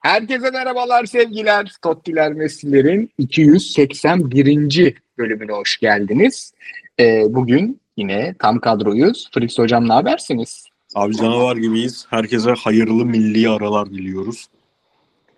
Herkese 0.00 0.50
merhabalar 0.50 1.04
sevgiler. 1.06 1.72
Tottiler 1.82 2.32
Messi'lerin 2.32 3.10
281. 3.18 4.94
bölümüne 5.18 5.52
hoş 5.52 5.78
geldiniz. 5.78 6.52
Ee, 7.00 7.22
bugün 7.28 7.80
yine 7.96 8.34
tam 8.38 8.60
kadroyuz. 8.60 9.30
Fritz 9.34 9.58
Hocam 9.58 9.88
ne 9.88 9.92
habersiniz? 9.92 10.64
Abi 10.94 11.16
canavar 11.16 11.56
gibiyiz. 11.56 12.06
Herkese 12.10 12.50
hayırlı 12.50 13.04
milli 13.04 13.48
aralar 13.48 13.90
diliyoruz. 13.90 14.46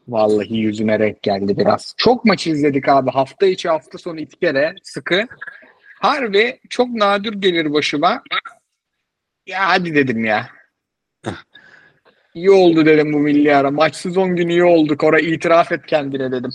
Vallahi 0.09 0.57
yüzüme 0.57 0.98
renk 0.98 1.22
geldi 1.22 1.59
biraz. 1.59 1.95
Çok 1.96 2.25
maç 2.25 2.46
izledik 2.46 2.88
abi. 2.88 3.11
Hafta 3.11 3.46
içi 3.46 3.68
hafta 3.68 3.98
sonu 3.98 4.20
iki 4.20 4.36
kere 4.38 4.75
sıkı. 4.82 5.27
Harbi 6.00 6.61
çok 6.68 6.88
nadir 6.88 7.32
gelir 7.32 7.72
başıma. 7.72 8.22
Ya 9.46 9.68
hadi 9.68 9.95
dedim 9.95 10.25
ya. 10.25 10.48
İyi 12.34 12.50
oldu 12.50 12.86
dedim 12.86 13.12
bu 13.12 13.18
milli 13.18 13.56
ara. 13.56 13.70
Maçsız 13.70 14.16
10 14.16 14.36
gün 14.36 14.48
iyi 14.48 14.64
oldu. 14.64 14.96
Kora 14.96 15.20
itiraf 15.20 15.72
et 15.72 15.86
kendine 15.86 16.32
dedim. 16.32 16.50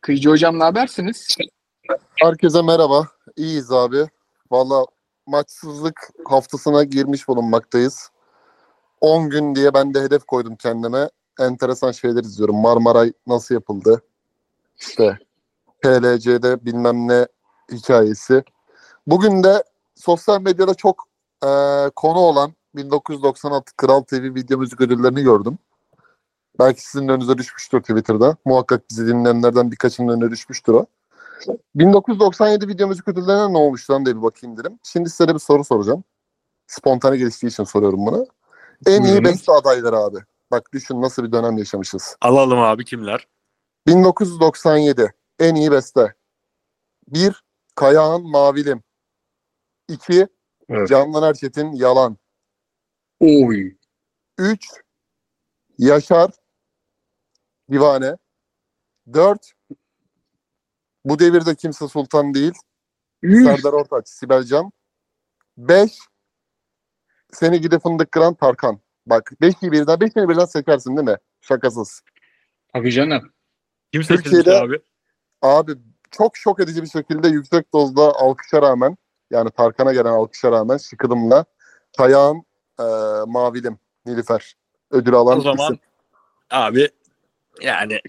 Kıyıcı 0.00 0.30
hocam 0.30 0.58
ne 0.58 0.64
habersiniz? 0.64 1.36
Herkese 2.14 2.62
merhaba. 2.62 3.08
İyiyiz 3.36 3.72
abi. 3.72 4.06
Valla 4.50 4.86
maçsızlık 5.26 6.10
haftasına 6.24 6.84
girmiş 6.84 7.28
bulunmaktayız. 7.28 8.10
10 9.00 9.30
gün 9.30 9.54
diye 9.54 9.74
ben 9.74 9.94
de 9.94 10.00
hedef 10.00 10.24
koydum 10.24 10.56
kendime. 10.56 11.10
Enteresan 11.40 11.92
şeyler 11.92 12.20
izliyorum. 12.20 12.56
Marmaray 12.56 13.12
nasıl 13.26 13.54
yapıldı? 13.54 14.02
İşte 14.80 15.18
PLC'de 15.82 16.64
bilmem 16.64 17.08
ne 17.08 17.26
hikayesi. 17.72 18.42
Bugün 19.06 19.44
de 19.44 19.64
sosyal 19.94 20.40
medyada 20.40 20.74
çok 20.74 21.08
e, 21.42 21.48
konu 21.96 22.18
olan 22.18 22.52
1996 22.78 23.76
Kral 23.76 24.00
TV 24.02 24.34
video 24.34 24.58
müzik 24.58 24.80
ödüllerini 24.80 25.22
gördüm. 25.22 25.58
Belki 26.58 26.82
sizin 26.82 27.08
önünüze 27.08 27.38
düşmüştür 27.38 27.80
Twitter'da. 27.80 28.36
Muhakkak 28.44 28.90
bizi 28.90 29.06
dinleyenlerden 29.06 29.72
birkaçının 29.72 30.08
önüne 30.08 30.30
düşmüştür 30.30 30.72
o. 30.72 30.86
1997 31.74 32.68
video 32.68 32.88
müzik 32.88 33.08
ödüllerine 33.08 33.52
ne 33.52 33.58
olmuş 33.58 33.90
lan 33.90 34.04
diye 34.04 34.16
bir 34.16 34.22
bakayım 34.22 34.56
dedim. 34.56 34.78
Şimdi 34.82 35.10
size 35.10 35.28
de 35.28 35.34
bir 35.34 35.38
soru 35.38 35.64
soracağım. 35.64 36.04
Spontane 36.66 37.16
geliştiği 37.16 37.50
için 37.50 37.64
soruyorum 37.64 38.06
bunu. 38.06 38.26
En 38.86 39.02
iyi 39.02 39.24
beste 39.24 39.52
adayları 39.52 39.96
abi. 39.96 40.18
Bak 40.50 40.72
düşün 40.72 41.02
nasıl 41.02 41.24
bir 41.24 41.32
dönem 41.32 41.58
yaşamışız. 41.58 42.16
Alalım 42.20 42.58
abi 42.58 42.84
kimler? 42.84 43.28
1997 43.86 45.14
en 45.38 45.54
iyi 45.54 45.70
beste. 45.70 46.14
1. 47.08 47.44
Kayağan 47.74 48.22
Mavilim. 48.22 48.82
2. 49.88 50.26
Evet. 50.68 50.88
Candan 50.88 51.22
Erçetin 51.22 51.72
Yalan. 51.72 52.16
Oy. 53.20 53.76
3. 54.38 54.66
Yaşar 55.78 56.30
Divane. 57.70 58.16
4. 59.12 59.52
Bu 61.04 61.18
devirde 61.18 61.54
kimse 61.54 61.88
sultan 61.88 62.34
değil. 62.34 62.54
Üf. 63.22 63.44
Serdar 63.44 63.72
Ortaç, 63.72 64.08
Sibel 64.08 64.42
Can. 64.42 64.72
5. 65.56 65.98
Seni 67.32 67.60
gidi 67.60 67.78
fındık 67.78 68.12
kıran 68.12 68.34
Tarkan. 68.34 68.80
Bak 69.06 69.32
5'i 69.40 69.72
birden 69.72 69.98
5'ini 69.98 70.28
birden 70.28 70.44
seçersin 70.44 70.96
değil 70.96 71.08
mi? 71.08 71.16
Şakasız. 71.40 72.02
Tabii 72.72 72.92
canım. 72.92 73.32
Kim 73.92 74.02
seçilmiş 74.02 74.30
Türkiye'de- 74.30 74.60
abi? 74.60 74.80
Abi 75.42 75.72
çok 76.10 76.36
şok 76.36 76.60
edici 76.60 76.82
bir 76.82 76.88
şekilde 76.88 77.28
yüksek 77.28 77.72
dozda 77.72 78.02
alkışa 78.02 78.62
rağmen 78.62 78.96
yani 79.30 79.50
Tarkan'a 79.50 79.92
gelen 79.92 80.12
alkışa 80.12 80.52
rağmen 80.52 80.76
şıkıdımla 80.76 81.44
Kayağın 81.96 82.42
e, 82.80 82.84
Mavilim 83.26 83.78
Nilüfer 84.06 84.54
ödül 84.90 85.14
alan 85.14 85.38
O 85.38 85.40
zaman 85.40 85.64
isim. 85.72 85.78
abi 86.50 86.88
yani 87.60 88.00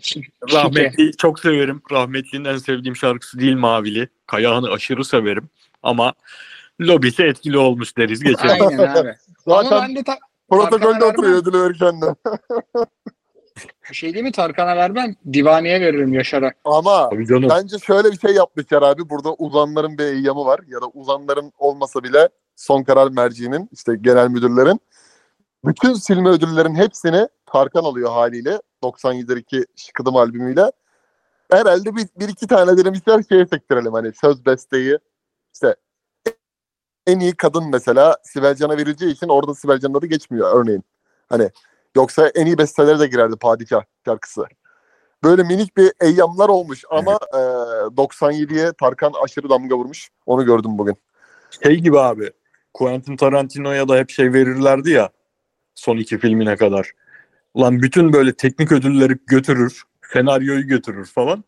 rahmetli 0.53 1.11
çok 1.17 1.39
severim. 1.39 1.81
Rahmetli'nin 1.91 2.45
en 2.45 2.57
sevdiğim 2.57 2.95
şarkısı 2.95 3.39
değil 3.39 3.55
Mavili. 3.55 4.09
Kayağını 4.27 4.71
aşırı 4.71 5.05
severim. 5.05 5.49
Ama 5.83 6.13
lobisi 6.81 7.23
etkili 7.23 7.57
olmuş 7.57 7.97
deriz 7.97 8.23
geçelim. 8.23 8.67
Aynen 8.67 8.77
abi. 8.95 9.15
Ama 9.47 9.63
Zaten 9.63 9.81
ben 9.81 9.95
de 9.95 10.03
ta- 10.03 10.19
protokolde 10.49 11.05
oturuyor 11.05 11.37
ödülü 11.41 11.61
verirken 11.63 12.01
de. 12.01 12.15
bir 13.89 13.95
şey 13.95 14.13
değil 14.13 14.25
mi 14.25 14.31
Tarkan'a 14.31 14.75
vermem. 14.77 15.15
Divaneye 15.33 15.81
veririm 15.81 16.13
Yaşar'a. 16.13 16.51
Ama 16.65 17.09
bence 17.31 17.77
şöyle 17.79 18.11
bir 18.11 18.19
şey 18.19 18.31
yapmışlar 18.35 18.81
abi. 18.81 19.09
Burada 19.09 19.33
uzanların 19.33 19.97
bir 19.97 20.03
eyyamı 20.03 20.45
var. 20.45 20.59
Ya 20.67 20.81
da 20.81 20.85
uzanların 20.87 21.53
olmasa 21.57 22.03
bile 22.03 22.29
son 22.59 22.83
karar 22.83 23.11
merciğinin 23.11 23.69
işte 23.71 23.95
genel 24.01 24.27
müdürlerin 24.27 24.81
bütün 25.65 25.93
silme 25.93 26.29
ödüllerin 26.29 26.75
hepsini 26.75 27.27
Tarkan 27.45 27.83
alıyor 27.83 28.11
haliyle. 28.11 28.61
97'deki 28.83 29.65
Şıkıdım 29.75 30.15
albümüyle. 30.15 30.71
Herhalde 31.51 31.95
bir, 31.95 32.07
bir 32.19 32.29
iki 32.29 32.47
tane 32.47 32.77
denemişler 32.77 33.23
şeye 33.29 33.45
sektirelim 33.45 33.93
hani 33.93 34.11
söz 34.13 34.45
besteyi. 34.45 34.97
İşte 35.53 35.75
en 37.07 37.19
iyi 37.19 37.35
kadın 37.35 37.69
mesela 37.69 38.17
Sibel 38.23 38.55
Can'a 38.55 38.77
verileceği 38.77 39.11
için 39.11 39.27
orada 39.27 39.55
Sibel 39.55 39.79
Can'ın 39.79 39.93
adı 39.93 40.05
geçmiyor 40.05 40.61
örneğin. 40.61 40.83
Hani 41.29 41.49
yoksa 41.95 42.27
en 42.27 42.45
iyi 42.45 42.57
bestelere 42.57 42.99
de 42.99 43.07
girerdi 43.07 43.35
Padişah 43.35 43.83
şarkısı. 44.05 44.45
Böyle 45.23 45.43
minik 45.43 45.77
bir 45.77 45.93
eyyamlar 46.01 46.49
olmuş 46.49 46.83
ama 46.89 47.19
e, 47.33 47.37
97'ye 47.37 48.73
Tarkan 48.73 49.13
aşırı 49.23 49.49
damga 49.49 49.75
vurmuş. 49.75 50.09
Onu 50.25 50.45
gördüm 50.45 50.77
bugün. 50.77 50.95
Şey 51.63 51.75
gibi 51.75 51.99
abi. 51.99 52.31
Quentin 52.73 53.17
Tarantino'ya 53.17 53.87
da 53.87 53.97
hep 53.97 54.09
şey 54.09 54.33
verirlerdi 54.33 54.91
ya. 54.91 55.09
Son 55.75 55.97
iki 55.97 56.17
filmine 56.17 56.55
kadar. 56.55 56.91
Ulan 57.53 57.81
bütün 57.81 58.13
böyle 58.13 58.33
teknik 58.33 58.71
ödülleri 58.71 59.17
götürür. 59.27 59.83
Senaryoyu 60.13 60.67
götürür 60.67 61.05
falan. 61.05 61.43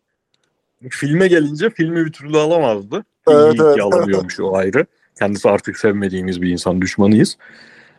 Filme 0.90 1.28
gelince 1.28 1.70
filmi 1.70 2.06
bir 2.06 2.12
türlü 2.12 2.38
alamazdı. 2.38 3.04
Evet, 3.28 3.54
İyi 3.54 3.62
evet. 3.62 3.80
alamıyormuş 3.82 4.40
o 4.40 4.56
ayrı. 4.56 4.86
Kendisi 5.18 5.50
artık 5.50 5.78
sevmediğimiz 5.78 6.42
bir 6.42 6.50
insan 6.50 6.82
düşmanıyız. 6.82 7.38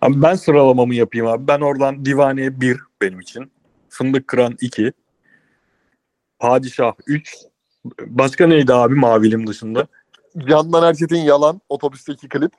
Ama 0.02 0.22
ben 0.22 0.36
sıralamamı 0.36 0.96
yapayım 0.96 1.28
abi. 1.28 1.48
Ben 1.48 1.60
oradan 1.60 2.06
Divane 2.06 2.62
1 2.62 2.80
benim 3.02 3.20
için. 3.20 3.52
Fındık 3.90 4.28
Kıran 4.28 4.58
2. 4.62 4.94
Padişah 6.40 6.94
3. 7.08 7.36
Başka 8.06 8.48
neydi 8.48 8.74
abi 8.74 8.96
Mavilim 8.96 9.48
dışında? 9.48 9.88
Candan 10.38 10.84
Erçetin 10.84 11.18
Yalan 11.18 11.62
otobüsteki 11.70 12.30
klip. 12.30 12.52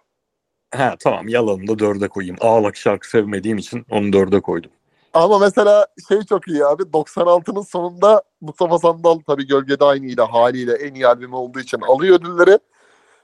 Ha 0.70 0.94
tamam 1.00 1.28
yalanını 1.28 1.68
da 1.68 1.78
dörde 1.78 2.08
koyayım. 2.08 2.36
Ağlak 2.40 2.76
şarkı 2.76 3.08
sevmediğim 3.08 3.58
için 3.58 3.86
onu 3.90 4.12
dörde 4.12 4.40
koydum. 4.40 4.70
Ama 5.14 5.38
mesela 5.38 5.86
şey 6.08 6.22
çok 6.22 6.48
iyi 6.48 6.64
abi 6.64 6.82
96'nın 6.82 7.62
sonunda 7.62 8.22
Mustafa 8.40 8.78
Sandal 8.78 9.18
tabii 9.26 9.46
gölgede 9.46 9.84
aynıyla 9.84 10.32
haliyle 10.32 10.72
en 10.72 10.94
iyi 10.94 11.06
albümü 11.06 11.34
olduğu 11.34 11.60
için 11.60 11.80
alıyor 11.80 12.20
ödülleri. 12.20 12.58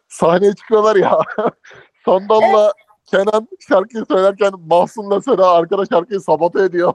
Sahneye 0.08 0.54
çıkıyorlar 0.54 0.96
ya. 0.96 1.18
Sandal'la 2.04 2.72
Kenan 3.10 3.48
şarkıyı 3.68 4.04
söylerken 4.10 4.52
Mahsun'la 4.58 5.22
Seda 5.22 5.50
arkada 5.50 5.84
şarkıyı 5.86 6.20
sabote 6.20 6.62
ediyor. 6.62 6.94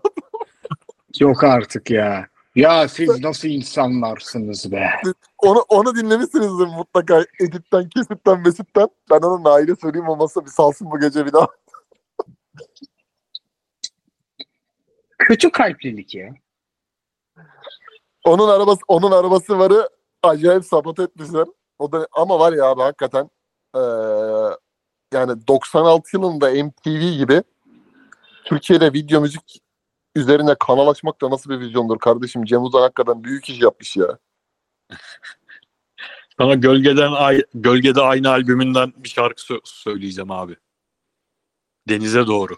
Yok 1.19 1.43
artık 1.43 1.91
ya. 1.91 2.27
Ya 2.55 2.87
siz 2.87 3.23
nasıl 3.23 3.47
insanlarsınız 3.47 4.71
be? 4.71 4.89
onu 5.37 5.59
onu 5.59 5.95
dinlemişsinizdir 5.95 6.65
mutlaka 6.67 7.25
editten, 7.39 7.89
kesitten, 7.89 8.39
mesitten. 8.39 8.87
Ben 9.11 9.17
ona 9.17 9.49
Nail'e 9.49 9.75
söyleyeyim 9.75 10.09
olmazsa 10.09 10.45
bir 10.45 10.49
salsın 10.49 10.91
bu 10.91 10.99
gece 10.99 11.25
bir 11.25 11.33
daha. 11.33 11.47
Kötü 15.17 15.51
kalplilik 15.51 16.15
ya. 16.15 16.33
Onun 18.23 18.49
arabası 18.49 18.79
onun 18.87 19.11
arabası 19.11 19.59
varı 19.59 19.89
acayip 20.23 20.65
sabote 20.65 21.03
etmişler. 21.03 21.45
O 21.79 21.91
da 21.91 22.07
ama 22.11 22.39
var 22.39 22.53
ya 22.53 22.65
abi 22.65 22.81
hakikaten 22.81 23.29
eee, 23.75 23.81
yani 25.13 25.47
96 25.47 26.09
yılında 26.13 26.49
MTV 26.49 27.17
gibi 27.17 27.43
Türkiye'de 28.45 28.93
video 28.93 29.21
müzik 29.21 29.61
üzerine 30.15 30.55
kanal 30.59 30.87
açmak 30.87 31.21
da 31.21 31.29
nasıl 31.29 31.49
bir 31.49 31.59
vizyondur 31.59 31.99
kardeşim. 31.99 32.45
Cem 32.45 32.63
Uzan 32.63 32.81
hakikaten 32.81 33.23
büyük 33.23 33.49
iş 33.49 33.61
yapmış 33.61 33.97
ya. 33.97 34.17
Sana 36.39 36.53
Gölgeden 36.53 37.11
Ay 37.11 37.43
Gölgede 37.53 38.01
Aynı 38.01 38.29
albümünden 38.29 38.93
bir 38.97 39.09
şarkı 39.09 39.41
sö- 39.41 39.61
söyleyeceğim 39.63 40.31
abi. 40.31 40.55
Denize 41.89 42.27
doğru. 42.27 42.57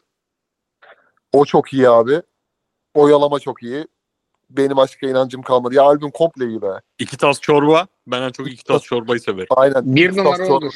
O 1.33 1.45
çok 1.45 1.73
iyi 1.73 1.89
abi. 1.89 2.21
Oyalama 2.93 3.39
çok 3.39 3.63
iyi. 3.63 3.87
Benim 4.49 4.79
aşka 4.79 5.07
inancım 5.07 5.41
kalmadı. 5.41 5.75
Ya 5.75 5.83
albüm 5.83 6.11
komple 6.11 6.45
iyi 6.45 6.61
be. 6.61 6.81
İki 6.99 7.17
tas 7.17 7.41
çorba. 7.41 7.87
Ben 8.07 8.21
en 8.21 8.31
çok 8.31 8.51
iki 8.51 8.63
tas 8.63 8.83
çorbayı 8.83 9.19
severim. 9.19 9.47
Aynen. 9.49 9.95
Bir 9.95 10.07
Mustafa 10.07 10.29
numara 10.29 10.53
odur. 10.53 10.73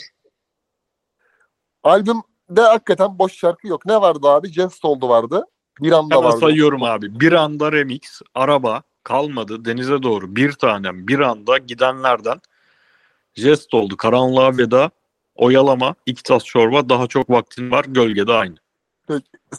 Albümde 1.84 2.62
hakikaten 2.62 3.20
boş 3.20 3.34
şarkı 3.34 3.68
yok. 3.68 3.86
Ne 3.86 4.02
vardı 4.02 4.28
abi? 4.28 4.48
Jest 4.52 4.86
oldu 4.86 5.10
vardı. 5.10 5.46
Bir 5.80 5.92
anda 5.92 6.16
Hemen 6.16 6.30
vardı. 6.30 6.40
sayıyorum 6.40 6.84
abi. 6.84 7.20
Bir 7.20 7.32
anda 7.32 7.72
remix, 7.72 8.22
araba, 8.36 8.84
kalmadı, 9.04 9.66
denize 9.66 10.04
doğru, 10.04 10.36
bir 10.36 10.52
tanem, 10.52 11.08
bir 11.08 11.20
anda 11.20 11.58
gidenlerden 11.58 12.42
jest 13.36 13.74
oldu. 13.74 13.98
Karanlığa 13.98 14.58
veda, 14.58 14.90
oyalama, 15.36 15.96
iki 16.06 16.24
tas 16.24 16.44
çorba, 16.44 16.90
daha 16.90 17.08
çok 17.08 17.30
vaktin 17.30 17.72
var, 17.72 17.86
gölgede 17.88 18.34
aynı. 18.34 18.56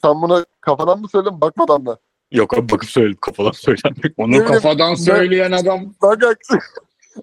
Sen 0.02 0.22
bunu 0.22 0.46
kafadan 0.60 1.00
mı 1.00 1.08
söyledin 1.08 1.40
bakmadan 1.40 1.82
mı? 1.82 1.96
Yok 2.32 2.54
abi 2.58 2.70
bakıp 2.70 2.90
söyledim 2.90 3.18
kafadan 3.20 3.50
söylenmek. 3.50 4.12
Onu 4.16 4.28
bileyim, 4.28 4.46
kafadan 4.46 4.94
söyleyen 4.94 5.52
adam 5.52 5.94
Bak 6.02 6.20
bak. 6.22 6.38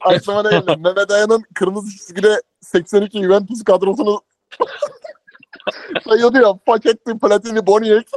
Aklıma 0.01 0.44
ne 0.44 0.50
geldi? 0.50 0.75
Mehmet 0.80 1.12
Ayan'ın 1.12 1.44
kırmızı 1.53 1.97
çizgide 1.97 2.41
82 2.62 3.24
Juventus 3.24 3.63
kadrosunu 3.63 4.21
sayıyordu 6.07 6.38
ya. 6.38 6.53
Paketti, 6.65 7.19
Platini, 7.19 7.68
Boniek. 7.68 8.07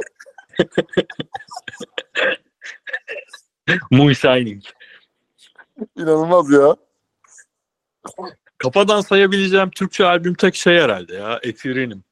Moon 3.91 4.13
Shining. 4.13 4.63
İnanılmaz 5.95 6.51
ya. 6.51 6.75
Kafadan 8.57 9.01
sayabileceğim 9.01 9.69
Türkçe 9.69 10.05
albüm 10.05 10.33
tek 10.33 10.55
şey 10.55 10.79
herhalde 10.79 11.15
ya. 11.15 11.39
Ethereum. 11.43 12.03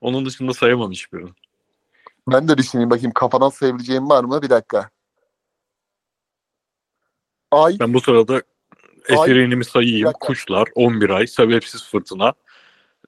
Onun 0.00 0.26
dışında 0.26 0.54
sayamam 0.54 0.90
hiçbirini. 0.90 1.30
Ben 2.28 2.48
de 2.48 2.58
düşüneyim 2.58 2.90
bakayım 2.90 3.12
kafadan 3.12 3.48
sayabileceğim 3.48 4.08
var 4.08 4.24
mı? 4.24 4.42
Bir 4.42 4.50
dakika. 4.50 4.90
Ay, 7.50 7.76
Ben 7.80 7.94
bu 7.94 8.00
sırada 8.00 8.42
Ethereum'i 9.08 9.64
sayayım. 9.64 10.12
Kuşlar, 10.20 10.68
11 10.74 11.10
ay, 11.10 11.26
sebepsiz 11.26 11.84
fırtına. 11.84 12.32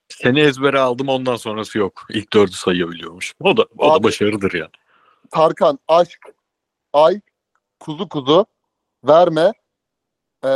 Seni 0.08 0.40
ezbere 0.40 0.78
aldım 0.78 1.08
ondan 1.08 1.36
sonrası 1.36 1.78
yok. 1.78 2.06
İlk 2.10 2.32
dördü 2.32 2.52
sayabiliyormuş. 2.52 3.34
O 3.40 3.56
da 3.56 3.66
o 3.78 3.90
Abi- 3.92 3.98
da 4.00 4.04
başarıdır 4.04 4.52
ya. 4.52 4.68
Tarkan, 5.30 5.78
Aşk, 5.88 6.18
Ay, 6.92 7.20
Kuzu 7.80 8.08
Kuzu, 8.08 8.46
Verme, 9.04 9.52
ee, 10.44 10.48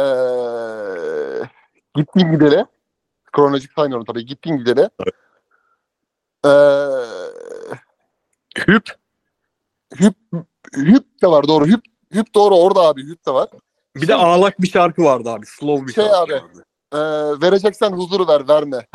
Gittin 1.95 2.33
Gidele. 2.33 2.67
Kronolojik 3.33 3.73
saymıyorum 3.73 4.05
tabii. 4.05 4.27
Gittin 4.27 4.57
Gidele. 4.57 4.91
Evet. 5.01 5.15
Ee, 6.47 6.49
Hüp 8.69 8.97
Hüp, 10.01 10.15
Hüp 10.77 11.23
de 11.23 11.27
var 11.27 11.49
doğru. 11.49 11.67
Hüp, 11.67 11.81
Hüp 12.15 12.35
doğru 12.35 12.55
orada 12.57 12.81
abi. 12.81 13.03
Hüp 13.09 13.27
de 13.27 13.31
var. 13.35 13.49
bir 13.97 14.09
de 14.09 14.15
ağlak 14.15 14.61
bir 14.63 14.69
şarkı 14.69 15.05
vardı 15.05 15.31
abi. 15.31 15.47
Slow 15.47 15.87
bir 15.87 15.93
Şey 15.93 16.05
şarkı 16.05 16.19
abi. 16.19 16.33
vardı. 16.33 16.65
Ee, 16.93 16.99
vereceksen 17.43 17.91
huzuru 17.91 18.29
ver, 18.29 18.49
verme. 18.49 18.87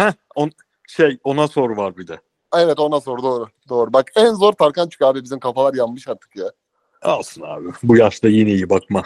Şey 0.87 1.17
ona 1.23 1.47
sor 1.47 1.69
var 1.69 1.97
bir 1.97 2.07
de. 2.07 2.19
Evet 2.55 2.79
ona 2.79 3.01
sor 3.01 3.23
doğru. 3.23 3.47
Doğru. 3.69 3.93
Bak 3.93 4.11
en 4.15 4.33
zor 4.33 4.53
Tarkan 4.53 4.89
çık 4.89 5.01
abi. 5.01 5.23
Bizim 5.23 5.39
kafalar 5.39 5.73
yanmış 5.73 6.07
artık 6.07 6.35
ya. 6.35 6.51
Alsın 7.01 7.41
abi. 7.41 7.67
Bu 7.83 7.97
yaşta 7.97 8.27
yine 8.27 8.51
iyi 8.51 8.69
bakma. 8.69 9.03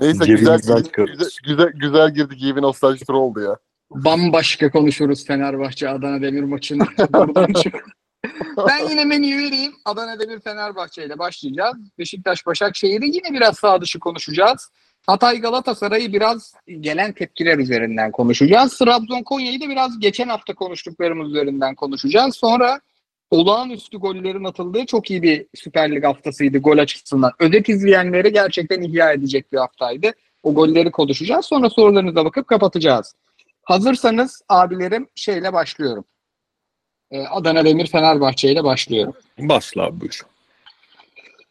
Neyse 0.00 0.26
güzel, 0.26 0.56
güzel, 0.56 0.82
güzel, 1.44 1.72
güzel 1.74 2.14
girdik. 2.14 2.42
İyi 2.42 2.56
bir 2.56 2.62
nostalji 2.62 3.04
turu 3.04 3.18
oldu 3.18 3.40
ya. 3.40 3.56
bambaşka 3.90 4.70
konuşuruz 4.70 5.26
Fenerbahçe 5.26 5.88
Adana 5.88 6.22
Demir 6.22 6.42
maçını. 6.42 6.84
Buradan 7.12 7.52
çık. 7.52 7.74
ben 8.68 8.88
yine 8.90 9.04
menüyü 9.04 9.38
vereyim. 9.38 9.72
Adana 9.84 10.20
Demir 10.20 10.40
Fenerbahçe 10.40 11.04
ile 11.04 11.18
başlayacağız. 11.18 11.76
Beşiktaş 11.98 12.46
Başakşehir'i 12.46 13.06
yine 13.06 13.32
biraz 13.32 13.58
sağ 13.58 13.80
dışı 13.80 13.98
konuşacağız. 13.98 14.70
Hatay 15.08 15.40
Galatasaray'ı 15.40 16.12
biraz 16.12 16.54
gelen 16.80 17.12
tepkiler 17.12 17.58
üzerinden 17.58 18.12
konuşacağız. 18.12 18.78
Trabzon 18.78 19.22
Konya'yı 19.22 19.60
da 19.60 19.68
biraz 19.68 19.98
geçen 19.98 20.28
hafta 20.28 20.54
konuştuklarımız 20.54 21.30
üzerinden 21.30 21.74
konuşacağız. 21.74 22.36
Sonra 22.36 22.80
olağanüstü 23.30 23.98
gollerin 23.98 24.44
atıldığı 24.44 24.86
çok 24.86 25.10
iyi 25.10 25.22
bir 25.22 25.46
Süper 25.54 25.92
Lig 25.94 26.04
haftasıydı 26.04 26.58
gol 26.58 26.78
açısından. 26.78 27.32
Özet 27.38 27.68
izleyenleri 27.68 28.32
gerçekten 28.32 28.82
ihya 28.82 29.12
edecek 29.12 29.52
bir 29.52 29.58
haftaydı. 29.58 30.12
O 30.42 30.54
golleri 30.54 30.90
konuşacağız. 30.90 31.46
Sonra 31.46 31.70
sorularınıza 31.70 32.24
bakıp 32.24 32.46
kapatacağız. 32.46 33.14
Hazırsanız 33.62 34.42
abilerim 34.48 35.08
şeyle 35.14 35.52
başlıyorum. 35.52 36.04
Ee, 37.10 37.26
Adana 37.26 37.64
Demir 37.64 37.86
Fenerbahçe 37.86 38.52
ile 38.52 38.64
başlıyorum. 38.64 39.14
Başla 39.38 40.00
buyur. 40.00 40.22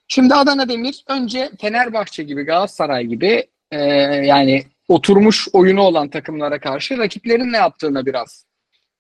Şimdi 0.08 0.34
Adana 0.34 0.70
Demir 0.70 1.04
önce 1.08 1.52
Fenerbahçe 1.62 2.24
gibi 2.24 2.44
Galatasaray 2.44 3.06
gibi 3.06 3.48
e, 3.72 3.80
yani 4.26 4.64
oturmuş 4.88 5.48
oyunu 5.54 5.82
olan 5.82 6.10
takımlara 6.10 6.60
karşı 6.60 6.98
rakiplerin 6.98 7.52
ne 7.52 7.58
yaptığına 7.58 8.06
biraz 8.06 8.46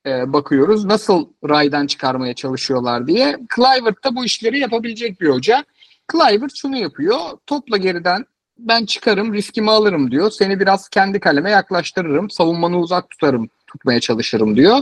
e, 0.06 0.34
bakıyoruz. 0.34 0.86
Nasıl 0.86 1.28
raydan 1.50 1.88
çıkarmaya 1.88 2.34
çalışıyorlar 2.34 3.08
diye. 3.08 3.38
Clivert 3.56 4.04
da 4.04 4.16
bu 4.16 4.26
işleri 4.26 4.60
yapabilecek 4.60 5.22
bir 5.22 5.30
hoca. 5.30 5.66
Clivert 6.12 6.56
şunu 6.56 6.78
yapıyor. 6.78 7.20
Topla 7.48 7.78
geriden 7.78 8.26
ben 8.60 8.86
çıkarım, 8.86 9.34
riskimi 9.34 9.72
alırım 9.72 10.12
diyor. 10.12 10.32
Seni 10.32 10.60
biraz 10.60 10.90
kendi 10.90 11.20
kaleme 11.20 11.52
yaklaştırırım. 11.52 12.30
Savunmanı 12.30 12.80
uzak 12.80 13.10
tutarım, 13.10 13.50
tutmaya 13.68 14.00
çalışırım 14.00 14.56
diyor. 14.56 14.80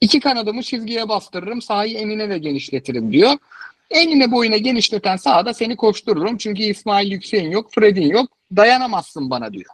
İki 0.00 0.20
kanadımı 0.20 0.62
çizgiye 0.62 1.08
bastırırım. 1.08 1.62
Sahayı 1.62 1.98
enine 1.98 2.30
de 2.30 2.38
genişletirim 2.38 3.12
diyor. 3.12 3.32
Enine 3.90 4.30
boyuna 4.30 4.56
genişleten 4.56 5.16
sahada 5.16 5.54
seni 5.54 5.76
koştururum. 5.76 6.36
Çünkü 6.36 6.62
İsmail 6.62 7.12
Yüksek'in 7.12 7.50
yok, 7.50 7.72
Fred'in 7.74 8.10
yok. 8.10 8.30
Dayanamazsın 8.56 9.30
bana 9.30 9.52
diyor. 9.52 9.70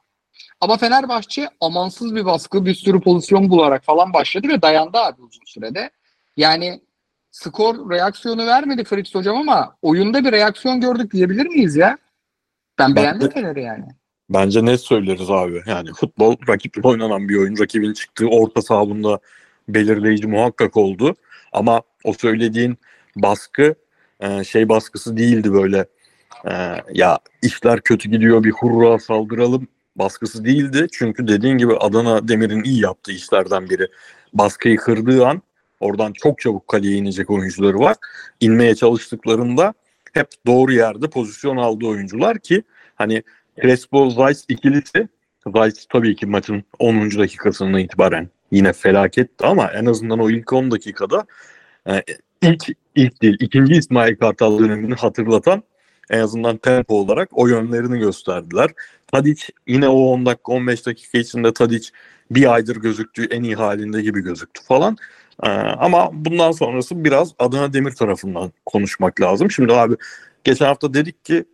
Ama 0.61 0.77
Fenerbahçe 0.77 1.49
amansız 1.61 2.15
bir 2.15 2.25
baskı, 2.25 2.67
bir 2.67 2.75
sürü 2.75 3.01
pozisyon 3.01 3.51
bularak 3.51 3.85
falan 3.85 4.13
başladı 4.13 4.49
ve 4.49 4.63
dayandı 4.63 4.99
abi 4.99 5.23
uzun 5.23 5.45
sürede. 5.47 5.91
Yani 6.37 6.81
skor 7.31 7.91
reaksiyonu 7.91 8.47
vermedi 8.47 8.85
Fritz 8.85 9.15
hocam 9.15 9.37
ama 9.37 9.77
oyunda 9.83 10.25
bir 10.25 10.33
reaksiyon 10.33 10.81
gördük 10.81 11.13
diyebilir 11.13 11.47
miyiz 11.47 11.77
ya? 11.77 11.99
Ben 12.79 12.97
beğendim 12.97 13.31
Fener'i 13.31 13.63
yani. 13.63 13.85
Bence 14.31 14.65
net 14.65 14.81
söyleriz 14.81 15.31
abi. 15.31 15.63
Yani 15.67 15.93
futbol 15.93 16.37
rakiple 16.49 16.89
oynanan 16.89 17.29
bir 17.29 17.37
oyun. 17.37 17.59
Rakibin 17.59 17.93
çıktığı 17.93 18.27
orta 18.27 18.63
sahabında 18.63 19.19
belirleyici 19.69 20.27
muhakkak 20.27 20.77
oldu. 20.77 21.17
Ama 21.53 21.83
o 22.05 22.13
söylediğin 22.13 22.79
baskı 23.17 23.75
e, 24.25 24.45
şey 24.45 24.69
baskısı 24.69 25.17
değildi 25.17 25.53
böyle. 25.53 25.87
E, 26.45 26.53
ya 26.93 27.19
işler 27.43 27.81
kötü 27.81 28.11
gidiyor 28.11 28.45
bir 28.45 28.51
hurra 28.51 28.99
saldıralım 28.99 29.69
baskısı 29.97 30.45
değildi. 30.45 30.87
Çünkü 30.93 31.29
dediğin 31.29 31.59
gibi 31.59 31.77
Adana 31.77 32.29
Demir'in 32.29 32.65
iyi 32.65 32.83
yaptığı 32.83 33.13
işlerden 33.13 33.71
biri. 33.71 33.89
Baskıyı 34.33 34.77
kırdığı 34.77 35.27
an 35.27 35.43
oradan 35.81 36.13
çok 36.13 36.41
çabuk 36.41 36.69
kaleye 36.69 36.97
inecek 36.97 37.31
oyuncuları 37.31 37.79
var. 37.79 37.97
İnmeye 38.41 38.75
çalıştıklarında 38.75 39.75
hep 40.13 40.29
doğru 40.47 40.73
yerde 40.73 41.11
pozisyon 41.11 41.57
aldığı 41.57 41.87
oyuncular 41.87 42.39
ki 42.39 42.63
hani 42.95 43.23
Crespo 43.63 44.11
Zeiss 44.11 44.45
ikilisi 44.49 45.09
Zeiss 45.55 45.87
tabii 45.87 46.17
ki 46.17 46.27
maçın 46.27 46.65
10. 46.79 47.19
dakikasından 47.19 47.79
itibaren 47.79 48.29
yine 48.51 48.73
felaketti 48.73 49.47
ama 49.47 49.71
en 49.71 49.87
azından 49.87 50.19
o 50.19 50.31
ilk 50.31 50.53
10 50.53 50.71
dakikada 50.71 51.27
e, 51.89 52.03
ilk 52.53 52.69
ilk 52.95 53.23
değil 53.23 53.37
ikinci 53.41 53.75
İsmail 53.75 54.17
Kartal 54.17 54.59
dönemini 54.59 54.95
hatırlatan 54.95 55.63
en 56.11 56.19
azından 56.19 56.57
tempo 56.57 56.95
olarak 56.95 57.29
o 57.33 57.47
yönlerini 57.47 57.99
gösterdiler. 57.99 58.71
Tadic 59.07 59.43
yine 59.67 59.89
o 59.89 59.99
10 59.99 60.27
dakika 60.27 60.53
15 60.53 60.87
dakika 60.87 61.19
içinde 61.19 61.53
Tadic 61.53 61.89
bir 62.31 62.55
aydır 62.55 62.77
gözüktüğü 62.77 63.25
en 63.25 63.43
iyi 63.43 63.55
halinde 63.55 64.03
gibi 64.03 64.21
gözüktü 64.21 64.63
falan. 64.65 64.97
Ee, 65.43 65.49
ama 65.49 66.11
bundan 66.13 66.53
sonrası 66.53 67.05
biraz 67.05 67.35
Adana 67.39 67.73
Demir 67.73 67.91
tarafından 67.91 68.53
konuşmak 68.67 69.21
lazım. 69.21 69.51
Şimdi 69.51 69.73
abi 69.73 69.95
geçen 70.45 70.67
hafta 70.67 70.95
dedik 70.95 71.25
ki 71.25 71.45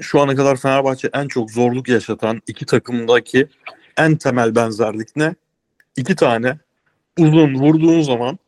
şu 0.00 0.20
ana 0.20 0.36
kadar 0.36 0.56
Fenerbahçe 0.56 1.10
en 1.12 1.28
çok 1.28 1.50
zorluk 1.50 1.88
yaşatan 1.88 2.42
iki 2.46 2.66
takımdaki 2.66 3.48
en 3.96 4.16
temel 4.16 4.54
benzerlik 4.54 5.16
ne? 5.16 5.34
İki 5.96 6.16
tane 6.16 6.58
uzun 7.18 7.54
vurduğun 7.54 8.02
zaman 8.02 8.38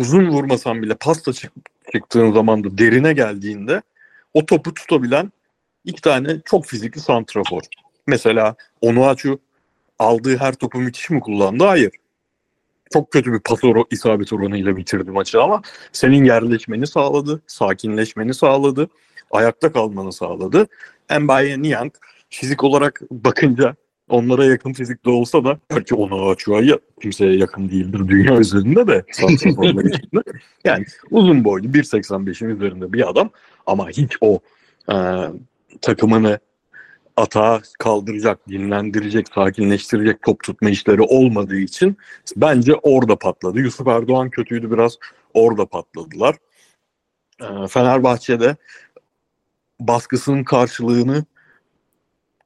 uzun 0.00 0.28
vurmasan 0.28 0.82
bile 0.82 0.94
pasta 0.94 1.32
çık 1.32 1.52
çıktığın 1.92 2.32
zaman 2.32 2.64
da 2.64 2.78
derine 2.78 3.12
geldiğinde 3.12 3.82
o 4.34 4.46
topu 4.46 4.74
tutabilen 4.74 5.32
iki 5.84 6.02
tane 6.02 6.40
çok 6.44 6.66
fizikli 6.66 7.00
santrafor. 7.00 7.62
Mesela 8.06 8.56
Onuachu 8.80 9.40
aldığı 9.98 10.36
her 10.36 10.54
topu 10.54 10.78
müthiş 10.78 11.10
mi 11.10 11.20
kullandı? 11.20 11.64
Hayır. 11.64 11.92
Çok 12.92 13.10
kötü 13.10 13.32
bir 13.32 13.40
pas 13.40 13.64
oru, 13.64 13.84
isabet 13.90 14.32
oranıyla 14.32 14.76
bitirdi 14.76 15.10
maçı 15.10 15.42
ama 15.42 15.62
senin 15.92 16.24
yerleşmeni 16.24 16.86
sağladı, 16.86 17.42
sakinleşmeni 17.46 18.34
sağladı, 18.34 18.88
ayakta 19.30 19.72
kalmanı 19.72 20.12
sağladı. 20.12 20.66
Mbaye 21.20 21.62
Niang 21.62 21.92
fizik 22.30 22.64
olarak 22.64 23.00
bakınca 23.10 23.76
onlara 24.10 24.44
yakın 24.44 24.72
fizikte 24.72 25.10
olsa 25.10 25.44
da 25.44 25.58
belki 25.70 25.94
Onuachu'ya 25.94 26.78
kimseye 27.02 27.36
yakın 27.36 27.68
değildir 27.68 28.08
dünya 28.08 28.38
üzerinde 28.38 28.86
de. 28.86 29.04
Yani 30.64 30.84
uzun 31.10 31.44
boylu 31.44 31.66
1.85'in 31.66 32.48
üzerinde 32.48 32.92
bir 32.92 33.10
adam 33.10 33.30
ama 33.66 33.90
hiç 33.90 34.16
o 34.20 34.40
e, 34.92 34.96
takımını 35.80 36.38
atağa 37.16 37.60
kaldıracak, 37.78 38.48
dinlendirecek, 38.48 39.28
sakinleştirecek 39.34 40.22
top 40.22 40.42
tutma 40.42 40.70
işleri 40.70 41.00
olmadığı 41.00 41.56
için 41.56 41.96
bence 42.36 42.74
orada 42.74 43.16
patladı. 43.16 43.60
Yusuf 43.60 43.88
Erdoğan 43.88 44.30
kötüydü 44.30 44.70
biraz 44.70 44.98
orada 45.34 45.66
patladılar. 45.66 46.36
E, 47.40 47.68
Fenerbahçe'de 47.68 48.56
baskısının 49.80 50.44
karşılığını 50.44 51.24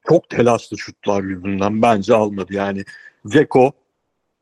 çok 0.09 0.31
telaşlı 0.31 0.79
şutlar 0.79 1.23
yüzünden 1.23 1.83
bence 1.83 2.15
almadı. 2.15 2.55
Yani 2.55 2.85
Ceko 3.27 3.73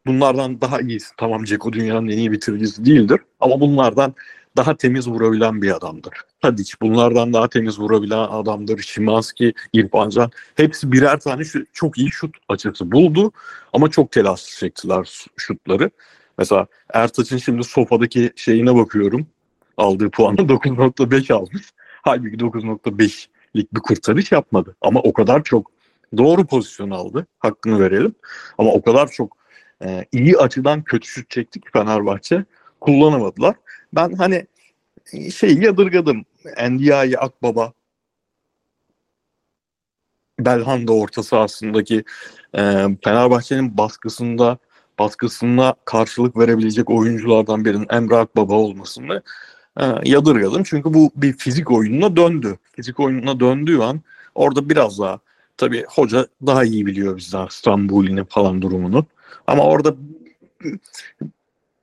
bunlardan 0.07 0.61
daha 0.61 0.81
iyisi. 0.81 1.15
Tamam 1.17 1.45
Ceko 1.45 1.73
dünyanın 1.73 2.09
en 2.09 2.19
iyi 2.19 2.33
bitiricisi 2.33 2.85
değildir 2.85 3.21
ama 3.41 3.61
bunlardan 3.61 4.15
daha 4.57 4.77
temiz 4.77 5.09
vurabilen 5.09 5.63
bir 5.63 5.77
adamdır. 5.77 6.13
Tadic 6.41 6.75
bunlardan 6.83 7.33
daha 7.33 7.49
temiz 7.49 7.79
vurabilen 7.79 8.19
adamdır. 8.19 8.79
Şimanski, 8.79 9.55
İrfan 9.73 10.11
Can 10.11 10.31
hepsi 10.55 10.93
birer 10.93 11.21
tane 11.21 11.45
şu, 11.45 11.67
çok 11.73 11.99
iyi 11.99 12.11
şut 12.11 12.37
açısı 12.49 12.93
buldu 12.93 13.33
ama 13.73 13.91
çok 13.91 14.13
telaş 14.13 14.45
çektiler 14.45 15.27
şutları. 15.37 15.91
Mesela 16.39 16.67
Ertaç'ın 16.95 17.37
şimdi 17.37 17.65
sofadaki 17.65 18.33
şeyine 18.37 18.75
bakıyorum. 18.75 19.27
Aldığı 19.77 20.11
puanı 20.11 20.37
9.5 20.49 21.33
almış. 21.35 21.63
Halbuki 22.03 22.37
9.5'lik 23.55 23.75
bir 23.75 23.81
kurtarış 23.81 24.33
yapmadı. 24.33 24.77
Ama 24.81 25.01
o 25.01 25.13
kadar 25.13 25.43
çok 25.43 25.71
doğru 26.17 26.47
pozisyon 26.47 26.91
aldı. 26.91 27.27
Hakkını 27.39 27.81
verelim. 27.81 28.15
Ama 28.59 28.73
o 28.73 28.83
kadar 28.83 29.09
çok 29.09 29.37
e, 29.85 30.05
iyi 30.13 30.37
açıdan 30.37 30.83
kötü 30.83 31.09
şut 31.09 31.31
çekti 31.31 31.61
ki 31.61 31.69
Fenerbahçe 31.73 32.45
kullanamadılar. 32.81 33.57
Ben 33.93 34.13
hani 34.13 34.47
şey 35.35 35.59
yadırgadım. 35.59 36.25
Endia'yı 36.57 37.19
Akbaba 37.19 37.73
Belhanda 40.41 40.93
orta 40.93 41.23
sahasındaki 41.23 42.05
e, 42.55 42.61
Fenerbahçe'nin 43.05 43.79
baskısında 43.79 44.59
baskısına 44.99 45.75
karşılık 45.85 46.39
verebilecek 46.39 46.91
oyunculardan 46.91 47.65
birinin 47.65 47.87
Emre 47.91 48.17
Akbaba 48.17 48.55
olmasını 48.55 49.15
e, 49.15 49.23
yadırgadım. 50.05 50.63
Çünkü 50.63 50.95
bu 50.95 51.11
bir 51.17 51.33
fizik 51.33 51.71
oyununa 51.71 52.17
döndü. 52.17 52.59
Fizik 52.73 53.01
oyununa 53.01 53.41
döndüğü 53.41 53.79
an 53.79 54.01
orada 54.35 54.71
biraz 54.71 54.99
daha 54.99 55.19
tabii 55.57 55.85
hoca 55.89 56.27
daha 56.47 56.65
iyi 56.65 56.87
biliyor 56.87 57.17
bizden 57.17 57.47
Stambuli'nin 57.51 58.25
falan 58.25 58.63
durumunu. 58.63 59.07
Ama 59.47 59.65
orada 59.65 59.95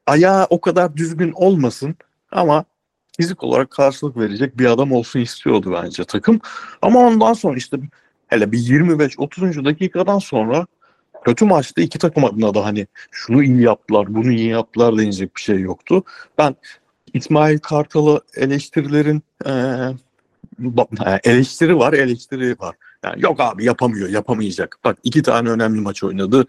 ayağı 0.08 0.48
o 0.50 0.62
kadar 0.62 0.98
düzgün 0.98 1.32
olmasın 1.32 1.96
ama 2.32 2.66
fizik 3.18 3.44
olarak 3.44 3.72
karşılık 3.72 4.18
verecek 4.18 4.58
bir 4.58 4.66
adam 4.66 4.92
olsun 4.92 5.20
istiyordu 5.20 5.80
bence 5.84 6.04
takım. 6.04 6.40
Ama 6.82 7.00
ondan 7.00 7.34
sonra 7.34 7.58
işte 7.58 7.78
hele 8.28 8.52
bir 8.52 8.58
25-30. 8.58 9.66
dakikadan 9.66 10.20
sonra 10.20 10.68
kötü 11.26 11.46
maçta 11.46 11.82
iki 11.82 12.00
takım 12.00 12.26
adına 12.26 12.54
da 12.54 12.66
hani 12.66 12.88
şunu 13.12 13.44
iyi 13.44 13.62
yaptılar, 13.62 14.16
bunu 14.16 14.32
iyi 14.32 14.50
yaptılar 14.50 14.98
denecek 14.98 15.36
bir 15.36 15.42
şey 15.42 15.60
yoktu. 15.60 16.04
Ben 16.38 16.56
İsmail 17.14 17.60
Kartal'ı 17.60 18.22
eleştirilerin 18.36 19.24
e, 19.46 19.52
eleştiri 21.24 21.78
var, 21.78 21.94
eleştiri 21.94 22.56
var. 22.60 22.76
Yani 23.04 23.22
yok 23.24 23.40
abi 23.40 23.66
yapamıyor, 23.66 24.10
yapamayacak. 24.10 24.80
Bak 24.84 24.98
iki 25.04 25.24
tane 25.24 25.50
önemli 25.50 25.82
maç 25.82 26.04
oynadı. 26.04 26.46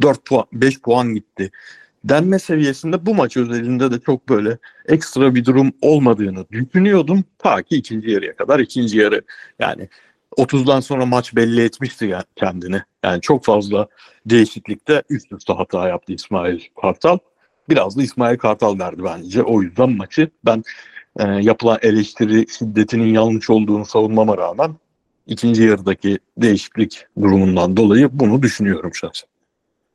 4 0.00 0.24
puan, 0.24 0.44
5 0.52 0.80
puan 0.80 1.14
gitti. 1.14 1.50
Denme 2.04 2.38
seviyesinde 2.38 3.06
bu 3.06 3.14
maç 3.14 3.36
özelinde 3.36 3.90
de 3.90 4.00
çok 4.00 4.28
böyle 4.28 4.58
ekstra 4.86 5.34
bir 5.34 5.44
durum 5.44 5.72
olmadığını 5.80 6.46
düşünüyordum. 6.52 7.24
Ta 7.38 7.62
ki 7.62 7.76
ikinci 7.76 8.10
yarıya 8.10 8.36
kadar. 8.36 8.60
ikinci 8.60 8.98
yarı 8.98 9.22
yani 9.58 9.88
30'dan 10.36 10.80
sonra 10.80 11.06
maç 11.06 11.36
belli 11.36 11.64
etmişti 11.64 12.16
kendini. 12.36 12.82
Yani 13.04 13.20
çok 13.20 13.44
fazla 13.44 13.88
değişiklikte 14.26 15.02
üst 15.10 15.32
üste 15.32 15.52
hata 15.52 15.88
yaptı 15.88 16.12
İsmail 16.12 16.60
Kartal. 16.80 17.18
Biraz 17.68 17.96
da 17.96 18.02
İsmail 18.02 18.38
Kartal 18.38 18.78
verdi 18.78 19.04
bence. 19.04 19.42
O 19.42 19.62
yüzden 19.62 19.90
maçı 19.90 20.30
ben 20.44 20.62
e, 21.18 21.24
yapılan 21.24 21.78
eleştiri 21.82 22.46
şiddetinin 22.58 23.14
yanlış 23.14 23.50
olduğunu 23.50 23.84
savunmama 23.84 24.38
rağmen 24.38 24.74
ikinci 25.26 25.62
yarıdaki 25.62 26.18
değişiklik 26.36 27.04
durumundan 27.22 27.76
dolayı 27.76 28.08
bunu 28.12 28.42
düşünüyorum 28.42 28.94
şahsen. 28.94 29.28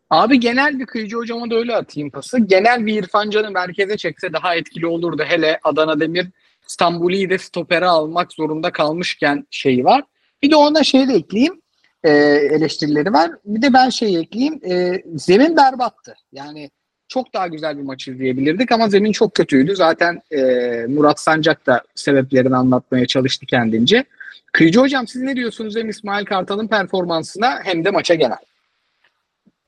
Abi 0.10 0.40
genel 0.40 0.80
bir 0.80 0.86
kıyıcı 0.86 1.18
hocama 1.18 1.50
da 1.50 1.56
öyle 1.56 1.76
atayım 1.76 2.10
pası. 2.10 2.40
Genel 2.40 2.86
bir 2.86 3.04
İrfan 3.04 3.30
Can'ı 3.30 3.52
merkeze 3.52 3.98
çekse 3.98 4.34
daha 4.34 4.56
etkili 4.56 4.88
olurdu. 4.88 5.24
Hele 5.28 5.60
Adana 5.64 6.00
Demir 6.00 6.28
İstanbul'u 6.68 7.30
de 7.30 7.38
stopere 7.38 7.86
almak 7.86 8.34
zorunda 8.34 8.72
kalmışken 8.72 9.48
şeyi 9.52 9.84
var. 9.86 10.04
Bir 10.44 10.52
de 10.52 10.56
ona 10.56 10.84
şey 10.84 11.08
de 11.08 11.14
ekleyeyim. 11.14 11.62
E, 12.04 12.10
eleştirileri 12.52 13.14
var. 13.14 13.32
Bir 13.46 13.62
de 13.62 13.74
ben 13.74 13.90
şey 13.90 14.18
ekleyeyim. 14.18 14.60
E, 14.66 15.04
zemin 15.16 15.58
berbattı. 15.58 16.16
Yani 16.32 16.70
çok 17.14 17.34
daha 17.34 17.48
güzel 17.48 17.78
bir 17.78 17.84
maç 17.84 18.08
izleyebilirdik 18.08 18.72
ama 18.72 18.90
zemin 18.90 19.12
çok 19.12 19.34
kötüydü. 19.34 19.76
Zaten 19.76 20.22
e, 20.32 20.42
Murat 20.90 21.20
Sancak 21.20 21.66
da 21.66 21.82
sebeplerini 21.96 22.56
anlatmaya 22.56 23.06
çalıştı 23.06 23.46
kendince. 23.46 24.06
Kıyıcı 24.54 24.80
hocam 24.80 25.08
siz 25.08 25.22
ne 25.22 25.36
diyorsunuz 25.36 25.76
hem 25.76 25.90
İsmail 25.90 26.26
Kartal'ın 26.26 26.68
performansına 26.68 27.60
hem 27.64 27.86
de 27.86 27.92
maça 27.92 28.16
genel? 28.16 28.38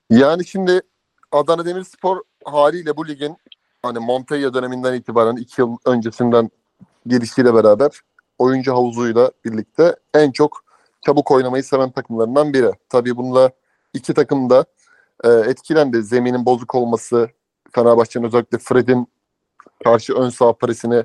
Yani 0.10 0.46
şimdi 0.46 0.82
Adana 1.32 1.66
Demirspor 1.66 2.22
haliyle 2.46 2.98
bu 2.98 3.08
ligin 3.08 3.38
hani 3.82 4.00
Montella 4.00 4.54
döneminden 4.54 4.94
itibaren 4.94 5.36
iki 5.36 5.62
yıl 5.62 5.78
öncesinden 5.86 6.50
gelişiyle 7.08 7.54
beraber 7.54 7.90
oyuncu 8.38 8.74
havuzuyla 8.74 9.32
birlikte 9.46 9.96
en 10.14 10.32
çok 10.32 10.64
çabuk 11.06 11.32
oynamayı 11.32 11.64
seven 11.64 11.92
takımlarından 11.92 12.54
biri. 12.54 12.72
Tabii 12.90 13.18
bununla 13.18 13.52
iki 13.94 14.14
takım 14.14 14.50
da 14.50 14.66
e, 15.24 15.30
etkilendi. 15.30 16.04
Zeminin 16.04 16.46
bozuk 16.46 16.76
olması, 16.76 17.30
Fenerbahçe'nin 17.72 18.26
özellikle 18.26 18.58
Fred'in 18.58 19.08
karşı 19.84 20.14
ön 20.14 20.30
sağ 20.30 20.54
presini 20.54 21.04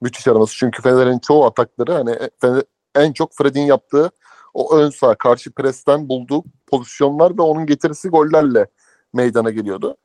müthiş 0.00 0.28
araması. 0.28 0.56
Çünkü 0.56 0.82
Fener'in 0.82 1.18
çoğu 1.18 1.44
atakları 1.44 1.92
hani 1.92 2.16
Fener, 2.40 2.62
en 2.94 3.12
çok 3.12 3.34
Fred'in 3.34 3.62
yaptığı 3.62 4.10
o 4.54 4.76
ön 4.76 4.90
sağ 4.90 5.14
karşı 5.14 5.52
presten 5.52 6.08
bulduğu 6.08 6.44
pozisyonlar 6.66 7.38
ve 7.38 7.42
onun 7.42 7.66
getirisi 7.66 8.08
gollerle 8.08 8.66
meydana 9.12 9.50
geliyordu. 9.50 9.96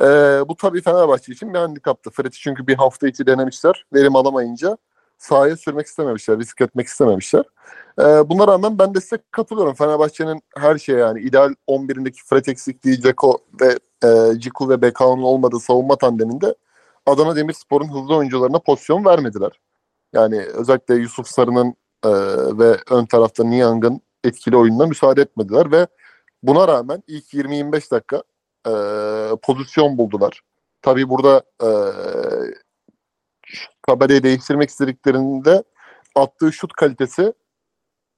Ee, 0.00 0.04
bu 0.48 0.56
tabii 0.56 0.82
Fenerbahçe 0.82 1.32
için 1.32 1.54
bir 1.54 1.58
handikaptı. 1.58 2.10
Fred'i 2.10 2.36
çünkü 2.36 2.66
bir 2.66 2.74
hafta 2.74 3.08
içi 3.08 3.26
denemişler. 3.26 3.86
Verim 3.94 4.16
alamayınca 4.16 4.78
sahaya 5.18 5.56
sürmek 5.56 5.86
istememişler, 5.86 6.38
risk 6.38 6.60
etmek 6.60 6.86
istememişler. 6.86 7.44
Ee, 8.00 8.02
buna 8.02 8.48
rağmen 8.48 8.78
ben 8.78 8.94
de 8.94 9.00
size 9.00 9.18
katılıyorum. 9.30 9.74
Fenerbahçe'nin 9.74 10.42
her 10.56 10.78
şey 10.78 10.94
yani 10.94 11.20
ideal 11.20 11.54
11'indeki 11.68 12.24
Fred 12.26 12.46
eksikliği, 12.46 13.00
Ceko 13.00 13.38
ve 13.60 13.78
e, 14.04 14.40
Ciku 14.40 14.68
ve 14.68 14.82
Bekao'nun 14.82 15.22
olmadığı 15.22 15.60
savunma 15.60 15.96
tandeminde 15.96 16.54
Adana 17.06 17.36
Demirspor'un 17.36 17.88
hızlı 17.88 18.16
oyuncularına 18.16 18.58
pozisyon 18.58 19.04
vermediler. 19.04 19.60
Yani 20.12 20.40
özellikle 20.40 20.94
Yusuf 20.94 21.26
Sarı'nın 21.28 21.74
e, 22.04 22.10
ve 22.58 22.76
ön 22.90 23.06
tarafta 23.06 23.44
Niang'ın 23.44 24.00
etkili 24.24 24.56
oyununa 24.56 24.86
müsaade 24.86 25.20
etmediler 25.22 25.72
ve 25.72 25.86
buna 26.42 26.68
rağmen 26.68 27.02
ilk 27.06 27.34
20-25 27.34 27.90
dakika 27.90 28.22
e, 28.66 28.72
pozisyon 29.42 29.98
buldular. 29.98 30.40
Tabii 30.82 31.08
burada 31.08 31.42
e, 31.62 31.68
kabareyi 33.82 34.22
değiştirmek 34.22 34.70
istediklerinde 34.70 35.62
attığı 36.14 36.52
şut 36.52 36.72
kalitesi 36.72 37.32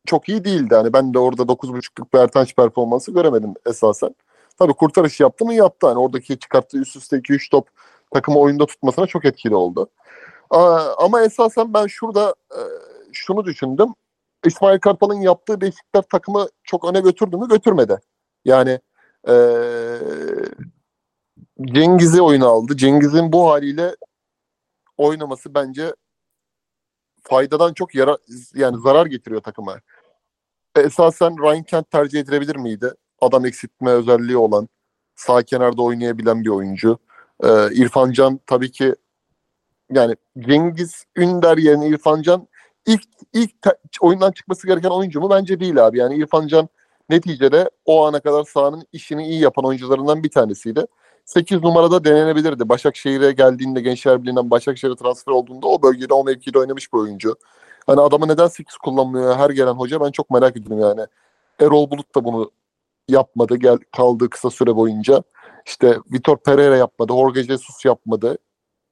çok 0.06 0.28
iyi 0.28 0.44
değildi. 0.44 0.74
Hani 0.74 0.92
ben 0.92 1.14
de 1.14 1.18
orada 1.18 1.42
9.5'luk 1.42 2.14
bir 2.14 2.18
Ertanç 2.18 2.56
performansı 2.56 3.12
göremedim 3.12 3.54
esasen. 3.66 4.14
Tabii 4.58 4.72
kurtarış 4.72 5.20
yaptı 5.20 5.44
mı 5.44 5.54
yaptı. 5.54 5.86
Hani 5.86 5.98
oradaki 5.98 6.38
çıkarttığı 6.38 6.78
üst 6.78 6.96
üste 6.96 7.16
2-3 7.16 7.50
top 7.50 7.68
takımı 8.14 8.38
oyunda 8.38 8.66
tutmasına 8.66 9.06
çok 9.06 9.24
etkili 9.24 9.54
oldu. 9.54 9.90
Ama 10.98 11.22
esasen 11.22 11.74
ben 11.74 11.86
şurada 11.86 12.34
e, 12.52 12.60
şunu 13.12 13.44
düşündüm. 13.44 13.88
İsmail 14.44 14.78
Kartal'ın 14.78 15.20
yaptığı 15.20 15.60
değişiklikler 15.60 16.02
takımı 16.02 16.48
çok 16.64 16.84
öne 16.84 17.00
götürdü 17.00 17.36
mü? 17.36 17.48
Götürmedi. 17.48 17.98
Yani 18.44 18.80
e, 19.28 19.34
Cengiz'i 21.64 22.22
oyuna 22.22 22.46
aldı. 22.46 22.76
Cengiz'in 22.76 23.32
bu 23.32 23.50
haliyle 23.50 23.96
oynaması 25.00 25.54
bence 25.54 25.94
faydadan 27.22 27.74
çok 27.74 27.94
yara, 27.94 28.18
yani 28.54 28.80
zarar 28.82 29.06
getiriyor 29.06 29.40
takıma. 29.40 29.80
Esasen 30.76 31.42
Ryan 31.42 31.62
Kent 31.62 31.90
tercih 31.90 32.20
edilebilir 32.20 32.56
miydi? 32.56 32.90
Adam 33.20 33.46
eksiltme 33.46 33.90
özelliği 33.90 34.36
olan, 34.36 34.68
sağ 35.16 35.42
kenarda 35.42 35.82
oynayabilen 35.82 36.44
bir 36.44 36.48
oyuncu. 36.48 36.98
Ee, 37.44 37.68
İrfan 37.72 38.12
Can 38.12 38.40
tabii 38.46 38.72
ki 38.72 38.94
yani 39.90 40.16
Cengiz 40.38 41.04
Ünder 41.16 41.56
yerine 41.58 41.88
İrfan 41.88 42.22
Can 42.22 42.48
ilk 42.86 43.02
ilk 43.32 43.62
te- 43.62 43.78
oyundan 44.00 44.32
çıkması 44.32 44.66
gereken 44.66 44.90
oyuncu 44.90 45.20
mu? 45.20 45.30
Bence 45.30 45.60
değil 45.60 45.86
abi. 45.86 45.98
Yani 45.98 46.14
İrfan 46.16 46.46
Can 46.46 46.68
neticede 47.08 47.70
o 47.84 48.06
ana 48.06 48.20
kadar 48.20 48.44
sahanın 48.44 48.86
işini 48.92 49.28
iyi 49.28 49.40
yapan 49.40 49.64
oyuncularından 49.64 50.22
bir 50.22 50.30
tanesiydi. 50.30 50.86
8 51.24 51.62
numarada 51.62 52.04
denenebilirdi. 52.04 52.68
Başakşehir'e 52.68 53.32
geldiğinde 53.32 53.80
Gençler 53.80 54.22
Birliği'nden 54.22 54.50
Başakşehir'e 54.50 54.96
transfer 54.96 55.32
olduğunda 55.32 55.66
o 55.66 55.82
bölgede 55.82 56.14
o 56.14 56.24
mevkide 56.24 56.58
oynamış 56.58 56.92
bir 56.92 56.98
oyuncu. 56.98 57.36
Hani 57.86 58.00
adamı 58.00 58.28
neden 58.28 58.46
8 58.46 58.76
kullanmıyor 58.76 59.36
her 59.36 59.50
gelen 59.50 59.72
hoca 59.72 60.00
ben 60.00 60.10
çok 60.10 60.30
merak 60.30 60.56
ediyorum 60.56 60.80
yani. 60.80 61.06
Erol 61.60 61.90
Bulut 61.90 62.14
da 62.14 62.24
bunu 62.24 62.50
yapmadı 63.08 63.56
gel 63.56 63.78
kaldığı 63.96 64.30
kısa 64.30 64.50
süre 64.50 64.76
boyunca. 64.76 65.22
İşte 65.66 65.98
Vitor 66.12 66.36
Pereira 66.36 66.76
yapmadı, 66.76 67.12
Jorge 67.12 67.42
Jesus 67.42 67.84
yapmadı. 67.84 68.38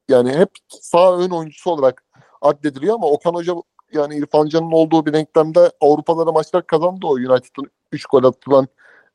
Yani 0.08 0.32
hep 0.32 0.50
sağ 0.68 1.18
ön 1.18 1.30
oyuncusu 1.30 1.70
olarak 1.70 2.04
addediliyor 2.42 2.94
ama 2.94 3.06
Okan 3.06 3.34
Hoca 3.34 3.54
yani 3.92 4.16
İrfan 4.16 4.46
Can'ın 4.46 4.72
olduğu 4.72 5.06
bir 5.06 5.12
denklemde 5.12 5.72
Avrupa'da 5.80 6.26
da 6.26 6.32
maçlar 6.32 6.66
kazandı 6.66 7.06
o 7.06 7.12
United'ın 7.12 7.70
3 7.92 8.06
gol 8.06 8.24
atılan 8.24 8.68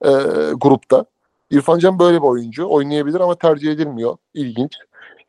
e, 0.06 0.10
grupta. 0.56 1.06
İrfan 1.54 1.80
Can 1.80 2.00
böyle 2.00 2.18
bir 2.18 2.28
oyuncu. 2.28 2.70
Oynayabilir 2.70 3.20
ama 3.20 3.36
tercih 3.36 3.72
edilmiyor. 3.72 4.18
İlginç. 4.34 4.78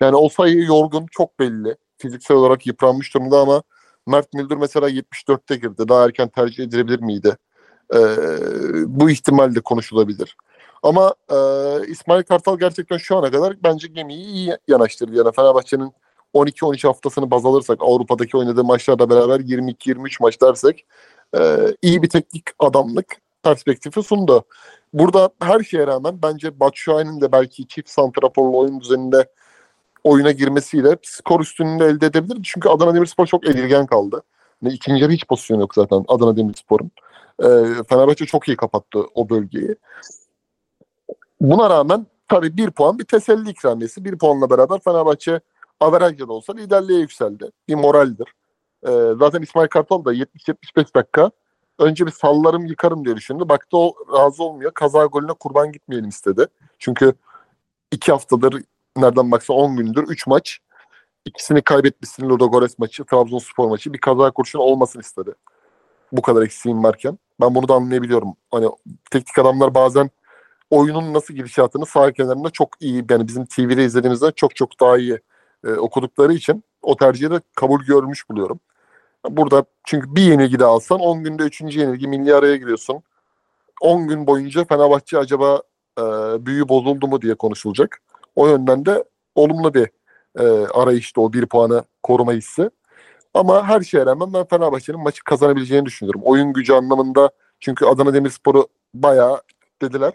Yani 0.01 0.17
o 0.17 0.29
sayı 0.29 0.65
yorgun 0.65 1.07
çok 1.11 1.39
belli. 1.39 1.77
fiziksel 1.99 2.37
olarak 2.37 2.67
yıpranmış 2.67 3.15
durumda 3.15 3.39
ama 3.39 3.63
Mert 4.07 4.35
Müldür 4.35 4.57
mesela 4.57 4.91
74'te 4.91 5.57
girdi. 5.57 5.89
Daha 5.89 6.05
erken 6.05 6.29
tercih 6.29 6.65
edilebilir 6.65 7.01
miydi? 7.01 7.37
Ee, 7.95 7.99
bu 8.87 9.11
ihtimal 9.11 9.55
de 9.55 9.61
konuşulabilir. 9.61 10.37
Ama 10.83 11.15
e, 11.31 11.37
İsmail 11.87 12.23
Kartal 12.23 12.59
gerçekten 12.59 12.97
şu 12.97 13.17
ana 13.17 13.31
kadar 13.31 13.57
bence 13.65 13.89
gemiyi 13.89 14.27
iyi 14.27 14.57
yanaştırdı. 14.69 15.17
Yani 15.17 15.33
Fenerbahçe'nin 15.33 15.93
12-13 16.35 16.87
haftasını 16.87 17.31
baz 17.31 17.47
alırsak 17.47 17.79
Avrupa'daki 17.83 18.37
oynadığı 18.37 18.65
maçlarla 18.65 19.11
beraber 19.11 19.41
22-23 19.41 20.17
maç 20.21 20.43
dersek 20.43 20.87
e, 21.39 21.67
iyi 21.83 22.03
bir 22.03 22.09
teknik 22.09 22.45
adamlık 22.59 23.24
perspektifi 23.45 24.03
sundu. 24.03 24.45
Burada 24.93 25.31
her 25.41 25.61
şeye 25.61 25.87
rağmen 25.87 26.19
bence 26.23 26.61
Batshuayi'nin 26.61 27.21
de 27.21 27.33
belki 27.33 27.69
çift 27.69 27.91
santraforlu 27.91 28.59
oyun 28.59 28.81
düzeninde 28.81 29.27
oyuna 30.05 30.31
girmesiyle 30.31 30.97
skor 31.03 31.41
üstünlüğünü 31.41 31.85
elde 31.85 32.07
edebilir. 32.07 32.41
Çünkü 32.43 32.69
Adana 32.69 32.95
Demirspor 32.95 33.27
çok 33.27 33.49
edilgen 33.49 33.87
kaldı. 33.87 34.23
Yani 34.63 34.75
ikinci 34.75 35.03
yarı 35.03 35.13
hiç 35.13 35.27
pozisyon 35.27 35.61
yok 35.61 35.75
zaten 35.75 36.05
Adana 36.09 36.37
Demirspor'un. 36.37 36.91
E, 37.43 37.49
Fenerbahçe 37.89 38.27
çok 38.27 38.49
iyi 38.49 38.57
kapattı 38.57 38.99
o 39.15 39.29
bölgeyi. 39.29 39.77
Buna 41.41 41.71
rağmen 41.71 42.07
tabii 42.29 42.57
bir 42.57 42.71
puan 42.71 42.99
bir 42.99 43.05
teselli 43.05 43.51
ikramiyesi. 43.51 44.05
Bir 44.05 44.19
puanla 44.19 44.51
beraber 44.51 44.81
Fenerbahçe 44.81 45.41
averajda 45.81 46.29
da 46.29 46.33
olsa 46.33 46.53
liderliğe 46.53 47.01
yükseldi. 47.01 47.51
Bir 47.69 47.75
moraldir. 47.75 48.35
Ee, 48.87 48.91
zaten 49.19 49.43
İsmail 49.43 49.69
Kartal 49.69 50.05
da 50.05 50.15
70-75 50.15 50.95
dakika 50.95 51.31
önce 51.79 52.07
bir 52.07 52.11
sallarım 52.11 52.67
yıkarım 52.67 53.05
diye 53.05 53.17
düşündü. 53.17 53.49
Baktı 53.49 53.77
o 53.77 53.95
razı 54.13 54.43
olmuyor. 54.43 54.73
Kaza 54.75 55.05
golüne 55.05 55.33
kurban 55.33 55.73
gitmeyelim 55.73 56.09
istedi. 56.09 56.47
Çünkü 56.79 57.15
iki 57.93 58.13
haftadır 58.13 58.63
nereden 58.97 59.31
baksa 59.33 59.53
10 59.53 59.77
gündür 59.77 60.03
3 60.03 60.27
maç. 60.27 60.59
İkisini 61.25 61.63
kaybetmişsin 61.63 62.29
Ludogorets 62.29 62.79
maçı, 62.79 63.05
Trabzonspor 63.05 63.69
maçı. 63.69 63.93
Bir 63.93 63.99
kaza 63.99 64.31
kurşun 64.31 64.59
olmasın 64.59 65.01
istedi. 65.01 65.35
Bu 66.13 66.23
kadar 66.23 66.43
eksiğim 66.43 66.85
varken. 66.85 67.19
Ben 67.41 67.55
bunu 67.55 67.69
da 67.69 67.75
anlayabiliyorum. 67.75 68.37
Hani 68.51 68.69
teknik 69.11 69.39
adamlar 69.39 69.75
bazen 69.75 70.11
oyunun 70.71 71.15
nasıl 71.15 71.35
gidişatını 71.35 71.87
sağ 71.87 72.13
kenarında 72.13 72.51
çok 72.51 72.69
iyi 72.81 73.05
yani 73.11 73.29
bizim 73.29 73.47
TV'de 73.47 73.85
izlediğimizden 73.85 74.33
çok 74.37 74.57
çok 74.57 74.81
daha 74.81 74.99
iyi 74.99 75.19
e, 75.65 75.73
okudukları 75.73 76.33
için 76.33 76.65
o 76.83 76.97
tercihi 76.97 77.31
de 77.31 77.41
kabul 77.57 77.81
görmüş 77.83 78.31
buluyorum. 78.31 78.61
Burada 79.31 79.65
çünkü 79.85 80.15
bir 80.17 80.23
yenilgi 80.23 80.59
de 80.59 80.65
alsan 80.65 81.01
10 81.01 81.25
günde 81.25 81.43
3. 81.43 81.61
yenilgi 81.61 82.09
milli 82.09 82.35
araya 82.35 82.57
giriyorsun. 82.57 83.03
10 83.81 84.09
gün 84.09 84.27
boyunca 84.27 84.65
Fenerbahçe 84.65 85.19
acaba 85.19 85.63
e, 85.99 86.03
büyü 86.47 86.69
bozuldu 86.69 87.09
mu 87.09 87.23
diye 87.23 87.35
konuşulacak. 87.35 88.01
O 88.37 88.49
yönden 88.49 88.87
de 88.87 89.05
olumlu 89.35 89.75
bir 89.75 89.89
e, 90.39 90.67
arayışta 90.67 91.21
o 91.21 91.33
bir 91.33 91.47
puanı 91.47 91.85
koruma 92.03 92.33
hissi. 92.33 92.71
Ama 93.35 93.69
her 93.69 93.81
şeye 93.81 94.07
rağmen 94.07 94.33
ben 94.33 94.45
Fenerbahçe'nin 94.45 95.01
maçı 95.01 95.25
kazanabileceğini 95.25 95.87
düşünüyorum. 95.87 96.21
Oyun 96.25 96.53
gücü 96.53 96.73
anlamında 96.73 97.31
çünkü 97.61 97.87
Adana 97.87 98.15
Demirspor'u 98.15 98.69
bayağı 98.95 99.43
dediler 99.83 100.13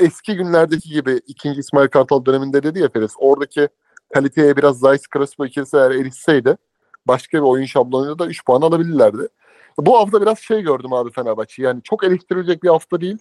eski 0.00 0.36
günlerdeki 0.36 0.88
gibi 0.88 1.20
ikinci 1.26 1.60
İsmail 1.60 1.88
Kartal 1.88 2.24
döneminde 2.24 2.62
dedi 2.62 2.78
ya 2.78 2.88
Feris 2.88 3.12
oradaki 3.18 3.68
kaliteye 4.14 4.56
biraz 4.56 4.78
Zayt 4.78 5.02
Crespo 5.14 5.46
ikilisi 5.46 5.76
eğer 5.76 5.90
erişseydi 5.90 6.56
başka 7.06 7.38
bir 7.38 7.42
oyun 7.42 7.64
şablonuyla 7.64 8.18
da 8.18 8.26
3 8.26 8.44
puan 8.44 8.62
alabilirlerdi. 8.62 9.28
Bu 9.78 9.98
hafta 9.98 10.22
biraz 10.22 10.38
şey 10.38 10.62
gördüm 10.62 10.92
abi 10.92 11.10
Fenerbahçe. 11.10 11.62
Yani 11.62 11.82
çok 11.82 12.04
eleştirilecek 12.04 12.62
bir 12.62 12.68
hafta 12.68 13.00
değil. 13.00 13.18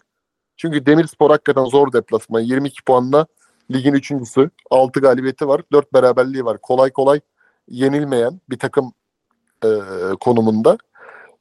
Çünkü 0.58 0.86
Demirspor 0.86 1.30
hakikaten 1.30 1.66
zor 1.66 1.94
deplasman. 1.94 2.40
22 2.40 2.84
puanla 2.84 3.28
ligin 3.72 3.94
üçüncüsü. 3.94 4.50
6 4.70 5.00
galibiyeti 5.00 5.48
var. 5.48 5.62
4 5.72 5.94
beraberliği 5.94 6.46
var. 6.46 6.58
Kolay 6.62 6.92
kolay 6.92 7.20
yenilmeyen 7.68 8.42
bir 8.50 8.60
takım 8.60 8.94
e, 9.64 9.70
konumunda. 10.20 10.78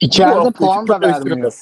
İçeride 0.00 0.50
puan 0.50 0.88
da 0.88 1.00
vermiyor. 1.00 1.52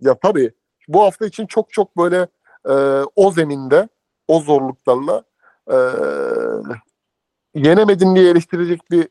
Ya 0.00 0.14
tabii 0.22 0.52
bu 0.88 1.02
hafta 1.02 1.26
için 1.26 1.46
çok 1.46 1.72
çok 1.72 1.96
böyle 1.96 2.26
e, 2.68 2.74
o 3.16 3.30
zeminde 3.30 3.88
o 4.28 4.40
zorluklarla 4.40 5.22
e, 5.70 5.76
yenemedin 7.54 8.16
diye 8.16 8.30
eleştirecek 8.30 8.90
bir 8.90 9.08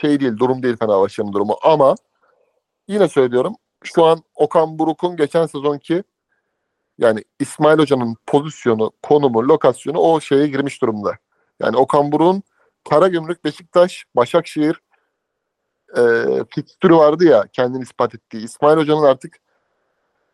şey 0.00 0.20
değil, 0.20 0.36
durum 0.36 0.62
değil 0.62 0.76
Fenerbahçe'nin 0.76 1.32
durumu. 1.32 1.56
Ama 1.62 1.94
yine 2.88 3.08
söylüyorum 3.08 3.54
şu 3.84 4.04
an 4.04 4.22
Okan 4.34 4.78
Buruk'un 4.78 5.16
geçen 5.16 5.46
sezonki 5.46 6.02
yani 6.98 7.24
İsmail 7.40 7.78
Hoca'nın 7.78 8.16
pozisyonu, 8.26 8.92
konumu, 9.02 9.48
lokasyonu 9.48 9.98
o 9.98 10.20
şeye 10.20 10.46
girmiş 10.46 10.82
durumda. 10.82 11.18
Yani 11.60 11.76
Okan 11.76 12.12
Buruk'un 12.12 12.42
Karagümrük, 12.90 13.44
Beşiktaş, 13.44 14.04
Başakşehir 14.16 14.82
e, 15.96 16.02
fikstürü 16.50 16.96
vardı 16.96 17.24
ya 17.24 17.44
kendini 17.52 17.82
ispat 17.82 18.14
ettiği. 18.14 18.44
İsmail 18.44 18.76
Hoca'nın 18.76 19.02
artık 19.02 19.36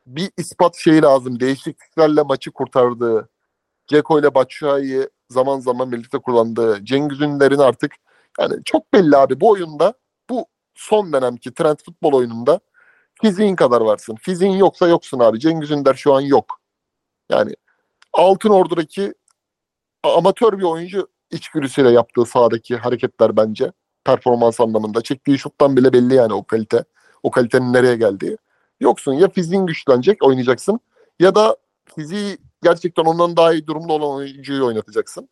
bir 0.07 0.31
ispat 0.37 0.77
şeyi 0.77 1.03
lazım. 1.03 1.41
Değişikliklerle 1.41 2.23
maçı 2.23 2.51
kurtardığı, 2.51 3.29
Ceko 3.87 4.21
ile 4.21 4.35
Batshuayi'yi 4.35 5.09
zaman 5.31 5.61
zaman 5.61 5.93
birlikte 5.93 6.19
kullandığı, 6.19 6.85
Cengiz 6.85 7.21
Ünder'in 7.21 7.59
artık 7.59 7.93
yani 8.39 8.55
çok 8.65 8.93
belli 8.93 9.17
abi 9.17 9.41
bu 9.41 9.51
oyunda 9.51 9.95
bu 10.31 10.47
son 10.75 11.13
dönemki 11.13 11.55
trend 11.55 11.77
futbol 11.85 12.13
oyununda 12.13 12.61
fiziğin 13.23 13.57
kadar 13.57 13.81
varsın. 13.81 14.15
Fiziğin 14.15 14.53
yoksa 14.53 14.89
yoksun 14.89 15.19
abi. 15.19 15.41
Cengiz 15.41 15.71
Ünder 15.71 15.95
şu 15.95 16.15
an 16.15 16.21
yok. 16.21 16.61
Yani 17.31 17.55
Altın 18.13 18.51
Ordu'daki 18.51 19.15
amatör 20.03 20.59
bir 20.59 20.63
oyuncu 20.63 21.09
içgüdüsüyle 21.31 21.91
yaptığı 21.91 22.25
sahadaki 22.25 22.77
hareketler 22.77 23.37
bence 23.37 23.73
performans 24.05 24.61
anlamında. 24.61 25.03
Çektiği 25.03 25.39
şuttan 25.39 25.77
bile 25.77 25.93
belli 25.93 26.15
yani 26.15 26.33
o 26.33 26.45
kalite. 26.45 26.85
O 27.23 27.31
kalitenin 27.31 27.73
nereye 27.73 27.97
geldiği. 27.97 28.39
Yoksun 28.81 29.13
ya 29.13 29.29
fiziğin 29.29 29.67
güçlenecek 29.67 30.23
oynayacaksın 30.23 30.81
ya 31.21 31.35
da 31.35 31.57
fiziği 31.97 32.39
gerçekten 32.63 33.05
ondan 33.05 33.37
daha 33.37 33.53
iyi 33.53 33.67
durumda 33.67 33.93
olan 33.93 34.17
oyuncuyu 34.17 34.67
oynatacaksın. 34.67 35.29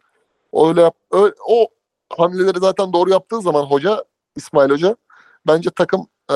Öyle 0.53 0.91
öyle, 1.13 1.35
o 1.49 1.69
hamleleri 2.17 2.59
zaten 2.59 2.93
doğru 2.93 3.11
yaptığı 3.11 3.41
zaman 3.41 3.63
hoca 3.63 4.05
İsmail 4.37 4.71
Hoca 4.71 4.97
bence 5.47 5.71
takım 5.71 6.07
e, 6.31 6.35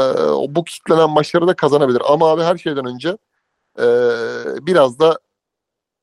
bu 0.49 0.65
kitlenen 0.65 1.11
maçları 1.11 1.49
da 1.49 1.55
kazanabilir. 1.55 2.03
Ama 2.09 2.31
abi 2.31 2.43
her 2.43 2.57
şeyden 2.57 2.85
önce 2.85 3.17
e, 3.79 3.87
biraz 4.67 4.99
da 4.99 5.19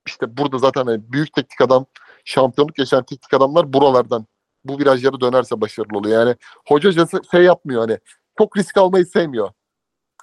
işte 0.06 0.36
burada 0.36 0.58
zaten 0.58 0.86
hani 0.86 1.12
büyük 1.12 1.32
teknik 1.32 1.60
adam 1.60 1.86
şampiyonluk 2.24 2.78
yaşayan 2.78 3.04
teknik 3.04 3.34
adamlar 3.34 3.72
buralardan 3.72 4.26
bu 4.64 4.78
virajları 4.78 5.20
dönerse 5.20 5.60
başarılı 5.60 5.98
oluyor. 5.98 6.20
Yani 6.20 6.36
hoca 6.68 7.06
şey 7.30 7.42
yapmıyor 7.42 7.80
hani 7.80 7.98
çok 8.38 8.56
risk 8.56 8.76
almayı 8.76 9.06
sevmiyor. 9.06 9.50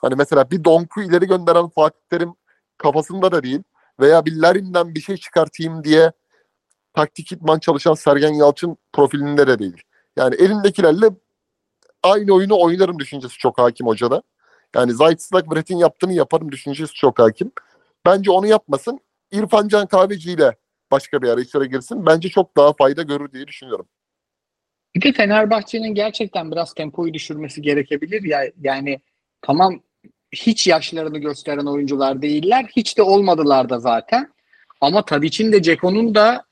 Hani 0.02 0.16
mesela 0.16 0.52
bir 0.52 0.64
Donk'u 0.64 1.02
ileri 1.02 1.28
gönderen 1.28 1.70
Fatih 1.70 2.00
Terim 2.10 2.36
kafasında 2.78 3.32
da 3.32 3.44
değil 3.44 3.64
veya 4.00 4.26
bir 4.26 4.42
Larin'den 4.42 4.96
bir 4.96 5.02
şey 5.02 5.18
çıkartayım 5.18 5.84
diye 5.84 6.12
taktik 6.96 7.32
idman 7.32 7.60
çalışan 7.60 7.94
Sergen 7.94 8.34
Yalçın 8.34 8.78
profilinde 8.94 9.48
de 9.48 9.60
değil. 9.60 9.82
Yani 10.18 10.36
elindekilerle 10.36 11.06
aynı 12.04 12.34
oyunu 12.34 12.60
oynarım 12.60 13.00
düşüncesi 13.00 13.38
çok 13.38 13.58
hakim 13.58 13.88
hocada. 13.88 14.24
Yani 14.76 14.94
Zayt'sızlak 14.94 15.52
Brett'in 15.52 15.78
yaptığını 15.78 16.14
yaparım 16.14 16.52
düşüncesi 16.52 16.94
çok 16.94 17.20
hakim. 17.20 17.52
Bence 18.06 18.32
onu 18.32 18.48
yapmasın. 18.48 19.00
İrfan 19.32 19.68
Can 19.68 19.88
Kahveci 19.88 20.32
ile 20.32 20.56
başka 20.92 21.22
bir 21.22 21.30
arayışlara 21.30 21.66
girsin. 21.66 22.06
Bence 22.06 22.30
çok 22.30 22.58
daha 22.58 22.74
fayda 22.74 23.02
görür 23.02 23.32
diye 23.32 23.48
düşünüyorum. 23.48 23.88
Bir 24.96 25.02
de 25.02 25.14
Fenerbahçe'nin 25.14 25.96
gerçekten 25.96 26.52
biraz 26.52 26.74
tempoyu 26.74 27.14
düşürmesi 27.14 27.62
gerekebilir 27.62 28.24
ya. 28.24 28.52
Yani 28.62 29.00
tamam 29.42 29.80
hiç 30.32 30.68
yaşlarını 30.68 31.18
gösteren 31.18 31.66
oyuncular 31.66 32.22
değiller. 32.22 32.66
Hiç 32.76 32.98
de 32.98 33.02
olmadılar 33.02 33.70
da 33.70 33.80
zaten. 33.80 34.34
Ama 34.82 35.06
Tadic'in 35.06 35.52
de 35.52 35.62
Ceko'nun 35.62 36.16
da 36.16 36.46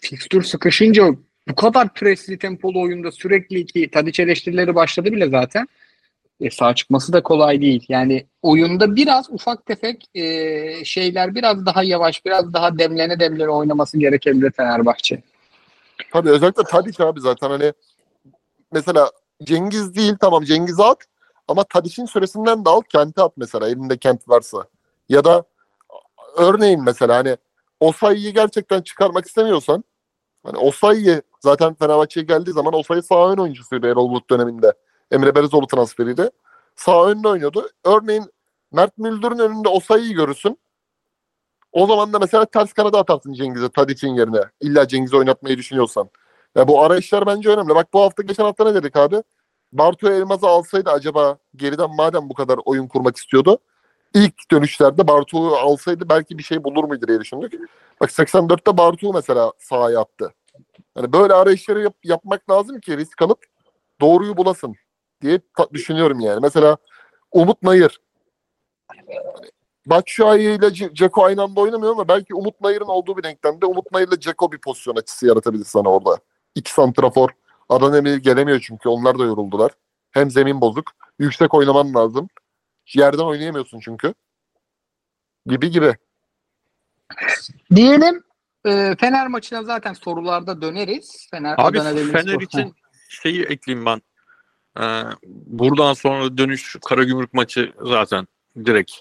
fikstür 0.00 0.42
sıkışınca 0.42 1.04
bu 1.48 1.54
kadar 1.54 1.94
presli 1.94 2.38
tempolu 2.38 2.82
oyunda 2.82 3.12
sürekli 3.12 3.66
ki 3.66 3.90
Tadic 3.90 4.22
eleştirileri 4.22 4.74
başladı 4.74 5.12
bile 5.12 5.28
zaten. 5.28 5.68
E, 6.40 6.50
sağ 6.50 6.74
çıkması 6.74 7.12
da 7.12 7.22
kolay 7.22 7.60
değil. 7.60 7.86
Yani 7.88 8.26
oyunda 8.42 8.96
biraz 8.96 9.30
ufak 9.30 9.66
tefek 9.66 10.04
e, 10.14 10.84
şeyler 10.84 11.34
biraz 11.34 11.66
daha 11.66 11.82
yavaş, 11.82 12.24
biraz 12.24 12.52
daha 12.52 12.78
demlene 12.78 13.20
demlene 13.20 13.48
oynaması 13.48 13.98
gerekebilir 13.98 14.52
Fenerbahçe. 14.52 15.22
Tabii 16.12 16.30
özellikle 16.30 16.62
Tadic 16.62 17.04
abi 17.04 17.20
zaten 17.20 17.50
hani 17.50 17.72
mesela 18.72 19.10
Cengiz 19.44 19.94
değil 19.94 20.14
tamam 20.20 20.44
Cengiz'i 20.44 20.82
at 20.82 20.98
ama 21.48 21.64
Tadic'in 21.64 22.06
süresinden 22.06 22.64
de 22.64 22.68
al 22.70 22.82
Kent'i 22.82 23.22
at 23.22 23.32
mesela 23.36 23.68
elinde 23.68 23.96
Kent 23.96 24.28
varsa. 24.28 24.64
Ya 25.08 25.24
da 25.24 25.44
örneğin 26.36 26.84
mesela 26.84 27.16
hani 27.16 27.36
Osayi'yi 27.80 28.32
gerçekten 28.32 28.82
çıkarmak 28.82 29.26
istemiyorsan 29.26 29.84
hani 30.44 30.58
Osayi 30.58 31.22
zaten 31.40 31.74
Fenerbahçe'ye 31.74 32.26
geldiği 32.26 32.52
zaman 32.52 32.74
Osayi 32.74 33.02
sağ 33.02 33.32
ön 33.32 33.36
oyuncusuydu 33.36 33.86
Erol 33.86 34.10
Bulut 34.10 34.30
döneminde. 34.30 34.72
Emre 35.10 35.34
Belezoğlu 35.34 35.66
transferiydi. 35.66 36.30
Sağ 36.76 37.06
önde 37.06 37.28
oynuyordu. 37.28 37.68
Örneğin 37.84 38.24
Mert 38.72 38.98
Müldür'ün 38.98 39.38
önünde 39.38 39.68
Osayi'yi 39.68 40.14
görürsün. 40.14 40.58
O 41.72 41.86
zaman 41.86 42.12
da 42.12 42.18
mesela 42.18 42.44
ters 42.44 42.72
kanada 42.72 42.98
atarsın 42.98 43.32
Cengiz'e 43.32 43.68
Tadic'in 43.68 44.14
yerine. 44.14 44.40
İlla 44.60 44.88
Cengiz'i 44.88 45.16
oynatmayı 45.16 45.58
düşünüyorsan. 45.58 46.10
Ya 46.56 46.68
bu 46.68 46.82
arayışlar 46.82 47.26
bence 47.26 47.48
önemli. 47.48 47.74
Bak 47.74 47.92
bu 47.92 48.00
hafta 48.00 48.22
geçen 48.22 48.44
hafta 48.44 48.64
ne 48.64 48.74
dedik 48.74 48.96
abi? 48.96 49.22
Bartu 49.72 50.08
Elmaz'ı 50.08 50.46
alsaydı 50.46 50.90
acaba 50.90 51.38
geriden 51.56 51.96
madem 51.96 52.28
bu 52.28 52.34
kadar 52.34 52.60
oyun 52.64 52.88
kurmak 52.88 53.16
istiyordu. 53.16 53.58
İlk 54.14 54.50
dönüşlerde 54.50 55.08
Bartu'yu 55.08 55.56
alsaydı 55.56 56.08
belki 56.08 56.38
bir 56.38 56.42
şey 56.42 56.64
bulur 56.64 56.84
muydu 56.84 57.08
diye 57.08 57.20
düşündük. 57.20 57.52
Bak 58.00 58.10
84'te 58.10 58.78
Bartu 58.78 59.12
mesela 59.12 59.52
sahaya 59.58 60.00
attı. 60.00 60.34
Yani 60.96 61.12
böyle 61.12 61.34
arayışları 61.34 61.82
yap- 61.82 62.04
yapmak 62.04 62.50
lazım 62.50 62.80
ki 62.80 62.96
risk 62.96 63.22
alıp 63.22 63.38
doğruyu 64.00 64.36
bulasın 64.36 64.74
diye 65.22 65.40
düşünüyorum 65.72 66.20
yani. 66.20 66.38
Mesela 66.42 66.76
Umut 67.32 67.62
Nayır. 67.62 68.00
Batshuayi 69.86 70.58
ile 70.58 70.66
Ce- 70.66 70.94
Ceko 70.94 71.24
aynı 71.24 71.42
anda 71.42 71.60
oynamıyor 71.60 71.92
ama 71.92 72.08
belki 72.08 72.34
Umut 72.34 72.60
Nayır'ın 72.60 72.86
olduğu 72.86 73.16
bir 73.16 73.22
denklemde 73.22 73.66
Umut 73.66 73.92
Nayır 73.92 74.08
ile 74.08 74.20
Ceko 74.20 74.52
bir 74.52 74.58
pozisyon 74.58 74.96
açısı 74.96 75.26
yaratabilir 75.26 75.64
sana 75.64 75.88
orada. 75.88 76.18
İki 76.54 76.72
santrafor. 76.72 77.28
Adana 77.68 77.98
Emir 77.98 78.16
gelemiyor 78.16 78.60
çünkü 78.66 78.88
onlar 78.88 79.18
da 79.18 79.24
yoruldular. 79.24 79.70
Hem 80.10 80.30
zemin 80.30 80.60
bozuk. 80.60 80.90
Yüksek 81.18 81.54
oynaman 81.54 81.94
lazım. 81.94 82.28
Yerden 82.94 83.22
oynayamıyorsun 83.22 83.80
çünkü. 83.80 84.14
Gibi 85.46 85.70
gibi. 85.70 85.96
Diyelim 87.74 88.22
e, 88.64 88.96
Fener 89.00 89.26
maçına 89.26 89.62
zaten 89.62 89.92
sorularda 89.92 90.62
döneriz. 90.62 91.28
Fener 91.30 91.54
Abi 91.58 91.80
Adana 91.80 92.12
Fener 92.12 92.40
için 92.40 92.74
şeyi 93.08 93.42
ekleyeyim 93.42 93.86
ben. 93.86 94.02
Ee, 94.78 95.02
buradan 95.46 95.92
sonra 95.92 96.38
dönüş 96.38 96.76
Karagümrük 96.86 97.34
maçı 97.34 97.72
zaten 97.82 98.26
direkt 98.64 98.92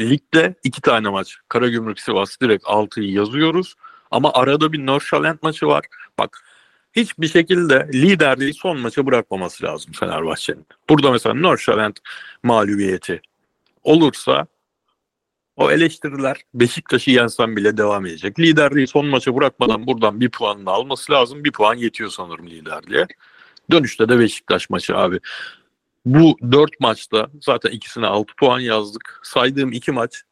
ligde 0.00 0.54
iki 0.64 0.80
tane 0.80 1.08
maç. 1.08 1.38
Karagümrük 1.48 2.00
Sivas 2.00 2.40
direkt 2.40 2.64
6'yı 2.64 3.12
yazıyoruz. 3.12 3.74
Ama 4.10 4.32
arada 4.32 4.72
bir 4.72 4.86
Norşalent 4.86 5.42
maçı 5.42 5.66
var. 5.66 5.84
Bak 6.18 6.44
hiçbir 6.92 7.28
şekilde 7.28 7.88
liderliği 7.94 8.54
son 8.54 8.78
maça 8.78 9.06
bırakmaması 9.06 9.64
lazım 9.64 9.92
Fenerbahçe'nin. 9.92 10.66
Burada 10.88 11.10
mesela 11.10 11.34
Norşalent 11.34 11.98
mağlubiyeti 12.42 13.20
olursa 13.82 14.46
o 15.56 15.70
eleştiriler 15.70 16.40
Beşiktaş'ı 16.54 17.10
yensen 17.10 17.56
bile 17.56 17.76
devam 17.76 18.06
edecek. 18.06 18.40
Liderliği 18.40 18.86
son 18.86 19.06
maça 19.06 19.36
bırakmadan 19.36 19.86
buradan 19.86 20.20
bir 20.20 20.30
puanını 20.30 20.70
alması 20.70 21.12
lazım. 21.12 21.44
Bir 21.44 21.52
puan 21.52 21.74
yetiyor 21.74 22.10
sanırım 22.10 22.46
liderliğe. 22.46 23.06
Dönüşte 23.70 24.08
de 24.08 24.18
Beşiktaş 24.18 24.70
maçı 24.70 24.96
abi. 24.96 25.20
Bu 26.04 26.36
dört 26.52 26.80
maçta 26.80 27.30
zaten 27.42 27.70
ikisine 27.70 28.06
6 28.06 28.34
puan 28.36 28.60
yazdık. 28.60 29.20
Saydığım 29.22 29.72
iki 29.72 29.92
maç 29.92 30.22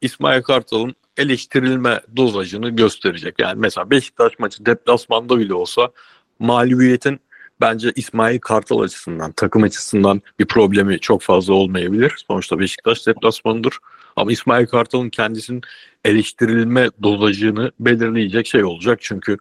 İsmail 0.00 0.42
Kartal'ın 0.42 0.94
eleştirilme 1.16 2.00
dozajını 2.16 2.70
gösterecek. 2.70 3.34
Yani 3.38 3.60
mesela 3.60 3.90
Beşiktaş 3.90 4.38
maçı 4.38 4.66
deplasmanda 4.66 5.38
bile 5.38 5.54
olsa 5.54 5.90
mağlubiyetin 6.38 7.20
bence 7.60 7.92
İsmail 7.96 8.38
Kartal 8.38 8.80
açısından, 8.80 9.32
takım 9.32 9.62
açısından 9.62 10.22
bir 10.38 10.46
problemi 10.46 11.00
çok 11.00 11.22
fazla 11.22 11.54
olmayabilir. 11.54 12.24
Sonuçta 12.28 12.58
Beşiktaş 12.58 13.06
deplasmanıdır. 13.06 13.78
Ama 14.16 14.32
İsmail 14.32 14.66
Kartal'ın 14.66 15.10
kendisinin 15.10 15.62
eleştirilme 16.04 16.88
dozajını 17.02 17.72
belirleyecek 17.80 18.46
şey 18.46 18.64
olacak. 18.64 18.98
Çünkü 19.02 19.38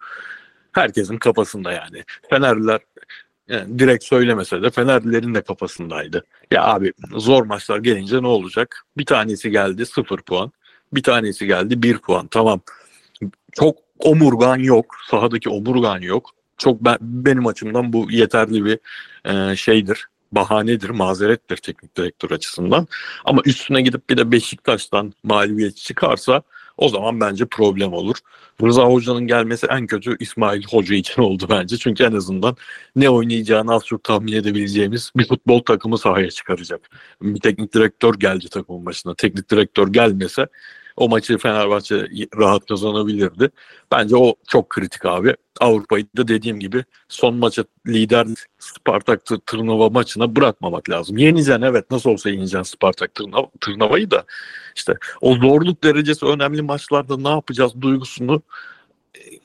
herkesin 0.71 1.17
kafasında 1.17 1.71
yani. 1.71 2.03
Fenerliler 2.29 2.79
yani 3.49 3.79
direkt 3.79 4.03
söylemese 4.03 4.61
de 4.61 4.69
Fenerlilerin 4.69 5.35
de 5.35 5.41
kafasındaydı. 5.41 6.25
Ya 6.51 6.63
abi 6.65 6.93
zor 7.15 7.45
maçlar 7.45 7.79
gelince 7.79 8.21
ne 8.21 8.27
olacak? 8.27 8.85
Bir 8.97 9.05
tanesi 9.05 9.51
geldi 9.51 9.85
0 9.85 10.21
puan. 10.21 10.51
Bir 10.93 11.03
tanesi 11.03 11.47
geldi 11.47 11.83
1 11.83 11.97
puan. 11.97 12.27
Tamam. 12.27 12.61
Çok 13.51 13.77
omurgan 13.99 14.57
yok. 14.57 14.95
Sahadaki 15.09 15.49
omurgan 15.49 15.99
yok. 16.01 16.29
Çok 16.57 16.81
ben, 16.81 16.97
benim 17.01 17.47
açımdan 17.47 17.93
bu 17.93 18.11
yeterli 18.11 18.65
bir 18.65 18.79
e, 19.25 19.55
şeydir. 19.55 20.05
Bahanedir, 20.31 20.89
mazerettir 20.89 21.57
teknik 21.57 21.97
direktör 21.97 22.31
açısından. 22.31 22.87
Ama 23.25 23.41
üstüne 23.45 23.81
gidip 23.81 24.09
bir 24.09 24.17
de 24.17 24.31
Beşiktaş'tan 24.31 25.13
mağlubiyet 25.23 25.77
çıkarsa 25.77 26.41
o 26.79 26.89
zaman 26.89 27.21
bence 27.21 27.45
problem 27.45 27.93
olur. 27.93 28.15
Rıza 28.63 28.83
Hoca'nın 28.85 29.27
gelmesi 29.27 29.67
en 29.67 29.87
kötü 29.87 30.17
İsmail 30.19 30.63
Hoca 30.63 30.95
için 30.95 31.21
oldu 31.21 31.45
bence. 31.49 31.77
Çünkü 31.77 32.03
en 32.03 32.11
azından 32.11 32.55
ne 32.95 33.09
oynayacağını 33.09 33.73
az 33.73 33.85
çok 33.85 34.03
tahmin 34.03 34.33
edebileceğimiz 34.33 35.11
bir 35.15 35.27
futbol 35.27 35.59
takımı 35.59 35.97
sahaya 35.97 36.29
çıkaracak. 36.31 36.89
Bir 37.21 37.39
teknik 37.39 37.73
direktör 37.73 38.13
geldi 38.13 38.49
takımın 38.49 38.85
başına. 38.85 39.15
Teknik 39.15 39.51
direktör 39.51 39.87
gelmese 39.87 40.47
o 40.99 41.09
maçı 41.09 41.37
Fenerbahçe 41.37 42.07
rahat 42.37 42.65
kazanabilirdi. 42.65 43.49
Bence 43.91 44.15
o 44.15 44.35
çok 44.47 44.69
kritik 44.69 45.05
abi. 45.05 45.35
Avrupa'yı 45.59 46.05
da 46.17 46.27
dediğim 46.27 46.59
gibi 46.59 46.83
son 47.07 47.35
maça 47.35 47.63
lider 47.87 48.27
Spartak 48.59 49.25
Tır- 49.25 49.41
Tırnava 49.45 49.89
maçına 49.89 50.35
bırakmamak 50.35 50.89
lazım. 50.89 51.17
Yeneceksin 51.17 51.61
evet 51.61 51.91
nasıl 51.91 52.09
olsa 52.09 52.29
yeneceksin 52.29 52.63
Spartak 52.63 53.15
Tırnava, 53.15 53.47
Tırnava'yı 53.61 54.11
da 54.11 54.23
işte 54.75 54.93
o 55.21 55.35
zorluk 55.35 55.83
derecesi 55.83 56.25
önemli 56.25 56.61
maçlarda 56.61 57.17
ne 57.17 57.29
yapacağız 57.29 57.81
duygusunu 57.81 58.41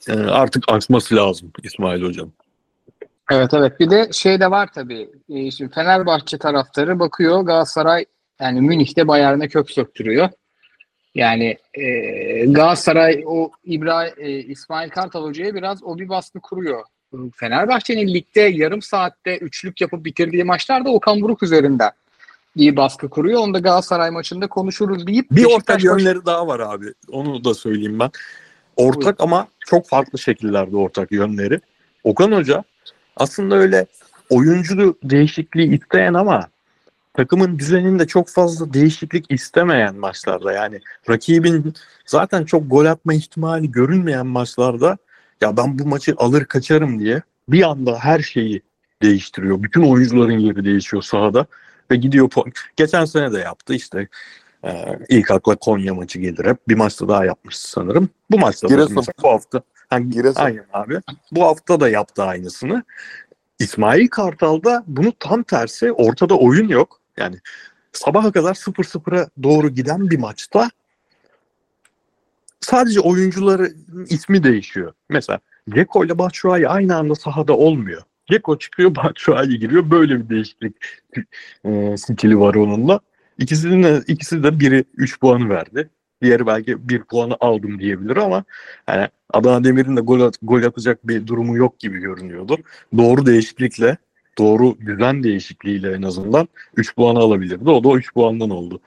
e, 0.09 0.13
artık 0.13 0.65
aşması 0.69 1.17
lazım 1.17 1.53
İsmail 1.63 2.03
Hocam. 2.03 2.31
Evet 3.31 3.55
evet 3.55 3.81
bir 3.81 3.91
de 3.91 4.09
şey 4.13 4.41
de 4.41 4.51
var 4.51 4.69
tabii. 4.75 5.11
E, 5.29 5.51
şimdi 5.51 5.75
Fenerbahçe 5.75 6.39
taraftarı 6.39 6.99
bakıyor 6.99 7.41
Galatasaray 7.41 8.05
yani 8.41 8.61
Münih'te 8.61 9.09
Bayern'e 9.09 9.49
kök 9.49 9.71
söktürüyor. 9.71 10.29
Yani 11.15 11.57
e, 11.75 11.85
Galatasaray 12.47 13.25
o 13.27 13.51
İbra 13.65 14.09
e, 14.09 14.31
İsmail 14.31 14.91
Kartal 14.91 15.25
Hoca'ya 15.25 15.55
biraz 15.55 15.83
o 15.83 15.99
bir 15.99 16.09
baskı 16.09 16.41
kuruyor. 16.41 16.85
Fenerbahçe'nin 17.37 18.15
ligde 18.15 18.41
yarım 18.41 18.83
saatte 18.83 19.39
üçlük 19.39 19.81
yapıp 19.81 20.05
bitirdiği 20.05 20.45
maçlarda 20.45 20.91
Okan 20.91 21.21
Buruk 21.21 21.43
üzerinden 21.43 21.91
iyi 22.57 22.77
baskı 22.77 23.09
kuruyor. 23.09 23.41
Onu 23.41 23.55
da 23.55 23.59
Galatasaray 23.59 24.11
maçında 24.11 24.47
konuşuruz 24.47 25.07
deyip 25.07 25.31
Bir 25.31 25.37
Beşiktaş 25.37 25.55
ortak 25.57 25.75
maç- 25.77 25.85
yönleri 25.85 26.27
daha 26.27 26.47
var 26.47 26.61
abi. 26.61 26.87
Onu 27.09 27.45
da 27.45 27.55
söyleyeyim 27.55 27.99
ben. 27.99 28.11
Ortak 28.77 29.17
ama 29.19 29.49
çok 29.67 29.89
farklı 29.89 30.19
şekillerde 30.19 30.77
ortak 30.77 31.13
yönleri. 31.13 31.61
Okan 32.05 32.33
Hoca 32.33 32.65
aslında 33.17 33.55
öyle 33.57 33.87
oyuncu 34.31 34.99
değişikliği 35.03 35.75
isteyen 35.81 36.15
ama 36.15 36.49
takımın 37.15 37.59
düzeninde 37.59 38.07
çok 38.07 38.29
fazla 38.29 38.73
değişiklik 38.73 39.33
istemeyen 39.33 39.97
maçlarda 39.97 40.53
yani 40.53 40.81
rakibin 41.11 41.75
zaten 42.07 42.45
çok 42.45 42.71
gol 42.71 42.85
atma 42.85 43.15
ihtimali 43.15 43.73
görünmeyen 43.73 44.27
maçlarda 44.27 44.97
ya 45.41 45.57
ben 45.57 45.79
bu 45.79 45.87
maçı 45.87 46.15
alır 46.17 46.45
kaçarım 46.45 47.01
diye 47.01 47.23
bir 47.49 47.63
anda 47.63 47.99
her 47.99 48.21
şeyi 48.21 48.63
değiştiriyor. 49.03 49.63
Bütün 49.63 49.83
oyuncuların 49.83 50.39
yeri 50.39 50.65
değişiyor 50.65 51.03
sahada 51.03 51.47
ve 51.91 51.97
gidiyor 51.97 52.31
geçen 52.77 53.05
sene 53.05 53.33
de 53.33 53.39
yaptı 53.39 53.75
işte 53.75 54.09
ee, 54.65 54.99
ilk 55.09 55.31
akla 55.31 55.57
Konya 55.57 55.95
maçı 55.95 56.19
gelir 56.19 56.45
hep. 56.45 56.69
Bir 56.69 56.75
maçta 56.75 57.09
daha 57.09 57.25
yapmıştı 57.25 57.71
sanırım. 57.71 58.09
Bu 58.31 58.39
maçta 58.39 58.69
da 58.69 58.75
Giresun. 58.75 58.95
mesela 58.97 59.13
bu 59.23 59.29
hafta. 59.29 59.63
Ha, 59.91 59.99
Giresun. 59.99 60.41
Aynen 60.41 60.65
abi. 60.73 61.01
Bu 61.33 61.43
hafta 61.43 61.81
da 61.81 61.89
yaptı 61.89 62.23
aynısını. 62.23 62.83
İsmail 63.59 64.09
Kartal'da 64.09 64.85
bunu 64.87 65.13
tam 65.21 65.43
tersi 65.43 65.93
ortada 65.93 66.39
oyun 66.39 66.69
yok. 66.69 67.01
Yani 67.17 67.37
sabaha 67.93 68.33
kadar 68.33 68.55
0-0'a 68.55 69.29
doğru 69.43 69.69
giden 69.71 70.11
bir 70.11 70.19
maçta 70.19 70.71
sadece 72.61 73.01
oyuncuların 73.01 74.07
ismi 74.09 74.43
değişiyor. 74.43 74.93
Mesela 75.09 75.41
Ceko 75.75 76.05
ile 76.05 76.19
Batshuayi 76.19 76.69
aynı 76.69 76.97
anda 76.97 77.15
sahada 77.15 77.57
olmuyor. 77.57 78.03
Ceko 78.31 78.59
çıkıyor, 78.59 78.95
Batshuayi 78.97 79.59
giriyor. 79.59 79.91
Böyle 79.91 80.19
bir 80.21 80.29
değişiklik 80.29 80.77
e, 81.65 81.97
stili 81.97 82.41
var 82.41 82.55
onunla. 82.55 83.01
İkisinin 83.39 83.83
de, 83.83 84.03
ikisi 84.07 84.43
de 84.43 84.61
biri 84.61 84.85
3 84.97 85.21
puanı 85.21 85.49
verdi. 85.49 85.91
Diğeri 86.23 86.47
belki 86.47 86.89
1 86.89 87.03
puanı 87.03 87.37
aldım 87.41 87.79
diyebilir 87.79 88.17
ama 88.17 88.45
yani 88.89 89.09
Adana 89.33 89.65
Demir'in 89.65 89.97
de 89.97 90.01
gol, 90.01 90.21
at- 90.21 90.39
gol 90.43 90.63
atacak 90.63 91.09
bir 91.09 91.27
durumu 91.27 91.57
yok 91.57 91.79
gibi 91.79 91.99
görünüyordu. 91.99 92.57
Doğru 92.97 93.27
değişiklikle, 93.27 93.97
doğru 94.39 94.79
düzen 94.87 95.23
değişikliğiyle 95.23 95.93
en 95.93 96.03
azından 96.03 96.49
3 96.77 96.97
puanı 96.97 97.19
alabilirdi. 97.19 97.71
O 97.71 97.85
da 97.85 97.89
o 97.89 97.97
3 97.97 98.15
puandan 98.15 98.51
oldu. 98.51 98.81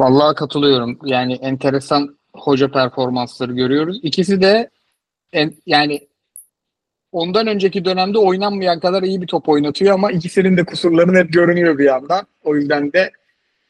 Vallahi 0.00 0.34
katılıyorum. 0.34 0.98
Yani 1.04 1.32
enteresan 1.32 2.16
hoca 2.34 2.70
performansları 2.70 3.52
görüyoruz. 3.52 4.00
İkisi 4.02 4.40
de 4.40 4.70
en, 5.32 5.54
yani 5.66 6.00
ondan 7.12 7.46
önceki 7.46 7.84
dönemde 7.84 8.18
oynanmayan 8.18 8.80
kadar 8.80 9.02
iyi 9.02 9.22
bir 9.22 9.26
top 9.26 9.48
oynatıyor 9.48 9.94
ama 9.94 10.12
ikisinin 10.12 10.56
de 10.56 10.64
kusurları 10.64 11.16
hep 11.16 11.32
görünüyor 11.32 11.78
bir 11.78 11.84
yandan. 11.84 12.26
O 12.44 12.56
yüzden 12.56 12.92
de 12.92 13.10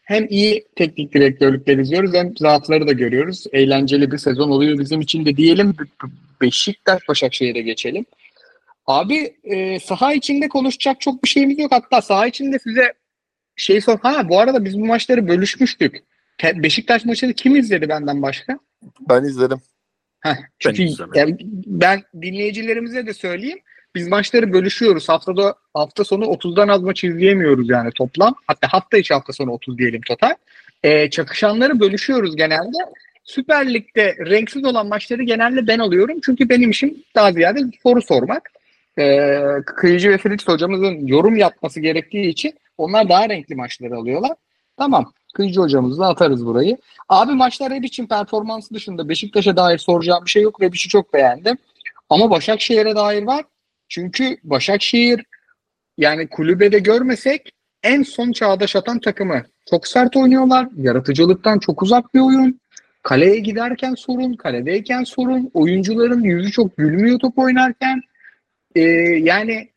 hem 0.05 0.27
iyi 0.31 0.65
teknik 0.77 1.15
direktörlükler 1.15 1.79
izliyoruz 1.79 2.15
hem 2.15 2.37
zaafları 2.37 2.89
da 2.89 2.93
görüyoruz. 2.93 3.45
Eğlenceli 3.53 4.11
bir 4.13 4.19
sezon 4.19 4.51
oluyor 4.51 4.79
bizim 4.79 5.01
için 5.01 5.25
de 5.25 5.37
diyelim. 5.37 5.71
Be- 5.71 5.83
Be- 5.83 6.13
Beşiktaş 6.41 7.09
Başakşehir'e 7.09 7.61
geçelim. 7.61 8.07
Abi 8.87 9.37
e, 9.45 9.81
saha 9.81 10.13
içinde 10.13 10.49
konuşacak 10.49 11.01
çok 11.01 11.25
bir 11.25 11.29
şeyimiz 11.29 11.59
yok. 11.59 11.73
Hatta 11.73 12.03
saha 12.03 12.27
içinde 12.27 12.59
size 12.59 12.93
şey 13.57 13.81
sor. 13.81 13.99
Ha 13.99 14.29
bu 14.29 14.41
arada 14.41 14.65
biz 14.65 14.81
bu 14.81 14.87
maçları 14.87 15.29
bölüşmüştük. 15.29 16.03
Beşiktaş 16.45 17.05
maçını 17.05 17.33
kim 17.33 17.57
izledi 17.57 17.89
benden 17.89 18.23
başka? 18.23 18.59
Ben 19.09 19.25
izledim. 19.25 19.59
Heh, 20.21 20.37
çünkü 20.59 20.83
izlemedim. 20.83 21.19
yani 21.21 21.37
ben 21.67 22.03
dinleyicilerimize 22.23 23.07
de 23.07 23.15
söyleyeyim. 23.15 23.59
Biz 23.95 24.09
maçları 24.09 24.53
bölüşüyoruz. 24.53 25.09
Haftada 25.09 25.55
hafta 25.75 26.05
sonu 26.05 26.25
30'dan 26.25 26.69
az 26.69 26.83
maç 26.83 27.05
izleyemiyoruz 27.05 27.71
yani 27.71 27.91
toplam. 27.95 28.35
Hatta 28.47 28.69
hafta 28.71 28.99
içi 28.99 29.15
hafta 29.15 29.33
sonu 29.33 29.51
30 29.51 29.79
diyelim 29.79 30.01
total. 30.01 30.35
Ee, 30.83 31.11
çakışanları 31.11 31.81
bölüşüyoruz 31.81 32.37
genelde. 32.37 32.79
Süper 33.25 33.75
Lig'de 33.75 34.17
renksiz 34.19 34.65
olan 34.65 34.87
maçları 34.87 35.23
genelde 35.23 35.67
ben 35.67 35.79
alıyorum. 35.79 36.19
Çünkü 36.25 36.49
benim 36.49 36.71
işim 36.71 37.05
daha 37.15 37.33
ziyade 37.33 37.61
soru 37.83 38.03
sormak. 38.03 38.51
Ee, 38.99 39.39
Kıyıcı 39.67 40.11
ve 40.11 40.19
Fritz 40.19 40.49
hocamızın 40.49 41.07
yorum 41.07 41.37
yapması 41.37 41.81
gerektiği 41.81 42.29
için 42.29 42.55
onlar 42.79 43.09
daha 43.09 43.29
renkli 43.29 43.55
maçları 43.55 43.97
alıyorlar. 43.97 44.33
Tamam. 44.77 45.13
Kıyıcı 45.35 45.61
hocamızla 45.61 46.09
atarız 46.09 46.47
burayı. 46.47 46.77
Abi 47.09 47.33
maçlar 47.33 47.71
Rebic'in 47.71 48.07
performansı 48.07 48.75
dışında 48.75 49.09
Beşiktaş'a 49.09 49.57
dair 49.57 49.79
soracağım 49.79 50.25
bir 50.25 50.31
şey 50.31 50.43
yok. 50.43 50.63
Rebic'i 50.63 50.89
çok 50.89 51.15
beğendim. 51.15 51.59
Ama 52.11 52.31
Başakşehir'e 52.31 52.97
dair 52.97 53.23
var. 53.23 53.45
Çünkü 53.89 54.37
Başakşehir 54.45 55.25
yani 55.99 56.29
kulübede 56.29 56.79
görmesek 56.79 57.53
en 57.83 58.03
son 58.03 58.33
çağdaş 58.33 58.77
atan 58.77 59.01
takımı. 59.01 59.43
Çok 59.71 59.87
sert 59.87 60.17
oynuyorlar. 60.17 60.69
Yaratıcılıktan 60.77 61.59
çok 61.59 61.83
uzak 61.83 62.15
bir 62.15 62.21
oyun. 62.21 62.61
Kaleye 63.03 63.39
giderken 63.39 63.95
sorun, 63.95 64.35
kaledeyken 64.35 65.05
sorun. 65.05 65.51
Oyuncuların 65.55 66.23
yüzü 66.23 66.51
çok 66.51 66.77
gülmüyor 66.77 67.19
top 67.19 67.39
oynarken. 67.39 68.03
Ee, 68.77 68.81
yani 69.23 69.69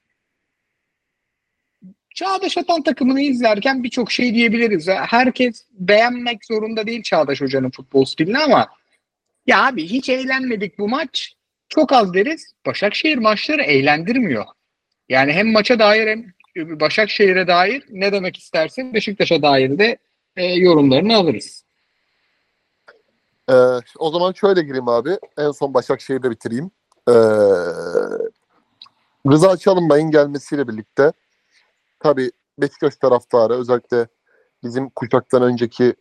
Çağdaş 2.15 2.57
Atan 2.57 2.83
takımını 2.83 3.21
izlerken 3.21 3.83
birçok 3.83 4.12
şey 4.12 4.33
diyebiliriz. 4.33 4.88
Herkes 4.88 5.65
beğenmek 5.71 6.45
zorunda 6.45 6.88
değil 6.88 7.03
Çağdaş 7.03 7.41
Hoca'nın 7.41 7.69
futbol 7.69 8.05
stilini 8.05 8.38
ama 8.38 8.67
ya 9.47 9.65
abi 9.67 9.85
hiç 9.85 10.09
eğlenmedik 10.09 10.79
bu 10.79 10.89
maç. 10.89 11.33
Çok 11.69 11.93
az 11.93 12.13
deriz. 12.13 12.53
Başakşehir 12.65 13.17
maçları 13.17 13.62
eğlendirmiyor. 13.62 14.45
Yani 15.09 15.33
hem 15.33 15.51
maça 15.51 15.79
dair 15.79 16.07
hem 16.07 16.25
Başakşehir'e 16.79 17.47
dair 17.47 17.83
ne 17.89 18.12
demek 18.12 18.38
istersin 18.38 18.93
Beşiktaş'a 18.93 19.41
dair 19.41 19.79
de 19.79 19.97
e, 20.35 20.45
yorumlarını 20.45 21.15
alırız. 21.15 21.63
Ee, 23.49 23.53
o 23.97 24.12
zaman 24.12 24.33
şöyle 24.33 24.62
gireyim 24.62 24.88
abi. 24.88 25.17
En 25.38 25.51
son 25.51 25.73
Başakşehir'de 25.73 26.31
bitireyim. 26.31 26.71
Ee, 27.09 27.13
Rıza 29.27 29.58
Çalınbay'ın 29.58 30.12
gelmesiyle 30.12 30.67
birlikte 30.67 31.13
tabii 31.99 32.32
Beşiktaş 32.60 32.95
taraftarı 32.95 33.53
özellikle 33.53 34.08
bizim 34.63 34.89
kuşaktan 34.89 35.43
önceki 35.43 35.95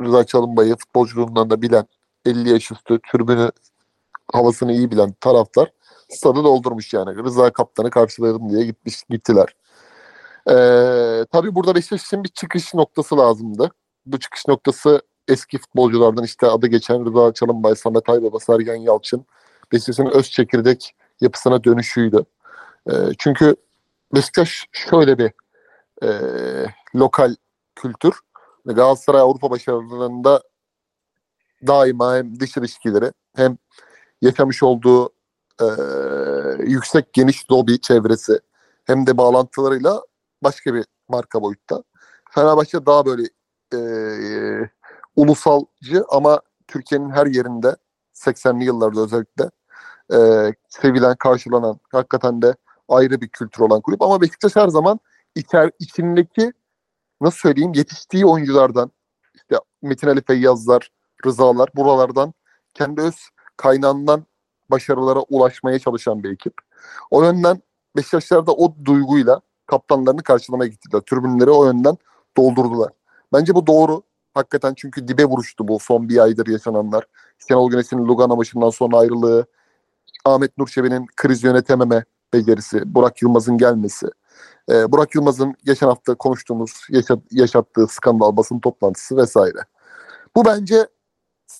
Rıza 0.00 0.24
Çalınbay'ı 0.24 0.76
futbolculuğundan 0.76 1.50
da 1.50 1.62
bilen 1.62 1.86
50 2.26 2.50
yaş 2.50 2.72
üstü 2.72 2.98
türbünü 3.12 3.50
havasını 4.32 4.72
iyi 4.72 4.90
bilen 4.90 5.12
taraftar 5.20 5.72
stadı 6.08 6.44
doldurmuş 6.44 6.92
yani. 6.94 7.24
Rıza 7.24 7.52
kaptanı 7.52 7.90
karşılayalım 7.90 8.50
diye 8.50 8.64
gitmiş 8.64 9.02
gittiler. 9.10 9.56
Ee, 10.50 11.26
tabii 11.32 11.54
burada 11.54 11.74
Beşiktaş 11.74 12.04
için 12.04 12.24
bir 12.24 12.28
çıkış 12.28 12.74
noktası 12.74 13.18
lazımdı. 13.18 13.70
Bu 14.06 14.18
çıkış 14.18 14.48
noktası 14.48 15.02
eski 15.28 15.58
futbolculardan 15.58 16.24
işte 16.24 16.46
adı 16.46 16.66
geçen 16.66 17.06
Rıza 17.06 17.32
Çalınbay, 17.32 17.74
Samet 17.74 18.08
Aybaba, 18.08 18.40
Sergen 18.40 18.76
Yalçın 18.76 19.26
Beşiktaş'ın 19.72 20.06
öz 20.06 20.30
çekirdek 20.30 20.94
yapısına 21.22 21.64
dönüşüydü. 21.64 22.24
Ee, 22.90 22.92
çünkü 23.18 23.56
Beşiktaş 24.14 24.66
şöyle 24.72 25.18
bir 25.18 25.32
e, 26.02 26.08
lokal 26.94 27.34
kültür. 27.76 28.14
Galatasaray 28.66 29.20
Avrupa 29.20 29.50
başarılarında 29.50 30.42
daima 31.66 32.16
hem 32.16 32.40
dış 32.40 32.56
ilişkileri 32.56 33.12
hem 33.36 33.58
yaşamış 34.22 34.62
olduğu 34.62 35.10
e, 35.60 35.66
yüksek 36.58 37.12
geniş 37.12 37.50
lobi 37.50 37.80
çevresi 37.80 38.40
hem 38.84 39.06
de 39.06 39.16
bağlantılarıyla 39.16 40.02
başka 40.42 40.74
bir 40.74 40.84
marka 41.08 41.42
boyutta. 41.42 41.82
Fenerbahçe 42.30 42.86
daha 42.86 43.06
böyle 43.06 43.22
e, 43.74 43.80
ulusalcı 45.16 46.04
ama 46.08 46.40
Türkiye'nin 46.68 47.10
her 47.10 47.26
yerinde 47.26 47.76
80'li 48.14 48.64
yıllarda 48.64 49.00
özellikle 49.00 49.50
e, 50.12 50.18
sevilen, 50.68 51.16
karşılanan, 51.16 51.80
hakikaten 51.92 52.42
de 52.42 52.54
ayrı 52.88 53.20
bir 53.20 53.28
kültür 53.28 53.62
olan 53.62 53.80
kulüp. 53.80 54.02
Ama 54.02 54.20
Beşiktaş 54.20 54.56
her 54.56 54.68
zaman 54.68 55.00
içer, 55.34 55.70
içindeki 55.78 56.52
nasıl 57.20 57.38
söyleyeyim 57.38 57.72
yetiştiği 57.74 58.26
oyunculardan 58.26 58.90
işte 59.34 59.56
Metin 59.82 60.08
Ali 60.08 60.22
Feyyazlar, 60.24 60.90
Rızalar 61.26 61.68
buralardan 61.76 62.34
kendi 62.74 63.00
öz 63.00 63.14
kaynağından 63.56 64.26
başarılara 64.70 65.20
ulaşmaya 65.20 65.78
çalışan 65.78 66.22
bir 66.22 66.32
ekip. 66.32 66.54
O 67.10 67.22
yönden 67.22 67.62
Beşiktaşlar 67.96 68.46
da 68.46 68.52
o 68.52 68.74
duyguyla 68.84 69.40
kaptanlarını 69.66 70.22
karşılamaya 70.22 70.68
gittiler. 70.70 71.00
Türbünleri 71.00 71.50
o 71.50 71.64
yönden 71.64 71.96
doldurdular. 72.36 72.92
Bence 73.32 73.54
bu 73.54 73.66
doğru. 73.66 74.02
Hakikaten 74.34 74.74
çünkü 74.76 75.08
dibe 75.08 75.24
vuruştu 75.24 75.68
bu 75.68 75.78
son 75.78 76.08
bir 76.08 76.18
aydır 76.18 76.46
yaşananlar. 76.46 77.04
Şenol 77.48 77.70
Güneş'in 77.70 77.98
Lugano 77.98 78.36
maçından 78.36 78.70
sonra 78.70 78.98
ayrılığı, 78.98 79.46
Ahmet 80.24 80.58
Nur 80.58 80.68
Çebi'nin 80.68 81.06
kriz 81.16 81.44
yönetememe 81.44 82.04
becerisi, 82.32 82.94
Burak 82.94 83.22
Yılmaz'ın 83.22 83.58
gelmesi, 83.58 84.06
ee, 84.70 84.92
Burak 84.92 85.14
Yılmaz'ın 85.14 85.54
geçen 85.64 85.86
hafta 85.86 86.14
konuştuğumuz, 86.14 86.72
yaşa- 86.90 87.20
yaşattığı 87.30 87.86
skandal 87.86 88.36
basın 88.36 88.60
toplantısı 88.60 89.16
vesaire. 89.16 89.58
Bu 90.36 90.44
bence 90.44 90.86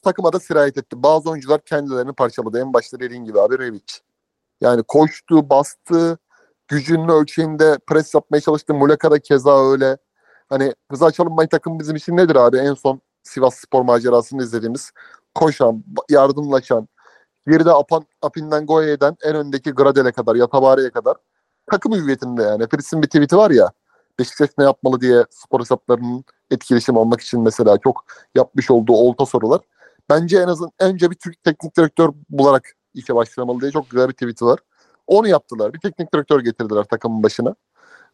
takıma 0.05 0.33
da 0.33 0.41
sirayet 0.41 0.79
etti. 0.79 1.03
Bazı 1.03 1.31
oyuncular 1.31 1.61
kendilerini 1.65 2.13
parçaladı. 2.13 2.61
En 2.61 2.73
başta 2.73 3.01
dediğin 3.01 3.25
gibi 3.25 3.41
abi 3.41 3.59
Rebic. 3.59 3.95
Yani 4.61 4.83
koştu, 4.83 5.51
bastı, 5.51 6.19
gücünün 6.69 7.09
ölçeğinde 7.09 7.79
pres 7.87 8.15
yapmaya 8.15 8.41
çalıştı. 8.41 8.75
Muleka 8.75 9.11
da 9.11 9.19
keza 9.19 9.71
öyle. 9.71 9.97
Hani 10.49 10.75
Rıza 10.93 11.11
Çalınbay 11.11 11.49
takım 11.49 11.79
bizim 11.79 11.97
için 11.97 12.17
nedir 12.17 12.37
abi? 12.37 12.57
En 12.57 12.75
son 12.75 13.01
Sivas 13.23 13.55
Spor 13.55 13.83
macerasını 13.83 14.43
izlediğimiz 14.43 14.91
koşan, 15.35 15.85
yardımlaşan, 16.11 16.89
geride 17.47 17.71
Apan, 17.71 18.05
Apinden 18.23 18.67
Goye'den 18.67 19.17
en 19.23 19.37
öndeki 19.37 19.71
Gradel'e 19.71 20.13
kadar, 20.13 20.35
Yatabare'ye 20.37 20.91
kadar 20.91 21.17
takım 21.71 21.93
hüviyetinde 21.93 22.43
yani. 22.43 22.67
Fritz'in 22.69 23.03
bir 23.03 23.07
tweet'i 23.07 23.37
var 23.37 23.51
ya 23.51 23.73
Beşiktaş 24.19 24.51
ne 24.59 24.65
yapmalı 24.65 25.01
diye 25.01 25.25
spor 25.31 25.61
hesaplarının 25.61 26.25
etkileşim 26.51 26.99
almak 26.99 27.21
için 27.21 27.41
mesela 27.41 27.79
çok 27.79 28.05
yapmış 28.35 28.71
olduğu 28.71 28.93
olta 28.93 29.27
sorular. 29.27 29.61
Bence 30.11 30.39
en 30.39 30.49
azından 30.49 30.73
önce 30.81 31.11
bir 31.11 31.17
Türk 31.17 31.45
teknik 31.45 31.77
direktör 31.77 32.11
bularak 32.31 32.73
işe 32.95 33.15
başlamalı 33.15 33.61
diye 33.61 33.71
çok 33.71 33.91
güzel 33.91 34.09
bir 34.09 34.13
tweet'i 34.13 34.45
var. 34.45 34.59
Onu 35.07 35.29
yaptılar. 35.29 35.75
Bir 35.75 35.81
teknik 35.81 36.15
direktör 36.15 36.41
getirdiler 36.41 36.85
takımın 36.85 37.23
başına. 37.23 37.55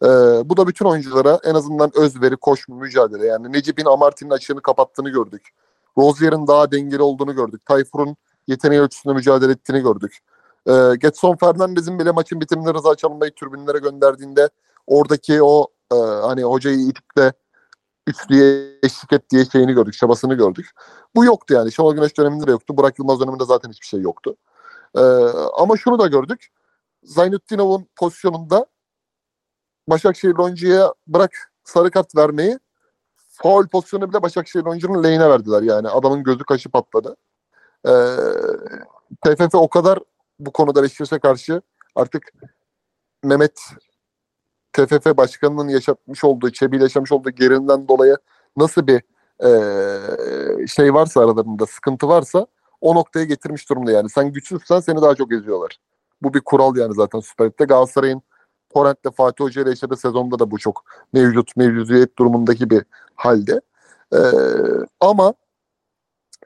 Ee, 0.02 0.08
bu 0.44 0.56
da 0.56 0.66
bütün 0.66 0.84
oyunculara 0.84 1.38
en 1.44 1.54
azından 1.54 1.90
özveri, 1.94 2.36
koşma, 2.36 2.76
mücadele. 2.76 3.26
Yani 3.26 3.52
Necip'in 3.52 3.84
Amart'in 3.84 4.30
açığını 4.30 4.62
kapattığını 4.62 5.10
gördük. 5.10 5.48
Rozier'in 5.98 6.46
daha 6.46 6.72
dengeli 6.72 7.02
olduğunu 7.02 7.34
gördük. 7.34 7.66
Tayfur'un 7.66 8.16
yeteneği 8.48 8.80
ölçüsünde 8.80 9.14
mücadele 9.14 9.52
ettiğini 9.52 9.80
gördük. 9.80 10.18
Ee, 10.68 10.94
Getson 10.98 11.36
Fernandez'in 11.36 11.98
bile 11.98 12.10
maçın 12.10 12.40
bitiminde 12.40 12.74
Rıza 12.74 12.94
Çalınbay'ı 12.94 13.34
tribünlere 13.34 13.78
gönderdiğinde 13.78 14.48
oradaki 14.86 15.42
o 15.42 15.66
e, 15.92 15.96
hani 15.96 16.42
hocayı 16.42 16.78
itip 16.78 17.16
de 17.16 17.32
üçlüye 18.06 18.78
eşlik 18.82 19.12
et 19.12 19.30
diye 19.30 19.44
şeyini 19.44 19.72
gördük, 19.72 19.94
çabasını 19.94 20.34
gördük. 20.34 20.70
Bu 21.16 21.24
yoktu 21.24 21.54
yani. 21.54 21.72
Şenol 21.72 21.94
Güneş 21.94 22.18
döneminde 22.18 22.46
de 22.46 22.50
yoktu. 22.50 22.76
Burak 22.76 22.98
Yılmaz 22.98 23.20
döneminde 23.20 23.44
zaten 23.44 23.70
hiçbir 23.70 23.86
şey 23.86 24.00
yoktu. 24.00 24.36
Ee, 24.96 25.00
ama 25.58 25.76
şunu 25.76 25.98
da 25.98 26.06
gördük. 26.06 26.48
Zaynutdinov'un 27.02 27.86
pozisyonunda 27.96 28.66
Başakşehir 29.88 30.38
oyuncuya 30.38 30.94
bırak 31.06 31.52
sarı 31.64 31.90
kart 31.90 32.16
vermeyi 32.16 32.58
faul 33.16 33.68
pozisyonu 33.68 34.10
bile 34.10 34.22
Başakşehir 34.22 34.64
oyuncunun 34.64 35.04
lehine 35.04 35.30
verdiler 35.30 35.62
yani. 35.62 35.88
Adamın 35.88 36.22
gözü 36.22 36.44
kaşı 36.44 36.70
patladı. 36.70 37.16
Ee, 37.86 37.90
TFF 39.24 39.54
o 39.54 39.68
kadar 39.68 39.98
bu 40.38 40.52
konuda 40.52 40.82
Beşiktaş'a 40.82 41.18
karşı 41.18 41.62
artık 41.94 42.32
Mehmet 43.24 43.60
TFF 44.72 45.16
başkanının 45.16 45.68
yaşatmış 45.68 46.24
olduğu, 46.24 46.50
Çebi'yle 46.50 46.82
yaşamış 46.82 47.12
olduğu 47.12 47.30
gerilimden 47.30 47.88
dolayı 47.88 48.16
nasıl 48.56 48.86
bir 48.86 49.02
e, 49.44 50.66
şey 50.66 50.94
varsa 50.94 51.20
aralarında, 51.20 51.66
sıkıntı 51.66 52.08
varsa 52.08 52.46
o 52.80 52.94
noktaya 52.94 53.24
getirmiş 53.24 53.70
durumda 53.70 53.92
yani. 53.92 54.10
Sen 54.10 54.32
güçsüzsen 54.32 54.80
seni 54.80 55.02
daha 55.02 55.14
çok 55.14 55.32
eziyorlar. 55.32 55.78
Bu 56.22 56.34
bir 56.34 56.40
kural 56.40 56.76
yani 56.76 56.94
zaten 56.94 57.20
Süper 57.20 57.46
Lig'de. 57.46 57.64
Galatasaray'ın 57.64 58.22
Torrent'le 58.70 59.14
Fatih 59.16 59.44
Hoca 59.44 59.62
ile 59.62 59.70
yaşadığı 59.70 59.96
sezonda 59.96 60.38
da 60.38 60.50
bu 60.50 60.58
çok 60.58 60.84
mevcut, 61.12 61.56
mevcudiyet 61.56 62.18
durumundaki 62.18 62.70
bir 62.70 62.84
halde. 63.14 63.60
E, 64.14 64.20
ama 65.00 65.34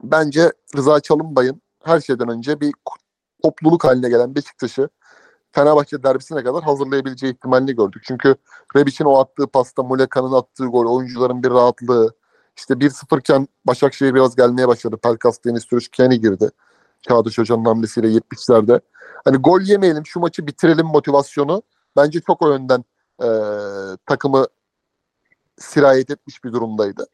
bence 0.03 0.53
Rıza 0.77 1.01
Çalınbay'ın 1.01 1.63
her 1.85 2.01
şeyden 2.01 2.29
önce 2.29 2.61
bir 2.61 2.73
topluluk 3.43 3.85
haline 3.85 4.09
gelen 4.09 4.35
Beşiktaş'ı 4.35 4.89
Fenerbahçe 5.53 6.03
derbisine 6.03 6.45
kadar 6.45 6.63
hazırlayabileceği 6.63 7.33
ihtimalini 7.33 7.77
gördük. 7.77 8.03
Çünkü 8.07 8.37
Rebic'in 8.77 9.05
o 9.05 9.19
attığı 9.19 9.47
pasta, 9.47 9.83
Muleka'nın 9.83 10.33
attığı 10.33 10.67
gol, 10.67 10.97
oyuncuların 10.97 11.43
bir 11.43 11.51
rahatlığı, 11.51 12.15
işte 12.57 12.75
1-0 12.75 13.21
iken 13.21 13.49
Başakşehir 13.65 14.15
biraz 14.15 14.37
gelmeye 14.37 14.69
başladı. 14.69 14.97
Pelkas, 15.03 15.39
Deniz 15.45 15.67
Türüç, 15.67 15.89
Kenny 15.89 16.17
girdi. 16.17 16.51
Çağdaş 17.03 17.39
Hoca'nın 17.39 17.65
hamlesiyle 17.65 18.09
70'lerde. 18.09 18.81
Hani 19.25 19.37
gol 19.37 19.61
yemeyelim 19.61 20.07
şu 20.07 20.21
maçı 20.21 20.47
bitirelim 20.47 20.87
motivasyonu 20.87 21.63
bence 21.97 22.21
çok 22.21 22.43
o 22.43 22.51
yönden 22.51 22.85
e, 23.23 23.29
takımı 24.07 24.47
sirayet 25.59 26.11
etmiş 26.11 26.45
bir 26.45 26.53
durumdaydı. 26.53 27.07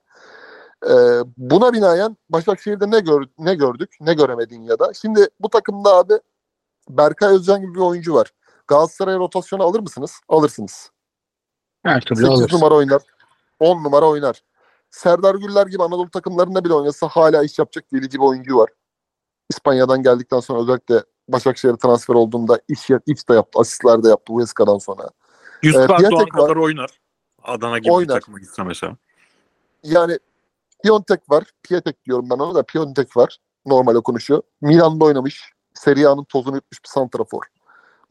E, 0.84 0.92
buna 1.36 1.72
binaen 1.72 2.16
Başakşehir'de 2.30 2.90
ne 2.90 3.00
gör, 3.00 3.24
ne 3.38 3.54
gördük 3.54 3.96
ne 4.00 4.14
göremedin 4.14 4.62
ya 4.62 4.78
da. 4.78 4.92
Şimdi 4.94 5.28
bu 5.40 5.48
takımda 5.48 5.94
abi 5.94 6.14
Berkay 6.88 7.34
Özcan 7.34 7.60
gibi 7.60 7.74
bir 7.74 7.80
oyuncu 7.80 8.14
var. 8.14 8.32
Galatasaray'a 8.68 9.18
rotasyonu 9.18 9.62
alır 9.62 9.80
mısınız? 9.80 10.20
Alırsınız. 10.28 10.90
Her 11.84 12.00
türlü 12.00 12.20
8 12.20 12.30
alır. 12.30 12.52
numara 12.52 12.74
oynar. 12.74 13.02
10 13.60 13.84
numara 13.84 14.06
oynar. 14.06 14.42
Serdar 14.90 15.34
Güller 15.34 15.66
gibi 15.66 15.82
Anadolu 15.82 16.10
takımlarında 16.10 16.64
bile 16.64 16.74
oynasa 16.74 17.08
hala 17.08 17.44
iş 17.44 17.58
yapacak 17.58 17.92
delici 17.92 18.18
bir 18.18 18.24
oyuncu 18.24 18.56
var. 18.56 18.70
İspanya'dan 19.50 20.02
geldikten 20.02 20.40
sonra 20.40 20.60
özellikle 20.60 21.02
Başakşehir'e 21.28 21.76
transfer 21.76 22.14
olduğunda 22.14 22.60
iş, 22.68 22.90
iş 23.06 23.28
de 23.28 23.34
yaptı. 23.34 23.58
Asistler 23.58 24.02
de 24.02 24.08
yaptı 24.08 24.32
Huesca'dan 24.32 24.78
sonra. 24.78 25.10
Yusuf 25.62 25.80
Evet, 25.80 25.90
Erdoğan 25.90 26.26
kadar 26.26 26.56
oynar. 26.56 27.00
Adana 27.42 27.78
gibi 27.78 27.92
Oynar. 27.92 28.08
bir 28.08 28.20
takıma 28.20 28.38
gitse 28.38 28.62
mesela. 28.62 28.96
Yani 29.82 30.18
Piontek 30.84 31.30
var. 31.30 31.44
Pietek 31.62 32.04
diyorum 32.04 32.30
ben 32.30 32.38
ona 32.38 32.54
da 32.54 32.62
Piontek 32.62 33.16
var. 33.16 33.38
Normal 33.66 33.94
okunuşu. 33.94 34.42
Milan'da 34.60 35.04
oynamış. 35.04 35.52
Serie 35.74 36.06
A'nın 36.06 36.24
tozunu 36.24 36.54
yutmuş 36.54 36.84
bir 36.84 36.88
santrafor. 36.88 37.42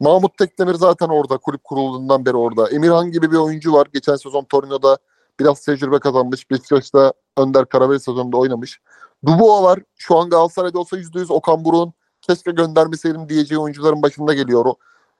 Mahmut 0.00 0.38
Tekdemir 0.38 0.74
zaten 0.74 1.08
orada. 1.08 1.38
Kulüp 1.38 1.64
kurulduğundan 1.64 2.26
beri 2.26 2.36
orada. 2.36 2.70
Emirhan 2.70 3.10
gibi 3.10 3.30
bir 3.32 3.36
oyuncu 3.36 3.72
var. 3.72 3.88
Geçen 3.94 4.16
sezon 4.16 4.44
Torino'da 4.44 4.98
biraz 5.40 5.60
tecrübe 5.60 5.98
kazanmış. 5.98 6.50
Beşiktaş'ta 6.50 7.12
Önder 7.36 7.66
Karabey 7.66 7.98
sezonunda 7.98 8.36
oynamış. 8.36 8.80
Dubois 9.26 9.62
var. 9.62 9.80
Şu 9.96 10.18
an 10.18 10.30
Galatasaray'da 10.30 10.78
olsa 10.78 10.98
%100 10.98 11.32
Okan 11.32 11.64
Buruk'un 11.64 11.92
keşke 12.22 12.50
göndermeseydim 12.50 13.28
diyeceği 13.28 13.58
oyuncuların 13.58 14.02
başında 14.02 14.34
geliyor. 14.34 14.66
O, 14.66 14.76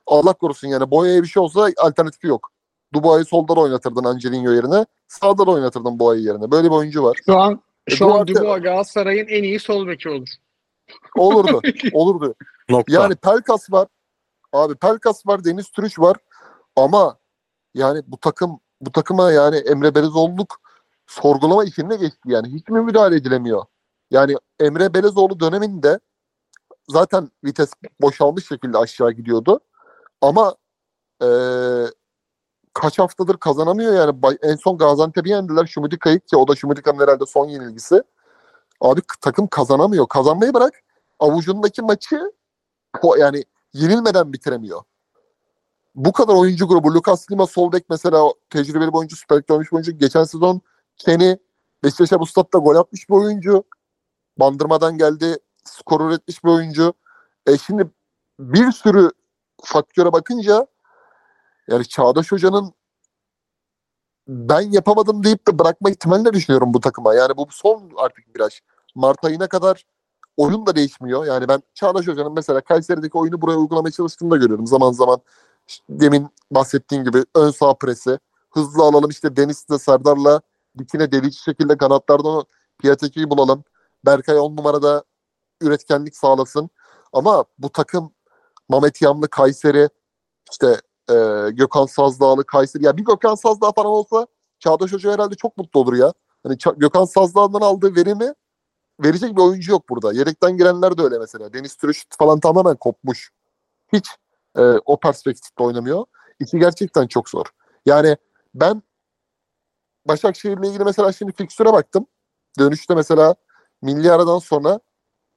Allah 0.06 0.32
korusun 0.32 0.68
yani. 0.68 0.90
Boya'ya 0.90 1.22
bir 1.22 1.28
şey 1.28 1.42
olsa 1.42 1.68
alternatifi 1.78 2.26
yok. 2.26 2.50
Dubois'u 2.94 3.28
solda 3.28 3.56
da 3.56 3.60
oynatırdın 3.60 4.04
Angelino 4.04 4.52
yerine. 4.52 4.86
Sağda 5.08 5.46
da 5.46 5.50
oynatırdın 5.50 5.98
Boya'yı 5.98 6.24
yerine. 6.24 6.50
Böyle 6.50 6.68
bir 6.68 6.74
oyuncu 6.74 7.02
var. 7.02 7.18
Şu 7.26 7.38
an 7.38 7.62
E, 7.86 7.94
şu 7.96 8.14
an 8.14 8.26
Duarte- 8.26 8.34
Dubois 8.40 8.62
Galatasaray'ın 8.62 9.26
en 9.26 9.42
iyi 9.42 9.60
sol 9.60 9.86
beki 9.86 10.08
olur. 10.08 10.28
Olurdu. 11.16 11.60
olurdu. 11.92 12.34
Nokta. 12.68 12.92
Yani 12.94 13.16
Pelkas 13.16 13.72
var. 13.72 13.88
Abi 14.52 14.74
Pelkas 14.74 15.26
var, 15.26 15.44
Deniz 15.44 15.70
Türüç 15.70 15.98
var. 15.98 16.16
Ama 16.76 17.18
yani 17.74 18.02
bu 18.06 18.16
takım 18.20 18.60
bu 18.80 18.92
takıma 18.92 19.32
yani 19.32 19.56
Emre 19.56 19.94
Belezoğlu'luk 19.94 20.60
sorgulama 21.06 21.64
işine 21.64 21.96
geçti 21.96 22.18
yani. 22.24 22.48
Hiç 22.48 22.68
mi 22.68 22.80
müdahale 22.80 23.16
edilemiyor? 23.16 23.64
Yani 24.10 24.36
Emre 24.60 24.94
Belezoğlu 24.94 25.40
döneminde 25.40 26.00
zaten 26.88 27.30
vites 27.44 27.70
boşalmış 28.00 28.48
şekilde 28.48 28.78
aşağı 28.78 29.12
gidiyordu. 29.12 29.60
Ama 30.20 30.54
eee, 31.22 31.86
kaç 32.80 32.98
haftadır 32.98 33.36
kazanamıyor 33.36 33.94
yani. 33.94 34.38
En 34.42 34.56
son 34.56 34.78
Gaziantep'i 34.78 35.30
yendiler. 35.30 35.66
Şumudika'yı 35.66 36.20
ki 36.20 36.36
o 36.36 36.48
da 36.48 36.56
Şumudika'nın 36.56 36.98
herhalde 36.98 37.26
son 37.26 37.48
yenilgisi. 37.48 38.02
Abi 38.80 39.00
takım 39.20 39.46
kazanamıyor. 39.46 40.08
Kazanmayı 40.08 40.54
bırak. 40.54 40.74
Avucundaki 41.18 41.82
maçı 41.82 42.32
yani 43.18 43.44
yenilmeden 43.72 44.32
bitiremiyor. 44.32 44.82
Bu 45.94 46.12
kadar 46.12 46.34
oyuncu 46.34 46.68
grubu. 46.68 46.94
Lucas 46.94 47.30
Lima 47.30 47.46
sol 47.46 47.72
bek 47.72 47.84
mesela 47.90 48.32
tecrübeli 48.50 48.88
bir 48.88 48.98
oyuncu, 48.98 49.16
Süper 49.16 49.42
bir 49.48 49.72
oyuncu. 49.72 49.98
Geçen 49.98 50.24
sezon 50.24 50.60
Kenny 50.96 51.36
Beşiktaş'a 51.84 52.20
bu 52.20 52.26
statta 52.26 52.58
gol 52.58 52.76
atmış 52.76 53.08
bir 53.10 53.14
oyuncu. 53.14 53.64
Bandırmadan 54.36 54.98
geldi. 54.98 55.36
Skor 55.64 56.08
üretmiş 56.08 56.44
bir 56.44 56.50
oyuncu. 56.50 56.92
E 57.46 57.58
şimdi 57.58 57.90
bir 58.40 58.72
sürü 58.72 59.10
faktöre 59.62 60.12
bakınca 60.12 60.66
yani 61.68 61.88
Çağdaş 61.88 62.32
Hoca'nın 62.32 62.72
ben 64.28 64.60
yapamadım 64.60 65.24
deyip 65.24 65.48
de 65.48 65.58
bırakma 65.58 65.90
ihtimalini 65.90 66.32
düşünüyorum 66.32 66.74
bu 66.74 66.80
takıma. 66.80 67.14
Yani 67.14 67.36
bu 67.36 67.46
son 67.50 67.90
artık 67.96 68.36
viraj. 68.36 68.60
Mart 68.94 69.24
ayına 69.24 69.48
kadar 69.48 69.84
oyun 70.36 70.66
da 70.66 70.76
değişmiyor. 70.76 71.24
Yani 71.24 71.48
ben 71.48 71.62
Çağdaş 71.74 72.06
Hoca'nın 72.06 72.32
mesela 72.32 72.60
Kayseri'deki 72.60 73.18
oyunu 73.18 73.40
buraya 73.42 73.56
uygulamaya 73.56 73.92
çalıştığını 73.92 74.30
da 74.30 74.36
görüyorum. 74.36 74.66
Zaman 74.66 74.92
zaman 74.92 75.20
demin 75.88 76.28
bahsettiğim 76.50 77.04
gibi 77.04 77.24
ön 77.34 77.50
sağ 77.50 77.74
presi. 77.74 78.18
Hızlı 78.50 78.82
alalım 78.82 79.10
işte 79.10 79.36
Deniz'le 79.36 79.78
Serdar'la 79.78 80.40
dikine 80.78 81.12
delici 81.12 81.38
şekilde 81.38 81.76
kanatlardan 81.76 82.32
o 82.32 82.44
Piatek'i 82.78 83.30
bulalım. 83.30 83.64
Berkay 84.06 84.38
10 84.38 84.56
numarada 84.56 85.04
üretkenlik 85.60 86.16
sağlasın. 86.16 86.70
Ama 87.12 87.44
bu 87.58 87.72
takım 87.72 88.12
Mehmet 88.70 89.02
Yamlı 89.02 89.28
Kayseri 89.28 89.88
işte 90.50 90.80
e, 91.10 91.14
Gökhan 91.50 91.86
Sazdağlı 91.86 92.46
Kayseri. 92.46 92.84
Ya 92.84 92.96
bir 92.96 93.04
Gökhan 93.04 93.34
Sazdağ 93.34 93.72
falan 93.72 93.90
olsa 93.90 94.26
Çağdaş 94.58 94.92
Hoca 94.92 95.12
herhalde 95.12 95.34
çok 95.34 95.56
mutlu 95.56 95.80
olur 95.80 95.94
ya. 95.94 96.12
Hani 96.42 96.54
Ça- 96.54 96.78
Gökhan 96.78 97.04
Sazdağ'dan 97.04 97.60
aldığı 97.60 97.96
verimi 97.96 98.34
verecek 99.02 99.36
bir 99.36 99.42
oyuncu 99.42 99.72
yok 99.72 99.88
burada. 99.88 100.12
Yedekten 100.12 100.56
girenler 100.56 100.98
de 100.98 101.02
öyle 101.02 101.18
mesela. 101.18 101.52
Deniz 101.52 101.76
Türüş 101.76 102.06
falan 102.18 102.40
tamamen 102.40 102.76
kopmuş. 102.76 103.30
Hiç 103.92 104.08
e, 104.56 104.62
o 104.62 105.00
perspektifte 105.00 105.64
oynamıyor. 105.64 106.04
İki 106.40 106.58
gerçekten 106.58 107.06
çok 107.06 107.28
zor. 107.28 107.46
Yani 107.86 108.16
ben 108.54 108.82
Başakşehir'le 110.04 110.62
ilgili 110.62 110.84
mesela 110.84 111.12
şimdi 111.12 111.32
fikstüre 111.32 111.72
baktım. 111.72 112.06
Dönüşte 112.58 112.94
mesela 112.94 113.34
milli 113.82 114.12
aradan 114.12 114.38
sonra 114.38 114.80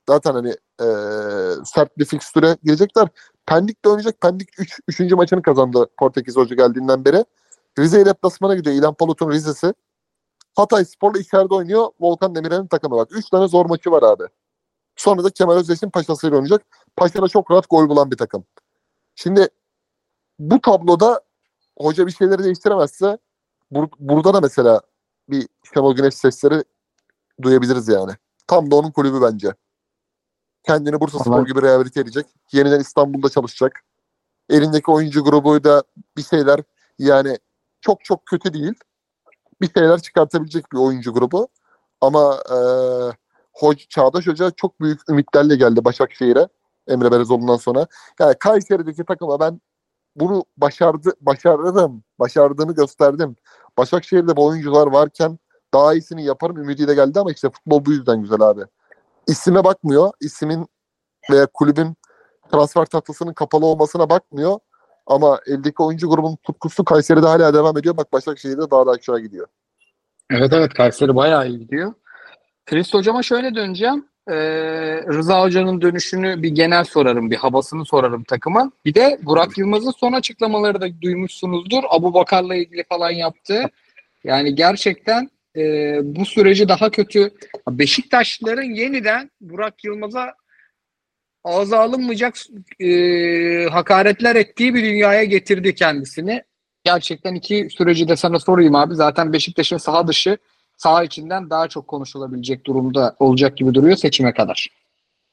zaten 0.09 0.33
hani 0.33 0.49
e, 0.81 0.85
sert 1.65 1.97
bir 1.97 2.05
fikstüre 2.05 2.57
girecekler. 2.63 3.07
Pendik'te 3.51 3.89
oynayacak. 3.89 4.21
Pendik 4.21 4.49
3. 4.59 4.79
Üç, 4.87 4.99
3. 4.99 5.11
maçını 5.11 5.41
kazandı 5.41 5.87
Portekiz 5.97 6.35
Hoca 6.35 6.55
geldiğinden 6.55 7.05
beri. 7.05 7.25
Rize 7.79 7.97
ile 7.97 8.05
deplasmana 8.05 8.55
gidiyor. 8.55 8.75
İlhan 8.75 8.93
Palut'un 8.93 9.31
Rize'si. 9.31 9.73
Hatay 10.55 10.85
Spor'la 10.85 11.19
içeride 11.19 11.53
oynuyor. 11.53 11.87
Volkan 11.99 12.35
Demirel'in 12.35 12.67
takımı 12.67 12.95
bak. 12.95 13.07
3 13.11 13.29
tane 13.29 13.47
zor 13.47 13.65
maçı 13.65 13.91
var 13.91 14.03
abi. 14.03 14.23
Sonra 14.95 15.23
da 15.23 15.29
Kemal 15.29 15.55
Özdeş'in 15.55 15.89
Paşa'sıyla 15.89 16.35
oynayacak. 16.37 16.61
Paşa'da 16.95 17.27
çok 17.27 17.51
rahat 17.51 17.69
gol 17.69 17.89
bulan 17.89 18.11
bir 18.11 18.17
takım. 18.17 18.45
Şimdi 19.15 19.47
bu 20.39 20.61
tabloda 20.61 21.21
hoca 21.77 22.07
bir 22.07 22.11
şeyleri 22.11 22.43
değiştiremezse 22.43 23.17
bur- 23.71 23.93
burada 23.99 24.33
da 24.33 24.41
mesela 24.41 24.81
bir 25.29 25.47
Şenol 25.73 25.95
Güneş 25.95 26.13
sesleri 26.13 26.63
duyabiliriz 27.41 27.87
yani. 27.87 28.11
Tam 28.47 28.71
da 28.71 28.75
onun 28.75 28.91
kulübü 28.91 29.21
bence. 29.21 29.53
Kendini 30.63 30.99
Bursa 30.99 31.19
Spor 31.19 31.47
gibi 31.47 31.61
rehabilite 31.61 31.99
edecek. 31.99 32.25
Yeniden 32.51 32.79
İstanbul'da 32.79 33.29
çalışacak. 33.29 33.83
Elindeki 34.49 34.91
oyuncu 34.91 35.23
grubu 35.23 35.63
da 35.63 35.83
bir 36.17 36.23
şeyler 36.23 36.59
yani 36.99 37.37
çok 37.81 38.03
çok 38.03 38.25
kötü 38.25 38.53
değil. 38.53 38.73
Bir 39.61 39.71
şeyler 39.73 40.01
çıkartabilecek 40.01 40.71
bir 40.71 40.77
oyuncu 40.77 41.13
grubu. 41.13 41.47
Ama 42.01 42.43
e, 42.49 42.57
Hoca, 43.53 43.85
Çağdaş 43.89 44.27
Hoca 44.27 44.51
çok 44.51 44.81
büyük 44.81 45.09
ümitlerle 45.09 45.55
geldi 45.55 45.85
Başakşehir'e. 45.85 46.47
Emre 46.87 47.11
Belezoğlu'ndan 47.11 47.57
sonra. 47.57 47.87
Yani 48.19 48.35
Kayseri'deki 48.39 49.05
takıma 49.05 49.39
ben 49.39 49.61
bunu 50.15 50.45
başardı, 50.57 51.13
başardım. 51.21 52.03
Başardığını 52.19 52.75
gösterdim. 52.75 53.35
Başakşehir'de 53.77 54.35
bu 54.35 54.45
oyuncular 54.45 54.87
varken 54.87 55.39
daha 55.73 55.93
iyisini 55.93 56.25
yaparım 56.25 56.57
ümidiyle 56.57 56.93
geldi 56.95 57.19
ama 57.19 57.31
işte 57.31 57.49
futbol 57.49 57.85
bu 57.85 57.91
yüzden 57.91 58.21
güzel 58.21 58.41
abi. 58.41 58.61
İsime 59.27 59.63
bakmıyor. 59.63 60.11
İsmin 60.21 60.67
veya 61.31 61.47
kulübün 61.53 61.95
transfer 62.51 62.85
tahtasının 62.85 63.33
kapalı 63.33 63.65
olmasına 63.65 64.09
bakmıyor. 64.09 64.59
Ama 65.07 65.39
eldeki 65.47 65.83
oyuncu 65.83 66.09
grubunun 66.09 66.37
tutkusu 66.43 66.85
Kayseri'de 66.85 67.25
hala 67.25 67.53
devam 67.53 67.77
ediyor. 67.77 67.97
Bak 67.97 68.13
Başakşehir'de 68.13 68.71
daha 68.71 68.85
da 68.85 68.91
aşağı 68.91 69.19
gidiyor. 69.19 69.47
Evet 70.31 70.53
evet 70.53 70.73
Kayseri 70.73 71.15
bayağı 71.15 71.47
iyi 71.47 71.59
gidiyor. 71.59 71.93
Krist 72.65 72.93
hocama 72.93 73.23
şöyle 73.23 73.55
döneceğim. 73.55 74.05
Ee, 74.27 74.33
Rıza 75.07 75.41
Hoca'nın 75.41 75.81
dönüşünü 75.81 76.43
bir 76.43 76.49
genel 76.49 76.83
sorarım, 76.83 77.31
bir 77.31 77.35
havasını 77.35 77.85
sorarım 77.85 78.23
takıma. 78.23 78.71
Bir 78.85 78.93
de 78.93 79.19
Burak 79.21 79.57
Yılmaz'ın 79.57 79.91
son 79.91 80.13
açıklamaları 80.13 80.81
da 80.81 81.01
duymuşsunuzdur. 81.01 81.83
Abu 81.89 82.13
Bakar'la 82.13 82.55
ilgili 82.55 82.83
falan 82.89 83.11
yaptı. 83.11 83.63
Yani 84.23 84.55
gerçekten 84.55 85.29
e, 85.57 85.61
bu 86.03 86.25
süreci 86.25 86.67
daha 86.67 86.89
kötü. 86.89 87.31
Beşiktaşlıların 87.69 88.75
yeniden 88.75 89.31
Burak 89.41 89.83
Yılmaz'a 89.83 90.33
ağza 91.43 91.79
alınmayacak 91.79 92.35
e, 92.79 92.89
hakaretler 93.71 94.35
ettiği 94.35 94.73
bir 94.73 94.83
dünyaya 94.83 95.23
getirdi 95.23 95.75
kendisini. 95.75 96.43
Gerçekten 96.83 97.35
iki 97.35 97.67
süreci 97.77 98.07
de 98.07 98.15
sana 98.15 98.39
sorayım 98.39 98.75
abi. 98.75 98.95
Zaten 98.95 99.33
Beşiktaş'ın 99.33 99.77
saha 99.77 100.07
dışı 100.07 100.37
saha 100.77 101.03
içinden 101.03 101.49
daha 101.49 101.67
çok 101.67 101.87
konuşulabilecek 101.87 102.65
durumda 102.65 103.15
olacak 103.19 103.57
gibi 103.57 103.73
duruyor 103.73 103.97
seçime 103.97 104.33
kadar. 104.33 104.67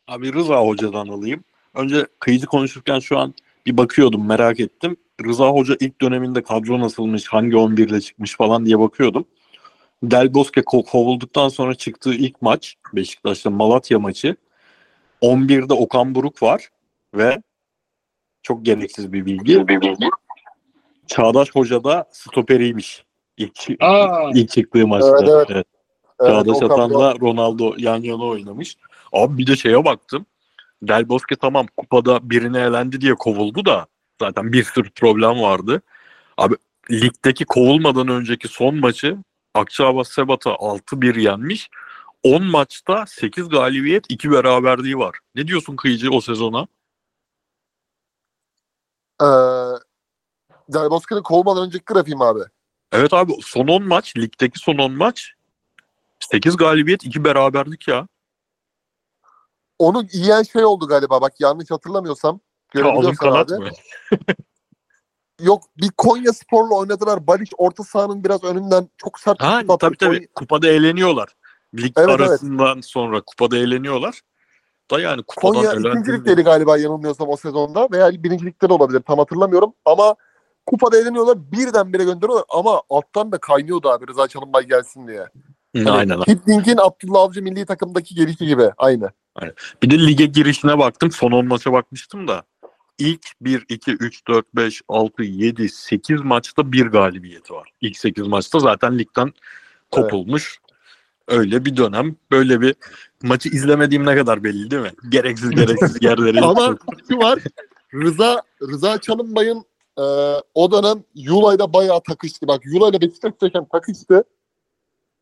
Abi 0.09 0.33
Rıza 0.33 0.61
Hoca'dan 0.61 1.09
alayım. 1.09 1.45
Önce 1.75 2.07
kayıcı 2.19 2.47
konuşurken 2.47 2.99
şu 2.99 3.19
an 3.19 3.35
bir 3.67 3.77
bakıyordum 3.77 4.27
merak 4.27 4.61
ettim. 4.61 4.97
Rıza 5.25 5.49
Hoca 5.49 5.77
ilk 5.81 6.01
döneminde 6.01 6.43
kadro 6.43 6.81
nasılmış, 6.81 7.29
hangi 7.29 7.57
11 7.57 7.89
ile 7.89 8.01
çıkmış 8.01 8.37
falan 8.37 8.67
diye 8.67 8.79
bakıyordum. 8.79 9.25
Del 10.03 10.35
Bosque 10.35 10.63
ko- 10.63 10.85
kovulduktan 10.85 11.49
sonra 11.49 11.75
çıktığı 11.75 12.15
ilk 12.15 12.43
maç 12.43 12.75
Beşiktaş'ta 12.95 13.51
Malatya 13.51 13.99
maçı. 13.99 14.37
11'de 15.23 15.75
Okan 15.75 16.15
Buruk 16.15 16.43
var 16.43 16.69
ve 17.15 17.43
çok 18.43 18.65
gereksiz 18.65 19.13
bir 19.13 19.27
bilgi. 19.27 19.65
Çağdaş 21.07 21.51
Hoca 21.55 21.85
da 21.85 22.09
stoperiymiş. 22.13 23.05
İlk, 23.37 23.67
Aa. 23.81 24.31
ilk 24.35 24.51
çıktığı 24.51 24.87
maçta. 24.87 25.17
Evet, 25.21 25.31
evet. 25.31 25.47
Evet. 25.51 25.67
Evet, 26.21 26.31
Çağdaş 26.31 26.57
Okan 26.57 26.69
Atan'la 26.69 27.15
Ronaldo 27.21 27.75
yan 27.79 28.03
yana 28.03 28.25
oynamış. 28.25 28.77
Abi 29.13 29.39
bir 29.39 29.47
de 29.47 29.57
şeye 29.57 29.85
baktım. 29.85 30.27
Del 30.83 31.09
Bosque 31.09 31.37
tamam 31.37 31.67
kupada 31.77 32.31
birine 32.31 32.61
elendi 32.61 33.01
diye 33.01 33.15
kovuldu 33.15 33.65
da 33.65 33.87
zaten 34.21 34.53
bir 34.53 34.65
sürü 34.65 34.91
problem 34.91 35.41
vardı. 35.41 35.83
Abi 36.37 36.55
ligdeki 36.91 37.45
kovulmadan 37.45 38.09
önceki 38.09 38.49
son 38.49 38.77
maçı 38.77 39.17
Akçaabat 39.55 40.07
Sebat'a 40.07 40.51
6-1 40.51 41.21
yenmiş. 41.21 41.71
10 42.23 42.45
maçta 42.45 43.05
8 43.07 43.49
galibiyet 43.49 44.05
2 44.09 44.31
beraberliği 44.31 44.99
var. 44.99 45.19
Ne 45.35 45.47
diyorsun 45.47 45.77
Kıyıcı 45.77 46.11
o 46.11 46.21
sezona? 46.21 46.67
Ee, 49.23 49.27
Del 50.69 50.91
Bosque'nin 50.91 51.23
kovmadan 51.23 51.67
önceki 51.67 51.85
grafiğim 51.85 52.23
abi. 52.23 52.41
Evet 52.93 53.13
abi 53.13 53.33
son 53.43 53.69
10 53.69 53.83
maç 53.83 54.17
ligdeki 54.17 54.59
son 54.59 54.79
10 54.79 54.93
maç 54.93 55.33
8 56.21 56.57
galibiyet 56.57 57.05
2 57.05 57.25
beraberlik 57.25 57.89
ya. 57.89 58.09
Onu 59.79 60.05
yiyen 60.13 60.43
şey 60.43 60.65
oldu 60.65 60.89
galiba 60.89 61.21
bak 61.21 61.41
yanlış 61.41 61.71
hatırlamıyorsam. 61.71 62.41
Ya 62.75 62.85
alın 62.85 63.15
kanat 63.15 63.53
abi. 63.53 63.61
mı? 63.61 63.71
Yok 65.43 65.63
bir 65.79 65.91
Konya 65.97 66.33
Spor'la 66.33 66.75
oynadılar. 66.75 67.27
Baliç 67.27 67.53
orta 67.59 67.85
sahanın 67.85 68.25
biraz 68.25 68.45
önünden 68.45 68.89
çok 68.97 69.21
sert. 69.21 69.43
Ha 69.43 69.63
tabii 69.81 69.97
tabii. 69.97 70.17
Konya- 70.17 70.29
Kupada 70.35 70.69
eğleniyorlar. 70.69 71.29
Lig 71.75 71.93
Evet, 71.97 72.09
evet. 72.09 72.21
arasından 72.21 72.81
sonra 72.81 73.21
kupada 73.21 73.57
eğleniyorlar. 73.57 74.21
Da 74.91 75.01
yani 75.01 75.23
kupadan 75.23 75.55
Konya 75.55 75.73
eğlendim. 75.73 75.91
ikincilikleri 75.91 76.43
galiba 76.43 76.79
yanılmıyorsam 76.79 77.29
o 77.29 77.37
sezonda 77.37 77.89
veya 77.93 78.23
birincilikte 78.23 78.69
de 78.69 78.73
olabilir 78.73 79.01
tam 79.01 79.19
hatırlamıyorum 79.19 79.73
ama 79.85 80.15
kupada 80.67 80.99
eğleniyorlar 80.99 81.53
birdenbire 81.53 82.05
gönderiyorlar 82.05 82.45
ama 82.49 82.83
alttan 82.91 83.33
da 83.33 83.39
kaynıyordu 83.39 83.89
abi 83.89 84.07
Rıza 84.09 84.29
Çalınbay 84.29 84.67
gelsin 84.67 85.09
diye. 85.09 85.27
Hani 85.77 85.91
Aynen. 85.91 86.19
Hidding'in 86.21 86.77
Abdullah 86.77 87.21
Avcı 87.21 87.43
milli 87.43 87.67
takımdaki 87.67 88.15
gelişi 88.15 88.47
gibi 88.47 88.71
aynı. 88.79 89.11
Bir 89.83 89.91
de 89.91 90.07
lige 90.07 90.27
girişine 90.27 90.79
baktım. 90.79 91.11
Son 91.13 91.33
10 91.33 91.47
maça 91.47 91.73
bakmıştım 91.73 92.29
da. 92.29 92.43
İlk 92.99 93.27
1, 93.41 93.65
2, 93.69 93.93
3, 93.93 94.29
4, 94.29 94.55
5, 94.55 94.83
6, 94.89 95.23
7, 95.23 95.69
8 95.69 96.21
maçta 96.21 96.73
bir 96.73 96.87
galibiyeti 96.87 97.53
var. 97.53 97.69
İlk 97.81 97.97
8 97.97 98.27
maçta 98.27 98.59
zaten 98.59 98.99
ligden 98.99 99.33
kopulmuş. 99.91 100.61
Öyle 101.29 101.65
bir 101.65 101.77
dönem. 101.77 102.17
Böyle 102.31 102.61
bir 102.61 102.75
maçı 103.23 103.49
izlemediğim 103.49 104.07
ne 104.07 104.17
kadar 104.17 104.45
belli 104.45 104.71
değil 104.71 104.83
mi? 104.83 104.93
Gereksiz 105.09 105.51
gereksiz 105.51 105.99
yerlere 106.03 106.41
Ama 106.41 106.77
şu 107.09 107.19
var 107.19 107.39
Rıza 107.95 108.43
Rıza 108.63 108.99
Çalınbay'ın 108.99 109.65
e, 109.99 110.03
o 110.55 110.73
dönem 110.73 111.05
Yulay'da 111.15 111.73
bayağı 111.73 112.01
takıştı. 112.03 112.49
Bak 112.49 112.67
Yulay'la 112.67 113.01
Beşiktaş'tayken 113.01 113.65
takıştı. 113.65 114.25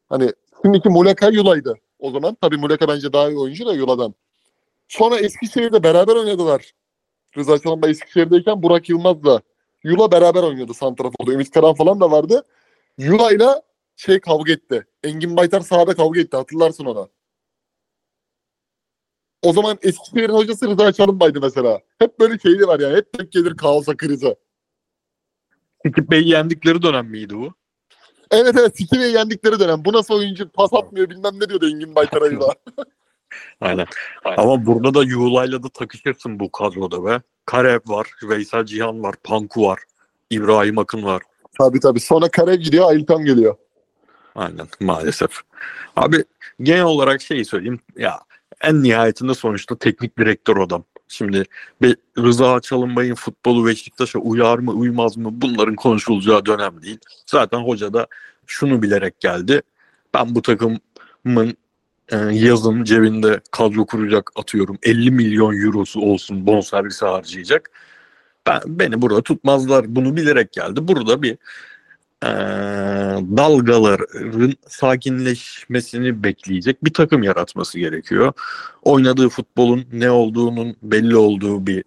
Hani 0.09 0.33
şimdiki 0.63 0.89
Muleka 0.89 1.29
Yulay'dı 1.29 1.75
o 1.99 2.11
zaman. 2.11 2.37
Tabii 2.41 2.57
Muleka 2.57 2.89
bence 2.89 3.13
daha 3.13 3.29
iyi 3.29 3.39
oyuncu 3.39 3.67
da 3.67 3.73
Yula'dan. 3.73 4.15
Sonra 4.89 5.17
Eskişehir'de 5.17 5.83
beraber 5.83 6.15
oynadılar. 6.15 6.73
Rıza 7.37 7.59
Çalınbay 7.59 7.91
Eskişehir'deyken 7.91 8.63
Burak 8.63 8.89
Yılmaz'la 8.89 9.43
Yula 9.85 10.13
beraber 10.13 10.43
oynuyordu 10.43 10.75
Santrafor'da. 10.75 11.33
Ümit 11.33 11.51
Karan 11.51 11.75
falan 11.75 12.01
da 12.01 12.11
vardı. 12.11 12.45
Yula'yla 12.99 13.63
şey 13.97 14.21
kavga 14.21 14.53
etti. 14.53 14.87
Engin 15.05 15.37
Baytar 15.37 15.61
sahada 15.61 15.95
kavga 15.95 16.21
etti. 16.21 16.37
Hatırlarsın 16.37 16.85
ona. 16.85 17.09
O 19.43 19.53
zaman 19.53 19.79
Eskişehir'in 19.83 20.35
hocası 20.35 20.69
Rıza 20.69 20.93
Çalınbay'dı 20.93 21.41
mesela. 21.41 21.81
Hep 21.99 22.21
böyle 22.21 22.39
şeyli 22.39 22.67
var 22.67 22.81
yani. 22.81 22.97
Hep 22.97 23.13
tek 23.13 23.33
gelir 23.33 23.57
kaosa 23.57 23.97
krize. 23.97 24.37
Ekip 25.85 26.11
Bey'i 26.11 26.29
yendikleri 26.29 26.83
dönem 26.83 27.07
miydi 27.07 27.37
bu? 27.37 27.55
Evet 28.31 28.55
evet 28.61 28.77
Sikive'yi 28.77 29.15
yendikleri 29.15 29.61
dönem. 29.61 29.85
Bu 29.85 29.93
nasıl 29.93 30.15
oyuncu 30.15 30.49
pas 30.49 30.73
atmıyor 30.73 31.11
bilmem 31.11 31.41
ne 31.41 31.49
diyordu 31.49 31.69
Engin 31.69 31.95
Baytar'a 31.95 32.31
Yula. 33.61 33.71
Aynen. 33.71 33.87
Ama 34.37 34.67
burada 34.67 34.95
da 34.95 35.03
Yuğla'yla 35.05 35.63
da 35.63 35.69
takışırsın 35.69 36.41
bu 36.41 36.53
kadroda 36.53 37.05
be. 37.05 37.21
Karev 37.47 37.81
var, 37.87 38.11
Veysel 38.23 38.65
Cihan 38.67 39.03
var, 39.03 39.15
Panku 39.25 39.63
var, 39.67 39.81
İbrahim 40.31 40.79
Akın 40.79 41.03
var. 41.05 41.23
tabii 41.59 41.81
tabii. 41.81 42.01
Sonra 42.01 42.29
Karev 42.29 42.55
gidiyor, 42.55 42.91
Ayılkan 42.91 43.25
geliyor. 43.25 43.57
Aynen 44.35 44.67
maalesef. 44.81 45.31
Abi 45.97 46.25
genel 46.63 46.85
olarak 46.85 47.23
şeyi 47.23 47.45
söyleyeyim 47.45 47.81
ya 47.97 48.21
en 48.61 48.83
nihayetinde 48.83 49.35
sonuçta 49.35 49.79
teknik 49.79 50.19
direktör 50.19 50.57
adam. 50.57 50.85
Şimdi 51.09 51.45
Be- 51.83 51.97
Rıza 52.19 52.61
Çalınbay'ın 52.61 53.15
futbolu 53.15 53.67
Beşiktaş'a 53.67 54.19
uyar 54.19 54.59
mı 54.59 54.71
uymaz 54.73 55.17
mı 55.17 55.29
bunların 55.33 55.75
konuşulacağı 55.75 56.47
dönem 56.47 56.83
değil. 56.83 56.99
Zaten 57.27 57.59
hoca 57.59 57.93
da 57.93 58.07
şunu 58.47 58.83
bilerek 58.83 59.21
geldi. 59.21 59.63
Ben 60.15 60.35
bu 60.35 60.43
takımın 60.43 61.57
e, 62.13 62.17
yazın 62.17 62.85
cebinde 62.85 63.41
kadro 63.51 63.87
kuracak 63.87 64.31
atıyorum 64.37 64.79
50 64.83 65.11
milyon 65.11 65.67
eurosu 65.67 66.01
olsun 66.01 66.47
bonservisi 66.47 67.07
harcayacak. 67.07 67.71
Ben, 68.47 68.61
beni 68.67 69.03
burada 69.03 69.23
tutmazlar 69.23 69.97
bunu 69.97 70.17
bilerek 70.17 70.53
geldi. 70.53 70.89
Burada 70.89 71.23
bir 71.23 71.37
e, 72.23 72.29
dalgaların 73.37 74.55
sakinleşmesini 74.69 76.23
bekleyecek 76.23 76.85
bir 76.85 76.93
takım 76.93 77.23
yaratması 77.23 77.79
gerekiyor. 77.79 78.33
Oynadığı 78.83 79.29
futbolun 79.29 79.85
ne 79.93 80.11
olduğunun 80.11 80.77
belli 80.83 81.17
olduğu 81.17 81.67
bir 81.67 81.85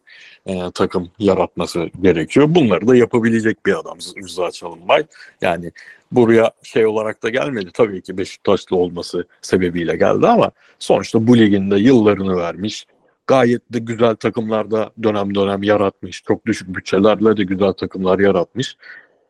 e, 0.49 0.71
takım 0.73 1.09
yaratması 1.19 1.89
gerekiyor. 2.01 2.45
Bunları 2.49 2.87
da 2.87 2.95
yapabilecek 2.95 3.65
bir 3.65 3.79
adam 3.79 3.97
Rıza 4.23 4.51
Çalınbay. 4.51 5.03
Yani 5.41 5.71
buraya 6.11 6.51
şey 6.63 6.85
olarak 6.85 7.23
da 7.23 7.29
gelmedi 7.29 7.69
tabii 7.73 8.01
ki 8.01 8.17
Beşiktaşlı 8.17 8.75
olması 8.75 9.25
sebebiyle 9.41 9.95
geldi 9.95 10.27
ama 10.27 10.51
sonuçta 10.79 11.27
bu 11.27 11.37
liginde 11.37 11.75
yıllarını 11.75 12.37
vermiş. 12.37 12.85
Gayet 13.27 13.73
de 13.73 13.79
güzel 13.79 14.15
takımlarda 14.15 14.91
dönem 15.03 15.35
dönem 15.35 15.63
yaratmış. 15.63 16.23
Çok 16.23 16.45
düşük 16.45 16.75
bütçelerle 16.75 17.37
de 17.37 17.43
güzel 17.43 17.73
takımlar 17.73 18.19
yaratmış. 18.19 18.77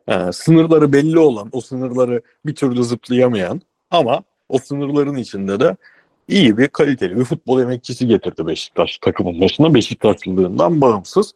Ee, 0.08 0.32
sınırları 0.32 0.92
belli 0.92 1.18
olan, 1.18 1.48
o 1.52 1.60
sınırları 1.60 2.22
bir 2.46 2.54
türlü 2.54 2.84
zıplayamayan 2.84 3.60
ama 3.90 4.22
o 4.48 4.58
sınırların 4.58 5.16
içinde 5.16 5.60
de 5.60 5.76
iyi 6.30 6.58
bir 6.58 6.68
kaliteli 6.68 7.18
bir 7.18 7.24
futbol 7.24 7.60
emekçisi 7.60 8.06
getirdi 8.06 8.46
Beşiktaş 8.46 8.98
takımın 8.98 9.40
başına 9.40 9.74
Beşiktaşlılığından 9.74 10.80
bağımsız. 10.80 11.34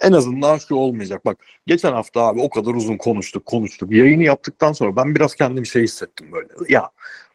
En 0.00 0.12
azından 0.12 0.58
şu 0.58 0.74
olmayacak. 0.74 1.26
Bak 1.26 1.38
geçen 1.66 1.92
hafta 1.92 2.20
abi 2.20 2.40
o 2.40 2.50
kadar 2.50 2.74
uzun 2.74 2.96
konuştuk 2.96 3.46
konuştuk. 3.46 3.92
Yayını 3.92 4.22
yaptıktan 4.22 4.72
sonra 4.72 4.96
ben 4.96 5.14
biraz 5.14 5.34
kendim 5.34 5.66
şey 5.66 5.82
hissettim 5.82 6.32
böyle. 6.32 6.48
Ya 6.68 6.90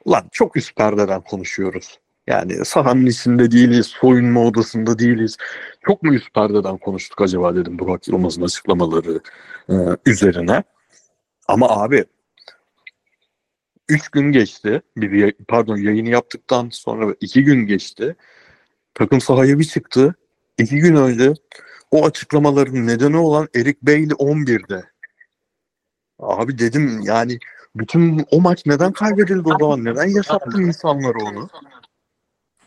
ulan 0.05 0.23
çok 0.31 0.57
üst 0.57 0.75
perdeden 0.75 1.21
konuşuyoruz. 1.21 1.99
Yani 2.27 2.65
sahanın 2.65 3.05
içinde 3.05 3.51
değiliz, 3.51 3.85
soyunma 3.85 4.45
odasında 4.45 4.99
değiliz. 4.99 5.37
Çok 5.85 6.03
mu 6.03 6.13
üst 6.13 6.33
perdeden 6.33 6.77
konuştuk 6.77 7.21
acaba 7.21 7.55
dedim 7.55 7.79
Burak 7.79 8.07
Yılmaz'ın 8.07 8.41
açıklamaları 8.41 9.19
e, 9.69 9.73
üzerine. 10.05 10.63
Ama 11.47 11.69
abi 11.69 12.05
3 13.93 14.09
gün 14.09 14.31
geçti. 14.31 14.81
Bir 14.97 15.33
pardon 15.47 15.77
yayını 15.77 16.09
yaptıktan 16.09 16.69
sonra 16.71 17.15
2 17.21 17.43
gün 17.43 17.67
geçti. 17.67 18.15
Takım 18.93 19.21
sahaya 19.21 19.59
bir 19.59 19.63
çıktı. 19.63 20.15
2 20.57 20.75
gün 20.75 20.95
önce 20.95 21.33
o 21.91 22.05
açıklamaların 22.05 22.87
nedeni 22.87 23.17
olan 23.17 23.47
Erik 23.55 23.81
Bailey 23.81 24.07
11'de. 24.07 24.83
Abi 26.19 26.59
dedim 26.59 27.01
yani 27.03 27.39
bütün 27.75 28.25
o 28.31 28.41
maç 28.41 28.65
neden 28.65 28.91
kaybedildi 28.91 29.53
o 29.53 29.59
zaman? 29.59 29.85
Neden 29.85 30.07
yaşattı 30.07 30.61
insanlar 30.61 31.15
onu? 31.15 31.49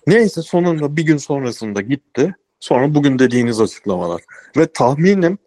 Neyse 0.07 0.43
sonunda 0.43 0.97
bir 0.97 1.03
gün 1.03 1.17
sonrasında 1.17 1.81
gitti. 1.81 2.35
Sonra 2.61 2.95
bugün 2.95 3.19
dediğiniz 3.19 3.61
açıklamalar. 3.61 4.23
Ve 4.57 4.67
tahminim 4.67 5.39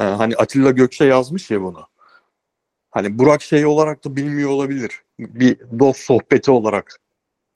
e, 0.00 0.04
hani 0.04 0.36
Atilla 0.36 0.70
Gökçe 0.70 1.04
yazmış 1.04 1.50
ya 1.50 1.62
bunu. 1.62 1.86
Hani 2.90 3.18
Burak 3.18 3.42
şey 3.42 3.66
olarak 3.66 4.04
da 4.04 4.16
bilmiyor 4.16 4.50
olabilir. 4.50 5.02
Bir 5.18 5.56
dost 5.78 6.00
sohbeti 6.00 6.50
olarak 6.50 7.00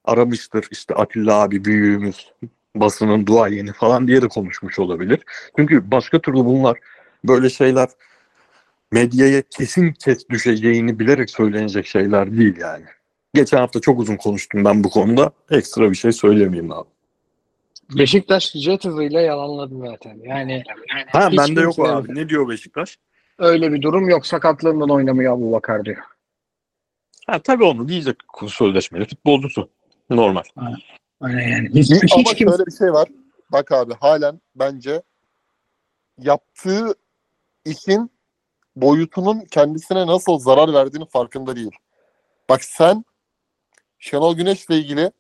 aramıştır. 0.05 0.67
İşte 0.71 0.95
Atilla 0.95 1.35
abi 1.35 1.65
büyüğümüz, 1.65 2.33
basının 2.77 3.27
duayeni 3.27 3.73
falan 3.73 4.09
diye 4.09 4.23
de 4.23 4.29
konuşmuş 4.29 4.79
olabilir. 4.79 5.21
Çünkü 5.57 5.91
başka 5.91 6.19
türlü 6.21 6.37
bunlar 6.37 6.79
böyle 7.25 7.51
şeyler 7.51 7.89
medyaya 8.93 9.43
kesin 9.51 9.93
kes 9.93 10.29
düşeceğini 10.31 10.99
bilerek 10.99 11.31
söylenecek 11.31 11.87
şeyler 11.87 12.37
değil 12.37 12.57
yani. 12.61 12.85
Geçen 13.35 13.59
hafta 13.59 13.81
çok 13.81 14.01
uzun 14.01 14.17
konuştum 14.17 14.65
ben 14.65 14.85
bu 14.85 14.91
konuda. 14.91 15.33
Ekstra 15.51 15.91
bir 15.91 15.97
şey 15.97 16.13
söylemeyeyim 16.13 16.73
abi. 16.73 16.89
Beşiktaş 17.99 18.53
jet 18.53 18.85
hızıyla 18.85 19.21
yalanladı 19.21 19.75
zaten. 19.79 20.19
Yani 20.25 20.65
Ha 21.13 21.31
Hiç 21.31 21.39
bende 21.39 21.61
yok 21.61 21.79
abi. 21.79 22.15
Ne 22.15 22.29
diyor 22.29 22.49
Beşiktaş? 22.49 22.99
Öyle 23.39 23.73
bir 23.73 23.83
durum 23.83 24.09
yok. 24.09 24.27
Sakatlığından 24.27 24.91
oynamıyor 24.91 25.37
Abu 25.37 25.53
Bakar 25.53 25.85
diyor. 25.85 26.03
Ha 27.27 27.39
tabii 27.39 27.65
onu 27.65 27.89
diyecek 27.89 28.17
sözleşmeli 28.49 29.09
futbolcusu. 29.09 29.71
Normal. 30.11 30.43
Hani 31.21 31.51
yani 31.51 31.69
hiç, 31.69 31.91
Bir- 31.91 32.03
hiç 32.03 32.13
Ama 32.13 32.35
şöyle 32.35 32.67
bir 32.67 32.77
şey 32.79 32.93
var. 32.93 33.09
Bak 33.53 33.73
abi 33.73 33.95
halen 33.95 34.41
bence 34.57 35.03
yaptığı 36.19 36.95
işin 37.65 38.11
boyutunun 38.77 39.41
kendisine 39.41 40.07
nasıl 40.07 40.39
zarar 40.39 40.73
verdiğini 40.75 41.07
farkında 41.07 41.57
değil. 41.57 41.71
Bak 42.49 42.65
sen 42.65 43.05
Şenol 43.99 44.37
Güneş'le 44.37 44.71
ilgili 44.71 45.13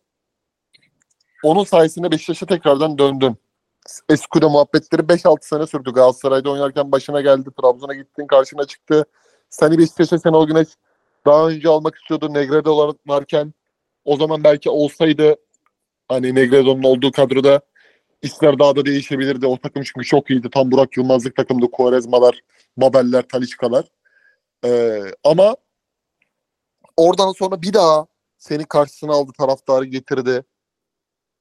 onun 1.42 1.64
sayesinde 1.64 2.10
Beşiktaş'a 2.10 2.46
tekrardan 2.46 2.98
döndün. 2.98 3.36
Eskude 4.08 4.46
muhabbetleri 4.46 5.02
5-6 5.02 5.36
sene 5.40 5.66
sürdü. 5.66 5.90
Galatasaray'da 5.92 6.50
oynarken 6.50 6.92
başına 6.92 7.20
geldi. 7.20 7.50
Trabzon'a 7.60 7.94
gittin 7.94 8.26
karşına 8.26 8.64
çıktı. 8.64 9.04
Seni 9.50 9.78
Beşiktaş'a 9.78 10.18
Şenol 10.18 10.46
Güneş 10.46 10.68
daha 11.26 11.48
önce 11.48 11.68
almak 11.68 11.94
istiyordu. 11.94 12.34
Negredo 12.34 12.94
varken 13.06 13.54
o 14.04 14.16
zaman 14.16 14.44
belki 14.44 14.70
olsaydı 14.70 15.36
hani 16.08 16.34
Negredo'nun 16.34 16.82
olduğu 16.82 17.12
kadroda 17.12 17.60
işler 18.22 18.58
daha 18.58 18.76
da 18.76 18.86
değişebilirdi. 18.86 19.46
O 19.46 19.58
takım 19.58 19.82
çünkü 19.82 20.06
çok 20.06 20.30
iyiydi. 20.30 20.50
Tam 20.50 20.70
Burak 20.70 20.96
Yılmazlık 20.96 21.36
takımda 21.36 21.66
Quaresmalar, 21.66 22.40
Babeller, 22.76 23.22
Taliscalar. 23.22 23.84
Ee, 24.64 25.02
ama 25.24 25.56
oradan 26.96 27.32
sonra 27.32 27.62
bir 27.62 27.72
daha 27.72 28.06
seni 28.38 28.64
karşısına 28.64 29.12
aldı 29.12 29.32
taraftarı 29.38 29.84
getirdi. 29.84 30.44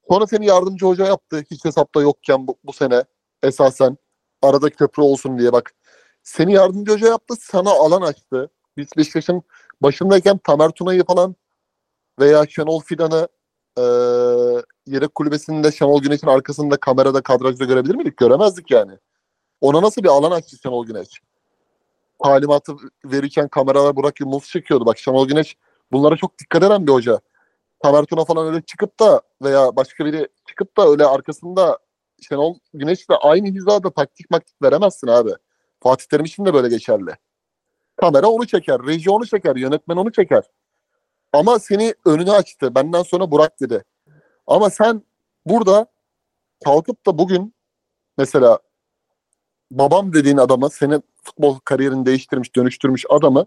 Sonra 0.10 0.28
seni 0.28 0.46
yardımcı 0.46 0.86
hoca 0.86 1.06
yaptı. 1.06 1.44
Hiç 1.52 1.66
hesapta 1.66 2.02
yokken 2.02 2.48
bu, 2.48 2.58
bu 2.64 2.74
sene 2.74 3.04
esasen. 3.44 3.98
Arada 4.42 4.70
köprü 4.70 5.02
olsun 5.02 5.40
diye 5.40 5.54
bak. 5.54 5.74
Seni 6.24 6.54
yardımcı 6.54 6.92
hoca 6.92 7.08
yaptı. 7.08 7.36
Sana 7.40 7.70
alan 7.70 8.02
açtı. 8.02 8.50
Biz 8.78 8.88
Beşiktaş'ın 8.98 9.44
başındayken 9.82 10.38
Tamer 10.38 10.70
Tuna'yı 10.70 11.04
falan 11.06 11.36
veya 12.20 12.46
Şenol 12.48 12.80
Fidan'ı 12.80 13.28
e, 13.78 13.84
yedek 14.88 15.16
kulübesinde 15.16 15.72
Şenol 15.72 16.02
Güneş'in 16.02 16.28
arkasında 16.28 16.78
kamerada 16.78 17.22
kadrajda 17.22 17.66
görebilir 17.66 17.96
miydik? 17.96 18.18
Göremezdik 18.18 18.72
yani. 18.72 18.92
Ona 19.62 19.82
nasıl 19.82 20.04
bir 20.04 20.10
alan 20.10 20.32
açtı 20.32 20.58
Şenol 20.58 20.86
Güneş? 20.86 21.22
Talimatı 22.24 22.76
verirken 23.06 23.48
kameralar 23.48 23.96
Burak 23.96 24.20
Yılmaz 24.20 24.44
çekiyordu. 24.44 24.86
Bak 24.86 24.98
Şenol 24.98 25.28
Güneş 25.28 25.58
bunlara 25.92 26.18
çok 26.18 26.40
dikkat 26.40 26.64
eden 26.64 26.88
bir 26.88 26.92
hoca. 26.92 27.20
Tamer 27.84 28.04
Tuna 28.04 28.26
falan 28.26 28.48
öyle 28.48 28.62
çıkıp 28.62 29.00
da 29.00 29.22
veya 29.42 29.76
başka 29.76 30.06
biri 30.06 30.28
çıkıp 30.48 30.78
da 30.78 30.90
öyle 30.90 31.06
arkasında 31.06 31.80
Şenol 32.22 32.56
Güneş'le 32.74 33.10
aynı 33.22 33.48
hizada 33.48 33.92
taktik 33.92 34.32
maktik 34.32 34.62
veremezsin 34.62 35.08
abi. 35.08 35.32
Fatih 35.80 36.06
Terim 36.06 36.26
için 36.26 36.46
de 36.46 36.54
böyle 36.54 36.70
geçerli. 36.70 37.12
Kamera 37.98 38.28
onu 38.28 38.48
çeker, 38.48 38.80
reji 38.88 39.12
onu 39.12 39.26
çeker, 39.26 39.56
yönetmen 39.56 39.96
onu 39.98 40.12
çeker. 40.12 40.44
Ama 41.34 41.60
seni 41.60 41.94
önünü 42.06 42.32
açtı. 42.32 42.76
Benden 42.76 43.04
sonra 43.04 43.32
Burak 43.32 43.60
dedi. 43.60 43.84
Ama 44.48 44.70
sen 44.70 45.04
burada 45.46 45.88
kalkıp 46.66 47.06
da 47.06 47.18
bugün 47.18 47.54
mesela 48.18 48.60
babam 49.72 50.14
dediğin 50.14 50.38
adama 50.38 50.70
senin 50.70 51.04
futbol 51.24 51.60
kariyerini 51.60 52.06
değiştirmiş, 52.06 52.56
dönüştürmüş 52.56 53.06
adamı 53.10 53.46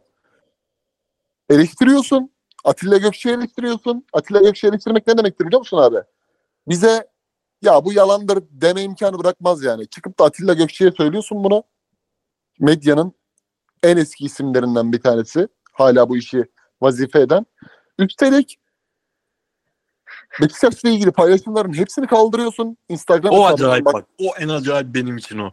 eleştiriyorsun. 1.50 2.33
Atilla 2.64 2.96
Gökçe'yi 2.96 3.36
eleştiriyorsun. 3.36 4.06
Atilla 4.12 4.40
Gökçe'yi 4.40 4.70
eleştirmek 4.70 5.06
ne 5.06 5.18
demektir 5.18 5.46
biliyor 5.46 5.60
musun 5.60 5.78
abi? 5.78 5.98
Bize 6.68 7.08
ya 7.62 7.84
bu 7.84 7.92
yalandır 7.92 8.44
deme 8.50 8.82
imkanı 8.82 9.18
bırakmaz 9.18 9.62
yani. 9.62 9.88
Çıkıp 9.88 10.18
da 10.18 10.24
Atilla 10.24 10.54
Gökçe'ye 10.54 10.90
söylüyorsun 10.90 11.44
bunu. 11.44 11.64
Medyanın 12.60 13.12
en 13.82 13.96
eski 13.96 14.24
isimlerinden 14.24 14.92
bir 14.92 15.00
tanesi. 15.00 15.48
Hala 15.72 16.08
bu 16.08 16.16
işi 16.16 16.44
vazife 16.80 17.20
eden. 17.20 17.46
Üstelik 17.98 18.58
Beşiktaş'la 20.40 20.88
ilgili 20.88 21.12
paylaşımların 21.12 21.72
hepsini 21.72 22.06
kaldırıyorsun. 22.06 22.76
Instagram 22.88 23.34
O 23.34 23.44
acayip 23.44 23.84
Bak, 23.84 23.94
bak. 23.94 24.06
O 24.18 24.24
en 24.38 24.48
acayip 24.48 24.94
benim 24.94 25.16
için 25.16 25.38
o. 25.38 25.50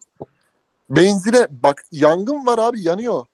Benzine 0.89 1.47
bak 1.49 1.83
yangın 1.91 2.45
var 2.45 2.57
abi 2.57 2.81
yanıyor. 2.81 3.25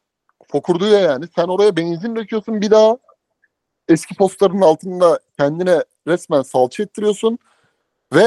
Fokurduyor 0.52 1.00
yani. 1.00 1.26
Sen 1.36 1.44
oraya 1.44 1.76
benzin 1.76 2.16
döküyorsun 2.16 2.62
bir 2.62 2.72
daha. 2.72 2.98
Eski 3.90 4.16
postların 4.16 4.62
altında 4.62 5.20
kendine 5.38 5.84
resmen 6.08 6.42
salça 6.42 6.84
ettiriyorsun. 6.84 7.40
Ve 8.14 8.26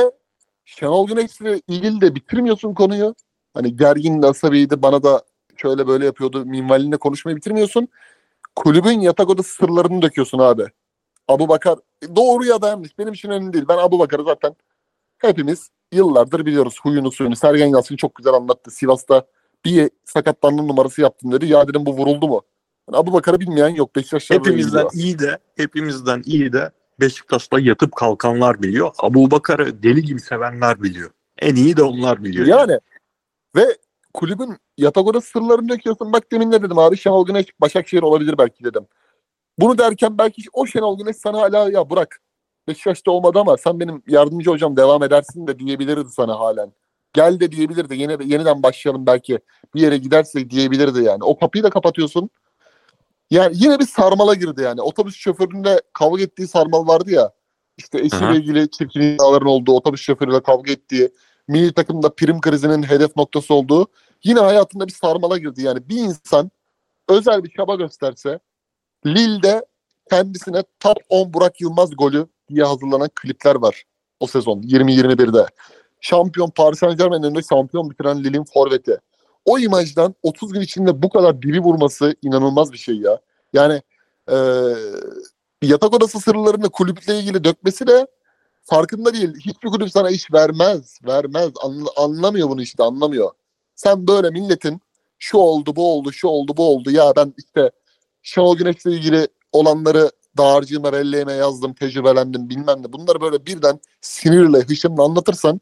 Şenol 0.65 1.07
Güneş'le 1.07 1.63
ilgili 1.69 2.01
de 2.01 2.15
bitirmiyorsun 2.15 2.75
konuyu. 2.75 3.15
Hani 3.55 3.77
gergin 3.77 4.23
de 4.23 4.27
asabiydi 4.27 4.83
bana 4.83 5.03
da 5.03 5.23
şöyle 5.57 5.87
böyle 5.87 6.05
yapıyordu 6.05 6.45
minvalinde 6.45 6.97
konuşmayı 6.97 7.37
bitirmiyorsun. 7.37 7.89
Kulübün 8.57 9.01
yatak 9.01 9.31
odası 9.31 9.55
sırlarını 9.55 10.03
döküyorsun 10.03 10.39
abi. 10.39 10.67
Abu 11.29 11.49
Bakar 11.49 11.79
doğru 12.17 12.45
ya 12.45 12.63
da 12.63 12.69
yanlış 12.69 12.99
benim 12.99 13.13
için 13.13 13.31
önemli 13.31 13.53
değil. 13.53 13.65
Ben 13.69 13.79
Abu 13.79 13.99
Bakar'ı 13.99 14.25
zaten 14.25 14.57
hepimiz 15.19 15.71
yıllardır 15.93 16.47
biliyoruz 16.47 16.77
huyunu 16.83 17.13
suyunu. 17.13 17.37
Sergen 17.37 17.67
Yalçın 17.67 17.97
çok 17.97 18.15
güzel 18.15 18.35
anlattı. 18.35 18.71
Sivas'ta 18.71 19.27
bir 19.65 19.91
sakatlanma 20.05 20.63
numarası 20.63 21.01
yaptım 21.01 21.33
dedi. 21.33 21.47
Ya 21.47 21.69
dedim 21.69 21.87
bu 21.87 21.97
vuruldu 21.97 22.29
mu? 22.29 22.43
Yani 22.91 23.01
Abu 23.01 23.13
Bakar'ı 23.13 23.41
bilmeyen 23.41 23.69
yok. 23.69 23.97
Beşiktaşlar 23.97 24.37
da 24.37 24.49
Hepimizden 24.49 24.89
biliyor. 24.89 25.05
iyi 25.05 25.19
de 25.19 25.39
hepimizden 25.57 26.23
iyi 26.27 26.53
de 26.53 26.71
Beşiktaş'ta 27.01 27.61
yatıp 27.61 27.97
kalkanlar 27.97 28.63
biliyor. 28.63 28.91
Abu 28.99 29.31
Bakar'ı 29.31 29.83
deli 29.83 30.03
gibi 30.03 30.21
sevenler 30.21 30.83
biliyor. 30.83 31.11
En 31.39 31.55
iyi 31.55 31.77
de 31.77 31.83
onlar 31.83 32.25
biliyor. 32.25 32.47
Yani 32.47 32.79
ve 33.57 33.77
kulübün 34.15 34.57
yatak 34.79 35.07
odası 35.07 35.31
sırlarını 35.31 35.69
döküyorsun. 35.69 36.13
Bak 36.13 36.33
demin 36.33 36.51
ne 36.51 36.63
dedim 36.63 36.79
abi 36.79 36.97
Şenol 36.97 37.27
Güneş 37.27 37.47
Başakşehir 37.61 38.03
olabilir 38.03 38.39
belki 38.39 38.65
dedim. 38.65 38.87
Bunu 39.59 39.79
derken 39.79 40.19
belki 40.19 40.43
o 40.53 40.67
Şenol 40.67 40.99
Güneş 40.99 41.17
sana 41.17 41.41
hala 41.41 41.71
ya 41.71 41.91
bırak 41.91 42.21
Beşiktaş'ta 42.69 43.11
olmadı 43.11 43.39
ama 43.39 43.57
sen 43.57 43.81
benim 43.81 44.03
yardımcı 44.09 44.51
hocam 44.51 44.77
devam 44.77 45.03
edersin 45.03 45.47
de 45.47 45.59
diyebilirdi 45.59 46.09
sana 46.09 46.39
halen. 46.39 46.73
Gel 47.13 47.41
de 47.41 47.53
diyebilirdi. 47.53 47.95
Yine, 47.95 48.13
yeniden 48.13 48.63
başlayalım 48.63 49.07
belki. 49.07 49.39
Bir 49.75 49.81
yere 49.81 49.97
giderse 49.97 50.51
diyebilirdi 50.51 51.03
yani. 51.03 51.25
O 51.25 51.39
kapıyı 51.39 51.65
da 51.65 51.71
kapatıyorsun. 51.71 52.31
Yani 53.31 53.57
yine 53.59 53.79
bir 53.79 53.87
sarmala 53.87 54.35
girdi 54.35 54.63
yani. 54.63 54.83
Otobüs 54.83 55.17
şoföründe 55.17 55.83
kavga 55.93 56.23
ettiği 56.23 56.49
sarmal 56.49 56.87
vardı 56.87 57.11
ya. 57.11 57.31
İşte 57.77 57.99
eşiyle 57.99 58.37
ilgili 58.37 58.71
çirkin 58.71 59.01
iddiaların 59.01 59.49
olduğu, 59.49 59.73
otobüs 59.73 60.01
şoförüyle 60.01 60.43
kavga 60.43 60.73
ettiği, 60.73 61.11
milli 61.49 61.73
takımda 61.73 62.15
prim 62.15 62.41
krizinin 62.41 62.83
hedef 62.83 63.17
noktası 63.17 63.55
olduğu 63.55 63.87
yine 64.25 64.41
hayatında 64.41 64.87
bir 64.87 64.93
sarmala 64.93 65.39
girdi. 65.39 65.63
Yani 65.63 65.89
bir 65.89 65.97
insan 65.97 66.51
özel 67.09 67.45
bir 67.45 67.51
çaba 67.51 67.75
gösterse 67.75 68.39
Lille'de 69.07 69.67
kendisine 70.11 70.63
top 70.81 70.97
10 71.09 71.33
Burak 71.33 71.61
Yılmaz 71.61 71.97
golü 71.97 72.27
diye 72.49 72.65
hazırlanan 72.65 73.09
klipler 73.15 73.55
var 73.55 73.85
o 74.21 74.27
sezon 74.27 74.63
20-21'de. 74.63 75.47
Şampiyon 76.01 76.51
Paris 76.51 76.79
Saint 76.79 76.99
Germain'in 76.99 77.23
önünde 77.23 77.41
şampiyon 77.51 77.91
bitiren 77.91 78.25
Lille'in 78.25 78.45
forveti. 78.45 78.99
O 79.45 79.59
imajdan 79.59 80.15
30 80.23 80.53
gün 80.53 80.61
içinde 80.61 81.03
bu 81.03 81.09
kadar 81.09 81.43
dibi 81.43 81.61
vurması 81.61 82.15
inanılmaz 82.23 82.73
bir 82.73 82.79
şey 82.79 82.97
ya. 82.97 83.21
Yani 83.53 83.83
eee, 84.31 84.77
yatak 85.63 85.95
odası 85.95 86.21
sırlarını 86.21 86.71
kulüple 86.71 87.19
ilgili 87.19 87.45
dökmesi 87.45 87.87
de 87.87 88.07
farkında 88.65 89.15
değil. 89.15 89.35
Hiçbir 89.47 89.69
kulüp 89.69 89.91
sana 89.91 90.11
iş 90.11 90.33
vermez. 90.33 90.99
Vermez. 91.07 91.51
Anla- 91.63 91.91
anlamıyor 91.97 92.49
bunu 92.49 92.63
işte 92.63 92.83
anlamıyor. 92.83 93.31
Sen 93.77 94.07
böyle 94.07 94.31
milletin 94.31 94.81
şu 95.19 95.39
oldu 95.39 95.77
bu 95.77 95.93
oldu 95.93 96.13
şu 96.13 96.29
oldu 96.29 96.57
bu 96.57 96.69
oldu 96.75 96.91
ya 96.91 97.13
ben 97.17 97.35
işte 97.39 97.71
Şenol 98.23 98.57
Güneş'le 98.57 98.87
ilgili 98.87 99.29
olanları 99.53 100.11
dağarcığıma 100.39 100.93
belleğime 100.93 101.33
yazdım 101.33 101.75
tecrübelendim 101.75 102.49
bilmem 102.51 102.83
ne. 102.83 102.93
Bunları 102.93 103.21
böyle 103.21 103.47
birden 103.47 103.81
sinirle 104.01 104.59
hışımla 104.61 105.05
anlatırsan 105.05 105.61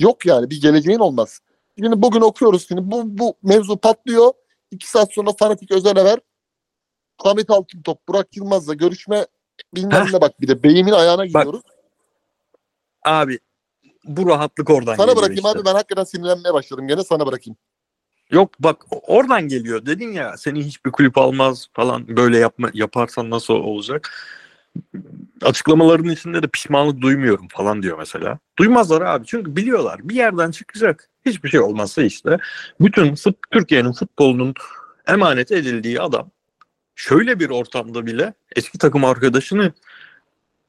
yok 0.00 0.26
yani 0.26 0.50
bir 0.50 0.60
geleceğin 0.60 0.98
olmaz. 0.98 1.40
Şimdi 1.78 2.02
bugün 2.02 2.20
okuyoruz 2.20 2.68
şimdi 2.68 2.90
bu, 2.90 3.18
bu 3.18 3.36
mevzu 3.42 3.76
patlıyor. 3.76 4.32
İki 4.70 4.90
saat 4.90 5.12
sonra 5.12 5.30
fanatik 5.38 5.70
özel 5.72 5.94
haber 5.94 6.18
Hamit 7.18 7.50
Altıntop, 7.50 8.08
Burak 8.08 8.36
Yılmaz'la 8.36 8.74
görüşme 8.74 9.26
bilmem 9.74 10.06
Heh. 10.06 10.12
ne 10.12 10.20
bak 10.20 10.40
bir 10.40 10.48
de 10.48 10.62
beyimin 10.62 10.92
ayağına 10.92 11.26
gidiyoruz. 11.26 11.62
Abi 13.04 13.38
bu 14.04 14.28
rahatlık 14.28 14.70
oradan 14.70 14.96
Sana 14.96 15.06
geliyor 15.06 15.16
bırakayım 15.16 15.46
işte. 15.46 15.48
abi 15.48 15.64
ben 15.64 15.74
hakikaten 15.74 16.04
sinirlenmeye 16.04 16.54
başladım. 16.54 16.88
Gene 16.88 17.04
sana 17.04 17.26
bırakayım. 17.26 17.56
Yok 18.30 18.50
bak 18.60 18.84
oradan 18.90 19.48
geliyor. 19.48 19.86
Dedin 19.86 20.12
ya 20.12 20.36
seni 20.36 20.64
hiçbir 20.64 20.92
kulüp 20.92 21.18
almaz 21.18 21.68
falan 21.72 22.16
böyle 22.16 22.38
yapma 22.38 22.70
yaparsan 22.74 23.30
nasıl 23.30 23.54
olacak? 23.54 24.10
Açıklamaların 25.42 26.08
içinde 26.08 26.42
de 26.42 26.48
pişmanlık 26.48 27.00
duymuyorum 27.00 27.48
falan 27.48 27.82
diyor 27.82 27.98
mesela. 27.98 28.38
Duymazlar 28.58 29.02
abi 29.02 29.26
çünkü 29.26 29.56
biliyorlar 29.56 30.08
bir 30.08 30.14
yerden 30.14 30.50
çıkacak. 30.50 31.10
Hiçbir 31.26 31.48
şey 31.48 31.60
olmazsa 31.60 32.02
işte 32.02 32.38
bütün 32.80 33.14
fut, 33.14 33.36
Türkiye'nin 33.50 33.92
futbolunun 33.92 34.54
emanet 35.08 35.52
edildiği 35.52 36.00
adam 36.00 36.30
şöyle 36.94 37.40
bir 37.40 37.50
ortamda 37.50 38.06
bile 38.06 38.34
eski 38.56 38.78
takım 38.78 39.04
arkadaşını 39.04 39.72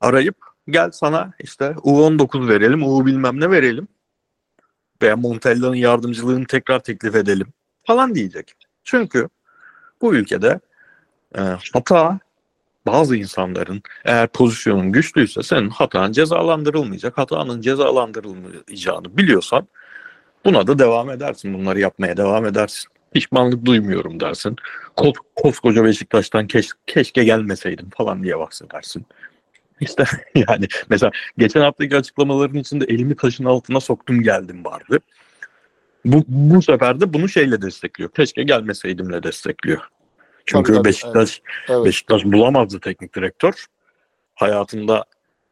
arayıp 0.02 0.36
gel 0.70 0.92
sana 0.92 1.34
işte 1.40 1.66
U19 1.66 2.48
verelim, 2.50 2.84
U 2.84 3.06
bilmem 3.06 3.40
ne 3.40 3.52
verelim 3.52 3.88
veya 5.02 5.16
Montella'nın 5.16 5.76
yardımcılığını 5.76 6.46
tekrar 6.46 6.80
teklif 6.80 7.16
edelim 7.16 7.48
falan 7.84 8.16
diyecek. 8.16 8.54
Çünkü 8.84 9.30
bu 10.02 10.16
ülkede 10.16 10.60
e, 11.38 11.42
hata 11.74 12.20
bazı 12.86 13.16
insanların 13.16 13.82
eğer 14.06 14.28
pozisyonun 14.28 14.92
güçlüyse 14.92 15.44
senin 15.44 15.70
hatan 15.70 16.12
cezalandırılmayacak. 16.12 17.18
Hatanın 17.18 17.62
cezalandırılmayacağını 17.62 19.18
biliyorsan 19.18 19.68
buna 20.46 20.68
da 20.68 20.80
devam 20.80 21.10
edersin. 21.10 21.54
Bunları 21.54 21.80
yapmaya 21.80 22.18
devam 22.18 22.46
edersin. 22.46 22.90
Pişmanlık 23.14 23.66
duymuyorum 23.66 24.20
dersin. 24.20 24.56
Kos, 24.96 25.14
koskoca 25.36 25.84
Beşiktaş'tan 25.84 26.48
keş, 26.48 26.70
keşke 26.88 27.24
gelmeseydim 27.24 27.90
falan 27.90 28.24
diye 28.24 28.40
bahsedersin. 28.40 29.06
İşte 29.80 30.04
yani 30.36 30.68
mesela 30.90 31.12
geçen 31.38 31.62
haftaki 31.62 31.98
açıklamaların 31.98 32.58
içinde 32.58 32.86
elimi 32.86 33.16
taşın 33.16 33.46
altına 33.46 33.80
soktum 33.80 34.24
geldim 34.24 34.66
vardı. 34.66 35.00
Bu, 36.06 36.24
bu 36.28 36.62
sefer 36.62 37.02
de 37.02 37.14
bunu 37.14 37.30
şeyle 37.30 37.62
destekliyor. 37.62 38.12
Keşke 38.12 38.44
gelmeseydimle 38.44 39.24
destekliyor. 39.24 39.82
Çünkü 40.46 40.64
Tabii, 40.64 40.78
tabii, 40.78 40.90
Beşiktaş 40.90 41.42
Evet. 41.70 41.86
Beşiktaş 41.86 42.26
bulamazdı 42.26 42.80
teknik 42.80 43.16
direktör. 43.16 43.66
Hayatında 44.36 45.06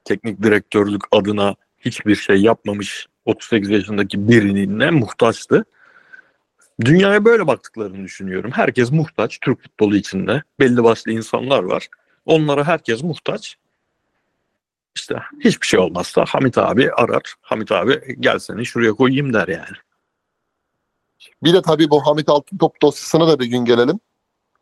teknik 0.06 0.44
direktörlük 0.44 1.02
adına 1.12 1.56
hiçbir 1.80 2.16
şey 2.16 2.38
yapmamış 2.38 3.08
38 3.26 3.70
yaşındaki 3.70 4.30
birine 4.30 4.92
muhtaçtı. 4.92 5.66
Dünyaya 6.82 7.26
böyle 7.26 7.48
baktıklarını 7.48 8.04
düşünüyorum. 8.04 8.52
Herkes 8.52 8.92
muhtaç 8.92 9.40
Türk 9.40 9.62
futbolu 9.62 9.96
içinde. 9.96 10.44
Belli 10.60 10.84
başlı 10.84 11.12
insanlar 11.12 11.64
var. 11.64 11.88
Onlara 12.26 12.64
herkes 12.68 13.04
muhtaç. 13.04 13.58
İşte 14.96 15.16
hiçbir 15.40 15.68
şey 15.68 15.80
olmazsa 15.80 16.26
Hamit 16.28 16.58
abi 16.58 16.92
arar. 16.92 17.36
Hamit 17.42 17.72
abi 17.72 18.16
gel 18.20 18.40
seni 18.40 18.66
şuraya 18.66 18.94
koyayım 18.94 19.34
der 19.34 19.48
yani. 19.48 19.78
Bir 21.44 21.54
de 21.54 21.62
tabii 21.62 21.90
bu 21.90 22.08
Hamit 22.08 22.30
Altıntop 22.30 22.82
dosyasına 22.82 23.28
da 23.28 23.40
bir 23.40 23.46
gün 23.46 23.66
gelelim. 23.66 24.00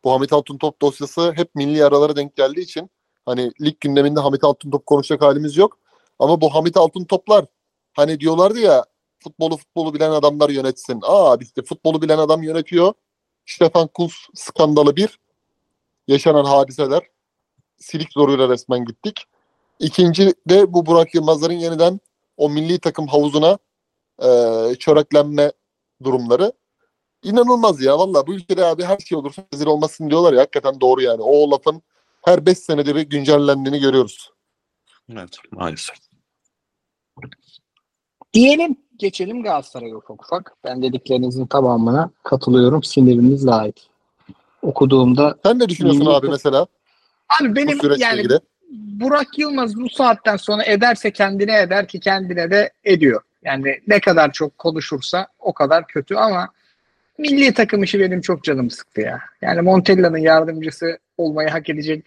Bu 0.04 0.14
Hamit 0.14 0.34
Altıntop 0.34 0.82
dosyası 0.82 1.34
hep 1.36 1.56
milli 1.56 1.86
aralara 1.86 2.16
denk 2.16 2.36
geldiği 2.36 2.62
için 2.62 2.90
hani 3.26 3.52
lig 3.62 3.80
gündeminde 3.80 4.20
Hamit 4.20 4.44
Altıntop 4.44 4.86
konuşacak 4.86 5.22
halimiz 5.22 5.58
yok. 5.58 5.78
Ama 6.20 6.42
bu 6.42 6.56
Hamit 6.56 6.78
Altıntoplar 6.78 7.46
hani 7.94 8.20
diyorlardı 8.20 8.60
ya 8.60 8.86
futbolu 9.20 9.58
futbolu 9.58 9.94
bilen 9.94 10.12
adamlar 10.12 10.50
yönetsin. 10.50 11.00
Aa 11.04 11.38
işte 11.42 11.62
futbolu 11.62 12.02
bilen 12.02 12.18
adam 12.18 12.44
yönetiyor. 12.44 12.94
Stefan 13.46 13.88
Kuntz 13.88 14.14
skandalı 14.36 14.96
bir. 14.96 15.20
Yaşanan 16.08 16.46
hadiseler. 16.46 17.04
Silik 17.78 18.14
zoruyla 18.14 18.50
resmen 18.50 18.86
gittik. 18.86 19.24
İkinci 19.80 20.34
de 20.50 20.74
bu 20.74 20.86
Burak 20.86 21.16
Yılmazların 21.16 21.54
yeniden 21.54 22.00
o 22.38 22.50
milli 22.50 22.80
takım 22.80 23.08
havuzuna 23.08 23.58
e, 24.20 24.30
çöreklenme 24.76 25.52
durumları. 26.04 26.54
İnanılmaz 27.24 27.82
ya 27.82 28.00
valla 28.00 28.28
bu 28.28 28.34
ülkede 28.34 28.66
abi 28.66 28.84
her 28.84 28.98
şey 28.98 29.18
olursa 29.18 29.44
rezil 29.54 29.66
olmasın 29.66 30.10
diyorlar 30.10 30.34
ya 30.34 30.40
hakikaten 30.40 30.82
doğru 30.82 31.02
yani. 31.02 31.22
O 31.22 31.52
lafın 31.52 31.82
her 32.26 32.46
5 32.46 32.58
senede 32.58 32.96
bir 32.96 33.02
güncellendiğini 33.02 33.80
görüyoruz. 33.80 34.32
Evet 35.12 35.38
maalesef. 35.52 35.98
Diyelim 38.34 38.76
geçelim 38.98 39.44
Galatasaray'a 39.44 39.96
ufak 39.96 40.24
ufak. 40.24 40.54
Ben 40.64 40.82
dediklerinizin 40.82 41.46
tamamına 41.46 42.10
katılıyorum. 42.24 42.84
Siniriniz 42.84 43.48
dahil. 43.48 43.72
Okuduğumda 44.62 45.36
Sen 45.44 45.60
ne 45.60 45.70
düşünüyorsun 45.70 46.06
abi 46.06 46.30
mesela 46.30 46.68
abi 47.42 47.56
benim 47.56 47.80
yani 47.98 48.20
ilgili? 48.20 48.40
Burak 48.72 49.40
Yılmaz 49.40 49.76
bu 49.76 49.90
saatten 49.90 50.38
sonra 50.38 50.64
ederse 50.64 51.12
kendine 51.12 51.62
eder 51.62 51.88
ki 51.88 52.00
kendine 52.00 52.52
de 52.52 52.72
ediyor. 52.84 53.22
Yani 53.44 53.80
ne 53.88 54.00
kadar 54.00 54.32
çok 54.32 54.58
konuşursa 54.58 55.28
o 55.40 55.54
kadar 55.54 55.88
kötü 55.88 56.16
ama 56.16 56.50
milli 57.18 57.54
takım 57.54 57.84
işi 57.84 58.00
benim 58.00 58.22
çok 58.22 58.44
canım 58.44 58.70
sıktı 58.70 59.02
ya. 59.02 59.20
Yani 59.42 59.62
Montella'nın 59.62 60.18
yardımcısı 60.18 60.98
olmayı 61.18 61.50
hak 61.50 61.70
edecek 61.70 62.06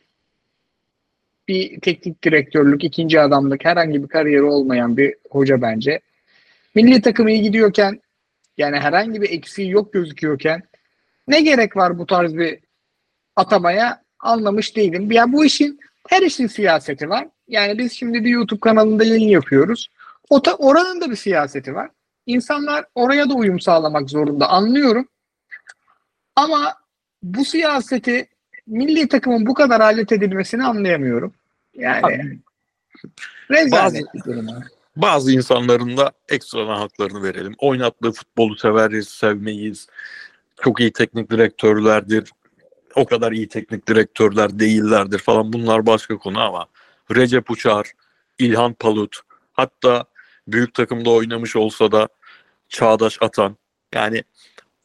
bir 1.49 1.81
teknik 1.81 2.25
direktörlük, 2.25 2.85
ikinci 2.85 3.21
adamlık 3.21 3.65
herhangi 3.65 4.03
bir 4.03 4.09
kariyeri 4.09 4.43
olmayan 4.43 4.97
bir 4.97 5.15
hoca 5.31 5.63
bence. 5.63 6.01
Milli 6.77 7.03
takım 7.03 7.29
iyi 7.29 7.43
gidiyorken 7.43 8.01
yani 8.57 8.79
herhangi 8.79 9.23
bir 9.23 9.31
eksiği 9.31 9.71
yok 9.71 9.93
gözüküyorken 9.93 10.63
ne 11.29 11.41
gerek 11.41 11.77
var 11.77 11.99
bu 11.99 12.07
tarz 12.07 12.37
bir 12.37 12.59
atamaya 13.37 14.03
anlamış 14.21 14.77
değilim. 14.77 15.13
Ya 15.13 15.33
bu 15.33 15.45
işin 15.45 15.81
her 16.09 16.23
işin 16.23 16.47
siyaseti 16.47 17.09
var. 17.09 17.29
Yani 17.49 17.79
biz 17.79 17.93
şimdi 17.93 18.25
bir 18.25 18.31
YouTube 18.31 18.61
kanalında 18.61 19.05
yayın 19.05 19.29
yapıyoruz. 19.29 19.89
O 20.31 20.43
ta, 20.43 20.55
oranın 20.55 21.01
da 21.01 21.11
bir 21.11 21.17
siyaseti 21.17 21.75
var. 21.75 21.91
İnsanlar 22.27 22.85
oraya 22.95 23.31
da 23.31 23.35
uyum 23.35 23.61
sağlamak 23.61 24.11
zorunda 24.11 24.49
anlıyorum. 24.49 25.09
Ama 26.37 26.75
bu 27.23 27.45
siyaseti 27.45 28.29
milli 28.67 29.09
takımın 29.09 29.47
bu 29.47 29.55
kadar 29.55 29.81
alet 29.81 30.13
edilmesini 30.13 30.65
anlayamıyorum. 30.65 31.35
Yani 31.75 32.07
abi. 32.07 33.71
bazı 33.71 34.05
insanların 35.33 35.97
da 35.97 36.13
ekstradan 36.29 36.77
haklarını 36.77 37.23
verelim. 37.23 37.55
Oynattığı 37.59 38.13
futbolu 38.13 38.57
severiz, 38.57 39.09
sevmeyiz. 39.09 39.87
Çok 40.63 40.81
iyi 40.81 40.93
teknik 40.93 41.31
direktörlerdir. 41.31 42.31
O 42.95 43.07
kadar 43.07 43.33
iyi 43.33 43.49
teknik 43.49 43.89
direktörler 43.89 44.59
değillerdir 44.59 45.19
falan. 45.19 45.53
Bunlar 45.53 45.87
başka 45.87 46.19
konu 46.19 46.41
ama 46.41 46.67
Recep 47.15 47.51
Uçar, 47.51 47.93
İlhan 48.39 48.73
Palut, 48.73 49.17
hatta 49.53 50.05
büyük 50.49 50.75
takımda 50.75 51.11
oynamış 51.11 51.57
olsa 51.57 51.93
da 51.93 52.09
Çağdaş 52.69 53.19
Atan. 53.21 53.57
Yani 53.95 54.25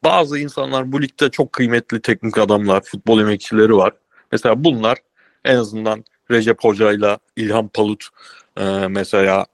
bazı 0.03 0.39
insanlar 0.39 0.91
bu 0.91 1.01
ligde 1.01 1.29
çok 1.29 1.53
kıymetli 1.53 2.01
teknik 2.01 2.37
adamlar, 2.37 2.81
futbol 2.81 3.21
emekçileri 3.21 3.75
var. 3.75 3.93
Mesela 4.31 4.63
bunlar 4.63 4.97
en 5.45 5.55
azından 5.55 6.05
Recep 6.31 6.63
Hoca'yla 6.63 7.19
İlhan 7.35 7.67
Palut 7.67 8.07
e, 8.57 8.63
mesela 8.87 9.45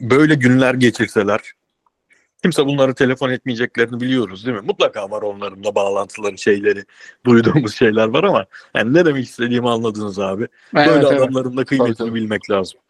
böyle 0.00 0.34
günler 0.34 0.74
geçirseler 0.74 1.40
kimse 2.44 2.66
bunları 2.66 2.94
telefon 2.94 3.30
etmeyeceklerini 3.30 4.00
biliyoruz 4.00 4.46
değil 4.46 4.56
mi? 4.56 4.66
Mutlaka 4.66 5.10
var 5.10 5.22
onların 5.22 5.64
da 5.64 5.74
bağlantıları 5.74 6.38
şeyleri 6.38 6.84
duyduğumuz 7.26 7.74
şeyler 7.78 8.08
var 8.08 8.24
ama 8.24 8.46
yani 8.74 8.94
ne 8.94 9.04
demek 9.04 9.24
istediğimi 9.24 9.70
anladınız 9.70 10.18
abi. 10.18 10.48
Böyle 10.74 10.90
Evet, 10.90 11.04
evet. 11.08 11.20
adamların 11.20 11.56
da 11.56 11.64
kıymetini 11.64 11.94
Tabii, 11.96 12.08
tabii. 12.08 12.20
bilmek 12.20 12.50
lazım. 12.50 12.80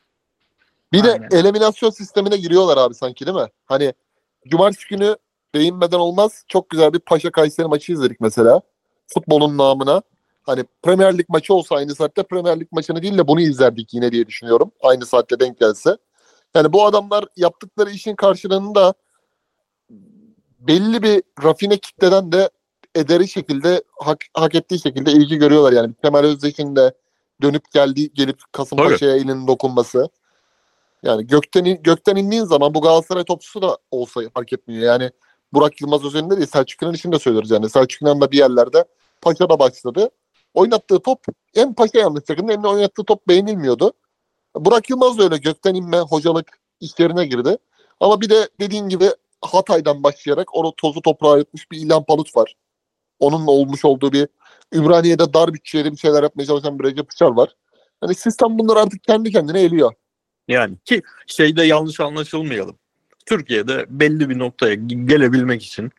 Bir 0.92 1.04
Aynen. 1.04 1.30
de 1.30 1.36
eliminasyon 1.36 1.90
sistemine 1.90 2.36
giriyorlar 2.36 2.76
abi 2.76 2.94
sanki 2.94 3.26
değil 3.26 3.36
mi? 3.36 3.48
Hani 3.66 3.92
cumartesi 4.48 4.88
günü 4.88 5.16
değinmeden 5.54 5.98
olmaz. 5.98 6.44
Çok 6.48 6.70
güzel 6.70 6.92
bir 6.92 6.98
Paşa 6.98 7.30
Kayseri 7.30 7.66
maçı 7.66 7.92
izledik 7.92 8.20
mesela. 8.20 8.60
Futbolun 9.06 9.58
namına. 9.58 10.02
Hani 10.42 10.64
Premier 10.82 11.18
Lig 11.18 11.28
maçı 11.28 11.54
olsa 11.54 11.76
aynı 11.76 11.94
saatte 11.94 12.22
Premier 12.22 12.60
Lig 12.60 12.68
maçını 12.72 13.02
değil 13.02 13.18
de 13.18 13.28
bunu 13.28 13.40
izlerdik 13.40 13.94
yine 13.94 14.12
diye 14.12 14.26
düşünüyorum. 14.26 14.70
Aynı 14.82 15.06
saatte 15.06 15.40
denk 15.40 15.60
gelse. 15.60 15.96
Yani 16.54 16.72
bu 16.72 16.86
adamlar 16.86 17.24
yaptıkları 17.36 17.90
işin 17.90 18.16
karşılığında 18.16 18.94
belli 20.58 21.02
bir 21.02 21.22
rafine 21.44 21.76
kitleden 21.78 22.32
de 22.32 22.50
ederi 22.94 23.28
şekilde 23.28 23.84
hak, 24.00 24.24
hak 24.34 24.54
ettiği 24.54 24.78
şekilde 24.80 25.12
ilgi 25.12 25.36
görüyorlar 25.36 25.72
yani. 25.72 25.94
Kemal 26.02 26.24
Özdeş'in 26.24 26.76
de 26.76 26.94
dönüp 27.42 27.72
geldiği 27.72 28.12
gelip 28.14 28.40
Kasımpaşa'ya 28.52 29.16
elinin 29.16 29.46
dokunması. 29.46 30.08
Yani 31.02 31.26
gökten 31.26 31.64
in- 31.64 31.82
gökten 31.82 32.16
indiğin 32.16 32.44
zaman 32.44 32.74
bu 32.74 32.80
Galatasaray 32.80 33.24
topçusu 33.24 33.62
da 33.62 33.78
olsa 33.90 34.20
fark 34.34 34.52
etmiyor. 34.52 34.82
Yani 34.82 35.10
Burak 35.52 35.80
Yılmaz 35.80 36.04
özelinde 36.04 36.36
değil 36.36 36.46
Selçuk 36.46 36.82
İnan 36.82 36.94
için 36.94 37.12
de 37.12 37.18
söylüyoruz 37.18 37.50
yani. 37.50 37.70
Selçuk 37.70 38.02
İnan 38.02 38.20
da 38.20 38.30
bir 38.30 38.38
yerlerde 38.38 38.84
Paşa'da 39.20 39.58
başladı. 39.58 40.10
Oynattığı 40.54 40.98
top 41.00 41.24
hem 41.54 41.74
Paşa 41.74 41.98
yanlış 41.98 42.24
takımda 42.24 42.52
hem 42.52 42.62
de 42.62 42.68
oynattığı 42.68 43.04
top 43.04 43.28
beğenilmiyordu. 43.28 43.92
Burak 44.56 44.90
Yılmaz 44.90 45.18
da 45.18 45.24
öyle 45.24 45.36
gökten 45.36 45.74
inme 45.74 45.98
hocalık 45.98 46.58
işlerine 46.80 47.26
girdi. 47.26 47.58
Ama 48.00 48.20
bir 48.20 48.30
de 48.30 48.48
dediğin 48.60 48.88
gibi 48.88 49.10
Hatay'dan 49.42 50.02
başlayarak 50.02 50.54
onu 50.54 50.74
tozu 50.76 51.02
toprağa 51.02 51.38
yutmuş 51.38 51.70
bir 51.70 51.78
İlhan 51.78 52.04
Palut 52.04 52.36
var. 52.36 52.56
Onunla 53.20 53.50
olmuş 53.50 53.84
olduğu 53.84 54.12
bir 54.12 54.28
Ümraniye'de 54.72 55.34
dar 55.34 55.54
bütçeyle 55.54 55.92
bir 55.92 55.96
şeyler 55.96 56.22
yapmaya 56.22 56.46
çalışan 56.46 56.78
bir 56.78 56.84
Recep 56.84 57.12
Uçar 57.12 57.30
var. 57.30 57.56
Hani 58.00 58.14
sistem 58.14 58.58
bunları 58.58 58.80
artık 58.80 59.04
kendi 59.04 59.32
kendine 59.32 59.60
eliyor. 59.60 59.92
Yani 60.48 60.76
ki 60.84 61.02
şeyde 61.26 61.64
yanlış 61.64 62.00
anlaşılmayalım. 62.00 62.78
Türkiye'de 63.26 63.86
belli 63.88 64.28
bir 64.30 64.38
noktaya 64.38 64.74
ge- 64.74 65.06
gelebilmek 65.06 65.62
için 65.62 65.92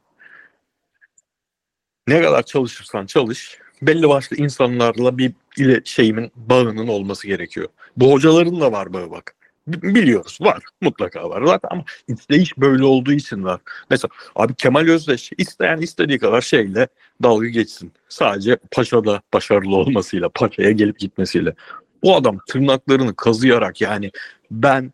ne 2.08 2.22
kadar 2.22 2.44
çalışırsan 2.44 3.06
çalış 3.06 3.60
belli 3.88 4.10
başlı 4.10 4.38
insanlarla 4.38 5.18
bir 5.18 5.32
ile 5.58 5.82
şeyimin 5.86 6.32
bağının 6.36 6.88
olması 6.88 7.28
gerekiyor. 7.28 7.68
Bu 7.98 8.12
hocaların 8.12 8.62
da 8.62 8.72
var 8.72 8.94
bağı 8.94 9.12
bak. 9.12 9.36
Bi- 9.68 9.96
Biliyoruz 9.96 10.38
var 10.42 10.64
mutlaka 10.82 11.30
var 11.30 11.46
zaten 11.46 11.70
ama 11.72 11.84
isteyiş 12.08 12.58
böyle 12.58 12.84
olduğu 12.84 13.12
için 13.12 13.44
var. 13.44 13.62
Mesela 13.90 14.10
abi 14.36 14.56
Kemal 14.56 14.88
Özdeş 14.88 15.32
isteyen 15.38 15.78
istediği 15.78 16.20
kadar 16.20 16.42
şeyle 16.42 16.88
dalga 17.24 17.48
geçsin. 17.48 17.92
Sadece 18.10 18.58
Paşa'da 18.72 19.22
başarılı 19.34 19.76
olmasıyla, 19.76 20.30
Paşa'ya 20.30 20.72
gelip 20.72 21.00
gitmesiyle. 21.00 21.54
O 22.02 22.16
adam 22.16 22.38
tırnaklarını 22.48 23.16
kazıyarak 23.16 23.82
yani 23.82 24.12
ben 24.52 24.94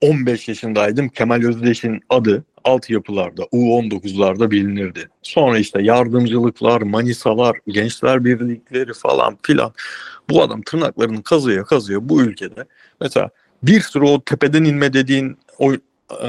15 0.00 0.48
yaşındaydım 0.48 1.08
Kemal 1.08 1.42
Özdeş'in 1.42 2.00
adı 2.08 2.44
altyapılarda, 2.64 3.42
U19'larda 3.42 4.50
bilinirdi. 4.50 5.08
Sonra 5.22 5.58
işte 5.58 5.82
yardımcılıklar, 5.82 6.82
manisalar, 6.82 7.58
gençler 7.68 8.24
birlikleri 8.24 8.92
falan 8.92 9.38
filan. 9.42 9.72
Bu 10.30 10.42
adam 10.42 10.62
tırnaklarını 10.62 11.22
kazıya 11.22 11.64
kazıya 11.64 12.08
bu 12.08 12.22
ülkede 12.22 12.64
mesela 13.00 13.30
bir 13.62 13.80
sürü 13.80 14.04
o 14.04 14.24
tepeden 14.24 14.64
inme 14.64 14.92
dediğin 14.92 15.38
o 15.58 15.72
e, 16.22 16.28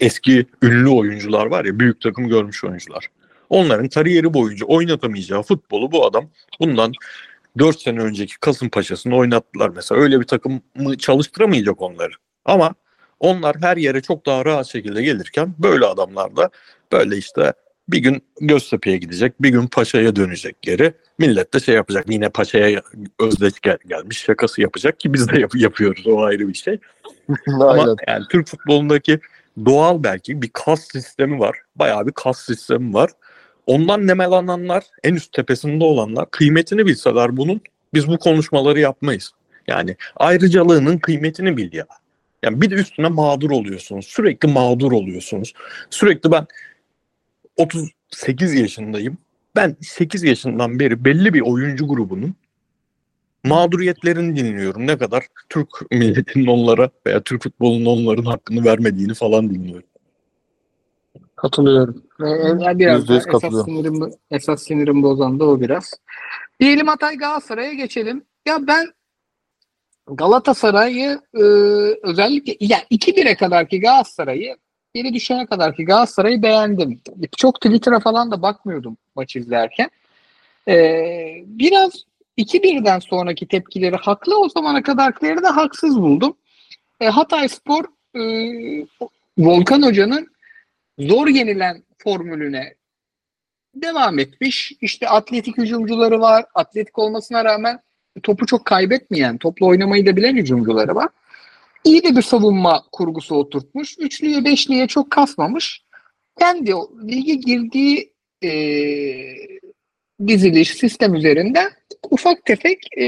eski 0.00 0.46
ünlü 0.62 0.88
oyuncular 0.88 1.46
var 1.46 1.64
ya 1.64 1.78
büyük 1.78 2.00
takım 2.00 2.28
görmüş 2.28 2.64
oyuncular. 2.64 3.06
Onların 3.50 3.88
kariyeri 3.88 4.34
boyunca 4.34 4.66
oynatamayacağı 4.66 5.42
futbolu 5.42 5.92
bu 5.92 6.06
adam 6.06 6.30
bundan 6.60 6.92
4 7.58 7.80
sene 7.80 8.00
önceki 8.00 8.40
Kasımpaşa'sını 8.40 9.16
oynattılar 9.16 9.68
mesela. 9.68 10.00
Öyle 10.00 10.20
bir 10.20 10.26
takımı 10.26 10.60
çalıştıramayacak 10.98 11.82
onları. 11.82 12.12
Ama 12.44 12.74
onlar 13.20 13.56
her 13.60 13.76
yere 13.76 14.00
çok 14.00 14.26
daha 14.26 14.44
rahat 14.44 14.66
şekilde 14.66 15.02
gelirken 15.02 15.54
böyle 15.58 15.86
adamlar 15.86 16.36
da 16.36 16.50
böyle 16.92 17.16
işte 17.16 17.52
bir 17.88 17.98
gün 17.98 18.22
Göztepe'ye 18.40 18.96
gidecek, 18.96 19.42
bir 19.42 19.48
gün 19.48 19.66
Paşa'ya 19.66 20.16
dönecek 20.16 20.62
geri. 20.62 20.92
Millet 21.18 21.54
de 21.54 21.60
şey 21.60 21.74
yapacak, 21.74 22.04
yine 22.08 22.28
Paşa'ya 22.28 22.82
özdeş 23.20 23.60
gel- 23.62 23.78
gelmiş 23.88 24.18
şakası 24.18 24.60
yapacak 24.60 25.00
ki 25.00 25.12
biz 25.12 25.28
de 25.28 25.40
yap- 25.40 25.54
yapıyoruz 25.54 26.06
o 26.06 26.22
ayrı 26.22 26.48
bir 26.48 26.54
şey. 26.54 26.78
Ama 27.46 27.96
yani 28.08 28.24
Türk 28.30 28.48
futbolundaki 28.48 29.20
doğal 29.64 30.02
belki 30.02 30.42
bir 30.42 30.50
kas 30.52 30.88
sistemi 30.92 31.38
var. 31.38 31.58
Bayağı 31.76 32.06
bir 32.06 32.12
kas 32.12 32.44
sistemi 32.44 32.94
var. 32.94 33.10
Ondan 33.66 34.06
nemalananlar, 34.06 34.84
en 35.04 35.14
üst 35.14 35.32
tepesinde 35.32 35.84
olanlar 35.84 36.30
kıymetini 36.30 36.86
bilseler 36.86 37.36
bunun 37.36 37.60
biz 37.94 38.08
bu 38.08 38.18
konuşmaları 38.18 38.80
yapmayız. 38.80 39.30
Yani 39.66 39.96
ayrıcalığının 40.16 40.98
kıymetini 40.98 41.56
bil 41.56 41.72
ya. 41.72 41.86
Yani 42.42 42.60
bir 42.60 42.70
de 42.70 42.74
üstüne 42.74 43.08
mağdur 43.08 43.50
oluyorsunuz. 43.50 44.06
Sürekli 44.06 44.48
mağdur 44.48 44.92
oluyorsunuz. 44.92 45.52
Sürekli 45.90 46.32
ben 46.32 46.46
38 47.56 48.54
yaşındayım. 48.54 49.18
Ben 49.56 49.76
8 49.80 50.22
yaşından 50.22 50.78
beri 50.78 51.04
belli 51.04 51.34
bir 51.34 51.40
oyuncu 51.40 51.88
grubunun 51.88 52.34
mağduriyetlerini 53.44 54.36
dinliyorum. 54.36 54.86
Ne 54.86 54.98
kadar 54.98 55.26
Türk 55.48 55.68
milletinin 55.90 56.46
onlara 56.46 56.90
veya 57.06 57.20
Türk 57.20 57.42
futbolunun 57.42 57.86
onların 57.86 58.24
hakkını 58.24 58.64
vermediğini 58.64 59.14
falan 59.14 59.50
dinliyorum. 59.50 59.88
Katılıyorum. 61.36 62.02
Ee, 62.20 62.78
biraz 62.78 63.08
da 63.08 63.16
esas 63.16 63.64
sinirim, 63.64 64.12
esas 64.30 64.62
sinirim 64.62 65.02
bozan 65.02 65.40
da 65.40 65.44
o 65.44 65.60
biraz. 65.60 65.94
Diyelim 66.60 66.86
Hatay 66.86 67.16
Galatasaray'a 67.16 67.72
geçelim. 67.72 68.24
Ya 68.46 68.58
ben 68.66 68.86
Galatasaray'ı 70.10 71.20
e, 71.34 71.42
özellikle 72.02 72.56
ya 72.60 72.78
2-1'e 72.90 73.34
kadarki 73.34 73.80
Galatasaray'ı 73.80 74.56
geri 74.94 75.14
düşene 75.14 75.46
kadarki 75.46 75.84
Galatasaray'ı 75.84 76.42
beğendim. 76.42 77.00
Çok 77.36 77.60
Twitter'a 77.60 78.00
falan 78.00 78.30
da 78.30 78.42
bakmıyordum 78.42 78.96
maç 79.14 79.36
izlerken. 79.36 79.90
Ee, 80.68 81.42
biraz 81.46 82.04
2-1'den 82.38 82.98
sonraki 82.98 83.48
tepkileri 83.48 83.96
haklı. 83.96 84.38
O 84.38 84.48
zamana 84.48 84.82
kadarkileri 84.82 85.42
de 85.42 85.48
haksız 85.48 86.00
buldum. 86.00 86.36
E, 87.00 87.08
Hatay 87.08 87.48
Spor 87.48 87.84
e, 88.14 88.22
Volkan 89.38 89.82
Hoca'nın 89.82 90.30
zor 90.98 91.26
yenilen 91.28 91.82
formülüne 91.98 92.74
devam 93.74 94.18
etmiş. 94.18 94.72
İşte 94.80 95.08
atletik 95.08 95.58
hücumcuları 95.58 96.20
var. 96.20 96.44
Atletik 96.54 96.98
olmasına 96.98 97.44
rağmen 97.44 97.80
topu 98.22 98.46
çok 98.46 98.64
kaybetmeyen, 98.64 99.38
topla 99.38 99.66
oynamayı 99.66 100.06
da 100.06 100.16
bilen 100.16 100.36
hücumcuları 100.36 100.94
var. 100.94 101.08
İyi 101.84 102.02
de 102.02 102.16
bir 102.16 102.22
savunma 102.22 102.82
kurgusu 102.92 103.34
oturtmuş. 103.34 103.98
Üçlüye, 103.98 104.44
beşliye 104.44 104.86
çok 104.86 105.10
kasmamış. 105.10 105.82
Kendi 106.38 106.72
lige 107.08 107.34
girdiği 107.34 108.12
e, 108.44 108.50
diziliş 110.26 110.74
sistem 110.74 111.14
üzerinden 111.14 111.70
ufak 112.10 112.44
tefek 112.44 112.98
e, 112.98 113.04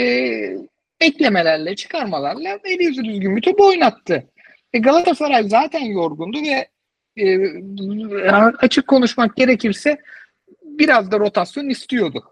eklemelerle, 1.01 1.77
çıkarmalarla 1.77 2.59
eli 2.65 2.85
yüzü 2.85 3.05
düzgün 3.05 3.37
bir 3.37 3.43
top 3.43 3.61
oynattı. 3.61 4.29
E, 4.73 4.79
Galatasaray 4.79 5.49
zaten 5.49 5.85
yorgundu 5.85 6.39
ve 6.43 6.69
e, 7.17 7.51
açık 8.59 8.89
konuşmak 8.89 9.37
gerekirse 9.37 9.99
biraz 10.63 11.11
da 11.11 11.19
rotasyon 11.19 11.69
istiyordu 11.69 12.32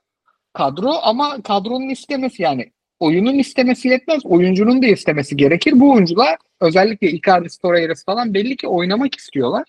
kadro 0.52 0.92
ama 1.02 1.42
kadronun 1.42 1.88
istemesi 1.88 2.42
yani 2.42 2.72
oyunun 3.00 3.38
istemesi 3.38 3.88
yetmez. 3.88 4.26
Oyuncunun 4.26 4.82
da 4.82 4.86
istemesi 4.86 5.36
gerekir. 5.36 5.80
Bu 5.80 5.92
oyuncular 5.92 6.36
özellikle 6.60 7.10
Icardi, 7.10 7.48
Torreira 7.62 7.92
falan 8.06 8.34
belli 8.34 8.56
ki 8.56 8.68
oynamak 8.68 9.14
istiyorlar. 9.14 9.64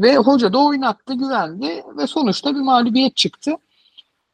Ve 0.00 0.16
hoca 0.16 0.52
da 0.52 0.64
oynattı, 0.64 1.14
güvendi 1.14 1.84
ve 1.98 2.06
sonuçta 2.06 2.54
bir 2.54 2.60
mağlubiyet 2.60 3.16
çıktı. 3.16 3.52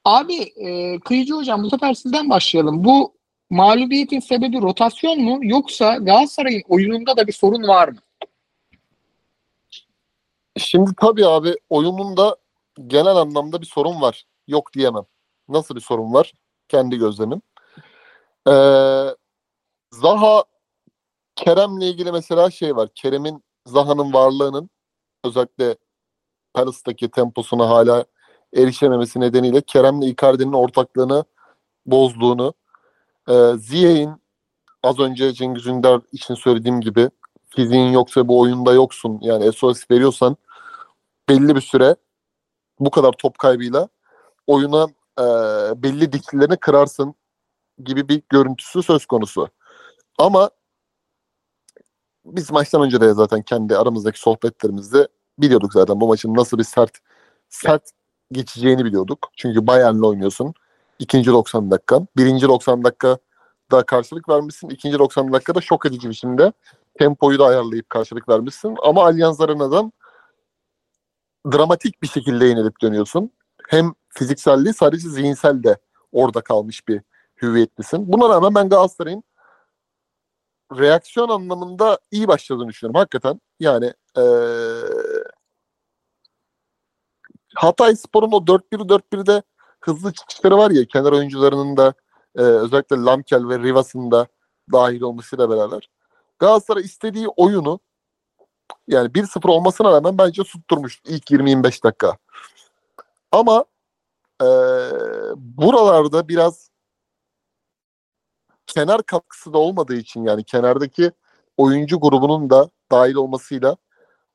Abi 0.05 0.35
e, 0.35 1.01
Kıyıcı 1.01 1.35
Hocam 1.35 1.63
bu 1.63 1.71
sefer 1.71 1.95
sizden 1.95 2.31
başlayalım. 2.31 2.85
Bu 2.85 3.15
mağlubiyetin 3.51 4.21
sebebi 4.21 4.63
rotasyon 4.63 5.21
mu 5.21 5.39
yoksa 5.43 5.97
Galatasaray'ın 5.97 6.63
oyununda 6.69 7.17
da 7.17 7.27
bir 7.27 7.33
sorun 7.33 7.69
var 7.69 7.89
mı? 7.89 7.99
Şimdi 10.57 10.91
tabii 11.01 11.27
abi 11.27 11.55
oyununda 11.71 12.37
genel 12.87 13.17
anlamda 13.17 13.61
bir 13.61 13.67
sorun 13.67 14.01
var. 14.01 14.25
Yok 14.49 14.73
diyemem. 14.73 15.05
Nasıl 15.53 15.75
bir 15.77 15.81
sorun 15.81 16.13
var? 16.13 16.33
Kendi 16.69 16.97
gözlemim. 16.99 17.43
Ee, 18.49 19.17
Zaha 19.91 20.45
Kerem'le 21.37 21.81
ilgili 21.81 22.13
mesela 22.13 22.51
şey 22.51 22.77
var. 22.77 22.89
Kerem'in 22.95 23.45
Zaha'nın 23.67 24.13
varlığının 24.13 24.71
özellikle 25.25 25.77
Palace'daki 26.55 27.11
temposuna 27.11 27.69
hala 27.69 28.05
erişememesi 28.57 29.21
nedeniyle 29.21 29.61
Kerem'le 29.61 30.03
Icardi'nin 30.03 30.53
ortaklığını 30.53 31.25
bozduğunu 31.87 32.55
e, 33.29 33.53
Ziyech'in 33.59 34.23
az 34.83 34.99
önce 34.99 35.33
Cengiz 35.33 35.67
Ünder 35.67 36.01
için 36.13 36.35
söylediğim 36.35 36.81
gibi 36.81 37.11
fiziğin 37.49 37.93
yoksa 37.93 38.29
bu 38.29 38.41
oyunda 38.41 38.73
yoksun 38.73 39.19
yani 39.23 39.53
SOS 39.53 39.91
veriyorsan 39.91 40.37
belli 41.29 41.57
bir 41.57 41.61
süre 41.61 41.97
bu 42.81 42.91
kadar 42.91 43.13
top 43.13 43.39
kaybıyla 43.39 43.89
oyuna 44.47 44.89
e, 45.23 45.83
belli 45.83 46.13
diklilerini 46.13 46.57
kırarsın 46.57 47.15
gibi 47.85 48.09
bir 48.09 48.23
görüntüsü 48.29 48.83
söz 48.83 49.07
konusu. 49.07 49.49
Ama 50.19 50.51
biz 52.25 52.51
maçtan 52.51 52.83
önce 52.83 53.01
de 53.01 53.13
zaten 53.13 53.43
kendi 53.43 53.77
aramızdaki 53.77 54.21
sohbetlerimizde 54.21 55.09
biliyorduk 55.39 55.73
zaten 55.73 56.01
bu 56.01 56.09
maçın 56.09 56.35
nasıl 56.35 56.59
bir 56.59 56.65
sert 56.65 56.99
sert 57.49 57.91
geçeceğini 58.33 58.85
biliyorduk. 58.85 59.31
Çünkü 59.37 59.67
Bayern'le 59.67 60.03
oynuyorsun. 60.03 60.55
İkinci 60.99 61.31
90 61.31 61.71
dakika. 61.71 62.07
Birinci 62.17 62.49
90 62.49 62.85
dakika 62.85 63.19
da 63.73 63.83
karşılık 63.83 64.29
vermişsin. 64.29 64.69
İkinci 64.69 64.99
90 64.99 65.33
dakikada 65.33 65.61
şok 65.61 65.87
edici 65.87 66.11
biçimde 66.11 66.53
tempoyu 66.99 67.39
da 67.39 67.47
ayarlayıp 67.47 67.91
karşılık 67.91 68.29
vermişsin. 68.29 68.77
Ama 68.83 69.05
Allianz 69.05 69.41
Arena'dan 69.41 69.93
dramatik 71.53 72.03
bir 72.03 72.09
şekilde 72.09 72.47
yenilip 72.47 72.81
dönüyorsun. 72.83 73.31
Hem 73.69 73.95
fizikselliği 74.15 74.75
sadece 74.75 75.09
zihinsel 75.09 75.63
de 75.63 75.79
orada 76.13 76.41
kalmış 76.41 76.89
bir 76.89 77.03
hüviyetlisin. 77.43 78.13
Buna 78.13 78.29
rağmen 78.29 78.55
ben 78.55 78.69
Galatasaray'ın 78.69 79.25
reaksiyon 80.79 81.29
anlamında 81.29 81.99
iyi 82.11 82.29
başladığını 82.29 82.69
düşünüyorum. 82.69 82.99
Hakikaten 82.99 83.41
yani 83.61 83.93
ee, 84.19 84.23
Hatay 87.55 87.97
Spor'un 87.97 88.33
o 88.33 88.37
4-1 88.37 88.63
4-1'de 88.73 89.43
hızlı 89.81 90.13
çıkışları 90.13 90.59
var 90.59 90.71
ya 90.71 90.85
kenar 90.87 91.13
oyuncularının 91.13 91.77
da 91.77 91.95
e, 92.37 92.43
özellikle 92.43 92.97
Lamkel 92.97 93.49
ve 93.49 93.59
Rivas'ın 93.59 94.11
da 94.11 94.27
dahil 94.73 95.01
olmasıyla 95.01 95.51
beraber 95.51 95.89
Galatasaray 96.39 96.83
istediği 96.83 97.29
oyunu 97.29 97.81
yani 98.89 99.09
1-0 99.09 99.51
olmasına 99.51 99.93
rağmen 99.93 100.19
bence 100.19 100.43
tutturmuş 100.43 101.01
ilk 101.05 101.31
20-25 101.31 101.83
dakika. 101.83 102.17
Ama 103.33 103.65
e, 104.43 104.47
buralarda 105.37 106.29
biraz 106.29 106.71
kenar 108.67 109.03
katkısı 109.03 109.53
da 109.53 109.59
olmadığı 109.59 109.95
için 109.95 110.25
yani 110.25 110.45
kenardaki 110.45 111.13
oyuncu 111.57 112.01
grubunun 112.01 112.51
da 112.51 112.71
dahil 112.93 113.15
olmasıyla 113.15 113.77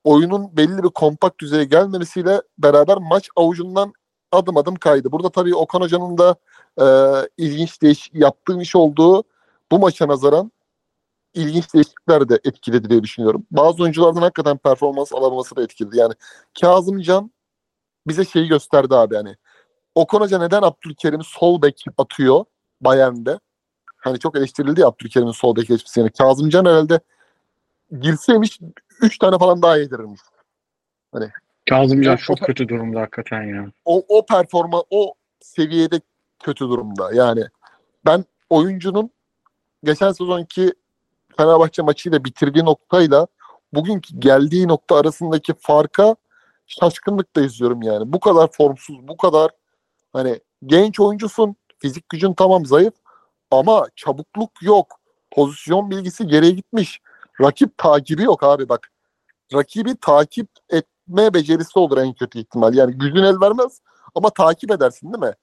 oyunun 0.03 0.57
belli 0.57 0.83
bir 0.83 0.89
kompakt 0.89 1.39
düzeye 1.39 1.63
gelmemesiyle 1.63 2.41
beraber 2.57 2.97
maç 2.97 3.29
avucundan 3.35 3.93
adım 4.31 4.57
adım 4.57 4.75
kaydı. 4.75 5.11
Burada 5.11 5.29
tabii 5.29 5.55
Okan 5.55 5.81
Hoca'nın 5.81 6.17
da 6.17 6.35
e, 6.81 6.85
ilginç 7.37 7.81
değiş 7.81 8.09
yaptığı 8.13 8.61
iş 8.61 8.75
olduğu 8.75 9.23
bu 9.71 9.79
maça 9.79 10.07
nazaran 10.07 10.51
ilginç 11.33 11.73
değişiklikler 11.73 12.29
de 12.29 12.39
etkiledi 12.45 12.89
diye 12.89 13.03
düşünüyorum. 13.03 13.45
Bazı 13.51 13.83
oyunculardan 13.83 14.21
hakikaten 14.21 14.57
performans 14.57 15.13
alamaması 15.13 15.55
da 15.55 15.63
etkiledi. 15.63 15.97
Yani 15.97 16.13
Kazımcan 16.61 17.31
bize 18.07 18.25
şeyi 18.25 18.47
gösterdi 18.47 18.95
abi 18.95 19.15
yani. 19.15 19.35
Okan 19.97 20.19
Hoca 20.21 20.39
neden 20.39 20.61
Abdülkerim'i 20.61 21.23
sol 21.23 21.61
bek 21.61 21.85
atıyor 21.97 22.45
Bayern'de? 22.81 23.39
Hani 23.97 24.19
çok 24.19 24.37
eleştirildi 24.37 24.81
ya 24.81 24.87
Abdülkerim'in 24.87 25.31
sol 25.31 25.55
bek 25.55 25.67
geçmesi. 25.67 25.99
Yani 25.99 26.11
Kazımcan 26.11 26.65
herhalde 26.65 26.99
girseymiş 28.01 28.59
3 29.01 29.17
tane 29.17 29.37
falan 29.37 29.61
daha 29.61 29.77
yedirirmiş. 29.77 30.21
Kazımcan 31.69 32.13
O- 32.13 32.17
çok 32.17 32.41
o- 32.41 32.45
kötü 32.45 32.69
durumda 32.69 33.01
hakikaten 33.01 33.43
ya. 33.43 33.71
o, 33.85 34.03
o 34.07 34.25
performa 34.25 34.83
o 34.89 35.13
seviyede 35.41 36.01
kötü 36.43 36.65
durumda. 36.69 37.13
Yani 37.13 37.43
ben 38.05 38.25
oyuncunun 38.49 39.09
geçen 39.83 40.11
sezonki 40.11 40.73
Fenerbahçe 41.37 41.81
maçıyla 41.81 42.23
bitirdiği 42.25 42.65
noktayla 42.65 43.27
bugünkü 43.73 44.19
geldiği 44.19 44.67
nokta 44.67 44.95
arasındaki 44.95 45.53
farka 45.59 46.15
şaşkınlıkla 46.67 47.41
izliyorum 47.41 47.81
yani. 47.81 48.13
Bu 48.13 48.19
kadar 48.19 48.51
formsuz, 48.51 49.07
bu 49.07 49.17
kadar 49.17 49.51
hani 50.13 50.39
genç 50.65 50.99
oyuncusun, 50.99 51.55
fizik 51.79 52.09
gücün 52.09 52.33
tamam 52.33 52.65
zayıf 52.65 52.93
ama 53.51 53.87
çabukluk 53.95 54.51
yok. 54.61 54.99
Pozisyon 55.31 55.91
bilgisi 55.91 56.27
geriye 56.27 56.51
gitmiş. 56.51 57.01
Rakip 57.41 57.77
takibi 57.77 58.23
yok 58.23 58.43
abi 58.43 58.69
bak. 58.69 58.91
Rakibi 59.53 59.95
takip 59.95 60.47
etme 60.69 61.33
becerisi 61.33 61.79
olur 61.79 61.97
en 61.97 62.13
kötü 62.13 62.39
ihtimal. 62.39 62.73
Yani 62.73 62.93
gücün 62.93 63.23
el 63.23 63.41
vermez 63.41 63.81
ama 64.15 64.29
takip 64.29 64.71
edersin 64.71 65.13
değil 65.13 65.23
mi? 65.23 65.33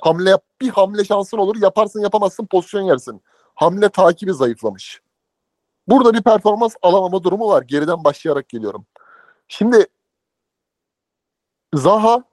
Hamle 0.00 0.30
yap, 0.30 0.44
bir 0.60 0.68
hamle 0.68 1.04
şansın 1.04 1.38
olur. 1.38 1.56
Yaparsın 1.62 2.00
yapamazsın 2.00 2.46
pozisyon 2.46 2.82
yersin. 2.82 3.22
Hamle 3.54 3.88
takibi 3.88 4.32
zayıflamış. 4.32 5.00
Burada 5.88 6.14
bir 6.14 6.22
performans 6.22 6.74
alamama 6.82 7.22
durumu 7.22 7.48
var. 7.48 7.62
Geriden 7.62 8.04
başlayarak 8.04 8.48
geliyorum. 8.48 8.86
Şimdi 9.48 9.86
Zaha 11.74 12.24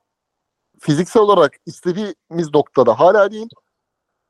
fiziksel 0.81 1.23
olarak 1.23 1.53
istediğimiz 1.65 2.53
noktada 2.53 2.99
hala 2.99 3.31
değil. 3.31 3.49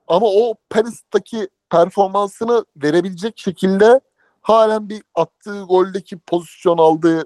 Ama 0.07 0.27
o 0.27 0.55
Paris'taki 0.69 1.49
performansını 1.69 2.65
verebilecek 2.75 3.39
şekilde 3.39 4.01
halen 4.41 4.89
bir 4.89 5.03
attığı 5.15 5.61
goldeki 5.61 6.19
pozisyon 6.19 6.77
aldığı 6.77 7.25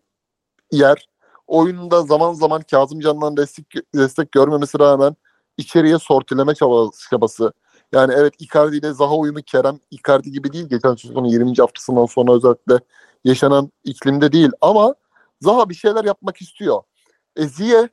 yer. 0.71 1.09
Oyunda 1.47 2.01
zaman 2.01 2.33
zaman 2.33 2.61
Kazımcan'dan 2.71 3.37
destek, 3.37 3.65
destek 3.95 4.31
görmemesi 4.31 4.79
rağmen 4.79 5.15
içeriye 5.57 5.99
sortileme 5.99 6.53
çabası. 7.09 7.53
Yani 7.91 8.13
evet 8.17 8.33
Icardi 8.39 8.77
ile 8.77 8.93
Zaha 8.93 9.15
uyumu 9.15 9.41
Kerem 9.41 9.79
Icardi 9.91 10.31
gibi 10.31 10.53
değil. 10.53 10.69
Geçen 10.69 10.95
sezonun 10.95 11.27
20. 11.27 11.55
haftasından 11.55 12.05
sonra 12.05 12.33
özellikle 12.33 12.79
yaşanan 13.23 13.71
iklimde 13.83 14.31
değil. 14.31 14.51
Ama 14.61 14.95
Zaha 15.41 15.69
bir 15.69 15.75
şeyler 15.75 16.03
yapmak 16.03 16.41
istiyor. 16.41 16.83
E, 17.35 17.47
Ziye 17.47 17.89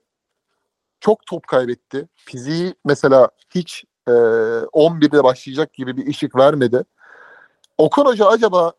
çok 1.03 1.27
top 1.27 1.47
kaybetti. 1.47 2.09
Fiziği 2.17 2.75
mesela 2.85 3.29
hiç 3.55 3.85
e, 4.09 4.11
11'de 4.11 5.25
başlayacak 5.25 5.75
gibi 5.75 5.97
bir 5.97 6.07
ışık 6.07 6.37
vermedi. 6.37 6.85
Okan 7.79 8.05
Hoca 8.05 8.27
acaba 8.27 8.73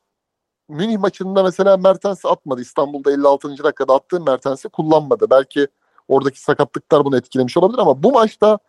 Münih 0.69 0.97
maçında 0.97 1.43
mesela 1.43 1.77
Mertens'i 1.77 2.27
atmadı. 2.27 2.61
İstanbul'da 2.61 3.11
56. 3.11 3.49
dakikada 3.63 3.95
attığı 3.95 4.21
Mertens'i 4.21 4.69
kullanmadı. 4.69 5.29
Belki 5.29 5.67
oradaki 6.07 6.41
sakatlıklar 6.41 7.05
bunu 7.05 7.17
etkilemiş 7.17 7.57
olabilir 7.57 7.79
ama 7.79 8.03
bu 8.03 8.11
maçta 8.11 8.59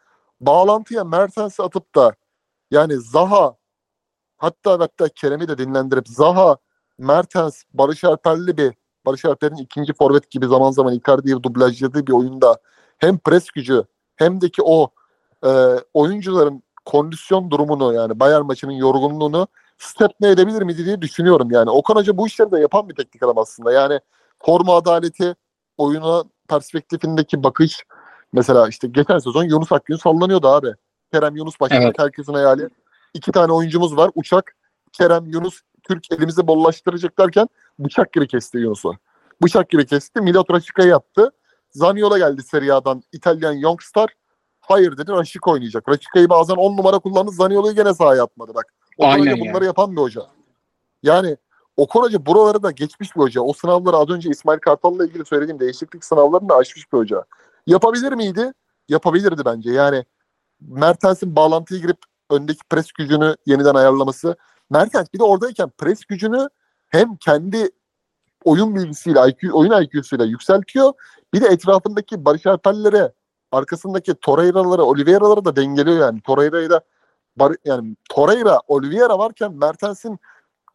bağlantıya 0.41 1.05
Mertens'i 1.05 1.63
atıp 1.63 1.95
da 1.95 2.15
yani 2.71 3.01
Zaha 3.01 3.57
hatta 4.37 4.81
hatta 4.81 5.09
Kerem'i 5.09 5.49
de 5.49 5.59
dinlendirip 5.59 6.09
Zaha, 6.09 6.57
Mertens, 6.99 7.63
Barış 7.73 8.05
Alper'li 8.05 8.57
bir 8.57 8.75
Barış 9.07 9.25
Alper'in 9.25 9.57
ikinci 9.57 9.93
forvet 9.93 10.31
gibi 10.31 10.47
zaman 10.47 10.71
zaman 10.71 10.95
Icardi'yi 10.95 11.43
dublajladığı 11.43 12.07
bir 12.07 12.13
oyunda 12.13 12.59
hem 12.99 13.19
pres 13.19 13.51
gücü 13.51 13.85
hem 14.17 14.41
de 14.41 14.49
ki 14.49 14.63
o 14.63 14.91
e, 15.47 15.51
oyuncuların 15.95 16.63
kondisyon 16.85 17.51
durumunu 17.51 17.95
yani 17.95 18.21
Bayern 18.21 18.45
maçının 18.45 18.73
yorgunluğunu 18.73 19.49
step 19.79 20.11
ne 20.21 20.29
edebilir 20.29 20.63
miydi 20.63 20.85
diye 20.85 21.03
düşünüyorum 21.03 21.51
yani. 21.51 21.71
Okan 21.71 21.95
Hoca 21.95 22.17
bu 22.17 22.27
işleri 22.27 22.53
de 22.53 22.59
yapan 22.59 22.89
bir 22.89 22.95
teknik 22.95 23.23
adam 23.23 23.39
aslında. 23.39 23.73
Yani 23.73 24.01
forma 24.39 24.77
adaleti, 24.77 25.35
oyuna 25.79 26.25
perspektifindeki 26.49 27.43
bakış 27.43 27.85
mesela 28.33 28.69
işte 28.69 28.89
geçen 28.89 29.19
sezon 29.19 29.45
Yunus 29.45 29.73
Akgün 29.73 29.97
sallanıyordu 29.97 30.49
abi. 30.49 30.75
Kerem 31.13 31.37
Yunus 31.37 31.61
başladı. 31.61 31.81
Evet. 31.85 31.99
Herkesin 31.99 32.35
hayali. 32.35 32.69
İki 33.15 33.33
tane 33.33 33.53
oyuncumuz 33.53 33.97
var. 33.97 34.11
Uçak, 34.15 34.57
Kerem, 34.93 35.27
Yunus, 35.27 35.61
Türk 35.83 36.13
elimizi 36.13 36.47
bollaştıracak 36.47 37.19
derken 37.19 37.49
bıçak 37.79 38.13
gibi 38.13 38.27
kesti 38.27 38.59
Yunus'u. 38.59 38.97
Bıçak 39.43 39.71
gibi 39.71 39.87
kesti. 39.87 40.21
Milot 40.21 40.51
Raşika'yı 40.51 40.89
yaptı. 40.89 41.31
Zaniola 41.75 42.19
geldi 42.19 42.43
Serie 42.43 42.73
A'dan. 42.73 43.03
İtalyan 43.13 43.53
Youngstar. 43.53 44.11
Hayır 44.61 44.97
dedi 44.97 45.13
Raşika 45.13 45.51
oynayacak. 45.51 45.89
Raşika'yı 45.89 46.29
bazen 46.29 46.55
10 46.55 46.77
numara 46.77 46.99
kullandı. 46.99 47.31
Zaniola'yı 47.31 47.77
gene 47.77 47.95
sahaya 47.95 48.25
atmadı 48.25 48.55
bak. 48.55 48.75
Okan 48.99 49.11
Aynen 49.11 49.37
ya. 49.37 49.45
bunları 49.45 49.65
yapan 49.65 49.97
bir 49.97 50.01
hoca. 50.01 50.23
Yani 51.03 51.37
Okan 51.77 52.01
Hoca 52.01 52.27
buraları 52.27 52.63
da 52.63 52.71
geçmiş 52.71 53.17
bir 53.17 53.21
hoca. 53.21 53.41
O 53.41 53.53
sınavları 53.53 53.97
az 53.97 54.11
önce 54.11 54.31
İsmail 54.31 54.59
Kartal'la 54.59 55.07
ilgili 55.07 55.25
söylediğim 55.25 55.61
değişiklik 55.61 56.05
sınavlarını 56.05 56.49
da 56.49 56.57
aşmış 56.57 56.93
bir 56.93 56.99
hoca. 56.99 57.25
Yapabilir 57.67 58.13
miydi? 58.13 58.53
Yapabilirdi 58.89 59.43
bence. 59.45 59.73
Yani 59.73 60.05
Mertens'in 60.61 61.37
bağlantıya 61.37 61.81
girip 61.81 61.99
öndeki 62.31 62.61
pres 62.71 62.93
gücünü 62.93 63.37
yeniden 63.47 63.75
ayarlaması. 63.75 64.37
Mertens 64.71 65.07
bir 65.15 65.19
de 65.19 65.25
oradayken 65.25 65.71
pres 65.79 66.05
gücünü 66.05 66.49
hem 66.87 67.17
kendi 67.17 67.71
oyun 68.45 68.75
bilgisiyle, 68.75 69.21
IQ, 69.29 69.53
oyun 69.53 69.83
IQ'suyla 69.83 70.25
yükseltiyor. 70.25 70.93
Bir 71.35 71.41
de 71.41 71.47
etrafındaki 71.47 72.25
Barış 72.25 72.47
Alper'lere, 72.47 73.13
arkasındaki 73.53 74.15
Torreira'ları, 74.15 74.85
Oliveira'ları 74.85 75.45
da 75.45 75.57
dengeliyor 75.57 75.99
yani. 75.99 76.21
Torreira'yı 76.21 76.71
da 76.71 76.81
Bar- 77.37 77.57
yani 77.65 77.97
Torreira, 78.11 78.61
Oliveira 78.69 79.19
varken 79.19 79.53
Mertens'in 79.53 80.19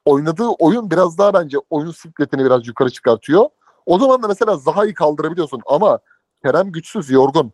oynadığı 0.06 0.48
oyun 0.48 0.92
biraz 0.92 1.18
daha 1.18 1.34
bence 1.34 1.58
oyun 1.70 1.92
sikletini 1.92 2.46
biraz 2.46 2.68
yukarı 2.68 2.90
çıkartıyor. 2.90 3.46
O 3.86 4.00
zaman 4.00 4.24
da 4.24 4.28
mesela 4.28 4.56
Zaha'yı 4.58 4.94
kaldırabiliyorsun 4.94 5.62
ama 5.66 6.00
Kerem 6.44 6.72
güçsüz, 6.72 7.10
yorgun. 7.10 7.52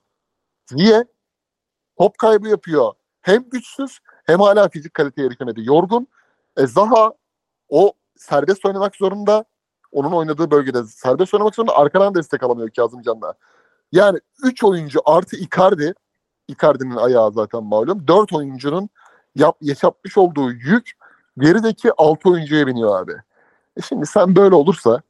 Niye? 0.72 1.06
Top 1.97 2.18
kaybı 2.18 2.47
yapıyor. 2.47 2.93
Hem 3.22 3.49
güçsüz 3.49 3.99
hem 4.26 4.39
hala 4.39 4.70
fizik 4.70 4.93
kaliteye 4.93 5.28
erişemedi. 5.28 5.62
Yorgun. 5.64 6.08
E 6.58 6.68
Zaha 6.68 7.14
o 7.70 7.93
serbest 8.16 8.66
oynamak 8.66 8.95
zorunda. 8.95 9.45
Onun 9.96 10.12
oynadığı 10.12 10.52
bölgede 10.52 10.84
serbest 10.84 11.34
oynamak 11.34 11.56
zorunda. 11.56 11.78
Arkadan 11.78 12.16
destek 12.16 12.43
alamıyor 12.43 12.70
Kazımcan'da. 12.70 13.34
Yani 13.91 14.20
3 14.43 14.64
oyuncu 14.64 15.00
artı 15.06 15.36
Icardi. 15.36 15.93
Icardi'nin 16.48 16.96
ayağı 16.96 17.32
zaten 17.32 17.64
malum. 17.64 18.08
4 18.08 18.34
oyuncunun 18.34 18.89
yap, 19.36 19.58
yaşatmış 19.62 20.18
olduğu 20.18 20.52
yük 20.52 20.91
gerideki 21.38 21.91
6 21.98 22.30
oyuncuya 22.30 22.68
biniyor 22.68 23.00
abi. 23.00 23.14
E 23.78 23.82
şimdi 23.82 24.06
sen 24.06 24.36
böyle 24.36 24.56
olursa 24.56 25.02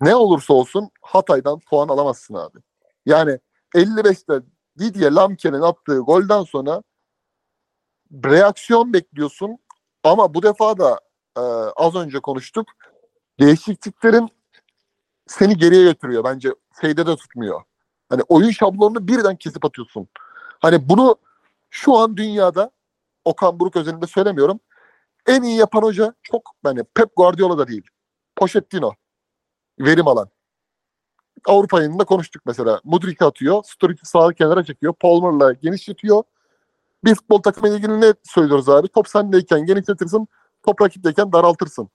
ne 0.00 0.16
olursa 0.16 0.54
olsun 0.54 0.90
Hatay'dan 1.02 1.58
puan 1.58 1.88
alamazsın 1.88 2.34
abi. 2.34 2.58
Yani 3.06 3.38
55'te 3.74 4.46
Didier 4.78 5.12
Lamke'nin 5.12 5.60
attığı 5.60 5.98
golden 5.98 6.42
sonra 6.42 6.82
reaksiyon 8.24 8.92
bekliyorsun 8.92 9.58
ama 10.04 10.34
bu 10.34 10.42
defa 10.42 10.78
da 10.78 11.00
e, 11.36 11.40
az 11.76 11.94
önce 11.94 12.20
konuştuk. 12.20 12.68
Değişikliklerin 13.40 14.28
seni 15.26 15.56
geriye 15.56 15.82
götürüyor. 15.82 16.24
Bence 16.24 16.54
şeyde 16.80 17.06
de 17.06 17.16
tutmuyor. 17.16 17.62
Hani 18.08 18.22
oyun 18.22 18.50
şablonunu 18.50 19.08
birden 19.08 19.36
kesip 19.36 19.64
atıyorsun. 19.64 20.08
Hani 20.60 20.88
bunu 20.88 21.16
şu 21.70 21.96
an 21.96 22.16
dünyada 22.16 22.70
Okan 23.24 23.60
Buruk 23.60 23.76
özelinde 23.76 24.06
söylemiyorum. 24.06 24.60
En 25.26 25.42
iyi 25.42 25.56
yapan 25.56 25.82
hoca 25.82 26.14
çok 26.22 26.50
yani 26.64 26.84
Pep 26.94 27.16
Guardiola 27.16 27.58
da 27.58 27.68
değil. 27.68 27.82
Pochettino. 28.36 28.92
Verim 29.80 30.08
alan. 30.08 30.30
Avrupa 31.46 31.78
yayınında 31.78 32.04
konuştuk 32.04 32.42
mesela. 32.46 32.80
Mudrik'i 32.84 33.24
atıyor. 33.24 33.62
Sturridge'i 33.64 34.06
sağ 34.06 34.32
kenara 34.32 34.64
çekiyor. 34.64 34.94
Palmer'la 35.00 35.52
genişletiyor. 35.52 36.22
Bir 37.04 37.14
futbol 37.14 37.42
takımıyla 37.42 37.78
ilgili 37.78 38.00
ne 38.00 38.14
söylüyoruz 38.24 38.68
abi? 38.68 38.88
Top 38.88 39.08
sendeyken 39.08 39.66
genişletirsin. 39.66 40.28
Top 40.62 40.82
rakipteyken 40.82 41.32
daraltırsın. 41.32 41.90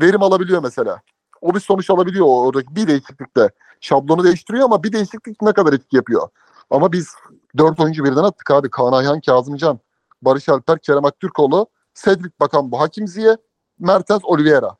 Verim 0.00 0.22
alabiliyor 0.22 0.62
mesela. 0.62 1.02
O 1.40 1.54
bir 1.54 1.60
sonuç 1.60 1.90
alabiliyor 1.90 2.26
oradaki 2.28 2.76
bir 2.76 2.86
değişiklikte. 2.86 3.50
Şablonu 3.80 4.24
değiştiriyor 4.24 4.64
ama 4.64 4.82
bir 4.82 4.92
değişiklik 4.92 5.42
ne 5.42 5.52
kadar 5.52 5.72
etki 5.72 5.96
yapıyor. 5.96 6.28
Ama 6.70 6.92
biz 6.92 7.14
dört 7.58 7.80
oyuncu 7.80 8.04
birden 8.04 8.24
attık 8.24 8.50
abi. 8.50 8.70
Kaan 8.70 8.92
Ayhan, 8.92 9.20
Kazımcan, 9.20 9.80
Barış 10.22 10.48
Alper, 10.48 10.78
Kerem 10.78 11.04
Aktürkoğlu, 11.04 11.66
Cedric 11.94 12.32
Bakan 12.40 12.72
bu 12.72 12.80
Hakim 12.80 13.08
Ziye, 13.08 13.36
Mertens, 13.78 14.20
Oliveira. 14.24 14.76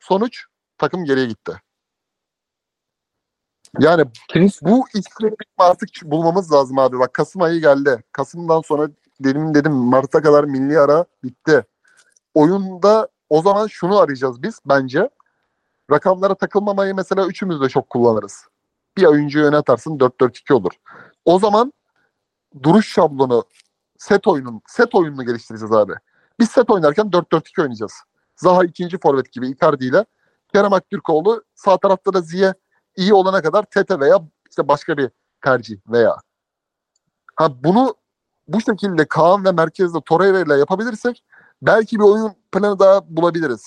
Sonuç 0.00 0.44
takım 0.78 1.04
geriye 1.04 1.26
gitti. 1.26 1.52
Yani 3.78 4.04
bu 4.62 4.84
işleri 4.94 5.36
artık 5.58 5.88
bulmamız 6.04 6.52
lazım 6.52 6.78
abi. 6.78 6.98
Bak 6.98 7.14
Kasım 7.14 7.42
ayı 7.42 7.60
geldi. 7.60 8.02
Kasım'dan 8.12 8.60
sonra 8.60 8.88
dedim 9.20 9.54
dedim 9.54 9.72
Mart'a 9.72 10.22
kadar 10.22 10.44
milli 10.44 10.78
ara 10.78 11.04
bitti. 11.24 11.64
Oyunda 12.34 13.08
o 13.32 13.42
zaman 13.42 13.66
şunu 13.66 13.98
arayacağız 13.98 14.42
biz 14.42 14.60
bence. 14.66 15.10
Rakamlara 15.90 16.34
takılmamayı 16.34 16.94
mesela 16.94 17.26
üçümüz 17.26 17.60
de 17.60 17.68
çok 17.68 17.90
kullanırız. 17.90 18.46
Bir 18.96 19.04
oyuncuyu 19.04 19.46
öne 19.46 19.56
atarsın 19.56 19.98
4-4-2 19.98 20.52
olur. 20.52 20.72
O 21.24 21.38
zaman 21.38 21.72
duruş 22.62 22.92
şablonu 22.92 23.44
set 23.98 24.26
oyunun 24.26 24.62
set 24.66 24.94
oyununu 24.94 25.24
geliştireceğiz 25.24 25.72
abi. 25.72 25.92
Biz 26.38 26.50
set 26.50 26.70
oynarken 26.70 27.06
4-4-2 27.06 27.62
oynayacağız. 27.62 27.92
Zaha 28.36 28.64
ikinci 28.64 28.98
forvet 28.98 29.32
gibi 29.32 29.48
Icardi 29.48 29.84
ile 29.84 30.04
Kerem 30.54 30.72
Aktürkoğlu 30.72 31.44
sağ 31.54 31.76
tarafta 31.76 32.12
da 32.12 32.20
Ziye 32.20 32.54
iyi 32.96 33.14
olana 33.14 33.42
kadar 33.42 33.62
Tete 33.62 34.00
veya 34.00 34.18
işte 34.50 34.68
başka 34.68 34.96
bir 34.96 35.10
tercih 35.44 35.78
veya. 35.88 36.16
Ha 37.36 37.64
bunu 37.64 37.94
bu 38.48 38.60
şekilde 38.60 39.04
Kaan 39.04 39.44
ve 39.44 39.52
merkezde 39.52 39.98
Torreira 40.04 40.40
ile 40.40 40.54
yapabilirsek 40.54 41.24
belki 41.62 41.98
bir 41.98 42.04
oyun 42.04 42.41
planı 42.52 42.78
daha 42.78 43.16
bulabiliriz. 43.16 43.64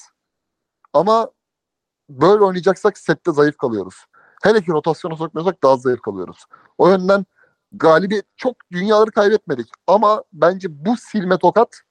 Ama 0.94 1.32
böyle 2.10 2.44
oynayacaksak 2.44 2.98
sette 2.98 3.32
zayıf 3.32 3.58
kalıyoruz. 3.58 3.96
Hele 4.44 4.62
ki 4.62 4.72
rotasyona 4.72 5.16
sokmuyorsak 5.16 5.64
daha 5.64 5.78
zayıf 5.78 6.02
kalıyoruz. 6.02 6.38
O 6.78 6.90
yönden 6.90 7.26
galibiyet 7.72 8.26
çok 8.38 8.56
dünyaları 8.72 9.12
kaybetmedik. 9.12 9.68
Ama 9.88 10.24
bence 10.34 10.86
bu 10.86 10.98
silme 10.98 11.38
tokat 11.38 11.82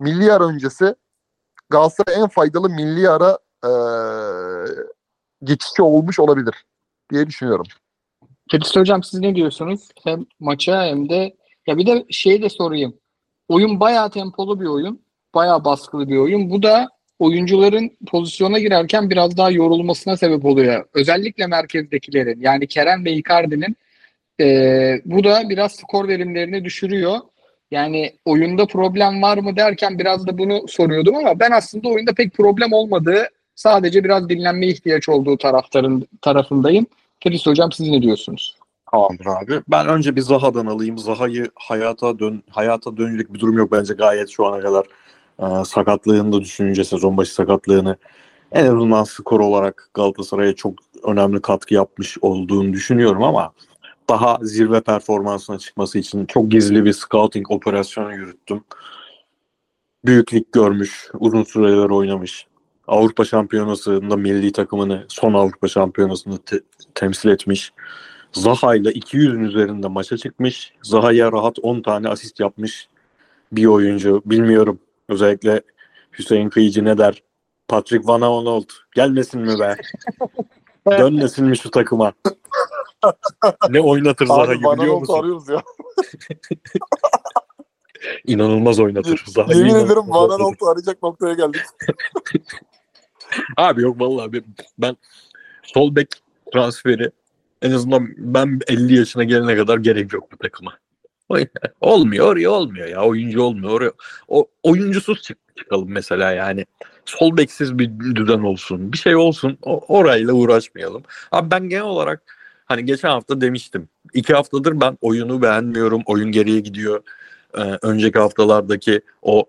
milli 0.00 0.32
ara 0.32 0.46
öncesi 0.46 0.94
Galatasaray'a 1.70 2.22
en 2.22 2.28
faydalı 2.28 2.70
milli 2.70 3.10
ara 3.10 3.38
eee 3.64 4.84
geçişi 5.42 5.82
olmuş 5.82 6.20
olabilir 6.20 6.66
diye 7.12 7.26
düşünüyorum. 7.26 7.66
Fethiş 8.50 8.76
Hocam 8.76 9.02
siz 9.02 9.20
ne 9.20 9.34
diyorsunuz? 9.34 9.88
Hem 10.04 10.26
maça 10.40 10.82
hem 10.82 11.08
de 11.08 11.36
ya 11.66 11.76
bir 11.76 11.86
de 11.86 12.06
şey 12.10 12.42
de 12.42 12.48
sorayım. 12.48 13.00
Oyun 13.48 13.80
bayağı 13.80 14.10
tempolu 14.10 14.60
bir 14.60 14.66
oyun. 14.66 15.02
Bayağı 15.34 15.64
baskılı 15.64 16.08
bir 16.08 16.16
oyun. 16.16 16.50
Bu 16.50 16.62
da 16.62 16.88
oyuncuların 17.18 17.90
pozisyona 18.06 18.58
girerken 18.58 19.10
biraz 19.10 19.36
daha 19.36 19.50
yorulmasına 19.50 20.16
sebep 20.16 20.44
oluyor. 20.44 20.84
Özellikle 20.94 21.46
merkezdekilerin 21.46 22.40
yani 22.40 22.66
Kerem 22.66 23.04
ve 23.04 23.12
Icardi'nin 23.12 23.76
eee, 24.38 25.02
bu 25.04 25.24
da 25.24 25.42
biraz 25.48 25.72
skor 25.72 26.08
verimlerini 26.08 26.64
düşürüyor. 26.64 27.18
Yani 27.70 28.12
oyunda 28.24 28.66
problem 28.66 29.22
var 29.22 29.38
mı 29.38 29.56
derken 29.56 29.98
biraz 29.98 30.26
da 30.26 30.38
bunu 30.38 30.68
soruyordum 30.68 31.16
ama 31.16 31.40
ben 31.40 31.50
aslında 31.50 31.88
oyunda 31.88 32.12
pek 32.12 32.34
problem 32.34 32.72
olmadığı 32.72 33.28
sadece 33.54 34.04
biraz 34.04 34.28
dinlenme 34.28 34.66
ihtiyaç 34.66 35.08
olduğu 35.08 35.38
taraftarın 35.38 36.08
tarafındayım. 36.22 36.86
Filiz 37.22 37.46
Hocam 37.46 37.72
siz 37.72 37.88
ne 37.88 38.02
diyorsunuz? 38.02 38.56
Tamamdır 38.90 39.26
abi. 39.26 39.62
Ben 39.68 39.88
önce 39.88 40.16
bir 40.16 40.20
Zaha'dan 40.20 40.66
alayım. 40.66 40.98
Zaha'yı 40.98 41.50
hayata 41.54 42.18
dön 42.18 42.42
hayata 42.50 42.96
dönecek 42.96 43.34
bir 43.34 43.40
durum 43.40 43.58
yok 43.58 43.72
bence 43.72 43.94
gayet 43.94 44.28
şu 44.28 44.46
ana 44.46 44.60
kadar. 44.60 44.86
Ee, 45.42 45.64
sakatlığını 45.64 46.32
da 46.32 46.40
düşününce 46.40 46.84
sezon 46.84 47.16
başı 47.16 47.34
sakatlığını 47.34 47.96
en 48.52 48.66
azından 48.66 49.04
skor 49.04 49.40
olarak 49.40 49.90
Galatasaray'a 49.94 50.54
çok 50.54 50.74
önemli 51.02 51.42
katkı 51.42 51.74
yapmış 51.74 52.18
olduğunu 52.20 52.72
düşünüyorum 52.72 53.22
ama 53.22 53.52
daha 54.10 54.38
zirve 54.42 54.80
performansına 54.80 55.58
çıkması 55.58 55.98
için 55.98 56.26
çok 56.26 56.50
gizli 56.50 56.84
bir 56.84 56.92
scouting 56.92 57.50
operasyonu 57.50 58.14
yürüttüm. 58.14 58.64
Büyüklük 60.04 60.52
görmüş, 60.52 61.08
uzun 61.18 61.42
süreler 61.42 61.90
oynamış. 61.90 62.46
Avrupa 62.88 63.24
Şampiyonası'nda 63.24 64.16
milli 64.16 64.52
takımını 64.52 65.04
son 65.08 65.34
Avrupa 65.34 65.68
Şampiyonası'nda 65.68 66.38
te- 66.38 66.60
temsil 66.94 67.28
etmiş. 67.28 67.72
Zaha 68.32 68.74
ile 68.74 68.88
200'ün 68.88 69.44
üzerinde 69.44 69.88
maça 69.88 70.16
çıkmış. 70.16 70.72
Zaha'ya 70.82 71.32
rahat 71.32 71.58
10 71.62 71.82
tane 71.82 72.08
asist 72.08 72.40
yapmış 72.40 72.88
bir 73.52 73.66
oyuncu. 73.66 74.22
Bilmiyorum. 74.26 74.78
Özellikle 75.08 75.62
Hüseyin 76.18 76.48
Kıyıcı 76.48 76.84
ne 76.84 76.98
der? 76.98 77.22
Patrick 77.68 78.08
Van 78.08 78.20
Aanholt 78.20 78.72
gelmesin 78.94 79.40
mi 79.40 79.58
be? 79.60 79.76
Dönmesin 80.98 81.46
mi 81.46 81.58
şu 81.58 81.70
takıma? 81.70 82.12
ne 83.70 83.80
oynatır 83.80 84.26
Zaha'yı 84.26 84.58
Abi 84.58 84.64
Van 84.64 84.78
biliyor 84.78 84.98
musun? 84.98 85.18
arıyoruz 85.18 85.48
ya. 85.48 85.62
İnanılmaz 88.26 88.80
oynatır. 88.80 89.24
Zaha'yı 89.26 89.58
Yemin 89.58 89.74
ederim 89.74 90.10
Van. 90.10 90.30
Aanholt'u 90.30 90.68
arayacak 90.68 91.02
noktaya 91.02 91.34
geldik. 91.34 91.62
Abi 93.56 93.82
yok 93.82 94.00
vallahi 94.00 94.32
ben, 94.32 94.44
ben 94.78 94.96
sol 95.62 95.96
bek 95.96 96.08
transferi 96.52 97.10
en 97.62 97.70
azından 97.70 98.08
ben 98.16 98.60
50 98.68 98.96
yaşına 98.96 99.24
gelene 99.24 99.56
kadar 99.56 99.78
gerek 99.78 100.12
yok 100.12 100.32
bu 100.32 100.36
takıma. 100.36 100.78
Olmuyor 101.80 102.26
oraya 102.26 102.50
olmuyor 102.50 102.88
ya 102.88 103.02
oyuncu 103.02 103.42
olmuyor 103.42 103.72
oraya. 103.72 103.92
O 104.28 104.48
oyuncusuz 104.62 105.22
çık, 105.22 105.38
çıkalım 105.56 105.90
mesela 105.90 106.32
yani. 106.32 106.66
Sol 107.04 107.36
beksiz 107.36 107.78
bir 107.78 107.90
düzen 108.14 108.38
olsun. 108.38 108.92
Bir 108.92 108.98
şey 108.98 109.16
olsun. 109.16 109.58
O, 109.62 109.98
orayla 109.98 110.32
uğraşmayalım. 110.32 111.02
Abi 111.32 111.50
ben 111.50 111.68
genel 111.68 111.84
olarak 111.84 112.36
hani 112.66 112.84
geçen 112.84 113.08
hafta 113.08 113.40
demiştim. 113.40 113.88
iki 114.14 114.34
haftadır 114.34 114.80
ben 114.80 114.98
oyunu 115.00 115.42
beğenmiyorum. 115.42 116.02
Oyun 116.06 116.32
geriye 116.32 116.60
gidiyor. 116.60 117.02
Ee, 117.58 117.78
önceki 117.82 118.18
haftalardaki 118.18 119.00
o 119.22 119.46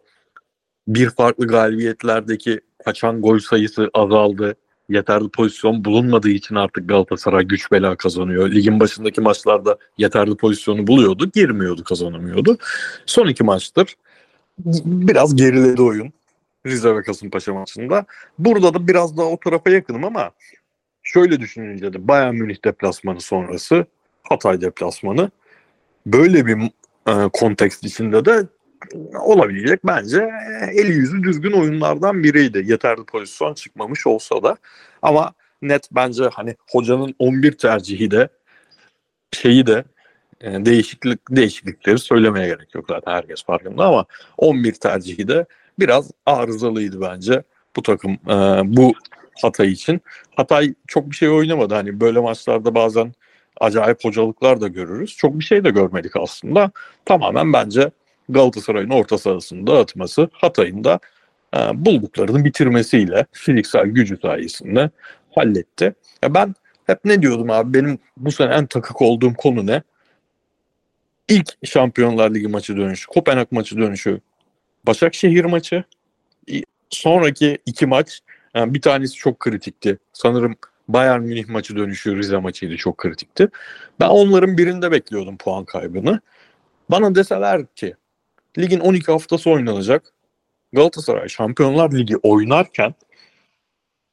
bir 0.88 1.10
farklı 1.10 1.48
galibiyetlerdeki 1.48 2.60
kaçan 2.86 3.22
gol 3.22 3.40
sayısı 3.40 3.90
azaldı. 3.94 4.56
Yeterli 4.90 5.30
pozisyon 5.30 5.86
bulunmadığı 5.86 6.30
için 6.30 6.56
artık 6.56 6.90
Galatasaray 6.90 7.44
güç 7.44 7.72
bela 7.72 7.96
kazanıyor. 7.96 8.52
Ligin 8.52 8.80
başındaki 8.80 9.22
maçlarda 9.22 9.78
yeterli 9.98 10.36
pozisyonu 10.36 10.88
buluyordu, 10.88 11.32
girmiyordu, 11.34 11.84
kazanamıyordu. 11.84 12.58
Son 13.06 13.28
iki 13.28 13.44
maçtır 13.44 13.96
biraz 14.86 15.36
geriledi 15.36 15.82
oyun. 15.82 16.14
Rize 16.66 16.96
ve 16.96 17.04
Kasımpaşa 17.04 17.54
maçında. 17.54 18.06
Burada 18.40 18.74
da 18.74 18.88
biraz 18.88 19.18
daha 19.18 19.26
o 19.26 19.40
tarafa 19.40 19.70
yakınım 19.70 20.04
ama 20.04 20.32
şöyle 21.04 21.40
düşününce 21.40 21.94
de 21.94 22.08
Bayern 22.08 22.36
Münih 22.36 22.66
deplasmanı 22.66 23.22
sonrası 23.22 23.86
Hatay 24.24 24.62
deplasmanı 24.62 25.32
böyle 26.06 26.46
bir 26.46 26.58
e, 27.08 27.30
kontekst 27.34 27.84
içinde 27.84 28.26
de 28.26 28.48
olabilecek 29.20 29.86
bence 29.86 30.30
eli 30.74 30.92
yüzü 30.92 31.24
düzgün 31.24 31.52
oyunlardan 31.52 32.24
biriydi. 32.24 32.64
Yeterli 32.66 33.06
pozisyon 33.06 33.54
çıkmamış 33.54 34.08
olsa 34.08 34.44
da 34.44 34.58
ama 35.02 35.34
net 35.62 35.88
bence 35.92 36.24
hani 36.24 36.56
hocanın 36.72 37.16
11 37.20 37.52
tercihi 37.52 38.12
de 38.12 38.30
şeyi 39.32 39.68
de 39.68 39.84
e, 40.42 40.66
değişiklik 40.66 41.20
değişiklikleri 41.32 42.00
söylemeye 42.00 42.48
gerek 42.48 42.76
yok 42.76 42.86
zaten 42.90 43.12
herkes 43.12 43.44
farkında 43.44 43.86
ama 43.86 44.06
11 44.38 44.74
tercihi 44.74 45.28
de 45.28 45.46
biraz 45.80 46.12
arızalıydı 46.26 47.02
bence 47.02 47.44
bu 47.76 47.82
takım 47.82 48.12
e, 48.12 48.62
bu 48.78 48.94
Hatay 49.42 49.72
için. 49.72 50.02
Hatay 50.36 50.74
çok 50.88 51.10
bir 51.10 51.16
şey 51.16 51.30
oynamadı 51.30 51.74
hani 51.74 52.00
böyle 52.00 52.20
maçlarda 52.20 52.76
bazen 52.76 53.14
acayip 53.60 54.06
hocalıklar 54.06 54.62
da 54.62 54.68
görürüz. 54.68 55.16
Çok 55.18 55.40
bir 55.40 55.44
şey 55.44 55.64
de 55.64 55.70
görmedik 55.70 56.16
aslında. 56.16 56.72
Tamamen 57.06 57.54
bence 57.54 57.92
Galatasaray'ın 58.30 58.90
orta 58.90 59.18
sahasını 59.18 59.68
dağıtması, 59.68 60.30
Hatay'ın 60.32 60.84
da 60.84 61.00
e, 61.56 61.60
bulduklarını 61.86 62.46
bitirmesiyle 62.46 63.26
fiziksel 63.32 63.86
gücü 63.86 64.18
sayesinde 64.18 64.90
halletti. 65.36 65.96
Ya 66.24 66.34
ben 66.34 66.56
hep 66.86 67.06
ne 67.06 67.22
diyordum 67.22 67.50
abi 67.50 67.74
benim 67.74 68.00
bu 68.18 68.32
sene 68.32 68.54
en 68.54 68.66
takık 68.66 69.02
olduğum 69.02 69.34
konu 69.34 69.68
ne? 69.68 69.82
İlk 71.28 71.66
Şampiyonlar 71.66 72.36
Ligi 72.36 72.48
maçı 72.48 72.78
dönüşü, 72.78 73.08
Kopenhag 73.08 73.48
maçı 73.52 73.78
dönüşü, 73.78 74.22
Başakşehir 74.88 75.46
maçı, 75.46 75.84
sonraki 76.90 77.58
iki 77.66 77.86
maç 77.86 78.20
yani 78.56 78.74
bir 78.74 78.82
tanesi 78.82 79.14
çok 79.14 79.40
kritikti. 79.40 79.98
Sanırım 80.14 80.56
Bayern 80.88 81.22
Münih 81.22 81.48
maçı 81.50 81.76
dönüşü 81.76 82.18
Rize 82.18 82.38
maçıydı 82.38 82.78
çok 82.78 82.98
kritikti. 82.98 83.50
Ben 84.00 84.08
onların 84.08 84.58
birinde 84.58 84.92
bekliyordum 84.92 85.38
puan 85.38 85.66
kaybını. 85.66 86.20
Bana 86.92 87.16
deseler 87.16 87.66
ki 87.76 87.96
ligin 88.58 88.80
12 88.80 89.12
haftası 89.12 89.50
oynanacak. 89.50 90.14
Galatasaray 90.74 91.30
Şampiyonlar 91.30 91.92
Ligi 91.92 92.18
oynarken 92.18 92.94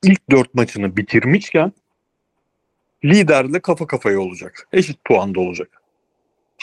ilk 0.03 0.30
4 0.30 0.55
maçını 0.55 0.97
bitirmişken 0.97 1.72
liderle 3.05 3.61
kafa 3.61 3.87
kafaya 3.87 4.20
olacak. 4.20 4.68
Eşit 4.72 5.05
puanda 5.05 5.41
olacak. 5.41 5.82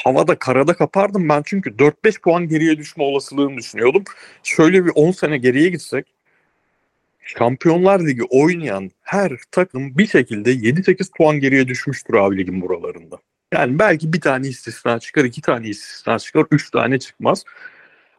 Havada 0.04 0.40
karada 0.40 0.74
kapardım 0.74 1.30
ben 1.30 1.42
çünkü 1.46 1.70
4-5 1.70 2.22
puan 2.22 2.48
geriye 2.48 2.78
düşme 2.78 3.04
olasılığını 3.04 3.58
düşünüyordum. 3.58 4.04
Şöyle 4.44 4.86
bir 4.86 4.92
10 4.96 5.12
sene 5.12 5.38
geriye 5.38 5.70
gitsek 5.70 6.06
Şampiyonlar 7.26 8.00
Ligi 8.00 8.24
oynayan 8.24 8.92
her 9.02 9.32
takım 9.52 9.98
bir 9.98 10.08
şekilde 10.08 10.54
7-8 10.54 11.12
puan 11.18 11.40
geriye 11.40 11.68
düşmüştür 11.68 12.14
abi 12.14 12.38
ligin 12.38 12.62
buralarında. 12.62 13.18
Yani 13.54 13.80
belki 13.80 14.14
bir 14.14 14.22
tane 14.22 14.48
istisna 14.48 15.00
çıkar, 15.00 15.24
iki 15.24 15.42
tane 15.42 15.68
istisna 15.68 16.20
çıkar, 16.20 16.46
üç 16.52 16.72
tane 16.72 17.00
çıkmaz. 17.00 17.44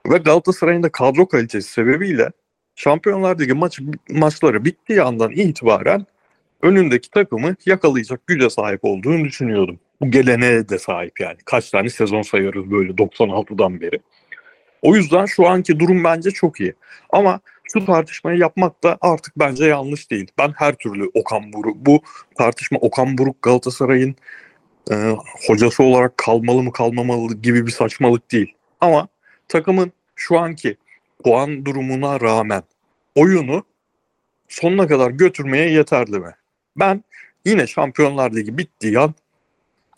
Ve 0.06 0.18
Galatasaray'ın 0.18 0.82
da 0.82 0.92
kadro 0.92 1.28
kalitesi 1.28 1.72
sebebiyle 1.72 2.30
Şampiyonlar 2.76 3.38
Ligi 3.38 3.54
maç, 3.54 3.80
maçları 4.10 4.64
bittiği 4.64 5.02
andan 5.02 5.30
itibaren 5.30 6.06
önündeki 6.62 7.10
takımı 7.10 7.56
yakalayacak 7.66 8.26
güce 8.26 8.50
sahip 8.50 8.80
olduğunu 8.82 9.24
düşünüyordum. 9.24 9.78
Bu 10.00 10.10
geleneğe 10.10 10.68
de 10.68 10.78
sahip 10.78 11.20
yani. 11.20 11.36
Kaç 11.44 11.70
tane 11.70 11.90
sezon 11.90 12.22
sayarız 12.22 12.70
böyle 12.70 12.92
96'dan 12.92 13.80
beri. 13.80 14.00
O 14.82 14.96
yüzden 14.96 15.26
şu 15.26 15.46
anki 15.46 15.80
durum 15.80 16.04
bence 16.04 16.30
çok 16.30 16.60
iyi. 16.60 16.74
Ama 17.10 17.40
şu 17.72 17.84
tartışmayı 17.84 18.38
yapmak 18.38 18.84
da 18.84 18.98
artık 19.00 19.38
bence 19.38 19.64
yanlış 19.64 20.10
değil. 20.10 20.26
Ben 20.38 20.52
her 20.56 20.74
türlü 20.74 21.10
Okan 21.14 21.52
Buruk, 21.52 21.76
bu 21.76 22.02
tartışma 22.38 22.78
Okan 22.78 23.18
Buruk 23.18 23.42
Galatasaray'ın 23.42 24.16
e, 24.90 25.16
hocası 25.48 25.82
olarak 25.82 26.18
kalmalı 26.18 26.62
mı 26.62 26.72
kalmamalı 26.72 27.34
gibi 27.34 27.66
bir 27.66 27.70
saçmalık 27.70 28.32
değil. 28.32 28.54
Ama 28.80 29.08
takımın 29.48 29.92
şu 30.16 30.38
anki 30.38 30.76
puan 31.24 31.64
durumuna 31.64 32.20
rağmen 32.20 32.62
oyunu 33.14 33.64
sonuna 34.48 34.86
kadar 34.86 35.10
götürmeye 35.10 35.70
yeterli 35.70 36.18
mi? 36.18 36.34
Ben 36.76 37.04
yine 37.44 37.66
Şampiyonlar 37.66 38.32
Ligi 38.32 38.58
bittiği 38.58 38.98
an 38.98 39.14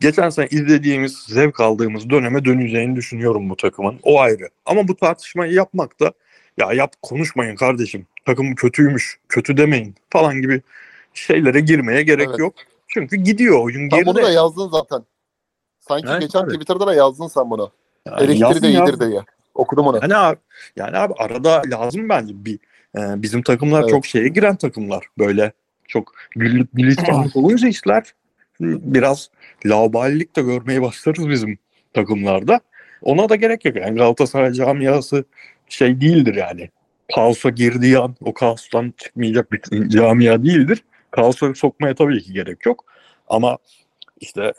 geçen 0.01 0.31
sene 0.31 0.47
izlediğimiz, 0.51 1.19
zevk 1.27 1.61
aldığımız 1.61 2.11
döneme 2.11 2.45
döneceğini 2.45 2.97
düşünüyorum 2.97 3.51
bu 3.51 3.57
takımın. 3.57 3.99
O 4.03 4.21
ayrı. 4.21 4.49
Ama 4.67 4.89
bu 4.89 4.97
tartışmayı 4.97 5.53
yapmak 5.53 6.01
da 6.01 6.13
ya 6.59 6.73
yap 6.73 6.95
konuşmayın 7.03 7.57
kardeşim. 7.57 8.07
Takım 8.25 8.55
kötüymüş, 8.55 9.19
kötü 9.29 9.57
demeyin 9.57 9.95
falan 10.11 10.43
gibi 10.43 10.61
şeylere 11.15 11.61
girmeye 11.61 12.03
gerek 12.03 12.29
Evet. 12.29 12.39
yok. 12.39 12.55
Çünkü 12.97 13.17
gidiyor 13.17 13.65
oyun 13.65 13.91
Sen 13.91 14.07
bunu 14.07 14.15
da 14.15 14.21
geride. 14.21 14.33
yazdın 14.33 14.69
zaten. 14.69 15.05
Sanki 15.81 16.07
Evet, 16.11 16.21
geçen 16.21 16.41
tabii. 16.41 16.53
Twitter'da 16.53 16.87
da 16.87 16.95
yazdın 16.95 17.27
sen 17.27 17.51
bunu. 17.51 17.71
Yani 18.07 18.39
yazın 18.39 18.63
de 18.63 18.69
iyidir 18.69 19.01
diye. 19.01 19.21
Okudum 19.55 19.87
onu. 19.87 19.99
Yani 20.03 20.17
abi, 20.17 20.37
yani 20.77 20.97
abi 20.97 21.15
arada 21.19 21.63
lazım 21.67 22.09
bence 22.09 22.35
bir 22.45 22.59
e, 22.99 23.23
bizim 23.23 23.43
takımlar 23.43 23.81
Evet. 23.81 23.91
çok 23.91 24.07
şeye 24.07 24.29
giren 24.29 24.57
takımlar. 24.57 25.07
Böyle 25.19 25.53
çok 25.89 26.13
güllük 26.37 26.69
gülistanlık 26.73 27.37
olunca 27.37 27.69
işler 27.69 28.15
biraz 28.61 29.31
laubalilik 29.67 30.37
de 30.37 30.43
görmeye 30.43 30.83
başlarız 30.83 31.29
bizim 31.29 31.59
takımlarda. 31.95 32.61
Ona 33.03 33.29
da 33.29 33.37
gerek 33.37 33.65
yok. 33.65 33.77
Yani 33.77 33.99
Galatasaray 33.99 34.53
camiası 34.53 35.25
şey 35.69 36.01
değildir 36.01 36.35
yani. 36.35 36.71
Kaosa 37.15 37.51
girdiği 37.51 37.99
an 37.99 38.17
o 38.21 38.35
kaostan 38.35 38.95
çıkmayacak 38.97 39.53
bir 39.53 39.89
camia 39.89 40.45
değildir. 40.45 40.85
Kaosa 41.11 41.55
sokmaya 41.55 41.95
tabii 41.95 42.23
ki 42.23 42.33
gerek 42.33 42.67
yok. 42.67 42.85
Ama 43.29 43.59
işte 44.21 44.53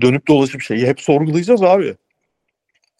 dönüp 0.00 0.28
dolaşıp 0.28 0.60
şeyi 0.62 0.86
hep 0.86 1.00
sorgulayacağız 1.00 1.62
abi. 1.62 1.96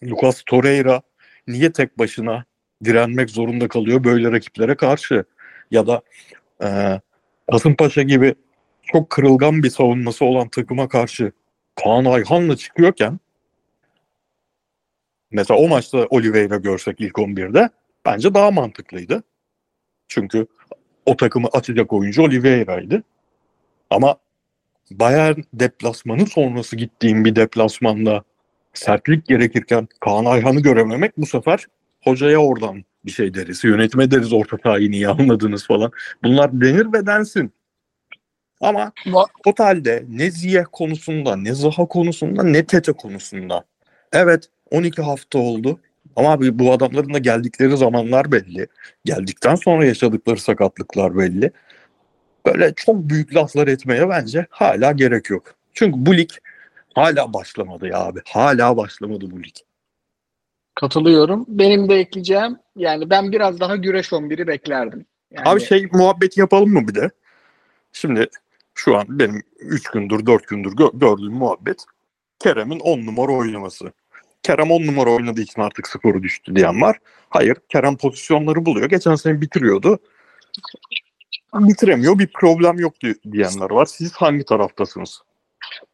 Lucas 0.03 0.43
Torreira 0.45 1.01
niye 1.47 1.71
tek 1.71 1.99
başına 1.99 2.45
direnmek 2.83 3.29
zorunda 3.29 3.67
kalıyor 3.67 4.03
böyle 4.03 4.31
rakiplere 4.31 4.75
karşı? 4.75 5.23
Ya 5.71 5.87
da 5.87 6.01
e, 6.63 6.99
Kasımpaşa 7.51 8.01
gibi 8.01 8.35
çok 8.83 9.09
kırılgan 9.09 9.63
bir 9.63 9.69
savunması 9.69 10.25
olan 10.25 10.49
takıma 10.49 10.87
karşı 10.87 11.31
Kaan 11.75 12.05
Ayhan'la 12.05 12.57
çıkıyorken 12.57 13.19
mesela 15.31 15.59
o 15.59 15.67
maçta 15.67 16.05
Oliveira 16.09 16.57
görsek 16.57 17.01
ilk 17.01 17.15
11'de 17.15 17.69
bence 18.05 18.33
daha 18.33 18.51
mantıklıydı. 18.51 19.23
Çünkü 20.07 20.47
o 21.05 21.17
takımı 21.17 21.47
açacak 21.53 21.93
oyuncu 21.93 22.23
Oliveira'ydı. 22.23 23.03
Ama 23.89 24.15
Bayern 24.91 25.39
deplasmanı 25.53 26.25
sonrası 26.27 26.75
gittiğim 26.75 27.25
bir 27.25 27.35
deplasmanda 27.35 28.23
sertlik 28.73 29.25
gerekirken 29.25 29.87
Kaan 29.99 30.25
Ayhan'ı 30.25 30.59
görememek 30.59 31.17
bu 31.17 31.25
sefer 31.25 31.65
hocaya 32.03 32.37
oradan 32.37 32.83
bir 33.05 33.11
şey 33.11 33.33
deriz. 33.33 33.63
Yönetime 33.63 34.11
deriz 34.11 34.33
orta 34.33 34.57
sahayı 34.63 34.91
niye 34.91 35.07
anladınız 35.07 35.67
falan. 35.67 35.91
Bunlar 36.23 36.61
denir 36.61 36.93
ve 36.93 37.05
densin. 37.05 37.53
Ama 38.61 38.91
totalde 39.45 40.05
ne 40.09 40.31
Ziyeh 40.31 40.65
konusunda, 40.71 41.35
ne 41.35 41.53
Zaha 41.53 41.85
konusunda, 41.85 42.43
ne 42.43 42.65
Tete 42.65 42.91
konusunda. 42.91 43.63
Evet 44.13 44.49
12 44.71 45.01
hafta 45.01 45.39
oldu. 45.39 45.79
Ama 46.15 46.31
abi 46.31 46.59
bu 46.59 46.71
adamların 46.71 47.13
da 47.13 47.17
geldikleri 47.17 47.77
zamanlar 47.77 48.31
belli. 48.31 48.67
Geldikten 49.05 49.55
sonra 49.55 49.85
yaşadıkları 49.85 50.37
sakatlıklar 50.39 51.17
belli. 51.17 51.51
Böyle 52.45 52.73
çok 52.73 52.95
büyük 52.95 53.35
laflar 53.35 53.67
etmeye 53.67 54.09
bence 54.09 54.45
hala 54.49 54.91
gerek 54.91 55.29
yok. 55.29 55.55
Çünkü 55.73 56.05
bu 56.05 56.17
lig 56.17 56.29
hala 56.95 57.33
başlamadı 57.33 57.87
ya 57.87 57.99
abi. 57.99 58.21
Hala 58.27 58.77
başlamadı 58.77 59.31
bu 59.31 59.43
lig. 59.43 59.55
Katılıyorum. 60.75 61.45
Benim 61.47 61.89
de 61.89 61.95
ekleyeceğim 61.95 62.57
yani 62.75 63.09
ben 63.09 63.31
biraz 63.31 63.59
daha 63.59 63.75
güreş 63.75 64.11
11'i 64.11 64.47
beklerdim. 64.47 65.05
Yani 65.31 65.49
Abi 65.49 65.61
şey 65.61 65.87
muhabbeti 65.91 66.39
yapalım 66.39 66.69
mı 66.69 66.87
bir 66.87 66.95
de? 66.95 67.09
Şimdi 67.93 68.27
şu 68.73 68.97
an 68.97 69.05
benim 69.09 69.43
3 69.59 69.89
gündür 69.89 70.25
4 70.25 70.47
gündür 70.47 70.71
gö- 70.71 70.99
gördüğüm 70.99 71.33
muhabbet 71.33 71.85
Kerem'in 72.39 72.79
10 72.79 73.05
numara 73.05 73.31
oynaması. 73.31 73.93
Kerem 74.43 74.71
10 74.71 74.87
numara 74.87 75.09
oynadığı 75.11 75.41
için 75.41 75.61
artık 75.61 75.87
skoru 75.87 76.23
düştü 76.23 76.55
diyen 76.55 76.81
var. 76.81 76.97
Hayır 77.29 77.57
Kerem 77.69 77.97
pozisyonları 77.97 78.65
buluyor. 78.65 78.89
Geçen 78.89 79.15
sene 79.15 79.41
bitiriyordu. 79.41 79.99
Bitiremiyor 81.53 82.19
bir 82.19 82.27
problem 82.27 82.79
yok 82.79 83.01
di- 83.03 83.31
diyenler 83.31 83.69
var. 83.69 83.85
Siz 83.85 84.13
hangi 84.13 84.45
taraftasınız? 84.45 85.21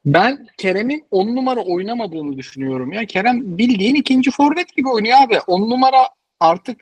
Ben 0.06 0.48
Kerem'in 0.58 1.06
10 1.12 1.36
numara 1.36 1.60
oynamadığını 1.60 2.38
düşünüyorum 2.38 2.92
ya. 2.94 3.06
Kerem 3.06 3.58
bildiğin 3.58 3.96
ikinci 3.96 4.32
forvet 4.32 4.76
gibi 4.76 4.90
oynuyor 4.90 5.18
abi. 5.22 5.40
10 5.48 5.70
numara 5.70 6.10
artık 6.40 6.82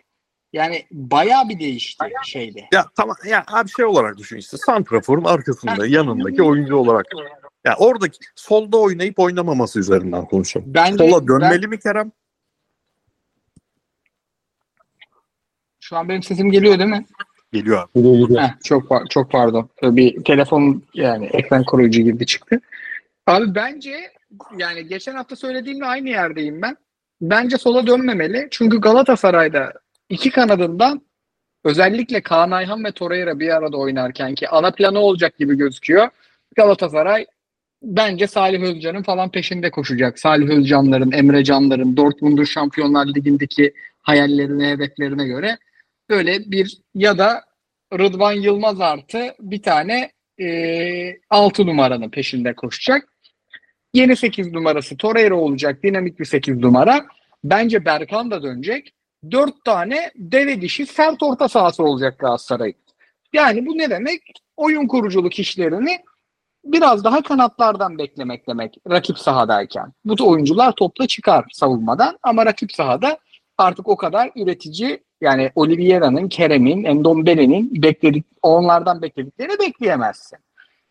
yani 0.53 0.85
bayağı 0.91 1.49
bir 1.49 1.59
değişti 1.59 2.05
şeyde. 2.25 2.65
Ya 2.73 2.85
tamam 2.95 3.15
ya 3.29 3.43
abi 3.47 3.69
şey 3.69 3.85
olarak 3.85 4.17
düşün 4.17 4.37
işte 4.37 4.57
Santrafor'un 4.57 5.23
arkasında 5.23 5.87
yanındaki 5.87 6.43
oyuncu 6.43 6.75
olarak. 6.75 7.05
Ya 7.67 7.75
oradaki 7.77 8.19
solda 8.35 8.77
oynayıp 8.77 9.19
oynamaması 9.19 9.79
üzerinden 9.79 10.25
konuşalım. 10.25 10.73
Bence 10.73 11.09
Sola 11.09 11.27
dönmeli 11.27 11.61
ben- 11.63 11.69
mi 11.69 11.79
Kerem? 11.79 12.11
şu 15.79 15.97
an 15.97 16.09
benim 16.09 16.23
sesim 16.23 16.51
geliyor 16.51 16.79
değil 16.79 16.89
mi? 16.89 17.05
Geliyor 17.53 17.89
abi. 17.95 18.35
Heh, 18.37 18.49
çok 18.63 19.11
çok 19.11 19.31
pardon. 19.31 19.69
Bir 19.83 20.23
telefon 20.23 20.83
yani 20.93 21.25
ekran 21.25 21.63
koruyucu 21.63 22.01
girdi 22.01 22.25
çıktı. 22.25 22.61
Abi 23.27 23.55
bence 23.55 24.11
yani 24.57 24.87
geçen 24.87 25.15
hafta 25.15 25.35
söylediğimle 25.35 25.85
aynı 25.85 26.09
yerdeyim 26.09 26.61
ben. 26.61 26.77
Bence 27.21 27.57
sola 27.57 27.87
dönmemeli. 27.87 28.47
Çünkü 28.51 28.81
Galatasaray'da 28.81 29.73
iki 30.09 30.31
kanadından 30.31 31.01
özellikle 31.63 32.21
Kaan 32.21 32.51
Ayhan 32.51 32.83
ve 32.83 32.91
Torreira 32.91 33.39
bir 33.39 33.49
arada 33.49 33.77
oynarken 33.77 34.35
ki 34.35 34.49
ana 34.49 34.71
planı 34.71 34.99
olacak 34.99 35.37
gibi 35.37 35.57
gözüküyor. 35.57 36.09
Galatasaray 36.55 37.25
bence 37.81 38.27
Salih 38.27 38.61
Özcan'ın 38.61 39.03
falan 39.03 39.31
peşinde 39.31 39.71
koşacak. 39.71 40.19
Salih 40.19 40.49
Özcan'ların, 40.49 41.11
Emre 41.11 41.43
Can'ların, 41.43 41.97
Dortmund'un 41.97 42.43
Şampiyonlar 42.43 43.07
Ligi'ndeki 43.07 43.73
hayallerine, 44.01 44.69
hedeflerine 44.69 45.25
göre 45.27 45.57
böyle 46.09 46.51
bir 46.51 46.77
ya 46.95 47.17
da 47.17 47.43
Rıdvan 47.93 48.33
Yılmaz 48.33 48.81
artı 48.81 49.35
bir 49.39 49.61
tane 49.61 50.11
e, 50.39 51.17
6 51.29 51.65
numaranın 51.65 52.09
peşinde 52.09 52.53
koşacak. 52.53 53.09
Yeni 53.93 54.15
8 54.15 54.51
numarası 54.51 54.97
Torreira 54.97 55.35
olacak. 55.35 55.83
Dinamik 55.83 56.19
bir 56.19 56.25
8 56.25 56.57
numara. 56.57 57.05
Bence 57.43 57.85
Berkan 57.85 58.31
da 58.31 58.43
dönecek. 58.43 58.93
4 59.31 59.65
tane 59.65 60.11
deve 60.15 60.61
dişi 60.61 60.85
sert 60.85 61.23
orta 61.23 61.49
sahası 61.49 61.83
olacak 61.83 62.19
Galatasaray'ın. 62.19 62.75
Yani 63.33 63.65
bu 63.65 63.77
ne 63.77 63.89
demek? 63.89 64.21
Oyun 64.57 64.87
kuruculuk 64.87 65.39
işlerini 65.39 65.99
biraz 66.65 67.03
daha 67.03 67.21
kanatlardan 67.21 67.97
beklemek 67.97 68.47
demek 68.47 68.77
rakip 68.89 69.19
sahadayken. 69.19 69.93
Bu 70.05 70.29
oyuncular 70.29 70.71
topla 70.71 71.07
çıkar 71.07 71.45
savunmadan 71.51 72.19
ama 72.23 72.45
rakip 72.45 72.71
sahada 72.71 73.17
artık 73.57 73.87
o 73.87 73.95
kadar 73.95 74.31
üretici 74.35 75.03
yani 75.21 75.51
Oliveira'nın, 75.55 76.29
Kerem'in, 76.29 76.83
Endombele'nin 76.83 77.83
bekledik, 77.83 78.25
onlardan 78.41 79.01
beklediklerini 79.01 79.59
bekleyemezsin. 79.59 80.39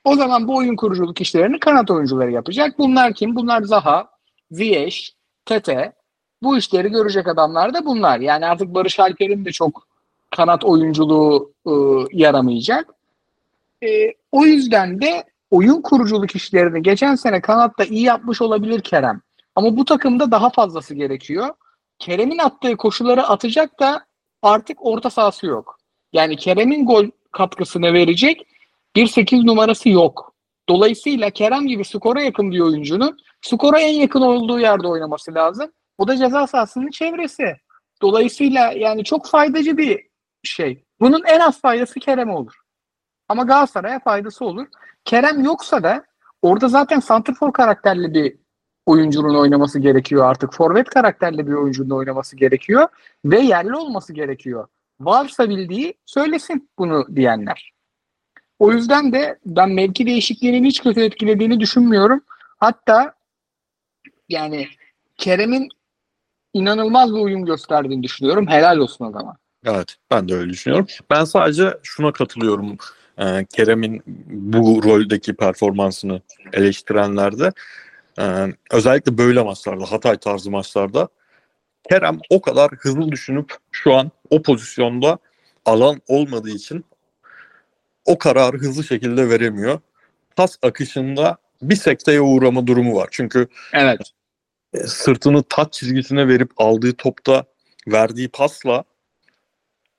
O 0.05 0.17
zaman 0.17 0.49
bu 0.49 0.57
oyun 0.57 0.77
kuruculuk 0.77 1.21
işlerini 1.21 1.61
kanat 1.61 1.91
oyuncuları 1.91 2.33
yapacak. 2.33 2.79
Bunlar 2.79 3.15
kim? 3.15 3.37
Bunlar 3.37 3.63
Zaha, 3.63 4.09
Ziyech, 4.51 5.09
Tete. 5.45 5.93
Bu 6.43 6.59
işleri 6.59 6.89
görecek 6.89 7.29
adamlar 7.29 7.75
da 7.75 7.85
bunlar. 7.85 8.21
Yani 8.21 8.47
artık 8.47 8.75
Barış 8.75 9.01
Alper'in 9.01 9.45
de 9.45 9.53
çok 9.53 9.87
kanat 10.31 10.65
oyunculuğu 10.65 11.53
ıı, 11.67 12.07
yaramayacak. 12.13 12.95
E, 13.83 14.13
o 14.33 14.45
yüzden 14.45 15.01
de 15.01 15.25
oyun 15.51 15.83
kuruculuk 15.83 16.37
işlerini 16.37 16.83
geçen 16.83 17.15
sene 17.15 17.41
kanatta 17.41 17.85
iyi 17.85 18.03
yapmış 18.03 18.43
olabilir 18.43 18.81
Kerem. 18.81 19.21
Ama 19.55 19.77
bu 19.77 19.85
takımda 19.85 20.31
daha 20.31 20.51
fazlası 20.51 20.95
gerekiyor. 20.95 21.55
Kerem'in 21.99 22.39
attığı 22.39 22.77
koşuları 22.77 23.23
atacak 23.23 23.81
da 23.81 24.07
artık 24.43 24.87
orta 24.87 25.11
sahası 25.11 25.47
yok. 25.47 25.79
Yani 26.13 26.37
Kerem'in 26.37 26.87
gol 26.87 27.07
katkısını 27.33 27.93
verecek 27.93 28.47
bir 28.97 29.07
8 29.07 29.45
numarası 29.45 29.89
yok. 29.89 30.35
Dolayısıyla 30.69 31.31
Kerem 31.31 31.67
gibi 31.67 31.85
skora 31.85 32.23
yakın 32.23 32.51
bir 32.51 32.61
oyuncunun 32.61 33.19
skora 33.43 33.81
en 33.81 33.95
yakın 33.95 34.21
olduğu 34.21 34.61
yerde 34.61 34.89
oynaması 34.89 35.35
lazım. 35.35 35.73
O 35.99 36.09
da 36.09 36.17
ceza 36.17 36.47
sahasının 36.47 36.91
çevresi. 36.91 37.57
Dolayısıyla 38.03 38.73
yani 38.73 39.05
çok 39.05 39.27
faydacı 39.27 39.77
bir 39.77 40.07
şey. 40.43 40.85
Bunun 41.01 41.23
en 41.27 41.41
az 41.41 41.61
faydası 41.61 42.01
Kerem 42.01 42.31
olur. 42.31 42.55
Ama 43.29 43.43
Galatasaray'a 43.43 43.99
faydası 44.01 44.45
olur. 44.45 44.67
Kerem 45.05 45.45
yoksa 45.45 45.83
da 45.83 46.05
orada 46.43 46.69
zaten 46.69 47.01
santrfor 47.01 47.53
karakterli 47.53 48.15
bir 48.15 48.37
oyuncunun 48.87 49.35
oynaması 49.35 49.79
gerekiyor 49.79 50.25
artık. 50.25 50.55
Forvet 50.55 50.91
karakterli 50.91 51.47
bir 51.47 51.53
oyuncunun 51.53 51.91
oynaması 51.91 52.37
gerekiyor 52.37 52.89
ve 53.25 53.41
yerli 53.41 53.77
olması 53.77 54.13
gerekiyor. 54.13 54.67
Varsa 55.01 55.49
bildiği 55.49 55.95
söylesin 56.07 56.71
bunu 56.79 57.17
diyenler. 57.17 57.73
O 58.59 58.73
yüzden 58.73 59.13
de 59.13 59.39
ben 59.47 59.71
mevki 59.71 60.07
değişikliğinin 60.07 60.65
hiç 60.65 60.83
kötü 60.83 61.01
etkilediğini 61.01 61.61
düşünmüyorum. 61.61 62.21
Hatta 62.57 63.15
yani 64.29 64.69
Kerem'in 65.17 65.69
inanılmaz 66.53 67.15
bir 67.15 67.21
uyum 67.21 67.45
gösterdiğini 67.45 68.03
düşünüyorum. 68.03 68.47
Helal 68.49 68.77
olsun 68.77 69.05
o 69.05 69.13
zaman. 69.13 69.37
Evet 69.65 69.97
ben 70.11 70.29
de 70.29 70.35
öyle 70.35 70.51
düşünüyorum. 70.51 70.87
Ben 71.11 71.25
sadece 71.25 71.79
şuna 71.83 72.13
katılıyorum. 72.13 72.77
E, 73.19 73.45
Kerem'in 73.45 74.03
bu 74.27 74.83
roldeki 74.83 75.35
performansını 75.35 76.21
eleştirenlerde 76.53 77.53
e, 78.19 78.25
özellikle 78.71 79.19
böyle 79.19 79.43
maçlarda, 79.43 79.93
Hatay 79.93 80.19
tarzı 80.19 80.51
maçlarda 80.51 81.09
Kerem 81.91 82.19
o 82.31 82.41
kadar 82.41 82.71
hızlı 82.71 83.13
düşünüp 83.13 83.55
şu 83.73 83.95
an 83.95 84.11
o 84.31 84.43
pozisyonda 84.43 85.19
alan 85.65 86.03
olmadığı 86.09 86.51
için 86.51 86.85
o 88.05 88.19
kararı 88.19 88.59
hızlı 88.59 88.85
şekilde 88.85 89.31
veremiyor. 89.31 89.81
Pas 90.37 90.57
akışında 90.63 91.37
bir 91.63 91.77
sekteye 91.77 92.21
uğrama 92.21 92.67
durumu 92.67 92.97
var. 92.97 93.09
Çünkü 93.11 93.49
Evet. 93.73 94.01
sırtını 94.87 95.43
taç 95.43 95.73
çizgisine 95.73 96.29
verip 96.29 96.51
aldığı 96.57 96.93
topta 96.93 97.45
verdiği 97.89 98.29
pasla 98.29 98.85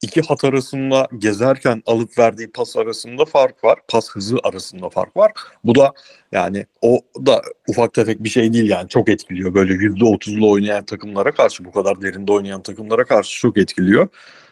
iki 0.02 0.22
hat 0.22 0.44
arasında 0.44 1.08
gezerken 1.18 1.84
alıp 1.86 2.18
verdiği 2.18 2.52
pas 2.52 2.78
arasında 2.78 3.26
fark 3.26 3.64
var. 3.64 3.80
Pas 3.88 4.10
hızı 4.10 4.38
arasında 4.44 4.90
fark 4.90 5.18
var. 5.18 5.32
Bu 5.64 5.76
da 5.76 5.94
yani 6.32 6.66
o 6.82 7.02
da 7.26 7.42
ufak 7.68 7.94
tefek 7.94 8.24
bir 8.24 8.30
şey 8.30 8.54
değil 8.54 8.70
yani 8.70 8.90
çok 8.90 9.10
etkiliyor. 9.10 9.54
Böyle 9.54 9.74
yüzde 9.74 10.06
otuzlu 10.06 10.52
oynayan 10.52 10.86
takımlara 10.86 11.32
karşı 11.32 11.66
bu 11.66 11.72
kadar 11.72 12.02
derinde 12.02 12.32
oynayan 12.32 12.62
takımlara 12.62 13.06
karşı 13.06 13.40
çok 13.40 13.58
etkiliyor. 13.58 14.08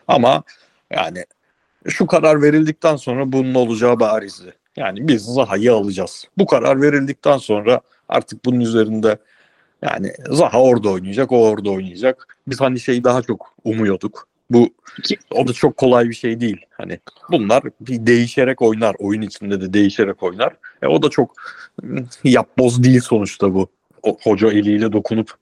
Ama 0.08 0.44
yani 0.92 1.26
şu 1.88 2.08
karar 2.08 2.42
verildikten 2.42 2.96
sonra 2.96 3.32
bunun 3.32 3.56
olacağı 3.56 4.00
barizdi. 4.00 4.54
Yani 4.78 5.08
biz 5.08 5.22
Zaha'yı 5.22 5.74
alacağız. 5.74 6.26
Bu 6.38 6.46
karar 6.46 6.82
verildikten 6.82 7.38
sonra 7.38 7.82
artık 8.10 8.46
bunun 8.46 8.60
üzerinde 8.60 9.18
yani 9.82 10.14
Zaha 10.30 10.62
orada 10.62 10.90
oynayacak, 10.90 11.32
o 11.32 11.48
orada 11.50 11.70
oynayacak. 11.70 12.38
Biz 12.48 12.62
hani 12.62 12.80
şeyi 12.80 13.04
daha 13.04 13.22
çok 13.22 13.54
umuyorduk. 13.64 14.28
Bu 14.50 14.70
o 15.32 15.48
da 15.48 15.54
çok 15.54 15.78
kolay 15.78 16.10
bir 16.10 16.16
şey 16.16 16.40
değil. 16.40 16.58
Hani 16.70 17.00
bunlar 17.32 17.64
bir 17.82 18.08
değişerek 18.08 18.62
oynar. 18.62 18.96
Oyun 19.00 19.22
içinde 19.22 19.62
de 19.62 19.74
değişerek 19.74 20.24
oynar. 20.24 20.54
E 20.82 20.88
o 20.88 21.04
da 21.04 21.10
çok 21.10 21.34
yapboz 22.24 22.84
değil 22.84 23.02
sonuçta 23.02 23.54
bu. 23.54 23.68
O, 24.04 24.18
hoca 24.24 24.52
eliyle 24.52 24.92
dokunup 24.92 25.34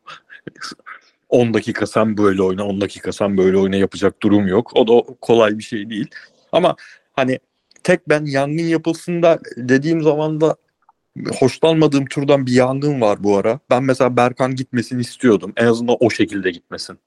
10 1.30 1.54
dakika 1.54 1.88
sen 1.88 2.18
böyle 2.18 2.42
oyna, 2.42 2.68
10 2.68 2.82
dakika 2.82 3.12
sen 3.12 3.38
böyle 3.38 3.58
oyna 3.58 3.76
yapacak 3.76 4.24
durum 4.24 4.48
yok. 4.48 4.72
O 4.76 4.88
da 4.88 5.14
kolay 5.22 5.58
bir 5.58 5.64
şey 5.64 5.90
değil. 5.90 6.08
Ama 6.52 6.76
hani 7.14 7.40
tek 7.84 8.10
ben 8.10 8.26
yangın 8.26 8.64
yapılsın 8.64 9.24
da 9.24 9.40
dediğim 9.58 10.02
zaman 10.02 10.42
da 10.42 10.56
hoşlanmadığım 11.40 12.06
türden 12.06 12.46
bir 12.46 12.52
yangın 12.52 13.02
var 13.02 13.24
bu 13.24 13.38
ara. 13.38 13.60
Ben 13.70 13.84
mesela 13.84 14.18
Berkan 14.18 14.56
gitmesini 14.56 15.02
istiyordum. 15.02 15.54
En 15.58 15.66
azından 15.66 15.98
o 16.00 16.10
şekilde 16.10 16.52
gitmesin. 16.52 17.00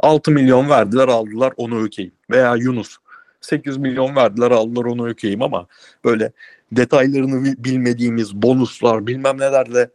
6 0.00 0.30
milyon 0.30 0.70
verdiler 0.70 1.08
aldılar 1.08 1.52
onu 1.56 1.82
ökeyim. 1.82 2.12
Veya 2.30 2.56
Yunus 2.56 2.96
8 3.40 3.76
milyon 3.76 4.16
verdiler 4.16 4.50
aldılar 4.50 4.84
onu 4.84 5.08
ökeyim 5.08 5.42
ama 5.42 5.66
böyle 6.04 6.32
detaylarını 6.72 7.44
bi- 7.44 7.64
bilmediğimiz 7.64 8.34
bonuslar 8.34 9.06
bilmem 9.06 9.40
nelerle 9.40 9.90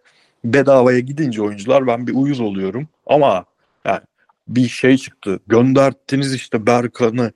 bedavaya 0.46 1.00
gidince 1.00 1.42
oyuncular 1.42 1.88
ben 1.88 2.08
bir 2.08 2.14
uyuz 2.16 2.40
oluyorum. 2.40 2.88
Ama 3.06 3.46
yani 3.86 4.02
bir 4.48 4.68
şey 4.68 4.98
çıktı. 4.98 5.40
Gönderttiniz 5.48 6.34
işte 6.34 6.66
Berkan'ı 6.66 7.32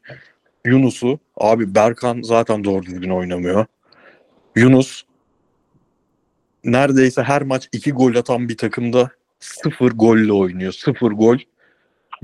Yunus'u. 0.66 1.20
Abi 1.38 1.76
Berkan 1.76 2.22
zaten 2.22 2.64
doğru 2.64 2.86
düzgün 2.86 3.10
oynamıyor. 3.10 3.66
Yunus 4.56 5.04
neredeyse 6.64 7.24
her 7.24 7.42
maç 7.42 7.70
iki 7.72 7.92
gol 7.92 8.16
atan 8.16 8.50
bir 8.50 8.58
takımda 8.58 9.10
sıfır 9.40 9.92
golle 9.92 10.34
oynuyor. 10.34 10.72
Sıfır 10.72 11.12
gol 11.12 11.38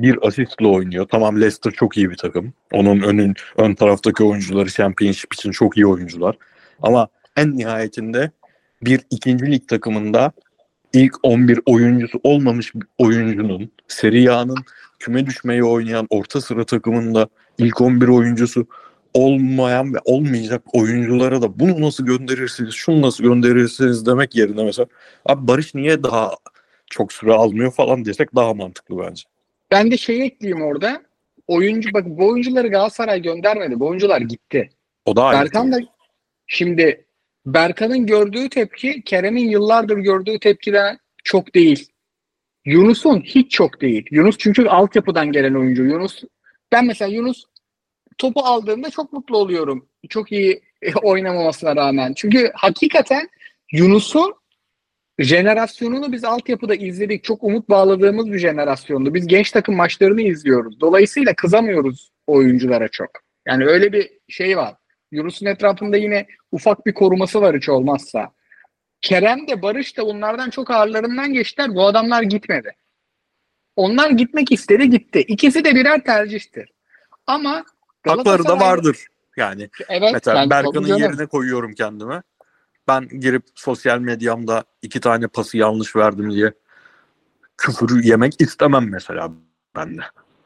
bir 0.01 0.27
asistle 0.27 0.67
oynuyor. 0.67 1.07
Tamam 1.11 1.41
Leicester 1.41 1.71
çok 1.71 1.97
iyi 1.97 2.09
bir 2.09 2.17
takım. 2.17 2.53
Onun 2.71 3.01
önün 3.01 3.33
ön 3.57 3.73
taraftaki 3.73 4.23
oyuncuları 4.23 4.69
Championship 4.69 5.33
için 5.33 5.51
çok 5.51 5.77
iyi 5.77 5.87
oyuncular. 5.87 6.35
Ama 6.81 7.07
en 7.37 7.57
nihayetinde 7.57 8.31
bir 8.81 9.01
ikinci 9.09 9.51
lig 9.51 9.67
takımında 9.67 10.31
ilk 10.93 11.15
11 11.23 11.59
oyuncusu 11.65 12.19
olmamış 12.23 12.75
bir 12.75 12.83
oyuncunun 12.97 13.71
Serie 13.87 14.29
A'nın 14.29 14.57
küme 14.99 15.25
düşmeyi 15.25 15.63
oynayan 15.63 16.07
orta 16.09 16.41
sıra 16.41 16.65
takımında 16.65 17.29
ilk 17.57 17.81
11 17.81 18.07
oyuncusu 18.07 18.67
olmayan 19.13 19.93
ve 19.93 19.97
olmayacak 20.05 20.61
oyunculara 20.73 21.41
da 21.41 21.59
bunu 21.59 21.81
nasıl 21.81 22.05
gönderirsiniz, 22.05 22.73
şunu 22.73 23.01
nasıl 23.01 23.23
gönderirsiniz 23.23 24.05
demek 24.05 24.35
yerine 24.35 24.63
mesela 24.63 24.85
abi 25.25 25.47
Barış 25.47 25.75
niye 25.75 26.03
daha 26.03 26.31
çok 26.89 27.13
süre 27.13 27.33
almıyor 27.33 27.71
falan 27.71 28.05
desek 28.05 28.35
daha 28.35 28.53
mantıklı 28.53 28.97
bence. 28.97 29.23
Ben 29.71 29.91
de 29.91 29.97
şey 29.97 30.21
ekleyeyim 30.25 30.61
orada. 30.61 31.01
Oyuncu 31.47 31.93
bak 31.93 32.05
bu 32.05 32.27
oyuncuları 32.27 32.67
Galatasaray 32.67 33.21
göndermedi. 33.21 33.79
Bu 33.79 33.87
oyuncular 33.87 34.21
gitti. 34.21 34.69
O 35.05 35.15
da. 35.15 35.31
Berkan 35.31 35.71
da 35.71 35.79
şimdi 36.47 37.05
Berkan'ın 37.45 38.05
gördüğü 38.05 38.49
tepki 38.49 39.01
Kerem'in 39.01 39.49
yıllardır 39.49 39.97
gördüğü 39.97 40.39
tepkiden 40.39 40.99
çok 41.23 41.55
değil. 41.55 41.91
Yunus'un 42.65 43.21
hiç 43.21 43.51
çok 43.51 43.81
değil. 43.81 44.05
Yunus 44.11 44.37
çünkü 44.37 44.67
altyapıdan 44.67 45.31
gelen 45.31 45.53
oyuncu. 45.53 45.83
Yunus 45.83 46.23
ben 46.71 46.85
mesela 46.85 47.11
Yunus 47.11 47.43
topu 48.17 48.39
aldığımda 48.39 48.89
çok 48.89 49.13
mutlu 49.13 49.37
oluyorum. 49.37 49.89
Çok 50.09 50.31
iyi 50.31 50.61
oynamamasına 51.03 51.75
rağmen. 51.75 52.13
Çünkü 52.13 52.51
hakikaten 52.55 53.29
Yunus'un 53.71 54.33
jenerasyonunu 55.23 56.11
biz 56.11 56.23
altyapıda 56.23 56.75
izledik. 56.75 57.23
Çok 57.23 57.43
umut 57.43 57.69
bağladığımız 57.69 58.31
bir 58.31 58.39
jenerasyondu. 58.39 59.13
Biz 59.13 59.27
genç 59.27 59.51
takım 59.51 59.75
maçlarını 59.75 60.21
izliyoruz. 60.21 60.81
Dolayısıyla 60.81 61.33
kızamıyoruz 61.35 62.11
oyunculara 62.27 62.87
çok. 62.87 63.09
Yani 63.47 63.65
öyle 63.65 63.93
bir 63.93 64.09
şey 64.29 64.57
var. 64.57 64.75
Yunus'un 65.11 65.45
etrafında 65.45 65.97
yine 65.97 66.27
ufak 66.51 66.85
bir 66.85 66.93
koruması 66.93 67.41
var 67.41 67.57
hiç 67.57 67.69
olmazsa. 67.69 68.31
Kerem 69.01 69.47
de 69.47 69.61
Barış 69.61 69.97
da 69.97 70.05
bunlardan 70.05 70.49
çok 70.49 70.71
ağırlarından 70.71 71.33
geçtiler. 71.33 71.75
Bu 71.75 71.85
adamlar 71.85 72.23
gitmedi. 72.23 72.71
Onlar 73.75 74.09
gitmek 74.09 74.51
istedi 74.51 74.89
gitti. 74.89 75.19
İkisi 75.19 75.65
de 75.65 75.75
birer 75.75 76.03
tercihtir. 76.03 76.69
Ama 77.27 77.63
Hakları 78.07 78.45
da 78.45 78.59
vardır. 78.59 78.97
Yani 79.37 79.69
Evet. 79.89 80.09
mesela 80.13 80.49
Berkan'ın 80.49 80.97
yerine 80.97 81.25
koyuyorum 81.25 81.73
kendimi. 81.73 82.21
Ben 82.87 83.07
girip 83.07 83.43
sosyal 83.55 83.99
medyamda 83.99 84.63
iki 84.81 84.99
tane 84.99 85.27
pası 85.27 85.57
yanlış 85.57 85.95
verdim 85.95 86.31
diye 86.31 86.53
küfürü 87.57 88.07
yemek 88.07 88.41
istemem 88.41 88.89
mesela 88.89 89.31
ben 89.75 89.97
de. 89.97 90.01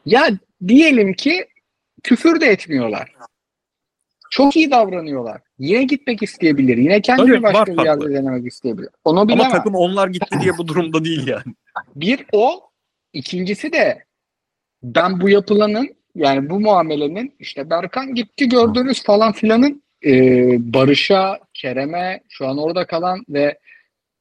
Ya 0.06 0.30
diyelim 0.68 1.14
ki 1.14 1.48
küfür 2.04 2.42
de 2.42 2.46
etmiyorlar. 2.46 3.16
Çok 4.30 4.56
iyi 4.56 4.72
davranıyorlar. 4.72 5.42
Yine 5.60 5.84
gitmek 5.84 6.24
isteyebilir. 6.24 6.78
Yine 6.78 7.02
kendini 7.02 7.28
Tabii, 7.28 7.44
başka 7.44 7.66
bir 7.66 7.76
farklı. 7.76 7.86
yerde 7.86 8.14
denemek 8.14 8.46
isteyebilir. 8.48 8.90
Onu 9.04 9.28
bilemem. 9.28 9.46
Ama 9.46 9.58
takım 9.58 9.76
onlar 9.76 10.08
gitti 10.08 10.40
diye 10.42 10.58
bu 10.58 10.68
durumda 10.68 11.06
değil 11.06 11.28
yani. 11.28 11.56
Bir 11.96 12.26
o, 12.32 12.70
ikincisi 13.14 13.74
de 13.74 14.06
ben 14.84 15.22
bu 15.22 15.30
yapılanın 15.30 15.96
yani 16.16 16.50
bu 16.50 16.60
muamelenin 16.60 17.36
işte 17.40 17.70
Berkan 17.70 18.16
gitti 18.16 18.50
gördüğünüz 18.50 19.04
falan 19.04 19.32
filanın 19.32 19.84
e, 20.06 20.14
Barış'a, 20.74 21.40
Kerem'e 21.54 22.22
şu 22.30 22.48
an 22.48 22.58
orada 22.58 22.88
kalan 22.88 23.26
ve 23.30 23.60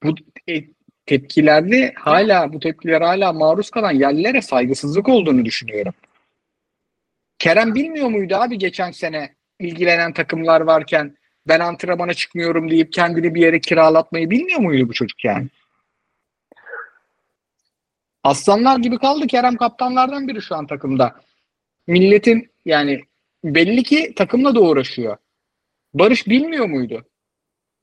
bu 0.02 0.14
e, 0.48 0.64
tepkilerde 1.06 1.92
hala 1.96 2.52
bu 2.52 2.60
tepkiler 2.60 3.00
hala 3.00 3.32
maruz 3.32 3.70
kalan 3.70 3.92
yerlere 3.92 4.42
saygısızlık 4.42 5.08
olduğunu 5.08 5.44
düşünüyorum. 5.44 5.94
Kerem 7.38 7.74
bilmiyor 7.74 8.08
muydu 8.08 8.34
abi 8.34 8.58
geçen 8.58 8.90
sene 8.90 9.34
ilgilenen 9.60 10.12
takımlar 10.12 10.60
varken 10.60 11.16
ben 11.48 11.60
antrenmana 11.60 12.14
çıkmıyorum 12.14 12.70
deyip 12.70 12.92
kendini 12.92 13.34
bir 13.34 13.40
yere 13.40 13.60
kiralatmayı 13.60 14.30
bilmiyor 14.30 14.60
muydu 14.60 14.88
bu 14.88 14.92
çocuk 14.92 15.24
yani? 15.24 15.48
Aslanlar 18.22 18.78
gibi 18.78 18.98
kaldı 18.98 19.26
Kerem 19.26 19.56
kaptanlardan 19.56 20.28
biri 20.28 20.42
şu 20.42 20.54
an 20.54 20.66
takımda. 20.66 21.20
Milletin 21.86 22.50
yani 22.64 23.02
belli 23.44 23.82
ki 23.82 24.12
takımla 24.16 24.54
da 24.54 24.60
uğraşıyor. 24.60 25.16
Barış 25.94 26.26
bilmiyor 26.26 26.66
muydu? 26.66 27.04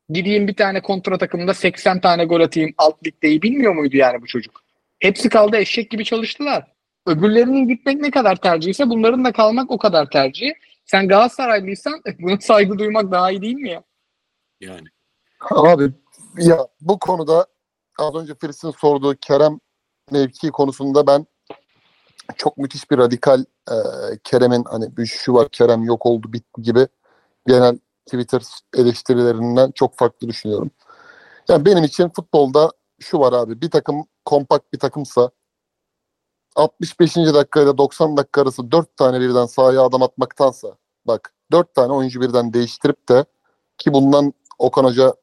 Gideyim 0.10 0.48
bir 0.48 0.56
tane 0.56 0.82
kontra 0.82 1.18
takımda 1.18 1.54
80 1.54 2.02
tane 2.02 2.26
gol 2.26 2.42
atayım 2.42 2.74
alt 2.78 3.06
ligdeyi 3.06 3.42
bilmiyor 3.42 3.76
muydu 3.76 3.98
yani 3.98 4.22
bu 4.22 4.28
çocuk? 4.28 4.62
Hepsi 5.00 5.30
kaldı 5.30 5.58
eşek 5.58 5.92
gibi 5.92 6.06
çalıştılar. 6.06 6.72
Öbürlerinin 7.06 7.68
gitmek 7.68 8.02
ne 8.02 8.12
kadar 8.12 8.36
tercihse 8.36 8.90
bunların 8.90 9.26
da 9.26 9.32
kalmak 9.32 9.72
o 9.72 9.78
kadar 9.78 10.10
tercih. 10.10 10.52
Sen 10.86 11.08
Galatasaraylıysan 11.08 12.02
buna 12.20 12.40
saygı 12.40 12.80
duymak 12.80 13.12
daha 13.12 13.32
iyi 13.32 13.42
değil 13.42 13.56
mi 13.56 13.70
ya? 13.70 13.84
Yani. 14.62 14.88
Abi 15.50 15.92
ya 16.38 16.68
bu 16.82 17.00
konuda 17.00 17.48
az 18.00 18.16
önce 18.16 18.34
Filis'in 18.42 18.72
sorduğu 18.72 19.16
Kerem 19.16 19.60
mevki 20.12 20.50
konusunda 20.50 21.08
ben 21.08 21.26
çok 22.38 22.58
müthiş 22.58 22.92
bir 22.92 22.98
radikal 22.98 23.40
e, 23.70 23.76
Kerem'in 24.24 24.64
hani 24.64 24.98
bir 24.98 25.06
şu 25.06 25.34
var 25.34 25.50
Kerem 25.50 25.84
yok 25.84 26.06
oldu 26.06 26.34
bitti 26.34 26.62
gibi 26.62 26.88
genel 27.48 27.80
Twitter 28.06 28.44
eleştirilerinden 28.76 29.72
çok 29.72 29.98
farklı 29.98 30.28
düşünüyorum. 30.28 30.72
Yani 31.50 31.66
benim 31.66 31.84
için 31.84 32.10
futbolda 32.10 32.72
şu 33.00 33.20
var 33.20 33.34
abi 33.34 33.62
bir 33.62 33.70
takım 33.70 34.06
kompakt 34.26 34.74
bir 34.74 34.80
takımsa 34.80 35.32
65. 36.56 37.16
dakika 37.16 37.62
ile 37.62 37.78
90 37.78 38.18
dakika 38.18 38.42
arası 38.42 38.72
4 38.72 38.98
tane 38.98 39.20
birden 39.20 39.46
sahaya 39.46 39.82
adam 39.82 40.04
atmaktansa 40.04 40.76
bak 41.08 41.34
4 41.52 41.76
tane 41.76 41.94
oyuncu 41.94 42.22
birden 42.22 42.54
değiştirip 42.54 43.10
de 43.10 43.26
ki 43.78 43.94
bundan 43.94 44.34
Okan 44.60 44.84
Hoca 44.84 45.14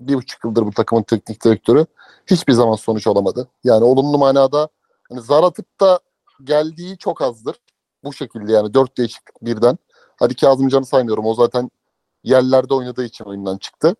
bir 0.00 0.14
buçuk 0.14 0.44
yıldır 0.44 0.66
bu 0.66 0.70
takımın 0.70 1.02
teknik 1.02 1.44
direktörü 1.44 1.86
hiçbir 2.26 2.52
zaman 2.52 2.74
sonuç 2.74 3.06
alamadı. 3.06 3.48
Yani 3.64 3.84
olumlu 3.84 4.18
manada 4.18 4.68
hani 5.08 5.20
zar 5.20 5.42
atıp 5.42 5.80
da 5.80 6.00
geldiği 6.44 6.98
çok 6.98 7.22
azdır. 7.22 7.56
Bu 8.04 8.12
şekilde 8.12 8.52
yani 8.52 8.74
dört 8.74 8.98
değişiklik 8.98 9.42
birden. 9.42 9.78
Hadi 10.16 10.36
Kazımcan'ı 10.36 10.86
saymıyorum. 10.86 11.26
O 11.26 11.34
zaten 11.34 11.70
yerlerde 12.24 12.74
oynadığı 12.74 13.04
için 13.04 13.24
oyundan 13.24 13.58
çıktı. 13.58 13.94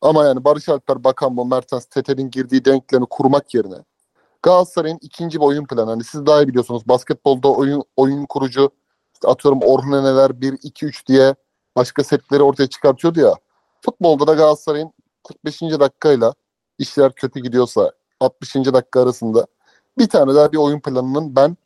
Ama 0.00 0.24
yani 0.24 0.44
Barış 0.44 0.68
Alper, 0.68 1.04
Bakan 1.04 1.48
Mertens, 1.48 1.84
Tete'nin 1.84 2.30
girdiği 2.30 2.64
denklemi 2.64 3.06
kurmak 3.06 3.54
yerine 3.54 3.84
Galatasaray'ın 4.42 4.98
ikinci 5.02 5.40
bir 5.40 5.44
oyun 5.44 5.66
planı. 5.66 5.90
Hani 5.90 6.04
siz 6.04 6.26
daha 6.26 6.42
iyi 6.42 6.48
biliyorsunuz. 6.48 6.88
Basketbolda 6.88 7.48
oyun 7.48 7.84
oyun 7.96 8.26
kurucu 8.26 8.70
işte 9.14 9.28
atıyorum 9.28 9.60
Orhun 9.62 9.92
Eneler 9.92 10.40
1 10.40 10.58
2 10.62 10.86
3 10.86 11.06
diye 11.06 11.34
başka 11.76 12.04
setleri 12.04 12.42
ortaya 12.42 12.66
çıkartıyordu 12.66 13.20
ya. 13.20 13.34
Futbolda 13.84 14.26
da 14.26 14.34
Galatasaray'ın 14.34 14.92
45. 15.28 15.62
dakikayla 15.62 16.34
işler 16.78 17.12
kötü 17.12 17.40
gidiyorsa 17.40 17.92
60. 18.20 18.54
dakika 18.54 19.02
arasında 19.02 19.46
bir 19.98 20.08
tane 20.08 20.34
daha 20.34 20.52
bir 20.52 20.56
oyun 20.56 20.80
planının 20.80 21.36
ben 21.36 21.56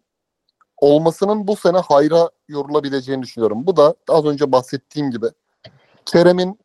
olmasının 0.77 1.47
bu 1.49 1.57
sene 1.57 1.79
hayra 1.79 2.31
yorulabileceğini 2.49 3.23
düşünüyorum. 3.23 3.67
Bu 3.67 3.77
da 3.77 3.95
az 4.09 4.25
önce 4.25 4.53
bahsettiğim 4.53 5.11
gibi 5.11 5.27
Kerem'in 6.07 6.59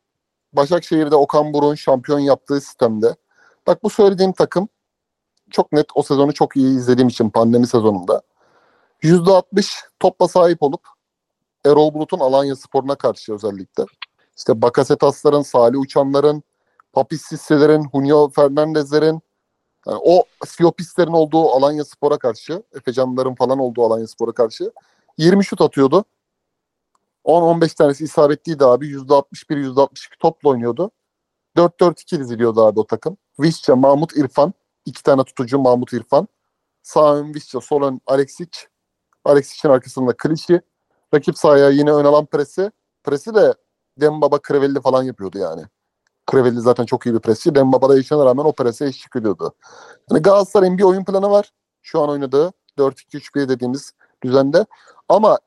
Başakşehir'de 0.53 1.15
Okan 1.15 1.53
Buruk'un 1.53 1.75
şampiyon 1.75 2.19
yaptığı 2.19 2.61
sistemde. 2.61 3.15
Bak 3.67 3.83
bu 3.83 3.89
söylediğim 3.89 4.33
takım 4.33 4.69
çok 5.51 5.71
net 5.71 5.85
o 5.95 6.03
sezonu 6.03 6.33
çok 6.33 6.55
iyi 6.55 6.77
izlediğim 6.77 7.07
için 7.07 7.29
pandemi 7.29 7.67
sezonunda. 7.67 8.21
%60 9.03 9.73
topla 9.99 10.27
sahip 10.27 10.63
olup 10.63 10.81
Erol 11.65 11.93
Bulut'un 11.93 12.19
Alanya 12.19 12.55
Spor'una 12.55 12.95
karşı 12.95 13.33
özellikle. 13.33 13.85
İşte 14.37 14.61
Bakasetasların, 14.61 15.41
Salih 15.41 15.79
Uçanların, 15.79 16.43
Papis 16.93 17.21
Sisse'lerin, 17.21 17.89
Junio 17.93 18.29
Fernandez'lerin 18.29 19.21
yani 19.87 19.99
o 20.03 20.23
Siopistlerin 20.47 21.11
olduğu 21.11 21.49
Alanya 21.49 21.85
Spor'a 21.85 22.17
karşı, 22.17 22.63
Efecanların 22.75 23.35
falan 23.35 23.59
olduğu 23.59 23.83
Alanya 23.83 24.07
Spor'a 24.07 24.31
karşı 24.31 24.71
20 25.17 25.45
şut 25.45 25.61
atıyordu. 25.61 26.05
10-15 27.29 27.75
tanesi 27.75 28.03
isabetliydi 28.03 28.65
abi. 28.65 28.87
%61, 28.87 29.57
%62 29.57 30.17
topla 30.19 30.49
oynuyordu. 30.49 30.91
4-4-2 31.57 32.19
diziliyordu 32.19 32.65
abi 32.65 32.79
o 32.79 32.87
takım. 32.87 33.17
Visca, 33.39 33.75
Mahmut 33.75 34.17
İrfan. 34.17 34.53
iki 34.85 35.03
tane 35.03 35.23
tutucu 35.23 35.59
Mahmut 35.59 35.93
İrfan. 35.93 36.27
Sağ 36.83 37.15
ön 37.15 37.33
Visca, 37.33 37.61
sol 37.61 37.81
ön 37.81 38.01
Alexic. 38.07 38.49
Alexic'in 39.25 39.73
arkasında 39.73 40.13
Klişi. 40.17 40.61
Rakip 41.13 41.37
sahaya 41.37 41.69
yine 41.69 41.91
ön 41.91 42.05
alan 42.05 42.25
presi. 42.25 42.71
Presi 43.03 43.35
de 43.35 43.53
Dembaba 44.01 44.39
Krevelli 44.41 44.81
falan 44.81 45.03
yapıyordu 45.03 45.37
yani. 45.37 45.61
Krevelli 46.27 46.61
zaten 46.61 46.85
çok 46.85 47.05
iyi 47.05 47.15
bir 47.15 47.19
presçi. 47.19 47.55
Dembaba'da 47.55 47.95
yaşana 47.97 48.25
rağmen 48.25 48.43
o 48.43 48.51
prese 48.51 48.85
eşlik 48.85 49.15
ediyordu. 49.15 49.53
Yani 50.11 50.21
Galatasaray'ın 50.21 50.77
bir 50.77 50.83
oyun 50.83 51.03
planı 51.03 51.29
var. 51.29 51.53
Şu 51.81 52.01
an 52.01 52.09
oynadığı 52.09 52.51
4-2-3-1 52.77 53.49
dediğimiz 53.49 53.93
düzende. 54.23 54.65
Ama 55.09 55.39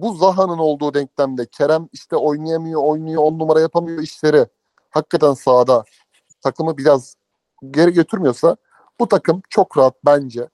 bu 0.00 0.14
Zaha'nın 0.14 0.58
olduğu 0.58 0.94
denklemde 0.94 1.46
Kerem 1.46 1.88
işte 1.92 2.16
oynayamıyor, 2.16 2.82
oynuyor, 2.82 3.22
on 3.22 3.38
numara 3.38 3.60
yapamıyor 3.60 4.02
işleri. 4.02 4.46
Hakikaten 4.90 5.34
sahada 5.34 5.84
takımı 6.40 6.78
biraz 6.78 7.16
geri 7.70 7.92
götürmüyorsa 7.92 8.56
bu 9.00 9.08
takım 9.08 9.42
çok 9.50 9.78
rahat 9.78 9.94
bence. 10.06 10.48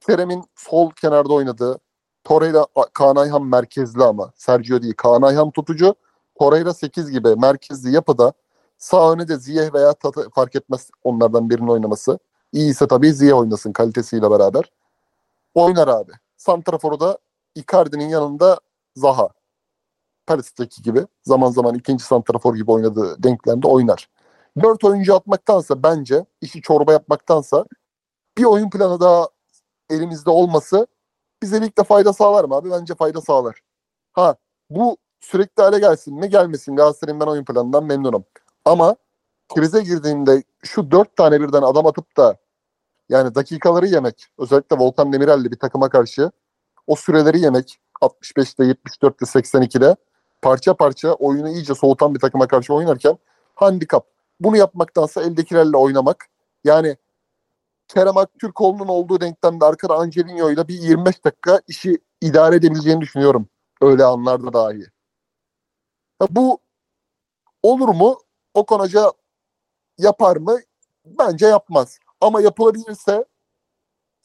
Kerem'in 0.00 0.44
sol 0.56 0.90
kenarda 0.90 1.32
oynadığı 1.32 1.78
Torreira 2.24 2.66
Kaan 2.92 3.16
Ayhan 3.16 3.42
merkezli 3.42 4.04
ama 4.04 4.32
Sergio 4.36 4.82
değil. 4.82 4.94
Kaan 4.96 5.22
Ayhan 5.22 5.50
tutucu. 5.50 5.94
Torreira 6.38 6.74
8 6.74 7.10
gibi 7.10 7.36
merkezli 7.36 7.94
yapıda 7.94 8.32
sağ 8.78 9.12
öne 9.12 9.28
de 9.28 9.36
Ziyeh 9.36 9.74
veya 9.74 9.92
Tata 9.92 10.22
fark 10.34 10.56
etmez 10.56 10.90
onlardan 11.04 11.50
birinin 11.50 11.68
oynaması. 11.68 12.18
İyiyse 12.52 12.88
tabii 12.88 13.12
Ziyeh 13.12 13.38
oynasın 13.38 13.72
kalitesiyle 13.72 14.30
beraber. 14.30 14.72
Oynar 15.54 15.88
abi. 15.88 16.12
Santrafor'u 16.36 17.00
da 17.00 17.18
Icardi'nin 17.60 18.08
yanında 18.08 18.60
Zaha. 18.96 19.28
Paris'teki 20.26 20.82
gibi 20.82 21.06
zaman 21.22 21.50
zaman 21.50 21.74
ikinci 21.74 22.04
santrafor 22.04 22.56
gibi 22.56 22.70
oynadığı 22.70 23.22
denklemde 23.22 23.66
oynar. 23.66 24.08
Dört 24.62 24.84
oyuncu 24.84 25.14
atmaktansa 25.14 25.82
bence 25.82 26.24
işi 26.40 26.62
çorba 26.62 26.92
yapmaktansa 26.92 27.64
bir 28.38 28.44
oyun 28.44 28.70
planı 28.70 29.00
daha 29.00 29.28
elimizde 29.90 30.30
olması 30.30 30.86
bize 31.42 31.60
ligde 31.60 31.84
fayda 31.84 32.12
sağlar 32.12 32.44
mı 32.44 32.54
abi? 32.54 32.70
Bence 32.70 32.94
fayda 32.94 33.20
sağlar. 33.20 33.60
Ha 34.12 34.36
bu 34.70 34.96
sürekli 35.20 35.62
hale 35.62 35.78
gelsin 35.78 36.14
mi? 36.14 36.28
Gelmesin. 36.28 36.76
Galatasaray'ın 36.76 37.20
ben 37.20 37.26
oyun 37.26 37.44
planından 37.44 37.84
memnunum. 37.84 38.24
Ama 38.64 38.96
krize 39.54 39.82
girdiğinde 39.82 40.42
şu 40.62 40.90
dört 40.90 41.16
tane 41.16 41.40
birden 41.40 41.62
adam 41.62 41.86
atıp 41.86 42.16
da 42.16 42.36
yani 43.08 43.34
dakikaları 43.34 43.86
yemek 43.86 44.26
özellikle 44.38 44.76
Volkan 44.76 45.12
Demirel'li 45.12 45.50
bir 45.50 45.58
takıma 45.58 45.88
karşı 45.88 46.30
o 46.90 46.96
süreleri 46.96 47.40
yemek 47.40 47.80
65'te 48.02 48.64
74'te 48.64 49.24
82'de 49.24 49.96
parça 50.42 50.74
parça 50.74 51.12
oyunu 51.12 51.48
iyice 51.48 51.74
soğutan 51.74 52.14
bir 52.14 52.20
takıma 52.20 52.48
karşı 52.48 52.74
oynarken 52.74 53.18
handikap. 53.54 54.06
Bunu 54.40 54.56
yapmaktansa 54.56 55.22
eldekilerle 55.22 55.76
oynamak. 55.76 56.26
Yani 56.64 56.96
Kerem 57.88 58.16
Aktürkoğlu'nun 58.16 58.88
olduğu 58.88 59.20
denklemde 59.20 59.64
arkada 59.64 59.94
Angelino 59.94 60.50
ile 60.50 60.68
bir 60.68 60.74
25 60.74 61.24
dakika 61.24 61.60
işi 61.68 61.98
idare 62.20 62.56
edebileceğini 62.56 63.00
düşünüyorum. 63.00 63.48
Öyle 63.80 64.04
anlarda 64.04 64.52
dahi. 64.52 64.86
Ya 66.22 66.28
bu 66.30 66.58
olur 67.62 67.88
mu? 67.88 68.18
O 68.54 68.66
konuca 68.66 69.12
yapar 69.98 70.36
mı? 70.36 70.58
Bence 71.04 71.46
yapmaz. 71.46 71.98
Ama 72.20 72.40
yapılabilirse 72.40 73.24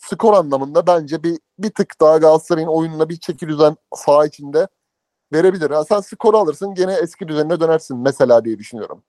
skor 0.09 0.33
anlamında 0.33 0.87
bence 0.87 1.23
bir 1.23 1.39
bir 1.59 1.69
tık 1.69 2.01
daha 2.01 2.17
Galatasaray'ın 2.17 2.67
oyununa 2.67 3.09
bir 3.09 3.17
çeki 3.17 3.47
düzen 3.47 3.77
saha 3.95 4.25
içinde 4.25 4.67
verebilir. 5.33 5.71
Ha, 5.71 5.85
sen 5.85 5.99
skoru 5.99 6.37
alırsın 6.37 6.73
gene 6.73 6.93
eski 6.93 7.27
düzenine 7.27 7.59
dönersin 7.59 7.97
mesela 7.97 8.45
diye 8.45 8.57
düşünüyorum. 8.59 9.03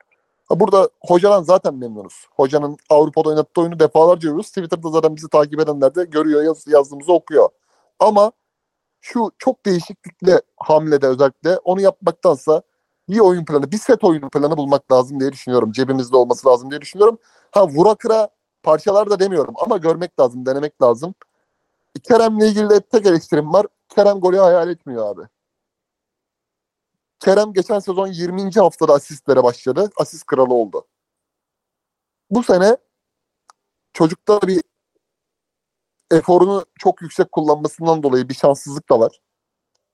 Burada 0.51 0.89
hocadan 1.01 1.43
zaten 1.43 1.75
memnunuz. 1.75 2.27
Hocanın 2.37 2.77
Avrupa'da 2.91 3.29
oynattığı 3.29 3.61
oyunu 3.61 3.79
defalarca 3.79 4.21
görüyoruz. 4.21 4.49
Twitter'da 4.49 4.91
zaten 4.91 5.17
bizi 5.17 5.29
takip 5.29 5.61
edenler 5.61 5.95
de 5.95 6.05
görüyor, 6.05 6.43
yaz, 6.43 6.67
yazdığımızı 6.67 7.13
okuyor. 7.13 7.49
Ama 7.99 8.33
şu 9.01 9.31
çok 9.39 9.67
değişiklikle 9.67 10.43
hamlede 10.57 11.07
özellikle 11.07 11.59
onu 11.59 11.81
yapmaktansa 11.81 12.63
bir 13.09 13.19
oyun 13.19 13.45
planı, 13.45 13.73
bir 13.73 13.79
set 13.79 14.05
oyun 14.05 14.29
planı 14.29 14.57
bulmak 14.57 14.93
lazım 14.93 15.21
diye 15.21 15.33
düşünüyorum. 15.33 15.73
Cebimizde 15.73 16.17
olması 16.17 16.49
lazım 16.49 16.71
diye 16.71 16.81
düşünüyorum. 16.81 17.19
Ha 17.51 17.69
vura 17.69 17.95
kıra 17.95 18.29
parçalar 18.67 19.11
da 19.11 19.21
demiyorum 19.21 19.55
ama 19.59 19.77
görmek 19.77 20.21
lazım, 20.21 20.47
denemek 20.47 20.83
lazım. 20.83 21.15
Kerem'le 22.03 22.41
ilgili 22.41 22.71
de 22.71 22.81
tek 22.81 23.07
eleştirim 23.07 23.53
var. 23.53 23.67
Kerem 23.89 24.21
golü 24.21 24.37
hayal 24.37 24.71
etmiyor 24.71 25.07
abi. 25.07 25.29
Kerem 27.21 27.53
geçen 27.53 27.79
sezon 27.79 28.07
20. 28.07 28.51
haftada 28.53 28.93
asistlere 28.95 29.43
başladı. 29.43 29.91
Asist 29.97 30.27
kralı 30.27 30.55
oldu. 30.55 30.87
Bu 32.31 32.43
sene 32.43 32.77
çocukta 33.93 34.41
bir 34.41 34.63
eforunu 36.11 36.65
çok 36.79 37.03
yüksek 37.03 37.33
kullanmasından 37.33 38.03
dolayı 38.03 38.29
bir 38.29 38.35
şanssızlık 38.35 38.91
da 38.91 39.01
var. 39.01 39.21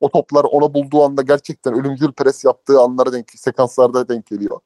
O 0.01 0.11
toplar 0.11 0.45
ona 0.45 0.75
bulduğu 0.75 1.05
anda 1.05 1.23
gerçekten 1.23 1.75
ölümcül 1.75 2.13
pres 2.13 2.45
yaptığı 2.45 2.81
anlara 2.81 3.13
denk, 3.13 3.31
sekanslarda 3.31 4.09
denk 4.09 4.27
geliyor. 4.27 4.61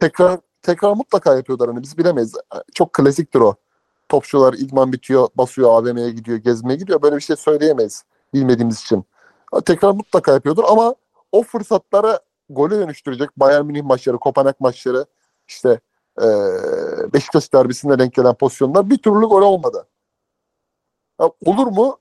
Tekrar 0.00 0.40
tekrar 0.68 0.92
mutlaka 0.92 1.36
yapıyorlar 1.36 1.68
hani 1.68 1.82
biz 1.82 1.98
bilemeyiz. 1.98 2.34
Çok 2.74 2.92
klasiktir 2.92 3.40
o. 3.40 3.54
Topçular 4.08 4.54
idman 4.54 4.92
bitiyor, 4.92 5.28
basıyor 5.34 5.70
AVM'ye 5.70 6.10
gidiyor, 6.10 6.38
gezmeye 6.38 6.76
gidiyor. 6.76 7.02
Böyle 7.02 7.16
bir 7.16 7.20
şey 7.20 7.36
söyleyemeyiz 7.36 8.04
bilmediğimiz 8.34 8.80
için. 8.80 9.04
Tekrar 9.64 9.92
mutlaka 9.92 10.32
yapıyordur 10.32 10.64
ama 10.68 10.94
o 11.32 11.42
fırsatları 11.42 12.18
gole 12.50 12.78
dönüştürecek 12.78 13.30
Bayern 13.36 13.66
Münih 13.66 13.82
maçları, 13.82 14.18
Kopenhag 14.18 14.54
maçları, 14.60 15.06
işte 15.48 15.80
e, 16.20 16.26
Beşiktaş 17.12 17.52
derbisinde 17.52 17.98
denk 17.98 18.14
gelen 18.14 18.34
pozisyonlar 18.34 18.90
bir 18.90 18.98
türlü 18.98 19.26
gol 19.26 19.42
olmadı. 19.42 19.86
Ya, 21.20 21.30
olur 21.44 21.66
mu? 21.66 21.98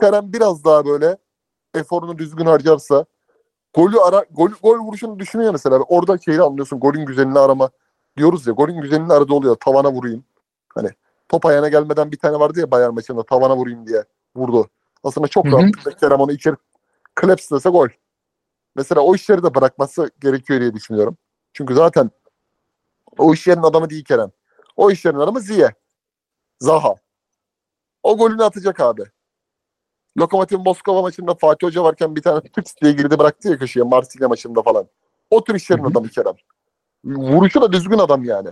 Kerem 0.00 0.32
biraz 0.32 0.64
daha 0.64 0.86
böyle 0.86 1.16
eforunu 1.74 2.18
düzgün 2.18 2.46
harcarsa 2.46 3.04
golü 3.74 4.00
ara 4.00 4.24
gol, 4.30 4.50
gol 4.62 4.78
vuruşunu 4.78 5.18
düşünüyor 5.18 5.52
mesela. 5.52 5.76
Orada 5.76 6.18
şeyi 6.18 6.40
anlıyorsun. 6.42 6.80
Golün 6.80 7.06
güzelini 7.06 7.38
arama 7.38 7.70
diyoruz 8.16 8.46
ya. 8.46 8.52
Golün 8.52 8.80
güzelini 8.80 9.12
arada 9.12 9.34
oluyor. 9.34 9.56
Tavana 9.56 9.92
vurayım. 9.92 10.24
Hani 10.74 10.88
top 11.28 11.46
ayağına 11.46 11.68
gelmeden 11.68 12.12
bir 12.12 12.18
tane 12.18 12.40
vardı 12.40 12.60
ya 12.60 12.70
Bayern 12.70 12.94
maçında 12.94 13.22
tavana 13.22 13.56
vurayım 13.56 13.86
diye 13.86 14.04
vurdu. 14.36 14.68
Aslında 15.04 15.28
çok 15.28 15.46
rahat. 15.46 16.00
Kerem 16.00 16.20
onu 16.20 16.32
içeri 16.32 16.56
klepslese 17.14 17.68
gol. 17.68 17.88
Mesela 18.76 19.00
o 19.00 19.14
işleri 19.14 19.42
de 19.42 19.54
bırakması 19.54 20.10
gerekiyor 20.20 20.60
diye 20.60 20.74
düşünüyorum. 20.74 21.16
Çünkü 21.52 21.74
zaten 21.74 22.10
o 23.18 23.34
işlerin 23.34 23.62
adamı 23.62 23.90
değil 23.90 24.04
Kerem. 24.04 24.30
O 24.76 24.90
işlerin 24.90 25.18
adamı 25.18 25.40
Ziye. 25.40 25.74
Zaha. 26.60 26.94
O 28.02 28.18
golünü 28.18 28.44
atacak 28.44 28.80
abi. 28.80 29.02
Lokomotiv 30.18 30.58
Moskova 30.58 31.02
maçında 31.02 31.34
Fatih 31.34 31.66
Hoca 31.66 31.84
varken 31.84 32.16
bir 32.16 32.22
tane 32.22 32.40
tıks 32.54 32.74
diye 32.82 32.92
girdi 32.92 33.18
bıraktı 33.18 33.48
ya 33.48 33.58
köşeye 33.58 33.82
Marsilya 33.82 34.28
maçında 34.28 34.62
falan. 34.62 34.86
O 35.30 35.44
tür 35.44 35.54
işlerin 35.54 35.84
adamı 35.84 36.08
Kerem. 36.08 36.34
Vuruşu 37.04 37.62
da 37.62 37.72
düzgün 37.72 37.98
adam 37.98 38.24
yani. 38.24 38.48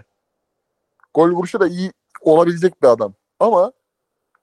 Gol 1.15 1.31
vuruşu 1.31 1.61
da 1.61 1.69
iyi 1.69 1.93
olabilecek 2.21 2.83
bir 2.83 2.89
adam. 2.89 3.15
Ama 3.41 3.73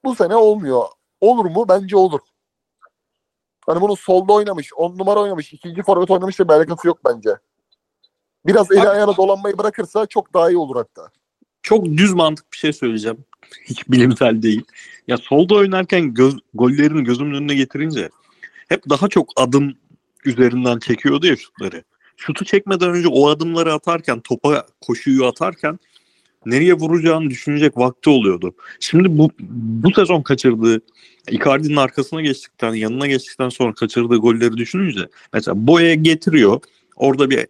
bu 0.03 0.15
sene 0.15 0.35
olmuyor. 0.35 0.83
Olur 1.21 1.45
mu? 1.45 1.65
Bence 1.69 1.97
olur. 1.97 2.19
Hani 3.65 3.81
bunu 3.81 3.95
solda 3.95 4.33
oynamış, 4.33 4.73
on 4.73 4.97
numara 4.97 5.19
oynamış, 5.19 5.53
ikinci 5.53 5.83
forvet 5.83 6.11
oynamış 6.11 6.39
da 6.39 6.47
bir 6.47 6.53
alakası 6.53 6.87
yok 6.87 6.99
bence. 7.05 7.37
Biraz 8.45 8.71
eli 8.71 8.89
ayağına 8.89 9.17
dolanmayı 9.17 9.57
bırakırsa 9.57 10.05
çok 10.05 10.33
daha 10.33 10.49
iyi 10.49 10.57
olur 10.57 10.75
hatta. 10.75 11.11
Çok 11.65 11.85
düz 11.85 12.13
mantık 12.13 12.51
bir 12.53 12.57
şey 12.57 12.73
söyleyeceğim. 12.73 13.17
Hiç 13.65 13.89
bilimsel 13.89 14.41
değil. 14.41 14.63
Ya 15.07 15.17
solda 15.17 15.55
oynarken 15.55 16.13
göz, 16.13 16.35
gollerini 16.53 17.03
gözümün 17.03 17.33
önüne 17.33 17.55
getirince 17.55 18.09
hep 18.69 18.89
daha 18.89 19.07
çok 19.07 19.29
adım 19.35 19.73
üzerinden 20.25 20.79
çekiyordu 20.79 21.27
ya 21.27 21.35
şutları. 21.35 21.83
Şutu 22.17 22.45
çekmeden 22.45 22.89
önce 22.89 23.07
o 23.07 23.29
adımları 23.29 23.73
atarken, 23.73 24.19
topa 24.19 24.65
koşuyu 24.81 25.25
atarken 25.25 25.79
nereye 26.45 26.73
vuracağını 26.73 27.29
düşünecek 27.29 27.77
vakti 27.77 28.09
oluyordu. 28.09 28.55
Şimdi 28.79 29.17
bu 29.17 29.31
bu 29.83 29.91
sezon 29.91 30.21
kaçırdığı 30.21 30.81
Icardi'nin 31.31 31.75
arkasına 31.75 32.21
geçtikten, 32.21 32.73
yanına 32.73 33.07
geçtikten 33.07 33.49
sonra 33.49 33.73
kaçırdığı 33.73 34.17
golleri 34.17 34.57
düşününce 34.57 35.07
mesela 35.33 35.67
Boya 35.67 35.93
getiriyor. 35.93 36.61
Orada 36.95 37.29
bir 37.29 37.47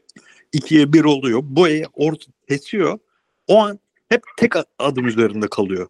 ikiye 0.54 0.94
bir 0.94 1.04
oluyor. 1.04 1.40
Boya 1.44 1.88
orta 1.94 2.32
kesiyor. 2.50 3.00
O 3.48 3.64
an 3.64 3.80
hep 4.10 4.24
tek 4.38 4.54
adım 4.80 5.08
üzerinde 5.08 5.48
kalıyor. 5.48 5.88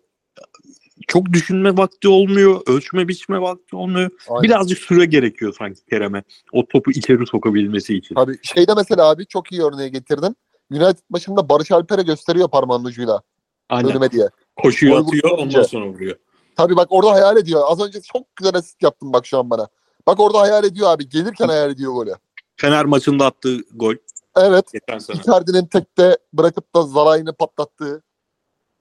Çok 1.07 1.33
düşünme 1.33 1.77
vakti 1.77 2.07
olmuyor, 2.07 2.61
ölçme 2.67 3.07
biçme 3.07 3.41
vakti 3.41 3.75
olmuyor. 3.75 4.09
Aynen. 4.29 4.43
Birazcık 4.43 4.77
süre 4.77 5.05
gerekiyor 5.05 5.55
sanki 5.59 5.85
Kerem'e 5.85 6.23
o 6.51 6.67
topu 6.67 6.91
içeri 6.91 7.27
sokabilmesi 7.27 7.97
için. 7.97 8.15
Tabii 8.15 8.37
şeyde 8.43 8.73
mesela 8.73 9.09
abi 9.09 9.25
çok 9.25 9.51
iyi 9.51 9.63
örneğe 9.63 9.89
getirdin. 9.89 10.35
United 10.71 10.97
maçında 11.09 11.49
Barış 11.49 11.71
Alper'e 11.71 12.01
gösteriyor 12.01 12.49
parmağının 12.49 12.85
ucuyla 12.85 13.21
Aynen. 13.69 13.91
önüme 13.91 14.11
diye. 14.11 14.29
Koşuyor 14.55 14.99
Gol 14.99 15.07
atıyor 15.07 15.37
ondan 15.37 15.63
sonra 15.63 15.87
vuruyor. 15.87 16.15
Tabii 16.55 16.75
bak 16.75 16.87
orada 16.89 17.11
hayal 17.11 17.37
ediyor. 17.37 17.61
Az 17.67 17.81
önce 17.87 18.01
çok 18.01 18.35
güzel 18.35 18.55
asist 18.55 18.83
yaptın 18.83 19.13
bak 19.13 19.25
şu 19.25 19.39
an 19.39 19.49
bana. 19.49 19.67
Bak 20.07 20.19
orada 20.19 20.39
hayal 20.39 20.63
ediyor 20.63 20.89
abi. 20.89 21.09
Gelirken 21.09 21.47
hayal 21.47 21.71
ediyor 21.71 21.93
golü. 21.93 22.13
Fener 22.55 22.85
maçında 22.85 23.25
attığı 23.25 23.57
gol 23.73 23.95
Evet. 24.35 24.65
Icardi'nin 25.13 25.65
tekte 25.65 26.17
bırakıp 26.33 26.75
da 26.75 26.81
Zaray'ını 26.81 27.33
patlattığı. 27.33 28.03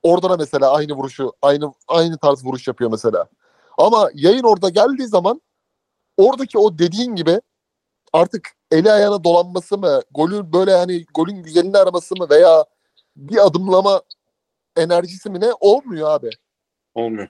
Orada 0.05 0.31
da 0.31 0.36
mesela 0.36 0.72
aynı 0.72 0.93
vuruşu, 0.93 1.32
aynı 1.43 1.72
aynı 1.89 2.18
tarz 2.18 2.44
vuruş 2.44 2.68
yapıyor 2.68 2.90
mesela. 2.90 3.26
Ama 3.78 4.10
yayın 4.14 4.43
orada 4.43 4.68
geldiği 4.68 5.06
zaman 5.06 5.40
oradaki 6.16 6.59
o 6.59 6.78
dediğin 6.78 7.14
gibi 7.14 7.40
artık 8.12 8.48
eli 8.70 8.93
ayağına 8.93 9.24
dolanması 9.24 9.78
mı, 9.78 10.01
golü 10.10 10.52
böyle 10.52 10.72
hani 10.72 11.05
golün 11.14 11.43
güzelini 11.43 11.78
araması 11.78 12.16
mı 12.16 12.26
veya 12.31 12.64
bir 13.16 13.47
adımlama 13.47 14.02
enerjisi 14.76 15.31
mi 15.31 15.40
ne 15.40 15.52
olmuyor 15.60 16.10
abi. 16.10 16.31
Olmuyor. 16.94 17.28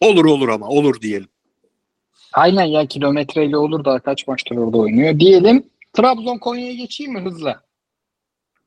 Olur 0.00 0.24
olur 0.24 0.48
ama 0.48 0.68
olur 0.68 1.00
diyelim. 1.00 1.28
Aynen 2.32 2.64
ya 2.64 2.86
kilometreyle 2.86 3.56
olur 3.56 3.84
da 3.84 3.98
kaç 3.98 4.26
maçtır 4.26 4.56
orada 4.56 4.78
oynuyor. 4.78 5.20
Diyelim 5.20 5.70
Trabzon 5.92 6.38
Konya'ya 6.38 6.74
geçeyim 6.74 7.12
mi 7.12 7.20
hızla? 7.20 7.67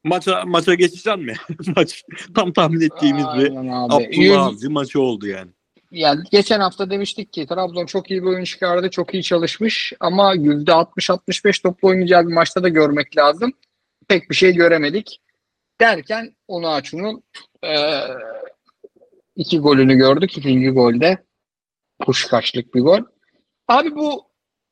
Maça 0.04 0.44
maça 0.46 0.74
geçeceğim 0.74 1.22
mi? 1.22 1.34
Maç 1.76 2.04
tam 2.36 2.54
tahmin 2.54 2.82
ettiğimiz 2.82 3.26
bir. 3.26 3.52
Abdullah 3.56 4.46
Avcı 4.46 4.70
maçı 4.70 5.02
oldu 5.02 5.28
yani. 5.28 5.52
yani 5.92 6.24
geçen 6.32 6.60
hafta 6.60 6.90
demiştik 6.90 7.34
ki 7.34 7.48
Trabzon 7.48 7.86
çok 7.86 8.12
iyi 8.12 8.22
bir 8.22 8.28
oyun 8.28 8.44
çıkardı, 8.44 8.90
çok 8.90 9.14
iyi 9.14 9.24
çalışmış 9.24 9.94
ama 10.00 10.36
%60-65 10.36 11.64
toplu 11.64 11.88
oynayacağı 11.88 12.28
bir 12.28 12.34
maçta 12.34 12.64
da 12.64 12.70
görmek 12.70 13.18
lazım. 13.18 13.54
Pek 14.08 14.30
bir 14.30 14.36
şey 14.36 14.54
göremedik. 14.54 15.22
Derken 15.82 16.36
onu 16.48 16.68
Açun'un 16.68 17.24
eee 17.64 18.08
iki 19.36 19.60
golünü 19.60 19.96
gördük. 19.96 20.38
İkinci 20.38 20.70
golde 20.70 21.18
Puşkaşlık 22.00 22.76
bir 22.76 22.82
gol. 22.82 23.00
Abi 23.68 23.96
bu 23.96 24.26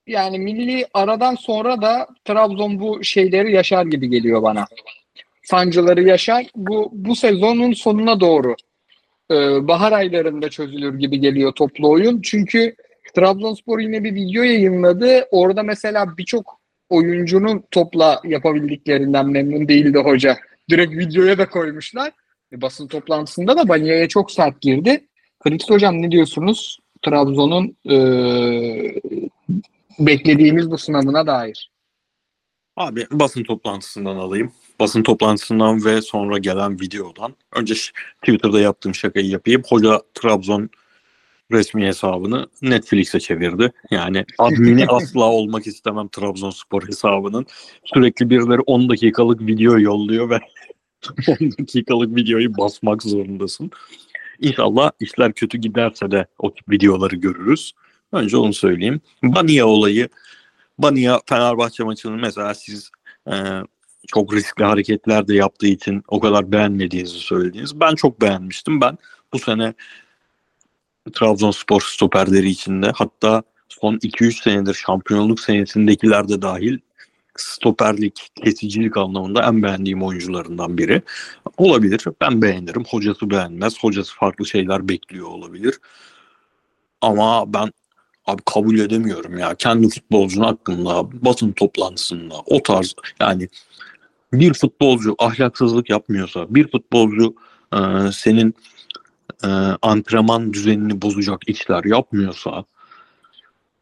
yani 0.08 0.40
milli 0.40 0.88
aradan 0.94 1.36
sonra 1.36 1.82
da 1.82 2.08
Trabzon 2.26 2.80
bu 2.80 3.04
şeyleri 3.04 3.54
yaşar 3.54 3.86
gibi 3.86 4.10
geliyor 4.10 4.44
bana. 4.44 4.66
Sancıları 5.50 6.04
yaşar. 6.04 6.48
Bu 6.56 6.90
bu 6.94 7.16
sezonun 7.16 7.74
sonuna 7.74 8.20
doğru 8.20 8.56
e, 9.32 9.68
bahar 9.68 9.92
aylarında 9.92 10.50
çözülür 10.50 11.00
gibi 11.00 11.20
geliyor 11.20 11.52
toplu 11.52 11.90
oyun. 11.90 12.22
Çünkü 12.22 12.76
Trabzonspor 13.16 13.80
yine 13.80 14.04
bir 14.04 14.16
video 14.16 14.44
yayınladı. 14.44 15.28
Orada 15.32 15.64
mesela 15.64 16.18
birçok 16.18 16.60
oyuncunun 16.90 17.64
topla 17.72 18.22
yapabildiklerinden 18.24 19.30
memnun 19.30 19.68
değildi 19.68 19.98
hoca. 19.98 20.38
Direkt 20.70 20.94
videoya 20.94 21.38
da 21.38 21.50
koymuşlar. 21.50 22.12
E, 22.54 22.62
basın 22.62 22.88
toplantısında 22.88 23.58
da 23.58 23.68
Banya'ya 23.68 24.08
çok 24.08 24.32
sert 24.32 24.62
girdi. 24.62 25.08
Kritik 25.40 25.70
hocam 25.70 26.02
ne 26.02 26.12
diyorsunuz? 26.12 26.80
Trabzon'un 27.02 27.76
e, 27.90 27.98
beklediğimiz 30.00 30.72
bu 30.72 30.78
sınavına 30.78 31.28
dair. 31.28 31.72
Abi 32.76 33.06
basın 33.12 33.44
toplantısından 33.44 34.16
alayım. 34.16 34.52
Basın 34.80 35.04
toplantısından 35.04 35.86
ve 35.86 36.02
sonra 36.02 36.38
gelen 36.38 36.80
videodan. 36.80 37.36
Önce 37.56 37.74
Twitter'da 38.22 38.60
yaptığım 38.60 38.96
şakayı 38.96 39.28
yapayım. 39.28 39.64
Hoca 39.70 40.02
Trabzon 40.14 40.70
resmi 41.52 41.86
hesabını 41.86 42.48
Netflix'e 42.62 43.20
çevirdi. 43.20 43.72
Yani 43.92 44.26
admini 44.38 44.86
asla 44.88 45.24
olmak 45.24 45.68
istemem 45.68 46.08
Trabzonspor 46.08 46.88
hesabının. 46.88 47.46
Sürekli 47.86 48.30
birileri 48.30 48.62
10 48.62 48.90
dakikalık 48.90 49.42
video 49.42 49.80
yolluyor 49.80 50.30
ve 50.30 50.40
10 51.28 51.52
dakikalık 51.60 52.16
videoyu 52.16 52.58
basmak 52.58 53.04
zorundasın. 53.04 53.72
İnşallah 54.40 54.92
işler 55.00 55.34
kötü 55.34 55.58
giderse 55.58 56.12
de 56.12 56.28
o 56.40 56.54
tip 56.54 56.70
videoları 56.70 57.16
görürüz. 57.16 57.74
Önce 58.12 58.38
onu 58.38 58.54
söyleyeyim. 58.54 59.02
Bania 59.24 59.66
olayı 59.66 60.10
Bania 60.78 61.20
Fenerbahçe 61.26 61.84
maçını 61.84 62.18
mesela 62.18 62.54
siz 62.54 62.92
e, 63.32 63.34
çok 64.08 64.34
riskli 64.34 64.64
hareketler 64.64 65.28
de 65.28 65.36
yaptığı 65.36 65.68
için 65.68 66.04
o 66.08 66.20
kadar 66.20 66.52
beğenmediğinizi 66.52 67.20
söylediniz. 67.20 67.80
Ben 67.80 67.96
çok 67.96 68.22
beğenmiştim. 68.22 68.82
Ben 68.82 68.98
bu 69.34 69.40
sene 69.40 69.74
Trabzonspor 71.14 71.82
stoperleri 71.82 72.50
içinde 72.50 72.92
hatta 72.96 73.44
son 73.70 73.96
2-3 73.96 74.44
senedir 74.44 74.74
şampiyonluk 74.74 75.40
senesindekiler 75.40 76.30
de 76.30 76.42
dahil 76.42 76.78
stoperlik, 77.38 78.28
kesicilik 78.44 78.98
anlamında 78.98 79.44
en 79.44 79.64
beğendiğim 79.64 80.04
oyuncularından 80.04 80.78
biri. 80.78 81.02
Olabilir. 81.58 82.04
Ben 82.22 82.42
beğenirim. 82.42 82.84
Hocası 82.84 83.30
beğenmez. 83.30 83.84
Hocası 83.84 84.16
farklı 84.16 84.46
şeyler 84.46 84.90
bekliyor 84.90 85.28
olabilir. 85.28 85.80
Ama 87.02 87.54
ben 87.54 87.72
abi 88.26 88.42
kabul 88.46 88.80
edemiyorum 88.80 89.38
ya. 89.38 89.56
Kendi 89.56 89.90
futbolcunun 89.90 90.46
hakkında 90.46 91.12
basın 91.26 91.52
toplantısında 91.52 92.36
o 92.46 92.64
tarz 92.64 92.96
yani 93.20 93.48
bir 94.34 94.54
futbolcu 94.54 95.16
ahlaksızlık 95.20 95.90
yapmıyorsa, 95.90 96.46
bir 96.50 96.72
futbolcu 96.72 97.36
e, 97.74 97.78
senin 98.14 98.56
e, 99.44 99.48
antrenman 99.82 100.54
düzenini 100.54 101.02
bozacak 101.02 101.50
işler 101.50 101.84
yapmıyorsa, 101.84 102.66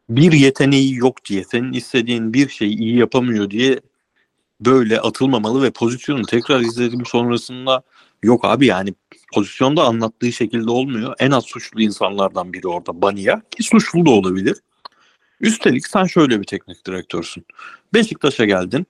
bir 0.08 0.32
yeteneği 0.32 0.94
yok 0.94 1.24
diye, 1.24 1.44
senin 1.44 1.72
istediğin 1.72 2.34
bir 2.34 2.48
şeyi 2.48 2.76
iyi 2.78 2.96
yapamıyor 2.96 3.50
diye 3.50 3.80
böyle 4.60 5.00
atılmamalı 5.00 5.62
ve 5.62 5.70
pozisyonu 5.70 6.22
tekrar 6.22 6.60
izledim 6.60 7.06
sonrasında 7.06 7.82
yok 8.22 8.44
abi 8.44 8.66
yani 8.66 8.94
pozisyonda 9.34 9.84
anlattığı 9.84 10.32
şekilde 10.32 10.70
olmuyor. 10.70 11.14
En 11.18 11.30
az 11.30 11.44
suçlu 11.44 11.82
insanlardan 11.82 12.52
biri 12.52 12.68
orada 12.68 13.02
Bania 13.02 13.40
ki 13.50 13.62
suçlu 13.62 14.06
da 14.06 14.10
olabilir. 14.10 14.56
Üstelik 15.40 15.86
sen 15.86 16.04
şöyle 16.04 16.40
bir 16.40 16.46
teknik 16.46 16.86
direktörsün. 16.86 17.46
Beşiktaş'a 17.94 18.44
geldin. 18.44 18.86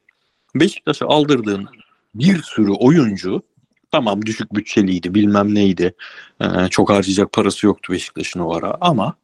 Beşiktaş'a 0.55 1.07
aldırdığın 1.07 1.69
bir 2.15 2.43
sürü 2.43 2.71
oyuncu 2.71 3.43
tamam 3.91 4.27
düşük 4.27 4.55
bütçeliydi 4.55 5.15
bilmem 5.15 5.55
neydi. 5.55 5.95
Ee, 6.41 6.47
çok 6.71 6.91
harcayacak 6.91 7.33
parası 7.33 7.67
yoktu 7.67 7.93
Beşiktaş'ın 7.93 8.41
o 8.41 8.55
ara 8.55 8.77
ama 8.81 9.17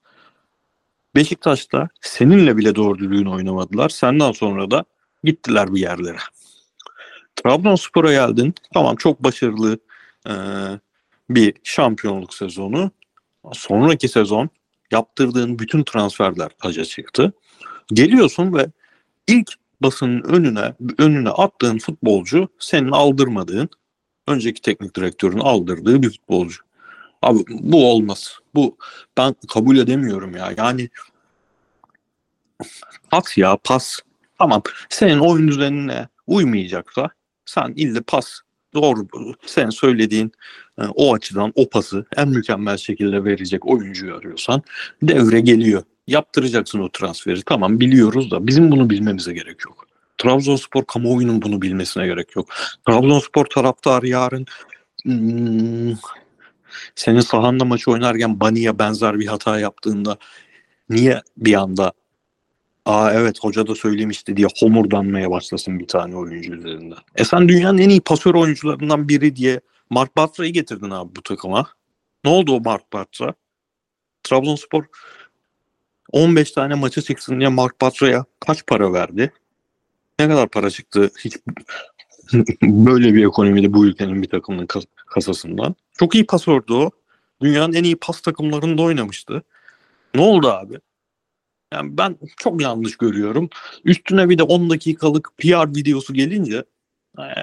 Beşiktaş'ta 1.15 1.89
seninle 2.01 2.57
bile 2.57 2.75
doğru 2.75 2.99
düzgün 2.99 3.27
oynamadılar. 3.27 3.89
Senden 3.89 4.33
sonra 4.33 4.71
da 4.71 4.85
gittiler 5.25 5.75
bir 5.75 5.81
yerlere. 5.81 6.19
Trabzonspor'a 7.37 8.13
geldin. 8.13 8.55
Tamam 8.75 8.97
çok 8.97 9.25
başarılı 9.25 9.79
e, 10.29 10.35
bir 11.31 11.55
şampiyonluk 11.65 12.35
sezonu. 12.35 12.91
Sonraki 13.53 14.09
sezon 14.09 14.51
yaptırdığın 14.91 15.59
bütün 15.59 15.83
transferler 15.83 16.49
taca 16.49 16.85
çıktı. 16.85 17.33
Geliyorsun 17.89 18.55
ve 18.55 18.67
ilk 19.27 19.53
basının 19.81 20.23
önüne 20.23 20.75
önüne 20.99 21.31
attığın 21.31 21.79
futbolcu 21.79 22.49
senin 22.59 22.91
aldırmadığın 22.91 23.69
önceki 24.29 24.63
teknik 24.63 24.97
direktörün 24.97 25.39
aldırdığı 25.39 26.03
bir 26.03 26.11
futbolcu. 26.11 26.63
Abi 27.23 27.45
bu 27.49 27.91
olmaz. 27.91 28.39
Bu 28.55 28.77
ben 29.17 29.35
kabul 29.49 29.77
edemiyorum 29.77 30.37
ya. 30.37 30.53
Yani 30.57 30.89
pas 33.11 33.39
ya 33.39 33.59
pas. 33.65 33.99
Tamam. 34.39 34.63
Senin 34.89 35.19
oyun 35.19 35.49
düzenine 35.49 36.09
uymayacaksa 36.27 37.09
sen 37.47 37.73
ille 37.77 38.01
pas 38.01 38.41
doğru 38.75 39.07
sen 39.47 39.71
söylediğin 39.71 40.33
e, 40.79 40.83
o 40.95 41.15
açıdan 41.15 41.53
o 41.55 41.69
pası 41.69 42.07
en 42.17 42.29
mükemmel 42.29 42.77
şekilde 42.77 43.25
verecek 43.25 43.67
oyuncuyu 43.67 44.15
arıyorsan 44.15 44.63
devre 45.03 45.41
geliyor. 45.41 45.83
Yaptıracaksın 46.07 46.79
o 46.79 46.89
transferi. 46.89 47.43
Tamam 47.43 47.81
biliyoruz 47.81 48.31
da 48.31 48.47
bizim 48.47 48.71
bunu 48.71 48.91
bilmemize 48.91 49.33
gerek 49.33 49.65
yok. 49.67 49.87
Trabzonspor 50.19 50.85
kamuoyunun 50.85 51.43
bunu 51.43 51.63
bilmesine 51.63 52.07
gerek 52.07 52.37
yok. 52.37 52.49
Trabzonspor 52.87 53.45
taraftarı 53.45 54.09
yarın 54.09 54.47
hmm, 55.03 55.97
senin 56.95 57.21
sahanda 57.21 57.65
maçı 57.65 57.91
oynarken 57.91 58.41
Bani'ye 58.41 58.79
benzer 58.79 59.19
bir 59.19 59.27
hata 59.27 59.59
yaptığında 59.59 60.19
niye 60.91 61.23
bir 61.37 61.55
anda 61.55 61.93
Aa 62.87 63.13
evet 63.13 63.39
hoca 63.41 63.67
da 63.67 63.75
söylemişti 63.75 64.37
diye 64.37 64.49
homurdanmaya 64.61 65.31
başlasın 65.31 65.79
bir 65.79 65.87
tane 65.87 66.17
oyuncu 66.17 66.55
üzerinden. 66.55 66.99
E 67.17 67.25
sen 67.25 67.49
dünyanın 67.49 67.79
en 67.79 67.89
iyi 67.89 68.01
pasör 68.01 68.35
oyuncularından 68.35 69.09
biri 69.09 69.37
diye 69.37 69.61
Mark 69.91 70.17
Bartra'yı 70.17 70.53
getirdin 70.53 70.91
abi 70.91 71.17
bu 71.17 71.23
takıma. 71.23 71.67
Ne 72.25 72.31
oldu 72.31 72.53
o 72.53 72.61
Mark 72.61 72.93
Bartra? 72.93 73.35
Trabzonspor 74.23 74.85
15 76.15 76.51
tane 76.53 76.75
maça 76.75 77.03
çıksın 77.03 77.41
diye 77.41 77.49
Mark 77.49 77.81
Bartra'ya 77.81 78.25
kaç 78.41 78.67
para 78.67 78.93
verdi? 78.93 79.33
Ne 80.19 80.29
kadar 80.29 80.49
para 80.49 80.71
çıktı 80.71 81.11
hiç 81.25 81.37
böyle 82.63 83.15
bir 83.15 83.27
ekonomide 83.27 83.73
bu 83.73 83.87
ülkenin 83.87 84.23
bir 84.23 84.29
takımının 84.29 84.67
kas- 84.67 84.87
kasasından. 85.07 85.75
Çok 85.99 86.15
iyi 86.15 86.27
pasördü 86.27 86.73
o. 86.73 86.91
Dünyanın 87.43 87.73
en 87.73 87.85
iyi 87.85 87.97
pas 87.97 88.21
takımlarında 88.21 88.83
oynamıştı. 88.83 89.43
Ne 90.15 90.21
oldu 90.21 90.49
abi? 90.49 90.79
Yani 91.73 91.99
ben 91.99 92.17
çok 92.37 92.63
yanlış 92.63 92.97
görüyorum. 92.97 93.49
Üstüne 93.85 94.29
bir 94.29 94.39
de 94.39 94.43
10 94.43 94.71
dakikalık 94.71 95.31
PR 95.39 95.77
videosu 95.77 96.15
gelince 96.15 96.65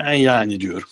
"Ee, 0.06 0.16
yani 0.16 0.60
diyorum. 0.60 0.90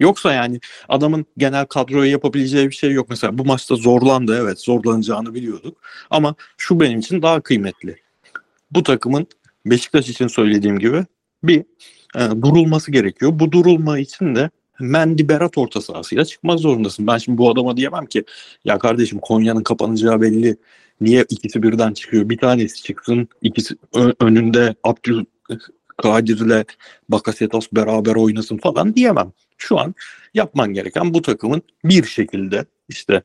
Yoksa 0.00 0.32
yani 0.32 0.60
adamın 0.88 1.26
genel 1.36 1.66
kadroya 1.66 2.10
yapabileceği 2.10 2.70
bir 2.70 2.74
şey 2.74 2.92
yok. 2.92 3.06
Mesela 3.10 3.38
bu 3.38 3.44
maçta 3.44 3.76
zorlandı 3.76 4.38
evet 4.42 4.60
zorlanacağını 4.60 5.34
biliyorduk. 5.34 5.82
Ama 6.10 6.34
şu 6.56 6.80
benim 6.80 6.98
için 6.98 7.22
daha 7.22 7.40
kıymetli. 7.40 7.96
Bu 8.70 8.82
takımın 8.82 9.26
Beşiktaş 9.66 10.08
için 10.08 10.26
söylediğim 10.26 10.78
gibi 10.78 11.04
bir 11.42 11.64
e, 12.16 12.42
durulması 12.42 12.92
gerekiyor. 12.92 13.32
Bu 13.34 13.52
durulma 13.52 13.98
için 13.98 14.34
de 14.34 14.50
Mendy 14.80 15.28
Berat 15.28 15.58
orta 15.58 15.80
sahasıyla 15.80 16.24
çıkmak 16.24 16.58
zorundasın. 16.58 17.06
Ben 17.06 17.18
şimdi 17.18 17.38
bu 17.38 17.50
adama 17.50 17.76
diyemem 17.76 18.06
ki 18.06 18.24
ya 18.64 18.78
kardeşim 18.78 19.18
Konya'nın 19.18 19.62
kapanacağı 19.62 20.20
belli. 20.20 20.56
Niye 21.00 21.24
ikisi 21.28 21.62
birden 21.62 21.92
çıkıyor? 21.92 22.28
Bir 22.28 22.38
tanesi 22.38 22.82
çıksın. 22.82 23.28
ikisi 23.42 23.76
önünde 24.20 24.74
Abdülkadir'le 25.98 26.64
Bakasetas 27.08 27.66
beraber 27.72 28.14
oynasın 28.14 28.58
falan 28.58 28.94
diyemem. 28.94 29.32
Şu 29.58 29.78
an 29.78 29.94
yapman 30.34 30.72
gereken 30.72 31.14
bu 31.14 31.22
takımın 31.22 31.62
bir 31.84 32.04
şekilde 32.04 32.64
işte 32.88 33.22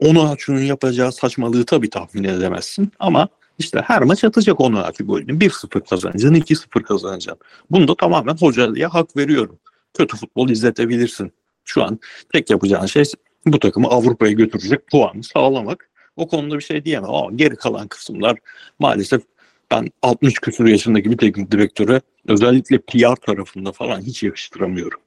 onu 0.00 0.30
açının 0.30 0.62
yapacağı 0.62 1.12
saçmalığı 1.12 1.64
tabii 1.64 1.90
tahmin 1.90 2.24
edemezsin 2.24 2.92
ama 2.98 3.28
işte 3.58 3.80
her 3.84 4.02
maç 4.02 4.24
atacak 4.24 4.60
onu 4.60 4.78
açı 4.82 5.04
golünü. 5.04 5.32
1-0 5.32 5.88
kazanacaksın, 5.88 6.34
2-0 6.34 6.82
kazanacaksın. 6.82 7.46
Bunda 7.70 7.94
tamamen 7.94 8.36
hocaya 8.36 8.94
hak 8.94 9.16
veriyorum. 9.16 9.58
Kötü 9.94 10.16
futbol 10.16 10.48
izletebilirsin. 10.48 11.32
Şu 11.64 11.84
an 11.84 11.98
tek 12.32 12.50
yapacağın 12.50 12.86
şey 12.86 13.04
bu 13.46 13.58
takımı 13.58 13.88
Avrupa'ya 13.88 14.32
götürecek 14.32 14.86
puanı 14.86 15.22
sağlamak. 15.22 15.90
O 16.16 16.28
konuda 16.28 16.54
bir 16.56 16.62
şey 16.62 16.84
diyemem 16.84 17.10
ama 17.10 17.30
geri 17.34 17.56
kalan 17.56 17.88
kısımlar 17.88 18.38
maalesef 18.78 19.22
ben 19.70 19.88
60 20.02 20.34
küsur 20.34 20.66
yaşındaki 20.66 21.10
bir 21.10 21.18
teknik 21.18 21.50
direktöre 21.50 22.00
özellikle 22.28 22.78
PR 22.78 23.16
tarafında 23.16 23.72
falan 23.72 24.00
hiç 24.00 24.22
yakıştıramıyorum. 24.22 25.00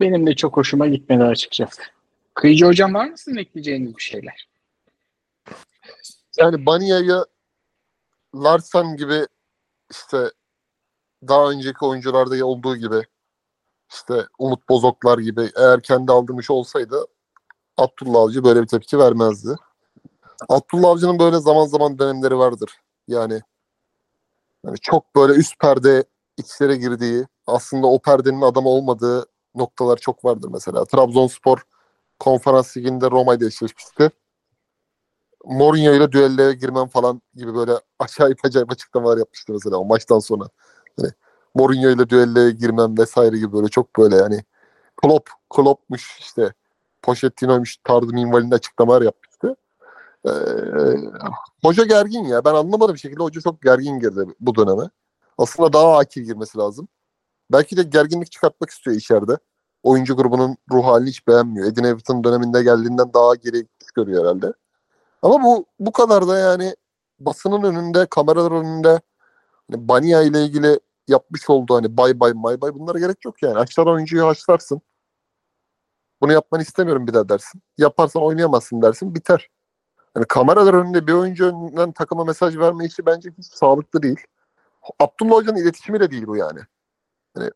Benim 0.00 0.26
de 0.26 0.34
çok 0.34 0.56
hoşuma 0.56 0.86
gitmedi 0.86 1.24
açıkçası. 1.24 1.82
Kıyıcı 2.34 2.66
hocam 2.66 2.94
var 2.94 3.08
mı 3.08 3.18
sizin 3.18 3.36
ekleyeceğiniz 3.36 3.96
bir 3.96 4.02
şeyler? 4.02 4.48
Yani 6.38 6.66
Banya'yı 6.66 7.24
Larsen 8.34 8.96
gibi 8.96 9.26
işte 9.90 10.30
daha 11.28 11.50
önceki 11.50 11.84
oyuncularda 11.84 12.46
olduğu 12.46 12.76
gibi 12.76 13.02
işte 13.92 14.26
Umut 14.38 14.68
Bozoklar 14.68 15.18
gibi 15.18 15.50
eğer 15.56 15.82
kendi 15.82 16.12
aldırmış 16.12 16.50
olsaydı 16.50 17.06
Abdullah 17.76 18.20
Avcı 18.20 18.44
böyle 18.44 18.62
bir 18.62 18.66
tepki 18.66 18.98
vermezdi. 18.98 19.56
Abdullah 20.48 20.88
Avcı'nın 20.88 21.18
böyle 21.18 21.38
zaman 21.38 21.66
zaman 21.66 21.98
dönemleri 21.98 22.38
vardır. 22.38 22.70
Yani, 23.08 23.40
yani 24.64 24.78
çok 24.80 25.16
böyle 25.16 25.32
üst 25.32 25.58
perde 25.60 26.04
içlere 26.36 26.76
girdiği 26.76 27.26
aslında 27.46 27.86
o 27.86 27.98
perdenin 28.02 28.42
adamı 28.42 28.68
olmadığı 28.68 29.26
noktalar 29.54 29.96
çok 29.96 30.24
vardır 30.24 30.48
mesela. 30.52 30.84
Trabzonspor 30.84 31.62
konferans 32.18 32.76
liginde 32.76 33.10
Roma 33.10 33.34
ile 33.34 33.46
eşleşmişti. 33.46 34.10
Mourinho 35.44 35.94
ile 35.94 36.12
düelloya 36.12 36.52
girmem 36.52 36.88
falan 36.88 37.22
gibi 37.34 37.54
böyle 37.54 37.72
acayip 37.98 38.44
acayip 38.44 38.72
açıklamalar 38.72 39.18
yapmıştı 39.18 39.52
mesela 39.52 39.76
o 39.76 39.84
maçtan 39.84 40.18
sonra. 40.18 40.48
Hani 40.96 41.10
Mourinho 41.54 41.90
ile 41.90 42.08
düelloya 42.08 42.50
girmem 42.50 42.98
vesaire 42.98 43.36
gibi 43.38 43.52
böyle 43.52 43.68
çok 43.68 43.96
böyle 43.98 44.16
yani 44.16 44.44
Klopp, 44.96 45.30
Klopp'muş 45.50 46.18
işte 46.20 46.52
Pochettino'ymuş 47.02 47.76
tarzı 47.84 48.12
minvalinde 48.12 48.54
açıklamalar 48.54 49.02
yapmıştı. 49.02 49.27
Ee, 50.28 51.10
hoca 51.62 51.84
gergin 51.84 52.24
ya. 52.24 52.44
Ben 52.44 52.54
anlamadım 52.54 52.94
bir 52.94 53.00
şekilde 53.00 53.22
hoca 53.22 53.40
çok 53.40 53.62
gergin 53.62 54.00
girdi 54.00 54.26
bu 54.40 54.54
döneme. 54.54 54.90
Aslında 55.38 55.72
daha 55.72 55.98
akil 55.98 56.22
girmesi 56.22 56.58
lazım. 56.58 56.88
Belki 57.52 57.76
de 57.76 57.82
gerginlik 57.82 58.32
çıkartmak 58.32 58.70
istiyor 58.70 58.96
içeride. 58.96 59.38
Oyuncu 59.82 60.16
grubunun 60.16 60.56
ruh 60.72 60.84
halini 60.84 61.08
hiç 61.08 61.26
beğenmiyor. 61.28 61.66
Edin 61.68 61.84
Everton 61.84 62.24
döneminde 62.24 62.62
geldiğinden 62.62 63.14
daha 63.14 63.34
geri 63.34 63.66
görüyor 63.94 64.24
herhalde. 64.24 64.52
Ama 65.22 65.44
bu 65.44 65.66
bu 65.78 65.92
kadar 65.92 66.28
da 66.28 66.38
yani 66.38 66.74
basının 67.20 67.62
önünde, 67.62 68.06
kameralar 68.06 68.52
önünde 68.52 69.00
hani 69.70 69.88
Bania 69.88 70.22
ile 70.22 70.44
ilgili 70.44 70.80
yapmış 71.08 71.50
olduğu 71.50 71.76
hani 71.76 71.96
bay 71.96 72.20
bay 72.20 72.32
may 72.32 72.60
bay 72.60 72.74
bunlara 72.74 72.98
gerek 72.98 73.24
yok 73.24 73.42
yani. 73.42 73.58
Açlar 73.58 73.86
oyuncuyu 73.86 74.26
haşlarsın. 74.26 74.80
Bunu 76.20 76.32
yapmanı 76.32 76.62
istemiyorum 76.62 77.06
bir 77.06 77.14
daha 77.14 77.28
dersin. 77.28 77.62
Yaparsan 77.78 78.22
oynayamazsın 78.22 78.82
dersin 78.82 79.14
biter. 79.14 79.48
Hani 80.14 80.24
kameralar 80.26 80.74
önünde 80.74 81.06
bir 81.06 81.12
oyuncu 81.12 81.46
önünden 81.46 81.92
takıma 81.92 82.24
mesaj 82.24 82.58
verme 82.58 82.86
işi 82.86 83.06
bence 83.06 83.30
hiç 83.38 83.46
sağlıklı 83.46 84.02
değil. 84.02 84.20
Abdullah 84.98 85.34
Hoca'nın 85.34 85.56
iletişimi 85.56 86.00
de 86.00 86.10
değil 86.10 86.26
bu 86.26 86.36
yani. 86.36 86.60
Hani 87.34 87.50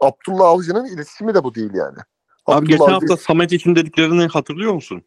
Abdullah 0.00 0.48
Avcı'nın 0.48 0.84
iletişimi 0.84 1.34
de 1.34 1.44
bu 1.44 1.54
değil 1.54 1.74
yani. 1.74 1.98
Abi 2.46 2.56
Abdullah 2.56 2.66
geçen 2.66 2.84
Avcı- 2.84 2.92
hafta 2.92 3.16
Samet 3.16 3.52
için 3.52 3.76
dediklerini 3.76 4.26
hatırlıyor 4.26 4.72
musun? 4.72 5.02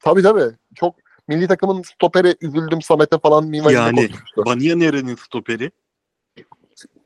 Tabii 0.00 0.22
tabii. 0.22 0.56
Çok 0.74 0.94
milli 1.28 1.48
takımın 1.48 1.82
stoperi 1.82 2.36
üzüldüm 2.40 2.82
Samet'e 2.82 3.18
falan 3.18 3.46
minvalinde 3.46 3.78
Yani. 3.78 4.10
Banya 4.36 4.76
nerenin 4.76 5.16
stoperi? 5.16 5.70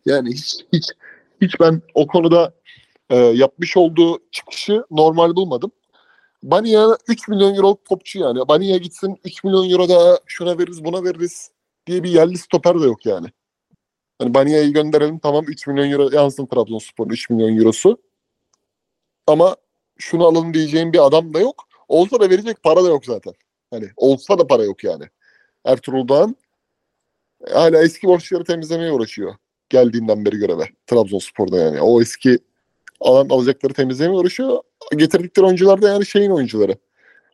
Yani 0.07 0.31
hiç 0.31 0.57
hiç 0.73 0.85
hiç 1.41 1.61
ben 1.61 1.83
o 1.95 2.07
konuda 2.07 2.55
e, 3.11 3.17
yapmış 3.17 3.77
olduğu 3.77 4.19
çıkışı 4.31 4.85
normal 4.91 5.37
bulmadım. 5.37 5.73
Banya 6.51 6.97
3 7.09 7.29
milyon 7.29 7.55
euro 7.55 7.77
topçu 7.85 8.19
yani. 8.19 8.49
Banya 8.49 8.77
gitsin 8.77 9.17
3 9.25 9.45
milyon 9.45 9.71
euro 9.71 9.89
daha 9.89 10.19
şuna 10.27 10.59
veririz 10.59 10.85
buna 10.85 11.05
veririz 11.05 11.51
diye 11.87 12.03
bir 12.03 12.11
yerli 12.11 12.39
stoper 12.39 12.81
de 12.81 12.85
yok 12.85 13.07
yani. 13.07 13.27
Hani 14.19 14.35
Banya'yı 14.35 14.73
gönderelim 14.73 15.19
tamam 15.19 15.45
3 15.49 15.67
milyon 15.67 15.91
euro 15.91 16.11
yansın 16.13 16.47
Trabzonspor'un 16.47 17.11
3 17.11 17.31
milyon 17.31 17.59
eurosu. 17.59 17.99
Ama 19.27 19.57
şunu 19.99 20.27
alın 20.27 20.55
diyeceğim 20.55 20.93
bir 20.93 21.07
adam 21.07 21.35
da 21.35 21.41
yok. 21.41 21.65
Olsa 21.89 22.21
da 22.21 22.31
verecek 22.31 22.63
para 22.63 22.85
da 22.85 22.89
yok 22.89 23.05
zaten. 23.05 23.33
Hani 23.71 23.91
olsa 23.97 24.39
da 24.39 24.47
para 24.47 24.65
yok 24.65 24.85
yani. 24.85 25.05
Ertuğrul 25.65 26.09
Doğan 26.09 26.37
hala 27.53 27.83
eski 27.83 28.07
borçları 28.07 28.45
temizlemeye 28.45 28.93
uğraşıyor. 28.93 29.35
Geldiğinden 29.69 30.25
beri 30.25 30.37
göreve. 30.37 30.65
Trabzonspor'da 30.87 31.59
yani. 31.59 31.81
O 31.81 32.01
eski 32.01 32.39
alan 33.01 33.29
alacakları 33.29 33.73
temizlemeye 33.73 34.19
uğraşıyor. 34.19 34.59
Getirdikleri 34.97 35.47
oyuncular 35.47 35.83
da 35.83 35.89
yani 35.89 36.07
şeyin 36.07 36.31
oyuncuları. 36.31 36.77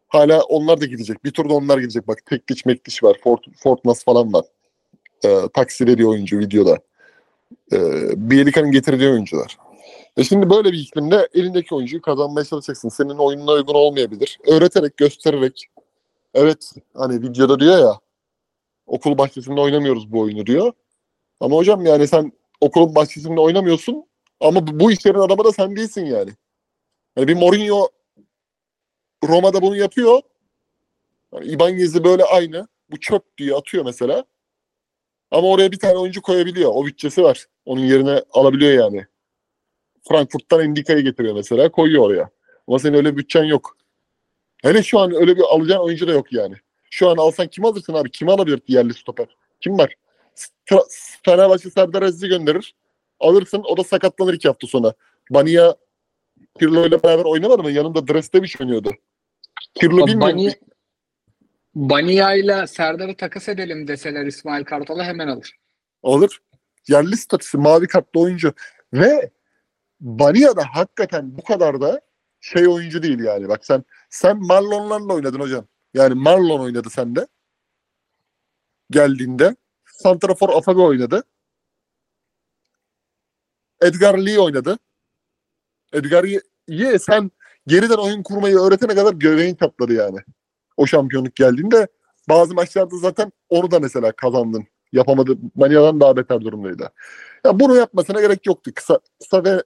Hala 0.08 0.42
onlar 0.42 0.80
da 0.80 0.86
gidecek. 0.86 1.24
Bir 1.24 1.30
turda 1.30 1.54
onlar 1.54 1.78
gidecek. 1.78 2.08
Bak 2.08 2.26
Tekliç 2.26 2.66
Mekliç 2.66 3.02
var. 3.02 3.16
Fort, 3.24 3.40
Fortnas 3.56 4.04
falan 4.04 4.32
var. 4.32 4.44
Ee, 5.24 5.38
taksi 5.54 5.86
veriyor 5.86 6.10
oyuncu 6.10 6.38
videoda. 6.38 6.78
Ee, 7.72 7.78
Bielika'nın 8.16 8.70
getirdiği 8.70 9.08
oyuncular. 9.08 9.56
E 10.16 10.24
şimdi 10.24 10.50
böyle 10.50 10.72
bir 10.72 10.78
iklimde 10.78 11.28
elindeki 11.34 11.74
oyuncuyu 11.74 12.02
kazanmaya 12.02 12.44
çalışacaksın. 12.44 12.88
Senin 12.88 13.18
oyununa 13.18 13.52
uygun 13.52 13.74
olmayabilir. 13.74 14.38
Öğreterek, 14.46 14.96
göstererek. 14.96 15.66
Evet 16.34 16.72
hani 16.94 17.22
videoda 17.22 17.60
diyor 17.60 17.78
ya 17.78 17.98
okul 18.86 19.18
bahçesinde 19.18 19.60
oynamıyoruz 19.60 20.12
bu 20.12 20.20
oyunu 20.20 20.46
diyor. 20.46 20.72
Ama 21.40 21.56
hocam 21.56 21.86
yani 21.86 22.08
sen 22.08 22.32
okulun 22.60 22.94
bahçesinde 22.94 23.40
oynamıyorsun 23.40 24.04
ama 24.42 24.66
bu, 24.66 24.92
işlerin 24.92 25.18
adamı 25.18 25.44
da 25.44 25.52
sen 25.52 25.76
değilsin 25.76 26.06
yani. 26.06 26.30
Yani 27.16 27.28
bir 27.28 27.34
Mourinho 27.34 27.88
Roma'da 29.24 29.62
bunu 29.62 29.76
yapıyor. 29.76 30.20
Yani 31.34 31.46
İbanez'i 31.46 32.04
böyle 32.04 32.24
aynı. 32.24 32.68
Bu 32.90 33.00
çöp 33.00 33.38
diye 33.38 33.54
atıyor 33.54 33.84
mesela. 33.84 34.24
Ama 35.30 35.48
oraya 35.48 35.72
bir 35.72 35.78
tane 35.78 35.98
oyuncu 35.98 36.22
koyabiliyor. 36.22 36.70
O 36.74 36.86
bütçesi 36.86 37.22
var. 37.22 37.46
Onun 37.64 37.80
yerine 37.80 38.22
alabiliyor 38.32 38.72
yani. 38.72 39.06
Frankfurt'tan 40.08 40.60
Endika'yı 40.60 41.00
getiriyor 41.00 41.34
mesela. 41.34 41.72
Koyuyor 41.72 42.02
oraya. 42.02 42.30
Ama 42.68 42.78
senin 42.78 42.94
öyle 42.94 43.16
bütçen 43.16 43.44
yok. 43.44 43.76
Hele 44.62 44.82
şu 44.82 44.98
an 44.98 45.14
öyle 45.14 45.36
bir 45.36 45.42
alacağın 45.42 45.80
oyuncu 45.80 46.08
da 46.08 46.12
yok 46.12 46.32
yani. 46.32 46.54
Şu 46.90 47.08
an 47.08 47.16
alsan 47.16 47.48
kim 47.48 47.64
alırsın 47.64 47.94
abi? 47.94 48.10
Kim 48.10 48.28
alabilir 48.28 48.60
yerli 48.68 48.94
stoper? 48.94 49.36
Kim 49.60 49.78
var? 49.78 49.94
Fenerbahçe 51.24 51.70
Serdar 51.70 52.02
Aziz'i 52.02 52.28
gönderir. 52.28 52.74
Alırsın. 53.22 53.62
O 53.64 53.76
da 53.76 53.84
sakatlanır 53.84 54.34
iki 54.34 54.48
hafta 54.48 54.66
sonra. 54.66 54.94
Bania 55.30 55.74
Pirlo 56.58 56.86
ile 56.86 57.02
beraber 57.02 57.24
oynamadı 57.24 57.62
mı? 57.62 57.70
Yanında 57.70 58.08
Drestevic 58.08 58.52
oynuyordu. 58.60 58.90
Pirlo 59.80 60.06
bilmiyorum. 60.06 60.38
Bani, 60.38 60.54
Bania 61.74 62.34
ile 62.34 62.66
Serdar'ı 62.66 63.16
takas 63.16 63.48
edelim 63.48 63.88
deseler 63.88 64.26
İsmail 64.26 64.64
Kartal'a 64.64 65.04
hemen 65.04 65.28
alır. 65.28 65.56
Alır. 66.02 66.42
Yerli 66.88 67.16
statüsü 67.16 67.58
mavi 67.58 67.86
kartlı 67.86 68.20
oyuncu. 68.20 68.54
Ve 68.92 69.30
Bania 70.00 70.56
da 70.56 70.62
hakikaten 70.72 71.38
bu 71.38 71.42
kadar 71.42 71.80
da 71.80 72.00
şey 72.40 72.68
oyuncu 72.68 73.02
değil 73.02 73.18
yani. 73.18 73.48
Bak 73.48 73.66
sen 73.66 73.84
sen 74.10 74.46
Marlon'larla 74.46 75.14
oynadın 75.14 75.40
hocam. 75.40 75.66
Yani 75.94 76.14
Marlon 76.14 76.60
oynadı 76.60 76.90
sende. 76.90 77.26
Geldiğinde. 78.90 79.56
Santrafor 79.86 80.48
Afabe 80.48 80.80
oynadı. 80.80 81.24
Edgar 83.82 84.18
Lee 84.18 84.38
oynadı. 84.38 84.78
Edgar 85.92 86.24
Lee 86.70 86.98
sen 86.98 87.30
geriden 87.66 87.96
oyun 87.96 88.22
kurmayı 88.22 88.58
öğretene 88.58 88.94
kadar 88.94 89.12
göreğin 89.14 89.54
katladı 89.54 89.92
yani. 89.92 90.18
O 90.76 90.86
şampiyonluk 90.86 91.36
geldiğinde 91.36 91.88
bazı 92.28 92.54
maçlarda 92.54 92.96
zaten 92.96 93.32
onu 93.48 93.70
da 93.70 93.80
mesela 93.80 94.12
kazandın. 94.12 94.64
Yapamadı. 94.92 95.38
Mania'dan 95.54 96.00
daha 96.00 96.16
beter 96.16 96.40
durumdaydı. 96.40 96.92
Ya 97.44 97.60
bunu 97.60 97.76
yapmasına 97.76 98.20
gerek 98.20 98.46
yoktu. 98.46 98.70
Kısa, 98.74 99.00
kısa 99.22 99.44
ve 99.44 99.62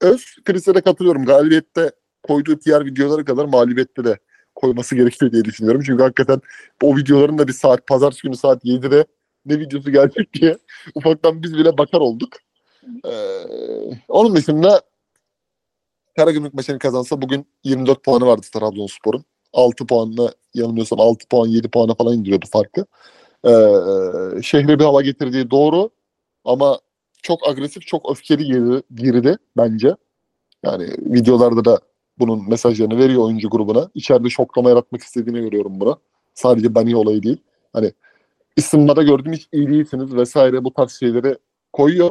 öz. 0.00 0.36
Chris'e 0.44 0.72
katılıyorum. 0.72 1.24
Galibiyette 1.24 1.90
koyduğu 2.22 2.60
diğer 2.60 2.86
videolara 2.86 3.24
kadar 3.24 3.44
mağlubiyette 3.44 4.04
de 4.04 4.18
koyması 4.54 4.96
gerekiyor 4.96 5.32
diye 5.32 5.44
düşünüyorum. 5.44 5.82
Çünkü 5.86 6.02
hakikaten 6.02 6.40
o 6.82 6.96
videoların 6.96 7.38
da 7.38 7.48
bir 7.48 7.52
saat, 7.52 7.86
pazartesi 7.86 8.22
günü 8.22 8.36
saat 8.36 8.64
7'de 8.64 9.06
ne 9.46 9.58
videosu 9.58 9.90
gelecek 9.90 10.32
diye 10.32 10.58
ufaktan 10.94 11.42
biz 11.42 11.54
bile 11.58 11.78
bakar 11.78 12.00
olduk. 12.00 12.28
Ee, 13.06 13.12
onun 14.08 14.36
dışında 14.36 14.82
Karagümrük 16.16 16.54
maçını 16.54 16.78
kazansa 16.78 17.22
bugün 17.22 17.46
24 17.64 18.04
puanı 18.04 18.26
vardı 18.26 18.46
Trabzonspor'un. 18.52 19.24
6 19.52 19.86
puanla 19.86 20.32
yanılmıyorsam 20.54 21.00
6 21.00 21.28
puan 21.28 21.46
7 21.46 21.68
puana 21.68 21.94
falan 21.94 22.18
indiriyordu 22.18 22.46
farkı. 22.52 22.86
Ee, 23.44 24.42
şehre 24.42 24.78
bir 24.78 24.84
hava 24.84 25.02
getirdiği 25.02 25.50
doğru 25.50 25.90
ama 26.44 26.78
çok 27.22 27.48
agresif, 27.48 27.86
çok 27.86 28.10
öfkeli 28.10 28.44
girdi, 28.44 28.82
girdi 28.94 29.36
bence. 29.56 29.96
Yani 30.64 30.84
videolarda 30.98 31.64
da 31.64 31.80
bunun 32.18 32.48
mesajlarını 32.48 32.98
veriyor 32.98 33.22
oyuncu 33.22 33.50
grubuna. 33.50 33.90
İçeride 33.94 34.30
şoklama 34.30 34.68
yaratmak 34.68 35.02
istediğini 35.02 35.40
görüyorum 35.40 35.80
buna. 35.80 35.96
Sadece 36.34 36.74
Bani 36.74 36.96
olayı 36.96 37.22
değil. 37.22 37.42
Hani 37.72 37.92
ısınmada 38.58 39.02
gördüm 39.02 39.32
hiç 39.32 39.48
iyi 39.52 39.68
değilsiniz 39.68 40.14
vesaire 40.14 40.64
bu 40.64 40.72
tarz 40.72 40.92
şeyleri 40.92 41.38
koyuyor. 41.72 42.10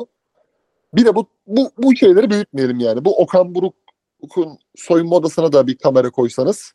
Bir 0.95 1.05
de 1.05 1.15
bu, 1.15 1.27
bu, 1.47 1.71
bu 1.77 1.95
şeyleri 1.95 2.29
büyütmeyelim 2.29 2.79
yani. 2.79 3.05
Bu 3.05 3.21
Okan 3.21 3.55
Buruk'un 3.55 4.59
soyunma 4.75 5.15
odasına 5.15 5.53
da 5.53 5.67
bir 5.67 5.77
kamera 5.77 6.09
koysanız 6.09 6.73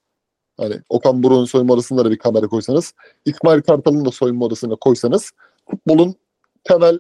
Hani 0.60 0.74
Okan 0.88 1.22
Buruk'un 1.22 1.44
soyunma 1.44 1.74
odasında 1.74 2.04
da 2.04 2.10
bir 2.10 2.18
kamera 2.18 2.46
koysanız, 2.46 2.94
İsmail 3.24 3.62
Kartal'ın 3.62 4.04
da 4.04 4.10
soyunma 4.10 4.44
odasına 4.44 4.76
koysanız 4.76 5.30
futbolun 5.70 6.14
temel 6.64 6.98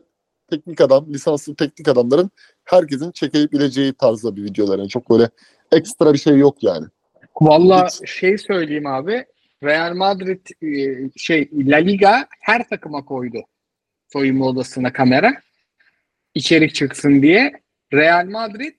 teknik 0.50 0.80
adam, 0.80 1.06
lisanslı 1.08 1.54
teknik 1.54 1.88
adamların 1.88 2.30
herkesin 2.64 3.10
çekebileceği 3.10 3.92
tarzda 3.92 4.36
bir 4.36 4.44
videolar. 4.44 4.78
Yani 4.78 4.88
çok 4.88 5.10
böyle 5.10 5.28
ekstra 5.72 6.12
bir 6.12 6.18
şey 6.18 6.38
yok 6.38 6.62
yani. 6.62 6.86
Valla 7.40 7.88
şey 8.06 8.38
söyleyeyim 8.38 8.86
abi. 8.86 9.26
Real 9.64 9.94
Madrid 9.94 10.46
e, 10.62 11.10
şey 11.16 11.50
La 11.52 11.76
Liga 11.76 12.26
her 12.40 12.68
takıma 12.68 13.04
koydu 13.04 13.38
soyunma 14.12 14.46
odasına 14.46 14.92
kamera. 14.92 15.32
İçerik 16.34 16.74
çıksın 16.74 17.22
diye. 17.22 17.52
Real 17.92 18.26
Madrid 18.26 18.74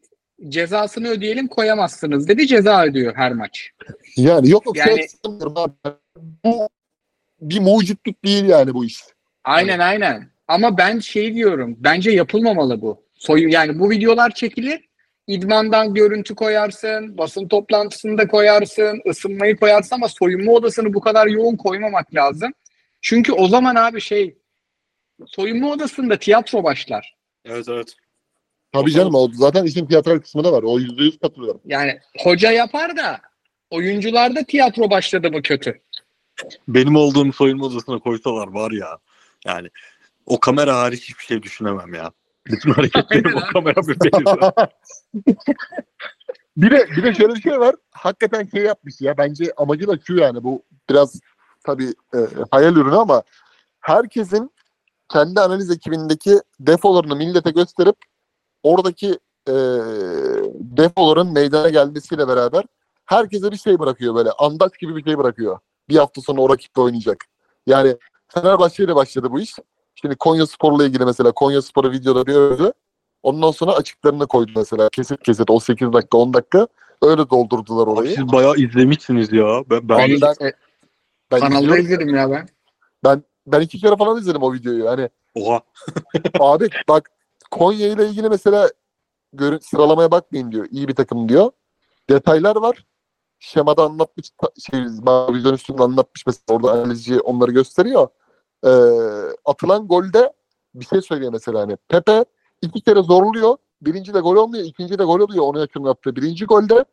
cezasını 0.49 1.07
ödeyelim 1.07 1.48
koyamazsınız 1.48 2.28
dedi. 2.28 2.48
Ceza 2.48 2.86
ödüyor 2.86 3.15
her 3.15 3.34
maç. 3.34 3.69
Yani 4.18 4.49
yok 4.49 4.65
yok 4.65 4.78
Yani- 4.78 4.95
şey. 4.95 5.07
Bu 6.45 6.69
bir 7.41 7.60
mucitluk 7.60 8.26
değil 8.26 8.45
yani 8.45 8.73
bu 8.73 8.86
iş. 8.86 9.02
Aynen 9.44 9.80
aynen. 9.80 10.32
Ama 10.48 10.78
ben 10.78 10.99
şey 10.99 11.36
diyorum. 11.36 11.76
Bence 11.80 12.11
yapılmamalı 12.11 12.82
bu. 12.82 13.06
Soyu 13.14 13.49
yani 13.49 13.80
bu 13.80 13.90
videolar 13.90 14.32
çekilir. 14.32 14.90
İdmandan 15.28 15.94
görüntü 15.94 16.36
koyarsın, 16.36 17.18
basın 17.18 17.48
toplantısında 17.48 18.28
koyarsın, 18.28 19.02
ısınmayı 19.10 19.57
koyarsın 19.57 19.95
ama 19.95 20.07
soyunma 20.07 20.52
odasını 20.52 20.94
bu 20.94 21.02
kadar 21.02 21.28
yoğun 21.28 21.56
koymamak 21.57 22.15
lazım. 22.15 22.53
Çünkü 23.02 23.32
o 23.32 23.48
zaman 23.48 23.76
abi 23.76 24.02
şey 24.02 24.38
soyunma 25.28 25.72
odasında 25.72 26.19
tiyatro 26.19 26.64
başlar. 26.64 27.15
Evet 27.45 27.69
evet. 27.69 27.95
Tabii 28.73 28.91
canım 28.91 29.15
o 29.15 29.30
zaten 29.34 29.65
işin 29.65 29.85
tiyatral 29.85 30.19
kısmı 30.19 30.43
da 30.43 30.51
var. 30.51 30.63
O 30.63 30.80
yüzde 30.80 31.03
yüz 31.03 31.19
katılıyorum. 31.19 31.61
Yani 31.65 31.99
hoca 32.23 32.51
yapar 32.51 32.97
da 32.97 33.22
oyuncularda 33.69 34.43
tiyatro 34.43 34.89
başladı 34.89 35.31
mı 35.31 35.41
kötü. 35.41 35.81
Benim 36.68 36.95
olduğum 36.95 37.34
soyunma 37.34 37.65
odasına 37.65 37.99
koysalar 37.99 38.47
var 38.47 38.72
ya. 38.72 38.97
Yani 39.45 39.69
o 40.26 40.39
kamera 40.39 40.77
hariç 40.77 41.09
hiçbir 41.09 41.23
şey 41.23 41.43
düşünemem 41.43 41.93
ya. 41.93 42.11
Bütün 42.45 42.72
hareketlerim 42.73 43.35
o 43.38 43.41
kamera 43.53 43.88
bir 43.88 43.97
bir 46.57 46.72
de 46.72 46.88
bir 46.97 47.03
de 47.03 47.13
şöyle 47.13 47.35
bir 47.35 47.41
şey 47.41 47.59
var. 47.59 47.76
Hakikaten 47.91 48.47
şey 48.47 48.63
yapmış 48.63 49.01
ya. 49.01 49.18
Bence 49.18 49.53
amacı 49.57 49.88
da 49.88 49.99
şu 50.07 50.15
yani 50.15 50.43
bu 50.43 50.63
biraz 50.89 51.19
tabii 51.63 51.93
e, 52.13 52.18
hayal 52.51 52.76
ürünü 52.76 52.95
ama 52.95 53.23
herkesin 53.80 54.51
kendi 55.14 55.42
analiz 55.42 55.72
ekibindeki 55.72 56.40
defolarını 56.60 57.16
millete 57.16 57.52
gösterip 57.52 57.96
oradaki 58.64 59.20
e, 59.48 59.54
defoların 60.60 61.34
meydana 61.34 61.70
gelmesiyle 61.70 62.28
beraber 62.28 62.64
herkese 63.06 63.52
bir 63.52 63.58
şey 63.58 63.80
bırakıyor 63.80 64.16
böyle. 64.16 64.32
Andaç 64.32 64.80
gibi 64.80 64.96
bir 64.96 65.04
şey 65.04 65.18
bırakıyor. 65.18 65.60
Bir 65.90 65.96
hafta 65.96 66.22
sonra 66.22 66.42
o 66.42 66.50
rakiple 66.50 66.82
oynayacak. 66.82 67.26
Yani 67.68 67.98
Fenerbahçe 68.28 68.84
ile 68.84 68.96
başladı 68.96 69.32
bu 69.32 69.40
iş. 69.40 69.56
Şimdi 69.96 70.16
Konya 70.16 70.48
Spor'la 70.48 70.86
ilgili 70.86 71.06
mesela 71.06 71.32
Konya 71.32 71.62
Spor'u 71.62 71.92
videoda 71.92 72.26
bir 72.26 72.36
övdü. 72.36 72.74
Ondan 73.24 73.52
sonra 73.52 73.72
açıklarını 73.72 74.28
koydu 74.28 74.52
mesela. 74.56 74.90
Kesit 74.90 75.24
kesit 75.24 75.50
o 75.50 75.60
8 75.60 75.94
dakika 75.94 76.18
10 76.18 76.34
dakika 76.34 76.68
öyle 77.02 77.30
doldurdular 77.30 77.84
Abi 77.84 77.90
orayı. 77.90 78.16
siz 78.16 78.32
bayağı 78.32 78.56
izlemişsiniz 78.56 79.34
ya. 79.34 79.64
Ben, 79.70 79.90
ben 79.90 79.96
Abi 79.96 80.22
ben 80.22 80.52
Ben 81.32 81.40
kanalda 81.40 81.78
izledim 81.78 82.16
ya 82.16 82.32
ben. 82.32 82.48
Ben 83.04 83.24
ben 83.47 83.61
iki 83.61 83.80
kere 83.80 83.97
falan 83.97 84.18
izledim 84.18 84.43
o 84.43 84.53
videoyu. 84.53 84.89
Hani 84.89 85.09
Oha. 85.35 85.61
abi 86.39 86.69
bak 86.89 87.11
Konya 87.51 87.88
ile 87.88 88.07
ilgili 88.07 88.30
mesela 88.30 88.69
görün, 89.34 89.59
sıralamaya 89.59 90.11
bakmayın 90.11 90.51
diyor. 90.51 90.68
İyi 90.72 90.88
bir 90.88 90.95
takım 90.95 91.30
diyor. 91.30 91.51
Detaylar 92.09 92.55
var. 92.55 92.85
Şemada 93.39 93.84
anlatmış 93.84 94.31
şey 94.59 94.80
vizyon 95.34 95.53
üstünde 95.53 95.84
anlatmış 95.84 96.26
mesela 96.27 96.43
orada 96.49 96.72
analizci 96.72 97.19
onları 97.19 97.51
gösteriyor. 97.51 98.07
Ee, 98.65 98.69
atılan 99.45 99.88
golde 99.88 100.34
bir 100.76 100.85
şey 100.85 101.01
söylüyor 101.01 101.31
mesela 101.31 101.59
hani 101.59 101.76
Pepe 101.76 102.26
iki 102.61 102.81
kere 102.81 103.03
zorluyor. 103.03 103.57
Birinci 103.81 104.13
de 104.13 104.19
gol 104.19 104.35
olmuyor, 104.35 104.63
ikinci 104.63 104.99
de 104.99 105.03
gol 105.03 105.19
oluyor. 105.19 105.45
Onu 105.45 105.59
yakın 105.59 105.85
yaptığı 105.85 106.15
birinci 106.15 106.45
golde 106.45 106.85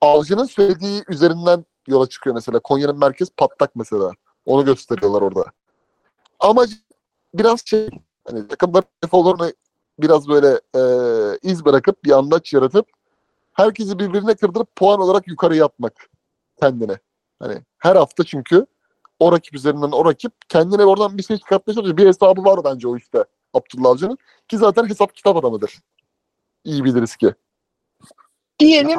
Avcı'nın 0.00 0.44
söylediği 0.44 1.02
üzerinden 1.08 1.64
yola 1.86 2.08
çıkıyor 2.08 2.34
mesela. 2.34 2.58
Konya'nın 2.58 2.98
merkez 2.98 3.28
patlak 3.36 3.76
mesela. 3.76 4.12
Onu 4.48 4.64
gösteriyorlar 4.64 5.22
orada. 5.22 5.44
Amacı 6.40 6.76
biraz 7.34 7.66
şey 7.66 7.88
hani 8.24 8.48
takımların 8.48 8.88
defolarını 9.04 9.52
biraz 9.98 10.28
böyle 10.28 10.60
e, 10.76 10.82
iz 11.42 11.64
bırakıp 11.64 12.04
bir 12.04 12.10
andaç 12.10 12.52
yaratıp 12.52 12.86
herkesi 13.52 13.98
birbirine 13.98 14.34
kırdırıp 14.34 14.76
puan 14.76 15.00
olarak 15.00 15.28
yukarı 15.28 15.56
yapmak 15.56 16.10
kendine. 16.60 16.98
Hani 17.38 17.62
her 17.78 17.96
hafta 17.96 18.24
çünkü 18.24 18.66
o 19.18 19.32
rakip 19.32 19.54
üzerinden 19.54 19.90
o 19.92 20.04
rakip 20.04 20.32
kendine 20.48 20.84
oradan 20.84 21.18
bir 21.18 21.22
şey 21.22 21.38
çıkartmaya 21.38 21.74
çalışıyor. 21.74 21.96
Bir 21.96 22.06
hesabı 22.06 22.44
var 22.44 22.60
bence 22.64 22.88
o 22.88 22.96
işte 22.96 23.24
Abdullah 23.54 23.90
Avcı'nın. 23.90 24.18
Ki 24.48 24.58
zaten 24.58 24.88
hesap 24.88 25.14
kitap 25.14 25.36
adamıdır. 25.36 25.78
İyi 26.64 26.84
biliriz 26.84 27.16
ki. 27.16 27.34
Diyelim. 28.60 28.98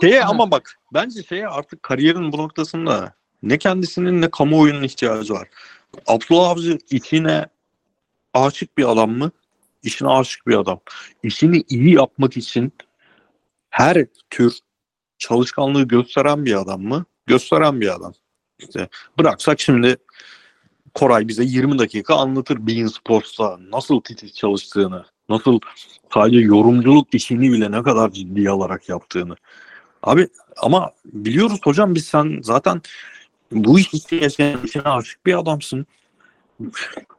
Şeye 0.00 0.24
ama 0.24 0.50
bak 0.50 0.78
bence 0.94 1.22
şeye 1.22 1.48
artık 1.48 1.82
kariyerin 1.82 2.32
bu 2.32 2.38
noktasında 2.38 3.14
ne 3.42 3.58
kendisinin 3.58 4.20
ne 4.20 4.30
kamuoyunun 4.30 4.82
ihtiyacı 4.82 5.34
var. 5.34 5.48
Abdullah 6.06 6.50
Avcı 6.50 6.78
içine 6.90 7.46
aşık 8.34 8.78
bir 8.78 8.92
adam 8.92 9.10
mı? 9.10 9.30
İşine 9.82 10.08
aşık 10.08 10.46
bir 10.46 10.56
adam. 10.56 10.80
İşini 11.22 11.64
iyi 11.68 11.94
yapmak 11.94 12.36
için 12.36 12.72
her 13.70 14.06
tür 14.30 14.58
çalışkanlığı 15.18 15.82
gösteren 15.82 16.44
bir 16.44 16.60
adam 16.60 16.82
mı? 16.82 17.04
Gösteren 17.26 17.80
bir 17.80 17.94
adam. 17.94 18.12
İşte 18.58 18.88
bıraksak 19.18 19.60
şimdi 19.60 19.96
Koray 20.94 21.28
bize 21.28 21.44
20 21.44 21.78
dakika 21.78 22.14
anlatır 22.14 22.66
Bein 22.66 22.86
Sports'ta 22.86 23.58
nasıl 23.70 24.00
titiz 24.00 24.34
çalıştığını, 24.34 25.04
nasıl 25.28 25.60
sadece 26.14 26.38
yorumculuk 26.38 27.14
işini 27.14 27.52
bile 27.52 27.72
ne 27.72 27.82
kadar 27.82 28.10
ciddiye 28.10 28.50
alarak 28.50 28.88
yaptığını. 28.88 29.36
Abi 30.02 30.28
ama 30.56 30.90
biliyoruz 31.04 31.60
hocam 31.64 31.94
biz 31.94 32.04
sen 32.04 32.40
zaten 32.42 32.82
bu 33.52 33.78
iş 33.78 33.94
için 33.94 34.20
yaşayan 34.20 34.64
işine 34.64 34.82
aşık 34.82 35.26
bir 35.26 35.38
adamsın. 35.38 35.86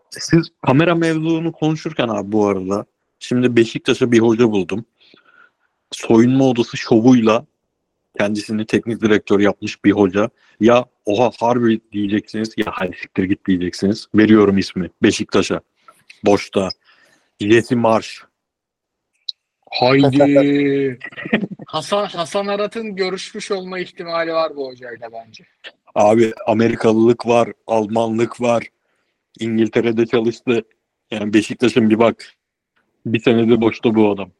Siz 0.09 0.51
kamera 0.65 0.95
mevzunu 0.95 1.51
konuşurken 1.51 2.07
abi 2.07 2.31
bu 2.31 2.47
arada 2.47 2.85
şimdi 3.19 3.55
Beşiktaş'a 3.55 4.11
bir 4.11 4.19
hoca 4.19 4.51
buldum. 4.51 4.85
Soyunma 5.91 6.45
odası 6.45 6.77
şovuyla 6.77 7.45
kendisini 8.17 8.65
teknik 8.65 9.01
direktör 9.01 9.39
yapmış 9.39 9.85
bir 9.85 9.91
hoca. 9.91 10.29
Ya 10.59 10.85
oha 11.05 11.31
harbi 11.39 11.79
diyeceksiniz 11.91 12.53
ya 12.57 12.65
hadi 12.71 12.97
siktir 12.97 13.23
git 13.23 13.47
diyeceksiniz. 13.47 14.07
Veriyorum 14.15 14.57
ismi 14.57 14.89
Beşiktaş'a. 15.03 15.61
Boşta. 16.25 16.69
Jesse 17.39 17.75
Marş. 17.75 18.23
Haydi. 19.71 20.99
Hasan 21.65 22.05
Hasan 22.05 22.47
Arat'ın 22.47 22.95
görüşmüş 22.95 23.51
olma 23.51 23.79
ihtimali 23.79 24.33
var 24.33 24.55
bu 24.55 24.67
hocayla 24.67 25.11
bence. 25.11 25.43
Abi 25.95 26.33
Amerikalılık 26.47 27.27
var, 27.27 27.53
Almanlık 27.67 28.41
var. 28.41 28.67
İngiltere'de 29.39 30.05
çalıştı. 30.05 30.63
Yani 31.11 31.33
Beşiktaş'ın 31.33 31.89
bir 31.89 31.99
bak. 31.99 32.33
Bir 33.05 33.19
senedir 33.19 33.61
boşta 33.61 33.95
bu 33.95 34.11
adam. 34.11 34.31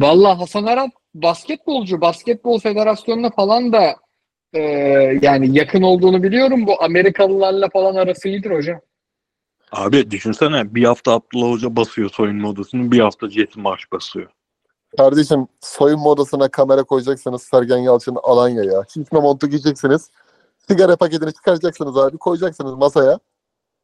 Vallahi 0.00 0.38
Hasan 0.38 0.64
Arat 0.64 0.90
basketbolcu. 1.14 2.00
Basketbol 2.00 2.60
Federasyonu'na 2.60 3.30
falan 3.30 3.72
da 3.72 3.96
e, 4.52 4.60
yani 5.22 5.58
yakın 5.58 5.82
olduğunu 5.82 6.22
biliyorum. 6.22 6.66
Bu 6.66 6.82
Amerikalılarla 6.82 7.68
falan 7.68 7.94
arası 7.94 8.28
iyidir 8.28 8.50
hocam. 8.50 8.80
Abi 9.72 10.10
düşünsene 10.10 10.74
bir 10.74 10.84
hafta 10.84 11.12
Abdullah 11.12 11.50
Hoca 11.50 11.76
basıyor 11.76 12.10
soyunma 12.10 12.48
odasını 12.48 12.92
bir 12.92 12.98
hafta 12.98 13.30
Jesse 13.30 13.60
Marş 13.60 13.92
basıyor. 13.92 14.30
Kardeşim 14.96 15.48
soyunma 15.60 16.10
odasına 16.10 16.48
kamera 16.48 16.82
koyacaksanız 16.82 17.42
Sergen 17.42 17.78
Yalçın 17.78 18.16
Alanya'ya. 18.22 18.84
Şişme 18.94 19.20
montu 19.20 19.46
giyeceksiniz. 19.46 20.10
Sigara 20.68 20.96
paketini 20.96 21.32
çıkaracaksınız 21.34 21.96
abi. 21.96 22.18
Koyacaksınız 22.18 22.74
masaya. 22.74 23.18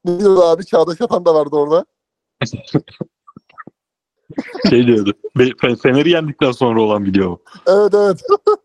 Ne 0.05 0.21
diyor 0.21 0.43
abi? 0.45 0.67
Çağdaş 0.67 1.01
Atan 1.01 1.25
da 1.25 1.35
vardı 1.35 1.57
orada. 1.57 1.85
Şey 4.71 4.87
diyordu. 4.87 5.13
Fe- 5.37 5.77
Fener'i 5.77 6.11
yendikten 6.11 6.53
sonra 6.53 6.83
olan 6.83 7.05
video. 7.05 7.31
bu. 7.31 7.43
Evet 7.67 7.95
evet. 7.95 8.23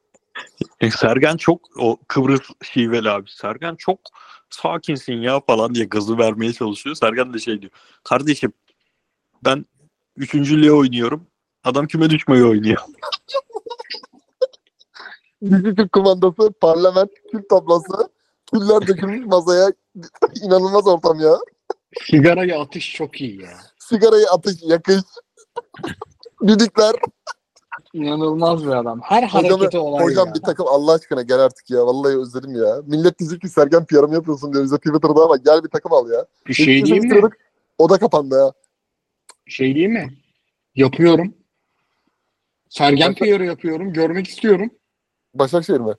E, 0.82 0.92
Sergen 0.92 1.38
çok 1.38 1.62
o 1.80 1.98
Kıbrıs 2.08 2.42
şiveli 2.64 3.10
abi. 3.10 3.30
Sergen 3.30 3.76
çok 3.76 4.00
sakinsin 4.50 5.14
ya 5.14 5.40
falan 5.48 5.76
diye 5.76 5.86
gazı 5.86 6.18
vermeye 6.18 6.54
çalışıyor. 6.54 6.96
Sergen 6.96 7.34
de 7.34 7.40
şey 7.40 7.62
diyor. 7.62 7.72
Kardeşim 8.04 8.54
ben 9.46 9.66
üçüncülüğe 10.18 10.72
oynuyorum. 10.72 11.28
Adam 11.64 11.88
küme 11.88 12.10
düşmeyi 12.10 12.44
oynuyor. 12.46 12.82
Dizi 15.46 15.76
Türk 15.76 15.92
kumandası, 15.92 16.52
parlament, 16.62 17.10
kül 17.32 17.44
tablası. 17.50 18.10
Küller 18.54 18.88
dökülmüş 18.88 19.26
masaya. 19.26 19.72
İnanılmaz 20.44 20.88
ortam 20.88 21.20
ya. 21.20 21.34
Sigarayı 22.06 22.60
atış 22.60 22.94
çok 22.94 23.22
iyi 23.22 23.42
ya. 23.42 23.50
Sigarayı 23.80 24.26
atış, 24.30 24.54
yakış. 24.62 25.02
Düdükler. 26.48 26.96
İnanılmaz 27.94 28.66
bir 28.66 28.72
adam. 28.72 29.00
Her 29.04 29.24
Hocam, 29.24 29.44
hareketi 29.60 29.78
olay 29.78 30.04
hocam 30.04 30.28
ya. 30.28 30.34
bir 30.36 30.42
takım 30.42 30.66
Allah 30.70 30.94
aşkına 30.94 31.22
gel 31.22 31.40
artık 31.40 31.70
ya. 31.70 31.86
Vallahi 31.86 32.18
özledim 32.18 32.56
ya. 32.56 32.82
Millet 32.86 33.20
diyecek 33.20 33.42
ki 33.42 33.50
Sergen 33.50 33.86
PR'ımı 33.86 34.14
yapıyorsun 34.14 34.54
diyor 34.54 34.64
bize 34.64 34.78
Twitter'da 34.78 35.24
ama 35.24 35.38
gel 35.38 35.64
bir 35.64 35.70
takım 35.70 35.94
al 35.94 36.12
ya. 36.12 36.26
Bir 36.48 36.54
şey 36.54 36.68
Beşiktaş'ı 36.68 36.86
diyeyim 36.86 37.04
mi? 37.10 37.16
bitirdik, 37.18 37.40
O 37.78 37.90
da 37.90 37.98
kapandı 37.98 38.36
ya. 38.36 38.52
Bir 39.48 39.52
şey 39.52 39.76
diyeyim 39.76 39.94
mi? 39.94 40.18
Yapıyorum. 40.76 41.34
Sergen 42.70 43.16
PR'ı 43.16 43.46
yapıyorum. 43.46 43.94
Görmek 43.94 44.28
istiyorum. 44.28 44.72
Başakşehir 45.40 45.80
mi? 45.80 45.94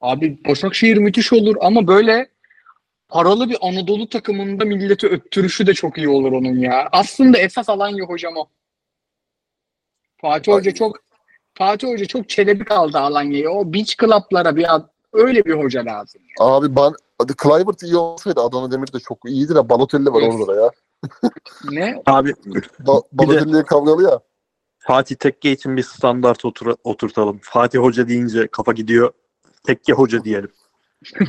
Abi 0.00 0.38
Başakşehir 0.48 0.96
müthiş 0.96 1.32
olur 1.32 1.56
ama 1.60 1.86
böyle 1.86 2.28
paralı 3.08 3.48
bir 3.50 3.58
Anadolu 3.60 4.08
takımında 4.08 4.64
milleti 4.64 5.06
öttürüşü 5.08 5.66
de 5.66 5.74
çok 5.74 5.98
iyi 5.98 6.08
olur 6.08 6.32
onun 6.32 6.58
ya. 6.58 6.88
Aslında 6.92 7.38
esas 7.38 7.68
Alanya 7.68 8.04
hocam 8.04 8.36
o. 8.36 8.46
Fatih 10.20 10.52
Ay. 10.52 10.58
Hoca 10.58 10.74
çok 10.74 10.96
Fatih 11.54 11.88
Hoca 11.88 12.06
çok 12.06 12.28
çelebi 12.28 12.64
kaldı 12.64 12.98
Alanya'ya. 12.98 13.50
O 13.50 13.72
beach 13.72 13.94
club'lara 14.00 14.56
bir 14.56 14.74
ad- 14.74 14.88
öyle 15.12 15.44
bir 15.44 15.52
hoca 15.64 15.84
lazım. 15.84 16.22
Abi 16.40 16.76
ben 16.76 16.92
Hadi 17.18 17.34
Kluivert 17.36 17.82
iyi 17.82 17.96
olsaydı 17.96 18.40
Adana 18.40 18.70
Demir 18.72 18.92
de 18.92 18.98
çok 19.00 19.18
iyiydi 19.30 19.54
de 19.54 19.68
Balotelli 19.68 20.12
var 20.12 20.22
Evet. 20.22 20.34
orada 20.34 20.56
da 20.56 20.60
ya. 20.62 20.70
Ne? 21.70 22.02
Abi 22.06 22.30
Ba- 22.84 23.02
Balotelli'ye 23.12 23.62
kavgalı 23.62 24.02
ya. 24.02 24.20
Fatih 24.86 25.16
Tekke 25.16 25.52
için 25.52 25.76
bir 25.76 25.82
standart 25.82 26.44
otur 26.44 26.74
oturtalım. 26.84 27.40
Fatih 27.42 27.78
Hoca 27.78 28.08
deyince 28.08 28.46
kafa 28.46 28.72
gidiyor. 28.72 29.12
Tekke 29.66 29.92
Hoca 29.92 30.24
diyelim. 30.24 30.52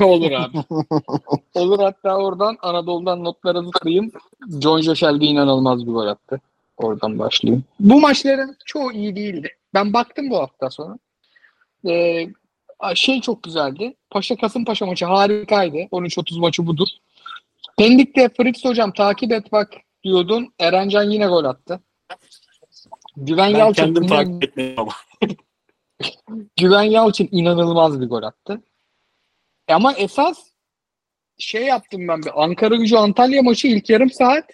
Olur 0.00 0.30
abi. 0.30 0.58
Olur 1.54 1.78
hatta 1.78 2.16
oradan 2.16 2.56
Anadolu'dan 2.62 3.24
notları 3.24 3.62
zıplayayım. 3.62 4.12
John 4.62 4.80
Josel'de 4.80 5.24
inanılmaz 5.24 5.86
bir 5.86 5.92
gol 5.92 6.06
attı. 6.06 6.40
Oradan 6.76 7.18
başlayayım. 7.18 7.64
Bu 7.80 8.00
maçların 8.00 8.56
çoğu 8.66 8.92
iyi 8.92 9.16
değildi. 9.16 9.48
Ben 9.74 9.92
baktım 9.92 10.30
bu 10.30 10.36
hafta 10.38 10.70
sonra. 10.70 10.98
Ee, 11.88 12.28
şey 12.94 13.20
çok 13.20 13.42
güzeldi. 13.42 13.94
Paşa 14.10 14.36
Kasımpaşa 14.36 14.86
maçı 14.86 15.04
harikaydı. 15.04 15.76
13-30 15.76 16.40
maçı 16.40 16.66
budur. 16.66 16.88
Pendik'te 17.78 18.28
Fritz 18.28 18.64
hocam 18.64 18.92
takip 18.92 19.32
et 19.32 19.52
bak 19.52 19.74
diyordun. 20.04 20.52
Erencan 20.58 21.10
yine 21.10 21.26
gol 21.26 21.44
attı. 21.44 21.80
Güven 23.16 23.52
Ben 23.54 23.58
Yalçın 23.58 23.82
kendim 23.82 24.02
inan- 24.02 24.08
takip 24.08 24.44
etmedim 24.44 24.74
ama. 24.80 24.92
Güven 26.56 26.82
Yalçın 26.82 27.28
inanılmaz 27.30 28.00
bir 28.00 28.06
gol 28.06 28.22
attı. 28.22 28.62
E 29.68 29.74
ama 29.74 29.92
esas 29.92 30.38
şey 31.38 31.62
yaptım 31.62 32.08
ben 32.08 32.22
bir 32.22 32.44
Ankara 32.44 32.76
gücü 32.76 32.96
Antalya 32.96 33.42
maçı 33.42 33.68
ilk 33.68 33.90
yarım 33.90 34.10
saat 34.10 34.44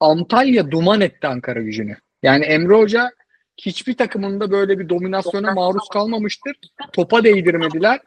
Antalya 0.00 0.70
duman 0.70 1.00
etti 1.00 1.26
Ankara 1.26 1.60
gücünü. 1.60 1.96
Yani 2.22 2.44
Emre 2.44 2.74
Hoca 2.74 3.10
hiçbir 3.56 3.96
takımında 3.96 4.50
böyle 4.50 4.78
bir 4.78 4.88
dominasyona 4.88 5.52
maruz 5.52 5.88
kalmamıştır. 5.88 6.56
Topa 6.92 7.24
değdirmediler. 7.24 8.00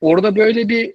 Orada 0.00 0.36
böyle 0.36 0.68
bir 0.68 0.94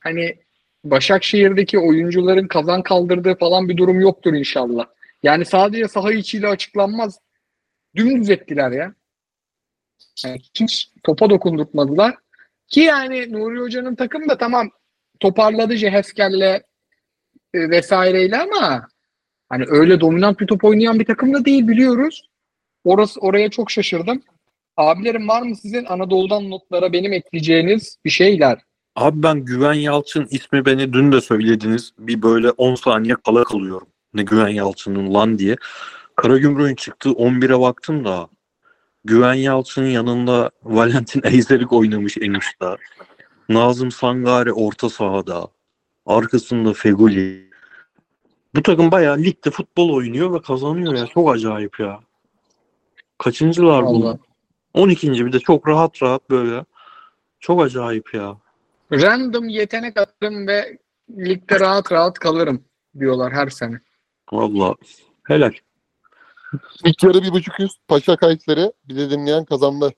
hani 0.00 0.36
Başakşehir'deki 0.84 1.78
oyuncuların 1.78 2.48
kazan 2.48 2.82
kaldırdığı 2.82 3.34
falan 3.34 3.68
bir 3.68 3.76
durum 3.76 4.00
yoktur 4.00 4.34
inşallah. 4.34 4.86
Yani 5.22 5.44
sadece 5.44 5.88
saha 5.88 6.12
içiyle 6.12 6.48
açıklanmaz. 6.48 7.18
Dümdüz 7.96 8.30
ettiler 8.30 8.70
ya. 8.70 8.94
Yani 10.24 10.38
hiç 10.54 10.90
topa 11.02 11.30
dokundurtmadılar. 11.30 12.14
Ki 12.68 12.80
yani 12.80 13.32
Nuri 13.32 13.60
Hoca'nın 13.60 13.94
takım 13.94 14.28
da 14.28 14.38
tamam 14.38 14.70
toparladı 15.20 15.76
Ceheskel'le 15.76 16.62
e, 17.54 17.70
vesaireyle 17.70 18.38
ama 18.38 18.88
hani 19.48 19.64
öyle 19.68 20.00
dominant 20.00 20.40
bir 20.40 20.46
top 20.46 20.64
oynayan 20.64 20.98
bir 20.98 21.04
takım 21.04 21.34
da 21.34 21.44
değil 21.44 21.68
biliyoruz. 21.68 22.28
Orası 22.84 23.20
oraya 23.20 23.50
çok 23.50 23.70
şaşırdım. 23.70 24.22
Abilerim 24.76 25.28
var 25.28 25.42
mı 25.42 25.56
sizin 25.56 25.84
Anadolu'dan 25.84 26.50
notlara 26.50 26.92
benim 26.92 27.12
ekleyeceğiniz 27.12 27.98
bir 28.04 28.10
şeyler? 28.10 28.58
Abi 28.96 29.22
ben 29.22 29.44
Güven 29.44 29.72
Yalçın 29.72 30.28
ismi 30.30 30.66
beni 30.66 30.92
dün 30.92 31.12
de 31.12 31.20
söylediniz. 31.20 31.92
Bir 31.98 32.22
böyle 32.22 32.50
10 32.50 32.74
saniye 32.74 33.14
kala 33.26 33.44
kalıyorum. 33.44 33.88
Ne 34.14 34.22
Güven 34.22 34.48
Yalçın'ın 34.48 35.14
lan 35.14 35.38
diye. 35.38 35.56
Karagümrük'ün 36.16 36.74
çıktığı 36.74 37.10
11'e 37.10 37.60
baktım 37.60 38.04
da 38.04 38.28
Güven 39.04 39.34
Yalçın'ın 39.34 39.86
yanında 39.86 40.50
Valentin 40.64 41.22
Eyzelik 41.24 41.72
oynamış 41.72 42.18
en 42.20 42.34
uçta. 42.34 42.76
Nazım 43.48 43.90
Sangare 43.90 44.52
orta 44.52 44.88
sahada. 44.88 45.48
Arkasında 46.06 46.72
Feguli. 46.72 47.50
Bu 48.54 48.62
takım 48.62 48.90
bayağı 48.90 49.18
ligde 49.18 49.50
futbol 49.50 49.92
oynuyor 49.92 50.34
ve 50.34 50.42
kazanıyor 50.42 50.94
ya. 50.94 51.06
Çok 51.06 51.34
acayip 51.34 51.80
ya. 51.80 52.00
Kaçıncılar 53.18 53.84
bu? 53.84 54.04
Vallahi. 54.04 54.18
12. 54.74 55.26
bir 55.26 55.32
de 55.32 55.38
çok 55.38 55.68
rahat 55.68 56.02
rahat 56.02 56.30
böyle. 56.30 56.64
Çok 57.40 57.62
acayip 57.62 58.14
ya. 58.14 58.36
Random 58.92 59.48
yetenek 59.48 59.96
atarım 59.96 60.46
ve 60.46 60.78
ligde 61.10 61.60
rahat 61.60 61.92
rahat 61.92 62.18
kalırım 62.18 62.64
diyorlar 62.98 63.32
her 63.32 63.48
sene. 63.48 63.80
Vallahi 64.32 64.74
helal. 65.24 65.52
İlk 66.84 67.02
yarı 67.02 67.22
bir 67.22 67.32
buçuk 67.32 67.60
üst 67.60 67.88
Paşa 67.88 68.16
kayıtları 68.16 68.72
bizi 68.84 69.10
dinleyen 69.10 69.44
kazandı. 69.44 69.92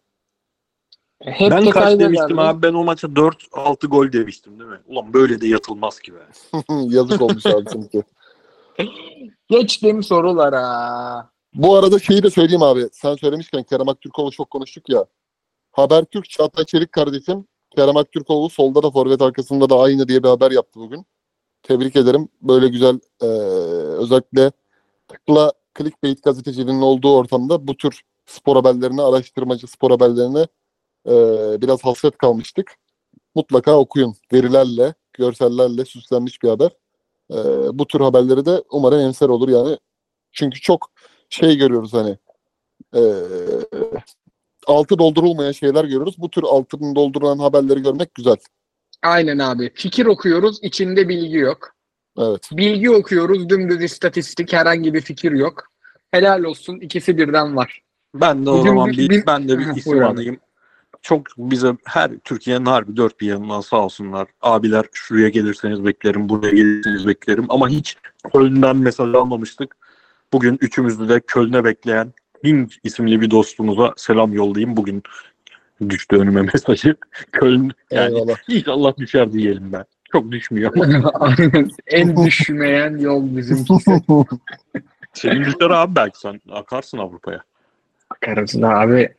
Hep 1.23 1.51
ben 1.51 1.67
de 1.67 1.71
kaç 1.71 1.99
demiştim 1.99 2.39
abi? 2.39 2.63
Ben 2.63 2.75
o 2.75 2.85
maça 2.85 3.07
4-6 3.07 3.87
gol 3.87 4.13
demiştim 4.13 4.59
değil 4.59 4.71
mi? 4.71 4.81
Ulan 4.87 5.15
böyle 5.15 5.41
de 5.41 5.47
yatılmaz 5.47 6.01
ki 6.01 6.15
be. 6.15 6.27
Yazık 6.89 7.23
olmuş 7.23 7.47
abi 7.47 7.65
çünkü. 7.73 8.03
Geçtim 9.49 10.03
sorulara. 10.03 11.31
Bu 11.55 11.77
arada 11.77 11.99
şeyi 11.99 12.23
de 12.23 12.31
söyleyeyim 12.31 12.63
abi. 12.63 12.89
Sen 12.93 13.15
söylemişken 13.15 13.63
Kerem 13.63 13.89
Aktürkoğlu 13.89 14.31
çok 14.31 14.51
konuştuk 14.51 14.89
ya. 14.89 15.05
Habertürk 15.73 16.31
Çağatay 16.31 16.65
Çelik 16.65 16.93
kardeşim 16.93 17.47
Kerem 17.77 17.97
Aktürkoğlu 17.97 18.51
solda 18.51 18.83
da 18.83 18.91
forvet 18.91 19.23
arkasında 19.23 19.71
da 19.71 19.81
aynı 19.81 20.09
diye 20.09 20.23
bir 20.23 20.29
haber 20.29 20.51
yaptı 20.51 20.81
bugün. 20.81 21.07
Tebrik 21.63 21.97
ederim. 21.97 22.29
Böyle 22.43 22.69
güzel 22.69 23.01
e, 23.23 23.27
özellikle 23.99 24.53
tıkla 25.09 25.53
clickbait 25.79 26.23
gazeteciliğinin 26.23 26.83
olduğu 26.83 27.17
ortamda 27.17 27.67
bu 27.69 27.77
tür 27.77 28.03
spor 28.27 28.57
haberlerini, 28.57 29.03
araştırmacı 29.03 29.67
spor 29.67 29.91
haberlerini 29.91 30.47
e, 31.07 31.13
biraz 31.63 31.85
hasret 31.85 32.19
kalmıştık. 32.19 32.77
Mutlaka 33.35 33.79
okuyun. 33.79 34.17
Verilerle, 34.33 34.95
görsellerle 35.13 35.85
süslenmiş 35.85 36.43
bir 36.43 36.49
haber. 36.49 36.71
E, 37.31 37.37
bu 37.79 37.87
tür 37.87 38.01
haberleri 38.01 38.47
de 38.47 38.63
umarım 38.71 39.01
emser 39.01 39.29
olur 39.29 39.49
yani. 39.49 39.79
Çünkü 40.33 40.61
çok 40.61 40.91
şey 41.31 41.57
görüyoruz 41.57 41.93
hani 41.93 42.19
e, 42.97 43.03
altı 44.67 44.99
doldurulmayan 44.99 45.53
şeyler 45.53 45.85
görüyoruz. 45.85 46.15
Bu 46.19 46.31
tür 46.31 46.43
altını 46.43 46.95
doldurulan 46.95 47.39
haberleri 47.39 47.83
görmek 47.83 48.15
güzel. 48.15 48.37
Aynen 49.03 49.39
abi. 49.39 49.73
Fikir 49.75 50.07
okuyoruz, 50.07 50.59
içinde 50.63 51.09
bilgi 51.09 51.37
yok. 51.37 51.74
Evet. 52.19 52.49
Bilgi 52.53 52.91
okuyoruz, 52.91 53.49
dümdüz 53.49 53.83
istatistik, 53.83 54.53
herhangi 54.53 54.95
bir 54.95 55.01
fikir 55.01 55.33
yok. 55.33 55.65
Helal 56.11 56.45
olsun, 56.45 56.81
ikisi 56.81 57.19
birden 57.19 57.57
var. 57.57 57.83
Ben 58.15 58.47
de 58.47 58.51
o 58.51 58.59
Bugün 58.59 58.69
zaman 58.71 58.91
bir- 58.91 59.09
bir, 59.11 59.27
ben 59.27 59.49
de 59.49 59.59
bir 59.59 59.77
isim 59.77 60.05
anayım. 60.05 60.37
Çok 61.03 61.27
bize 61.39 61.77
her 61.85 62.11
Türkiye'nin 62.19 62.67
harbi 62.67 62.97
dört 62.97 63.21
bir 63.21 63.27
yanından 63.27 63.61
sağ 63.61 63.85
olsunlar. 63.85 64.29
Abiler 64.43 64.85
şuraya 64.93 65.29
gelirseniz 65.29 65.85
beklerim, 65.85 66.29
buraya 66.29 66.51
gelirseniz 66.51 67.07
beklerim. 67.07 67.47
Ama 67.49 67.69
hiç 67.69 67.97
Köln'den 68.33 68.77
mesaj 68.77 69.15
almamıştık. 69.15 69.77
Bugün 70.33 70.59
üçümüzü 70.61 71.09
de 71.09 71.21
Köln'e 71.21 71.65
bekleyen 71.65 72.13
Hing 72.45 72.71
isimli 72.85 73.21
bir 73.21 73.31
dostumuza 73.31 73.93
selam 73.97 74.33
yollayayım. 74.33 74.77
Bugün 74.77 75.03
düştü 75.89 76.17
önüme 76.17 76.43
mesajı. 76.55 76.97
Köln 77.33 77.71
yani 77.91 78.15
Eyvallah. 78.15 78.37
inşallah 78.49 78.97
düşer 78.99 79.33
diyelim 79.33 79.73
ben. 79.73 79.85
Çok 80.15 80.33
düşmüyor. 80.33 80.73
En 81.87 82.27
düşmeyen 82.27 82.99
yol 82.99 83.37
bizimkisi. 83.37 83.91
Senin 85.13 85.45
düşer 85.45 85.71
abi 85.71 85.97
belki 85.97 86.19
sen 86.19 86.41
akarsın 86.51 86.99
Avrupa'ya. 86.99 87.43
Bakarız 88.11 88.63
da 88.63 88.69
abi. 88.69 89.15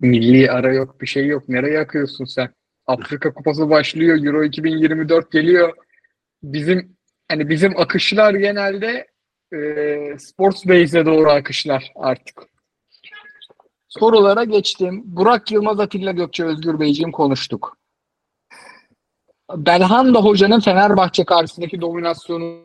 Milli 0.00 0.50
ara 0.50 0.72
yok, 0.72 1.00
bir 1.00 1.06
şey 1.06 1.26
yok. 1.26 1.48
Nereye 1.48 1.80
akıyorsun 1.80 2.24
sen? 2.24 2.48
Afrika 2.86 3.34
Kupası 3.34 3.70
başlıyor, 3.70 4.24
Euro 4.24 4.44
2024 4.44 5.32
geliyor. 5.32 5.72
Bizim 6.42 6.96
hani 7.28 7.48
bizim 7.48 7.80
akışlar 7.80 8.34
genelde 8.34 9.06
e, 9.52 9.58
Sports 10.18 10.66
Base'e 10.66 11.06
doğru 11.06 11.30
akışlar 11.30 11.92
artık. 11.96 12.42
Sorulara 13.88 14.44
geçtim. 14.44 15.02
Burak 15.04 15.52
Yılmaz, 15.52 15.80
Atilla 15.80 16.12
Gökçe, 16.12 16.44
Özgür 16.44 16.80
Beyciğim 16.80 17.12
konuştuk. 17.12 17.81
Belhanda 19.50 20.18
Hoca'nın 20.18 20.60
Fenerbahçe 20.60 21.24
karşısındaki 21.24 21.80
dominasyonu 21.80 22.60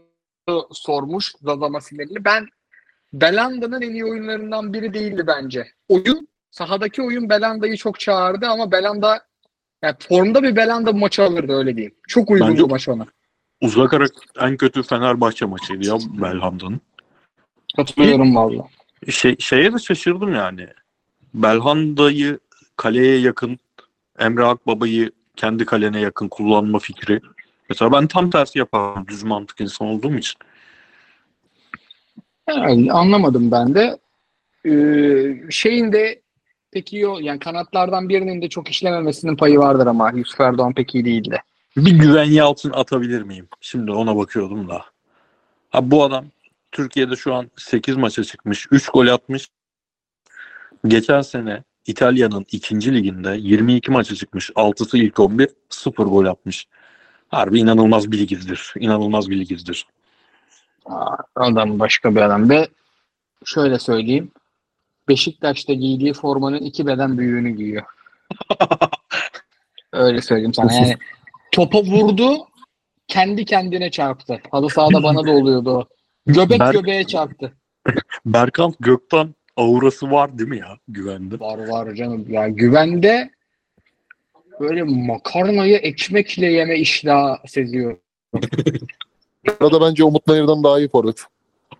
sormuş 0.71 1.33
Zaza 1.41 1.69
Masinelli. 1.69 2.25
Ben 2.25 2.47
Belanda'nın 3.13 3.81
en 3.81 3.91
iyi 3.91 4.05
oyunlarından 4.05 4.73
biri 4.73 4.93
değildi 4.93 5.23
bence. 5.27 5.67
Oyun, 5.89 6.27
sahadaki 6.51 7.01
oyun 7.01 7.29
Belanda'yı 7.29 7.77
çok 7.77 7.99
çağırdı 7.99 8.47
ama 8.47 8.71
Belanda 8.71 9.25
yani 9.83 9.95
formda 10.09 10.43
bir 10.43 10.55
Belanda 10.55 10.93
bu 10.93 10.97
maçı 10.97 11.23
alırdı 11.23 11.53
öyle 11.53 11.75
diyeyim. 11.75 11.95
Çok 12.07 12.29
uygun 12.29 12.49
Bence- 12.49 12.63
bu 12.63 12.67
maç 12.67 12.89
ona. 12.89 13.05
Uzak 13.61 13.93
ara 13.93 14.05
en 14.41 14.57
kötü 14.57 14.83
Fenerbahçe 14.83 15.45
maçıydı 15.45 15.87
ya 15.87 15.97
Belhanda'nın. 16.21 16.81
Katılıyorum 17.75 18.35
valla. 18.35 18.67
Şey, 19.09 19.35
şeye 19.39 19.73
de 19.73 19.79
şaşırdım 19.79 20.35
yani. 20.35 20.67
Belhanda'yı 21.33 22.39
kaleye 22.75 23.19
yakın, 23.19 23.59
Emre 24.19 24.45
Akbaba'yı 24.45 25.11
kendi 25.37 25.65
kalene 25.65 25.99
yakın 25.99 26.27
kullanma 26.27 26.79
fikri. 26.79 27.21
Mesela 27.69 27.91
ben 27.91 28.07
tam 28.07 28.29
tersi 28.29 28.59
yaparım 28.59 29.07
düz 29.07 29.23
mantık 29.23 29.61
insan 29.61 29.87
olduğum 29.87 30.15
için. 30.15 30.39
Yani 32.49 32.91
anlamadım 32.91 33.51
ben 33.51 33.75
de. 33.75 33.97
Ee, 34.65 35.51
şeyin 35.51 35.91
de 35.91 36.21
pek 36.71 36.93
iyi 36.93 37.07
o 37.07 37.19
yani 37.19 37.39
kanatlardan 37.39 38.09
birinin 38.09 38.41
de 38.41 38.49
çok 38.49 38.69
işlememesinin 38.69 39.35
payı 39.35 39.59
vardır 39.59 39.87
ama 39.87 40.11
Yusuf 40.11 40.41
Erdoğan 40.41 40.73
pek 40.73 40.95
iyi 40.95 41.05
değildi. 41.05 41.41
Bir 41.77 41.99
güvenli 41.99 42.43
altın 42.43 42.71
atabilir 42.71 43.21
miyim? 43.21 43.47
Şimdi 43.61 43.91
ona 43.91 44.17
bakıyordum 44.17 44.69
da. 44.69 44.81
Ha, 45.69 45.91
bu 45.91 46.03
adam 46.03 46.25
Türkiye'de 46.71 47.15
şu 47.15 47.33
an 47.33 47.51
8 47.57 47.95
maça 47.95 48.23
çıkmış. 48.23 48.67
3 48.71 48.89
gol 48.89 49.07
atmış. 49.07 49.47
Geçen 50.87 51.21
sene 51.21 51.63
İtalya'nın 51.87 52.45
ikinci 52.51 52.93
liginde 52.93 53.37
22 53.39 53.91
maça 53.91 54.15
çıkmış. 54.15 54.49
6'sı 54.49 54.97
ilk 54.97 55.19
11. 55.19 55.49
0 55.69 56.05
gol 56.05 56.25
atmış. 56.25 56.67
Harbi 57.27 57.59
inanılmaz 57.59 58.11
bir 58.11 58.19
ligizdir. 58.19 58.73
İnanılmaz 58.79 59.29
bir 59.29 59.39
ligizdir. 59.39 59.85
Adam 61.35 61.79
başka 61.79 62.15
bir 62.15 62.21
adam 62.21 62.49
ve 62.49 62.67
şöyle 63.45 63.79
söyleyeyim. 63.79 64.31
Beşiktaş'ta 65.09 65.73
giydiği 65.73 66.13
formanın 66.13 66.61
iki 66.61 66.87
beden 66.87 67.17
büyüğünü 67.17 67.49
giyiyor. 67.49 67.83
Öyle 69.93 70.21
söyleyeyim 70.21 70.53
sana. 70.53 70.73
Yani 70.73 70.97
topa 71.51 71.83
vurdu, 71.83 72.47
kendi 73.07 73.45
kendine 73.45 73.91
çarptı. 73.91 74.41
Halı 74.51 74.69
sahada 74.69 75.03
bana 75.03 75.27
da 75.27 75.31
oluyordu 75.31 75.69
o. 75.71 75.87
Göbek 76.25 76.59
Berk- 76.59 76.73
göbeğe 76.73 77.03
çarptı. 77.03 77.53
Berkant 78.25 78.75
Gökten 78.79 79.35
aurası 79.57 80.11
var 80.11 80.37
değil 80.37 80.49
mi 80.49 80.57
ya 80.57 80.77
güvende? 80.87 81.39
Var 81.39 81.67
var 81.67 81.95
canım. 81.95 82.25
Ya 82.29 82.47
güvende 82.47 83.29
böyle 84.59 84.83
makarnayı 84.83 85.77
ekmekle 85.77 86.45
yeme 86.45 86.79
iştahı 86.79 87.47
seziyor. 87.47 87.97
Arada 89.59 89.81
bence 89.81 90.03
Umut 90.03 90.27
Nayır'dan 90.27 90.63
daha 90.63 90.79
iyi 90.79 90.89
forvet. 90.89 91.23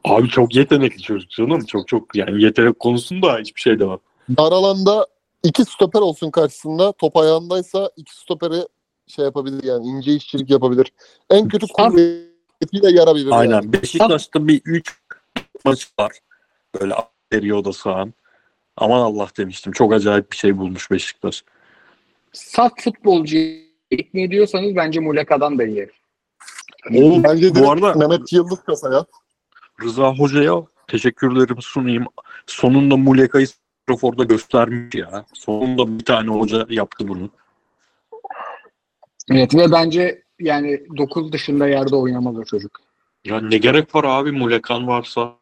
Abi 0.03 0.29
çok 0.29 0.55
yetenekli 0.55 1.01
çocuk 1.01 1.29
canım. 1.29 1.65
Çok 1.65 1.87
çok 1.87 2.15
yani 2.15 2.43
yetenek 2.43 2.79
konusunda 2.79 3.37
hiçbir 3.37 3.61
şey 3.61 3.79
demem. 3.79 3.99
Dar 4.37 4.51
alanda 4.51 5.07
iki 5.43 5.65
stoper 5.65 5.99
olsun 5.99 6.31
karşısında. 6.31 6.91
Top 6.91 7.17
ayağındaysa 7.17 7.91
iki 7.97 8.15
stoperi 8.15 8.67
şey 9.07 9.25
yapabilir 9.25 9.63
yani 9.63 9.87
ince 9.87 10.13
işçilik 10.13 10.49
yapabilir. 10.49 10.91
En 11.29 11.47
kötü 11.47 11.67
kuvvetiyle 11.67 12.91
yarabilir. 12.91 13.31
Yani. 13.31 13.35
Aynen. 13.35 13.73
Beşiktaş'ta 13.73 14.47
bir 14.47 14.61
3 14.65 14.99
maç 15.65 15.91
var. 15.99 16.11
Böyle 16.81 16.93
periyoda 17.29 17.73
sağan. 17.73 18.13
Aman 18.77 18.99
Allah 18.99 19.27
demiştim. 19.37 19.71
Çok 19.71 19.93
acayip 19.93 20.31
bir 20.31 20.37
şey 20.37 20.57
bulmuş 20.57 20.91
Beşiktaş. 20.91 21.43
Saf 22.33 22.71
futbolcuyu 22.81 23.57
ikna 23.91 24.21
ediyorsanız 24.21 24.75
bence 24.75 24.99
Muleka'dan 24.99 25.59
da 25.59 25.65
iyi. 25.65 25.89
Oğlum, 26.95 27.23
Bence 27.23 27.55
bu 27.55 27.71
arada 27.71 27.93
Mehmet 27.93 28.33
Yıldız 28.33 28.63
kasaya. 28.63 29.05
Rıza 29.83 30.15
Hoca'ya 30.15 30.63
teşekkürlerimi 30.87 31.61
sunayım. 31.61 32.05
Sonunda 32.45 32.97
Muleka'yı 32.97 33.47
Trafor'da 33.87 34.23
göstermiş 34.23 34.95
ya. 34.95 35.25
Sonunda 35.33 35.99
bir 35.99 36.05
tane 36.05 36.29
hoca 36.29 36.65
yaptı 36.69 37.07
bunu. 37.07 37.29
Evet 39.31 39.55
ve 39.55 39.71
bence 39.71 40.23
yani 40.39 40.81
9 40.97 41.31
dışında 41.31 41.67
yerde 41.67 41.95
oynamaz 41.95 42.37
o 42.37 42.43
çocuk. 42.43 42.81
Ya 43.25 43.41
ne 43.41 43.57
gerek 43.57 43.95
var 43.95 44.03
abi 44.03 44.31
Mulekan 44.31 44.87
varsa? 44.87 45.33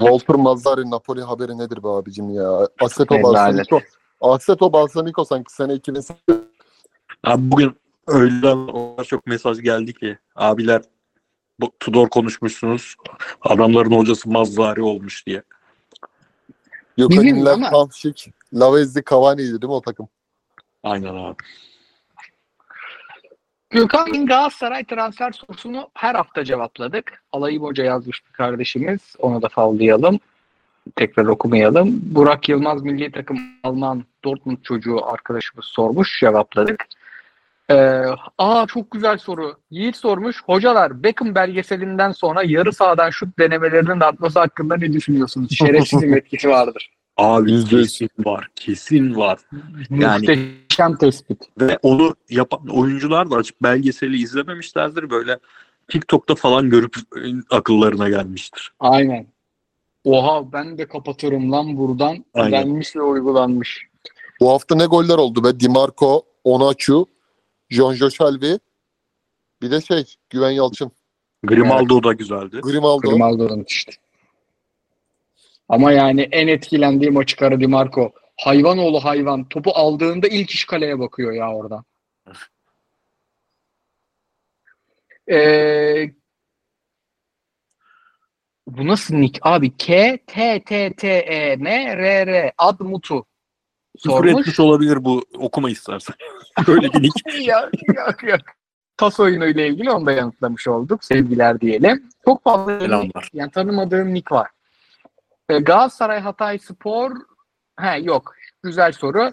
Walter 0.00 0.34
Mazzari 0.34 0.90
Napoli 0.90 1.22
haberi 1.22 1.58
nedir 1.58 1.82
be 1.82 1.88
abicim 1.88 2.30
ya? 2.34 2.68
Rezalet. 3.18 3.24
Balsamico. 3.70 3.80
Asseto 4.20 4.72
Balsamico 4.72 5.24
sanki 5.24 5.52
sene 5.52 5.74
2008. 5.74 6.16
Abi 7.24 7.50
bugün 7.50 7.76
öğleden 8.06 8.56
o 8.56 8.96
kadar 8.96 9.04
çok 9.04 9.26
mesaj 9.26 9.60
geldi 9.60 9.94
ki 9.94 10.18
abiler 10.36 10.82
bu 11.60 11.72
Tudor 11.80 12.08
konuşmuşsunuz. 12.08 12.94
Adamların 13.42 13.90
hocası 13.98 14.30
Mazzari 14.30 14.82
olmuş 14.82 15.26
diye. 15.26 15.42
Bizim 16.98 17.26
İnler, 17.26 17.52
ama- 17.52 17.72
Hamşik, 17.72 18.30
Lavezzi, 18.54 19.02
Cavani'ydi 19.10 19.50
değil 19.50 19.64
mi 19.64 19.72
o 19.72 19.80
takım? 19.80 20.08
Aynen 20.82 21.14
abi. 21.14 21.36
Gökhan'ın 23.74 24.26
Galatasaray 24.26 24.84
transfer 24.84 25.32
sorusunu 25.32 25.88
her 25.94 26.14
hafta 26.14 26.44
cevapladık. 26.44 27.22
Alayım 27.32 27.62
Hoca 27.62 27.84
yazmış 27.84 28.26
bir 28.26 28.32
kardeşimiz. 28.32 29.00
Onu 29.18 29.42
da 29.42 29.48
favlayalım. 29.48 30.20
Tekrar 30.96 31.26
okumayalım. 31.26 32.00
Burak 32.02 32.48
Yılmaz 32.48 32.82
milli 32.82 33.12
takım 33.12 33.38
Alman 33.62 34.04
Dortmund 34.24 34.58
çocuğu 34.62 35.06
arkadaşımız 35.06 35.64
sormuş. 35.64 36.20
Cevapladık. 36.20 36.84
Ee, 37.70 38.02
aa 38.38 38.66
çok 38.66 38.90
güzel 38.90 39.18
soru. 39.18 39.56
Yiğit 39.70 39.96
sormuş. 39.96 40.42
Hocalar 40.46 41.02
Beckham 41.02 41.34
belgeselinden 41.34 42.12
sonra 42.12 42.42
yarı 42.44 42.72
sahadan 42.72 43.10
şut 43.10 43.38
denemelerinin 43.38 44.00
artması 44.00 44.38
hakkında 44.38 44.76
ne 44.76 44.92
düşünüyorsunuz? 44.92 45.50
Şerefsizin 45.58 46.12
etkisi 46.12 46.48
vardır. 46.48 46.90
Abi 47.16 47.52
Yüzde 47.52 47.76
yüz. 47.76 47.98
kesin 47.98 48.24
var. 48.24 48.48
Kesin 48.56 49.16
var. 49.16 49.40
Yani- 49.90 50.26
Muhteşem 50.26 50.96
tespit. 50.96 51.38
Ve 51.60 51.78
onu 51.82 52.14
yapan 52.30 52.68
oyuncular 52.68 53.30
da 53.30 53.36
açıp 53.36 53.62
belgeseli 53.62 54.16
izlememişlerdir. 54.22 55.10
Böyle 55.10 55.38
TikTok'ta 55.88 56.34
falan 56.34 56.70
görüp 56.70 56.96
e, 56.96 57.20
akıllarına 57.50 58.08
gelmiştir. 58.08 58.72
Aynen. 58.80 59.26
Oha 60.04 60.52
ben 60.52 60.78
de 60.78 60.88
kapatırım 60.88 61.52
lan 61.52 61.76
buradan. 61.76 62.24
Aynen. 62.34 62.52
Denmiş 62.52 62.96
ve 62.96 63.02
uygulanmış. 63.02 63.86
Bu 64.40 64.50
hafta 64.50 64.76
ne 64.76 64.86
goller 64.86 65.18
oldu 65.18 65.44
be? 65.44 65.60
Di 65.60 65.68
Marco, 65.68 66.22
Onaçu, 66.44 67.06
John 67.70 67.94
Joşalvi. 67.94 68.58
Bir 69.62 69.70
de 69.70 69.80
şey 69.80 70.04
Güven 70.30 70.50
Yalçın. 70.50 70.92
Grimaldo 71.44 72.02
da 72.02 72.12
güzeldi. 72.12 72.60
Grimaldo. 72.62 73.10
Grimaldo'nun 73.10 73.64
işte. 73.68 73.92
Ama 75.68 75.92
yani 75.92 76.20
en 76.32 76.48
etkilendiğim 76.48 77.16
açık 77.16 77.42
ara 77.42 77.60
Di 77.60 77.66
Marco. 77.66 78.12
Hayvan 78.36 78.78
oğlu 78.78 79.04
hayvan. 79.04 79.44
Topu 79.48 79.70
aldığında 79.74 80.28
ilk 80.28 80.50
iş 80.50 80.64
kaleye 80.64 80.98
bakıyor 80.98 81.32
ya 81.32 81.54
orada. 81.54 81.84
Ee, 85.30 86.10
bu 88.66 88.86
nasıl 88.86 89.14
nick? 89.14 89.40
Abi 89.42 89.76
K 89.76 90.18
T 90.26 90.62
T 90.64 90.92
T 90.92 91.08
E 91.08 91.56
M 91.56 91.96
R 91.96 92.26
R 92.26 92.52
Admutu 92.58 93.24
Küfür 93.96 94.10
sormuş. 94.10 94.40
etmiş 94.40 94.60
olabilir 94.60 95.04
bu 95.04 95.24
okuma 95.38 95.70
istersen. 95.70 96.14
Böyle 96.66 96.92
bir 96.92 97.02
nick. 97.02 97.42
ya, 97.42 97.70
yok 97.94 98.22
yok. 98.22 98.40
Tas 98.96 99.20
oyunuyla 99.20 99.64
ilgili 99.66 99.90
onu 99.90 100.06
da 100.06 100.12
yanıtlamış 100.12 100.68
olduk. 100.68 101.04
Sevgiler 101.04 101.60
diyelim. 101.60 102.08
Çok 102.24 102.44
fazla 102.44 102.80
Selamlar. 102.80 103.28
yani 103.32 103.50
tanımadığım 103.50 104.14
nick 104.14 104.34
var. 104.34 104.50
Ee, 105.48 105.58
Galatasaray 105.58 106.20
Hatay 106.20 106.58
Spor 106.58 107.12
he 107.80 107.98
yok. 107.98 108.34
Güzel 108.62 108.92
soru. 108.92 109.32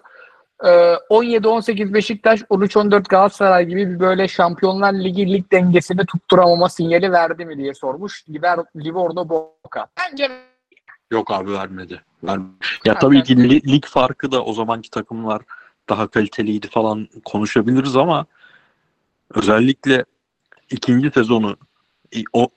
Ee, 0.63 0.67
17-18 1.09 1.93
Beşiktaş, 1.93 2.41
13-14 2.41 3.03
Galatasaray 3.09 3.65
gibi 3.65 3.89
bir 3.89 3.99
böyle 3.99 4.27
Şampiyonlar 4.27 4.93
Ligi 4.93 5.33
lig 5.33 5.51
dengesini 5.51 6.05
tutturamama 6.05 6.69
sinyali 6.69 7.11
verdi 7.11 7.45
mi 7.45 7.57
diye 7.57 7.73
sormuş. 7.73 8.23
Liver, 8.29 8.59
Livorno 8.75 9.29
Boca. 9.29 9.88
Bence 9.99 10.31
Yok 11.11 11.31
abi 11.31 11.51
vermedi. 11.53 12.01
vermedi. 12.23 12.53
Ya 12.85 12.99
tabii 12.99 13.23
ki 13.23 13.49
li- 13.49 13.71
lig 13.71 13.85
farkı 13.85 14.31
da 14.31 14.43
o 14.45 14.53
zamanki 14.53 14.89
takımlar 14.89 15.41
daha 15.89 16.07
kaliteliydi 16.07 16.67
falan 16.67 17.07
konuşabiliriz 17.25 17.95
ama 17.95 18.25
özellikle 19.35 20.05
ikinci 20.69 21.11
sezonu 21.11 21.57
o 22.33 22.47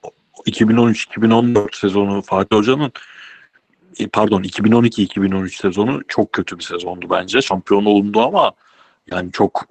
2013-2014 0.47 1.75
sezonu 1.75 2.21
Fatih 2.21 2.57
Hoca'nın 2.57 2.87
e, 2.87 2.91
pardon 4.13 4.43
2012-2013 4.43 5.61
sezonu 5.61 6.01
çok 6.07 6.33
kötü 6.33 6.57
bir 6.57 6.63
sezondu 6.63 7.07
bence. 7.09 7.41
Şampiyon 7.41 7.85
olundu 7.85 8.21
ama 8.21 8.51
yani 9.11 9.31
çok 9.31 9.67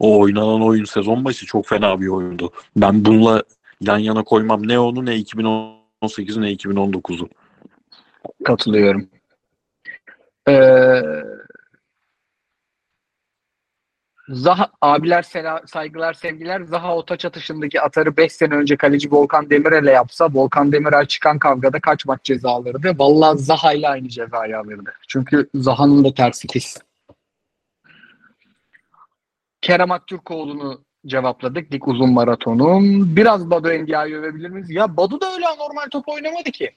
o 0.00 0.18
oynanan 0.18 0.62
oyun 0.62 0.84
sezon 0.84 1.24
başı 1.24 1.46
çok 1.46 1.66
fena 1.66 2.00
bir 2.00 2.08
oyundu. 2.08 2.52
Ben 2.76 3.04
bununla 3.04 3.42
yan 3.80 3.98
yana 3.98 4.24
koymam 4.24 4.68
ne 4.68 4.78
onu 4.78 5.06
ne 5.06 5.16
2018'i 5.16 6.40
ne 6.40 6.52
2019'u. 6.52 7.28
Katılıyorum. 8.44 9.08
Ee, 10.48 11.02
Zaha 14.28 14.70
abiler 14.80 15.22
sela, 15.22 15.62
saygılar 15.66 16.14
sevgiler 16.14 16.60
Zaha 16.60 16.96
o 16.96 17.04
taç 17.04 17.24
atışındaki 17.24 17.80
atarı 17.80 18.16
5 18.16 18.32
sene 18.32 18.54
önce 18.54 18.76
kaleci 18.76 19.12
Volkan 19.12 19.50
Demirel'e 19.50 19.90
yapsa 19.90 20.28
Volkan 20.32 20.72
Demirel 20.72 21.06
çıkan 21.06 21.38
kavgada 21.38 21.80
kaç 21.80 22.06
maç 22.06 22.24
ceza 22.24 22.50
alırdı? 22.50 22.92
Vallahi 22.98 23.38
Zaha 23.38 23.72
ile 23.72 23.88
aynı 23.88 24.08
cezayı 24.08 24.58
alırdı. 24.58 24.92
Çünkü 25.08 25.48
Zaha'nın 25.54 26.04
da 26.04 26.14
tersi 26.14 26.46
kes. 26.46 26.76
Kerem 29.60 29.90
Aktürkoğlu'nu 29.90 30.84
cevapladık. 31.06 31.72
Dik 31.72 31.88
uzun 31.88 32.12
maratonum. 32.12 33.16
Biraz 33.16 33.50
Badu 33.50 33.70
Endia'yı 33.70 34.16
övebilir 34.16 34.50
miyiz? 34.50 34.70
Ya 34.70 34.96
Badu 34.96 35.20
da 35.20 35.34
öyle 35.34 35.46
anormal 35.46 35.86
top 35.90 36.08
oynamadı 36.08 36.50
ki. 36.50 36.70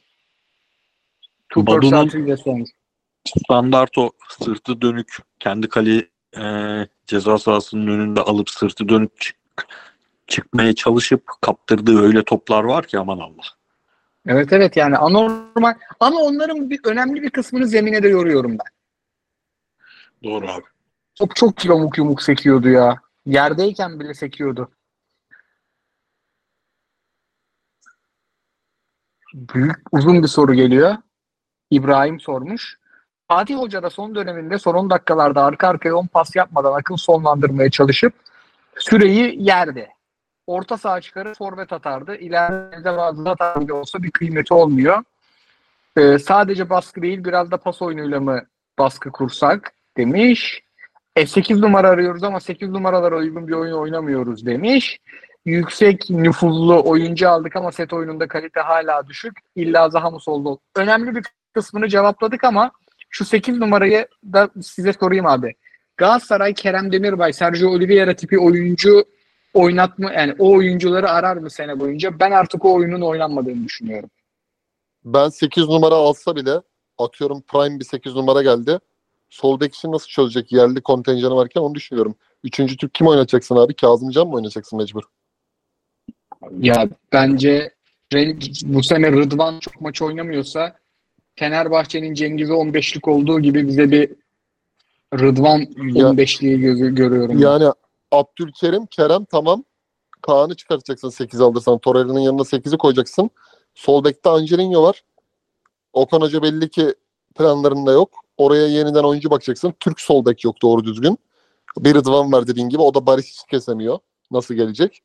Badu'nun- 1.55 2.09
standart 3.25 3.97
o 3.97 4.11
sırtı 4.29 4.81
dönük 4.81 5.17
kendi 5.39 5.69
kale 5.69 6.10
e, 6.37 6.43
ceza 7.07 7.37
sahasının 7.37 7.87
önünde 7.87 8.21
alıp 8.21 8.49
sırtı 8.49 8.89
dönük 8.89 9.21
çık- 9.21 9.37
çıkmaya 10.27 10.75
çalışıp 10.75 11.23
kaptırdığı 11.41 12.01
öyle 12.01 12.23
toplar 12.23 12.63
var 12.63 12.87
ki 12.87 12.99
aman 12.99 13.19
Allah. 13.19 13.43
Evet 14.27 14.53
evet 14.53 14.77
yani 14.77 14.97
anormal 14.97 15.73
ama 15.99 16.19
onların 16.19 16.69
bir 16.69 16.79
önemli 16.85 17.21
bir 17.21 17.29
kısmını 17.29 17.67
zemine 17.67 18.03
de 18.03 18.07
yoruyorum 18.07 18.51
ben. 18.51 18.71
Doğru 20.23 20.51
abi. 20.51 20.63
Top 21.15 21.35
çok 21.35 21.65
yamuk 21.65 21.97
yumuk 21.97 22.21
sekiyordu 22.21 22.69
ya. 22.69 23.01
Yerdeyken 23.25 23.99
bile 23.99 24.13
sekiyordu. 24.13 24.71
Büyük 29.33 29.77
uzun 29.91 30.23
bir 30.23 30.27
soru 30.27 30.53
geliyor. 30.53 30.95
İbrahim 31.71 32.19
sormuş. 32.19 32.79
Fatih 33.31 33.55
Hoca 33.55 33.83
da 33.83 33.89
son 33.89 34.15
döneminde 34.15 34.57
son 34.57 34.75
10 34.75 34.89
dakikalarda 34.89 35.43
arka 35.43 35.67
arkaya 35.67 35.95
10 35.95 36.07
pas 36.07 36.35
yapmadan 36.35 36.73
akıl 36.73 36.97
sonlandırmaya 36.97 37.69
çalışıp 37.69 38.13
süreyi 38.77 39.43
yerdi. 39.43 39.89
Orta 40.47 40.77
saha 40.77 41.01
çıkarır 41.01 41.35
forvet 41.35 41.73
atardı. 41.73 42.15
İleride 42.15 42.97
bazı 42.97 43.29
hata 43.29 43.61
bile 43.61 43.73
olsa 43.73 44.03
bir 44.03 44.11
kıymeti 44.11 44.53
olmuyor. 44.53 45.03
Ee, 45.97 46.19
sadece 46.19 46.69
baskı 46.69 47.01
değil 47.01 47.23
biraz 47.23 47.51
da 47.51 47.57
pas 47.57 47.81
oyunuyla 47.81 48.19
mı 48.19 48.41
baskı 48.79 49.11
kursak 49.11 49.73
demiş. 49.97 50.63
E 51.15 51.27
8 51.27 51.59
numara 51.59 51.89
arıyoruz 51.89 52.23
ama 52.23 52.39
8 52.39 52.69
numaralara 52.69 53.15
uygun 53.15 53.47
bir 53.47 53.53
oyun 53.53 53.73
oynamıyoruz 53.73 54.45
demiş. 54.45 54.99
Yüksek 55.45 56.09
nüfuzlu 56.09 56.89
oyuncu 56.89 57.29
aldık 57.29 57.55
ama 57.55 57.71
set 57.71 57.93
oyununda 57.93 58.27
kalite 58.27 58.59
hala 58.59 59.07
düşük. 59.07 59.33
İlla 59.55 59.89
Zaha 59.89 60.09
mı 60.09 60.19
solda? 60.19 60.59
Önemli 60.75 61.15
bir 61.15 61.25
kısmını 61.53 61.87
cevapladık 61.87 62.43
ama 62.43 62.71
şu 63.11 63.25
8 63.25 63.57
numarayı 63.57 64.07
da 64.33 64.49
size 64.61 64.93
sorayım 64.93 65.25
abi. 65.25 65.55
Galatasaray 65.97 66.53
Kerem 66.53 66.91
Demirbay, 66.91 67.33
Sergio 67.33 67.69
Oliveira 67.69 68.15
tipi 68.15 68.39
oyuncu 68.39 69.05
oynatma 69.53 70.13
yani 70.13 70.35
o 70.39 70.51
oyuncuları 70.51 71.09
arar 71.09 71.37
mı 71.37 71.49
sene 71.49 71.79
boyunca? 71.79 72.19
Ben 72.19 72.31
artık 72.31 72.65
o 72.65 72.73
oyunun 72.73 73.01
oynanmadığını 73.01 73.65
düşünüyorum. 73.65 74.09
Ben 75.05 75.29
8 75.29 75.67
numara 75.67 75.95
alsa 75.95 76.35
bile 76.35 76.61
atıyorum 76.97 77.41
prime 77.41 77.79
bir 77.79 77.85
8 77.85 78.15
numara 78.15 78.43
geldi. 78.43 78.79
Sol 79.29 79.59
bek 79.59 79.75
için 79.75 79.91
nasıl 79.91 80.07
çözecek 80.07 80.51
yerli 80.51 80.81
kontenjanı 80.81 81.35
varken 81.35 81.61
onu 81.61 81.75
düşünüyorum. 81.75 82.15
Üçüncü 82.43 82.77
Türk 82.77 82.93
kim 82.93 83.07
oynatacaksın 83.07 83.55
abi? 83.55 83.73
Kazımcan 83.73 84.27
mı 84.27 84.35
oynayacaksın 84.35 84.79
mecbur? 84.79 85.03
Ya 86.59 86.89
bence 87.13 87.73
bu 88.63 88.83
sene 88.83 89.11
Rıdvan 89.11 89.59
çok 89.59 89.81
maç 89.81 90.01
oynamıyorsa 90.01 90.75
Fenerbahçe'nin 91.35 92.13
Cengiz'e 92.13 92.53
15'lik 92.53 93.07
olduğu 93.07 93.39
gibi 93.39 93.67
bize 93.67 93.91
bir 93.91 94.11
Rıdvan 95.19 95.57
Ya- 95.93 96.09
15'liği 96.09 96.59
gözü 96.59 96.95
görüyorum. 96.95 97.39
Yani 97.39 97.71
Abdülkerim, 98.11 98.85
Kerem 98.85 99.25
tamam. 99.25 99.63
Kaan'ı 100.21 100.55
çıkartacaksın 100.55 101.09
8 101.09 101.41
alırsan. 101.41 101.77
Torreira'nın 101.77 102.19
yanına 102.19 102.41
8'i 102.43 102.77
koyacaksın. 102.77 103.29
Sol 103.75 104.03
bekte 104.03 104.29
Angelino 104.29 104.83
var. 104.83 105.03
Okan 105.93 106.21
Hoca 106.21 106.43
belli 106.43 106.69
ki 106.69 106.95
planlarında 107.35 107.91
yok. 107.91 108.09
Oraya 108.37 108.67
yeniden 108.67 109.03
oyuncu 109.03 109.29
bakacaksın. 109.29 109.73
Türk 109.79 110.01
sol 110.01 110.25
bek 110.25 110.43
yok 110.43 110.61
doğru 110.61 110.83
düzgün. 110.83 111.17
Bir 111.77 111.95
Rıdvan 111.95 112.31
var 112.31 112.47
dediğin 112.47 112.69
gibi. 112.69 112.81
O 112.81 112.93
da 112.93 113.05
Barış 113.05 113.25
hiç 113.25 113.43
kesemiyor. 113.49 113.99
Nasıl 114.31 114.55
gelecek? 114.55 115.01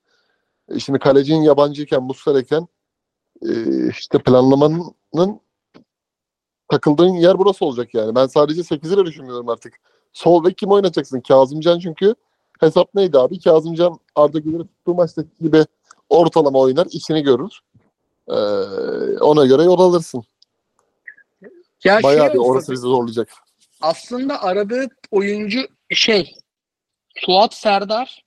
E 0.75 0.79
şimdi 0.79 0.99
kalecinin 0.99 1.43
yabancıyken, 1.43 2.03
Muslera'yken 2.03 2.69
e, 3.43 3.51
işte 3.89 4.19
planlamanın 4.19 4.95
takıldığın 6.69 7.15
yer 7.15 7.39
burası 7.39 7.65
olacak 7.65 7.95
yani. 7.95 8.15
Ben 8.15 8.27
sadece 8.27 8.61
8'i 8.61 8.97
de 8.97 9.05
düşünmüyorum 9.07 9.49
artık. 9.49 9.75
Sol 10.13 10.45
bek 10.45 10.59
kim 10.59 10.71
oynatacaksın? 10.71 11.21
Kazımcan 11.21 11.79
çünkü 11.79 12.15
hesap 12.61 12.95
neydi 12.95 13.19
abi? 13.19 13.41
Kazımcan 13.41 13.99
Arda 14.15 14.39
Güler'i 14.39 14.63
tuttuğu 14.63 14.95
maçtaki 14.95 15.29
gibi 15.41 15.65
ortalama 16.09 16.59
oynar, 16.59 16.87
işini 16.91 17.23
görür. 17.23 17.61
Ee, 18.29 18.33
ona 19.21 19.47
göre 19.47 19.63
yol 19.63 19.79
alırsın. 19.81 20.25
ya 21.85 22.03
Bayağı 22.03 22.27
şey 22.27 22.35
bir 22.35 22.39
olsa- 22.39 22.51
orası 22.53 22.73
bizi 22.73 22.83
zorlayacak. 22.83 23.29
aslında 23.81 24.43
aradığı 24.43 24.87
oyuncu 25.11 25.61
şey 25.91 26.35
Suat 27.17 27.55
Serdar 27.55 28.25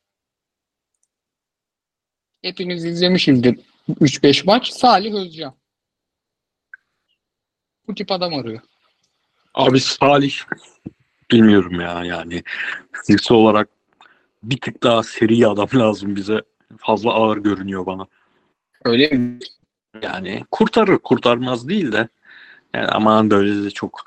hepiniz 2.42 2.86
izlemişizdir 2.86 3.60
3-5 4.02 4.46
maç. 4.46 4.72
Salih 4.74 5.14
Özcan. 5.14 5.54
Bu 7.90 7.96
tip 7.96 8.12
adam 8.12 8.34
arıyor. 8.34 8.60
Abi 9.54 9.80
Salih 9.80 10.34
bilmiyorum 11.32 11.82
ya 11.82 12.04
yani 12.04 12.44
fiziksel 12.92 13.38
olarak 13.38 13.70
bir 14.44 14.58
tık 14.62 14.84
daha 14.84 15.04
seri 15.04 15.48
adam 15.48 15.68
lazım 15.76 16.16
bize. 16.16 16.42
Fazla 16.78 17.14
ağır 17.14 17.38
görünüyor 17.38 17.86
bana. 17.86 18.08
Öyle 18.86 19.08
mi? 19.10 19.40
Yani 20.02 20.46
kurtarır 20.52 20.98
kurtarmaz 20.98 21.68
değil 21.68 21.92
de 21.92 22.08
yani 22.76 22.88
aman 22.88 23.32
böyle 23.32 23.64
de 23.64 23.72
çok 23.72 24.06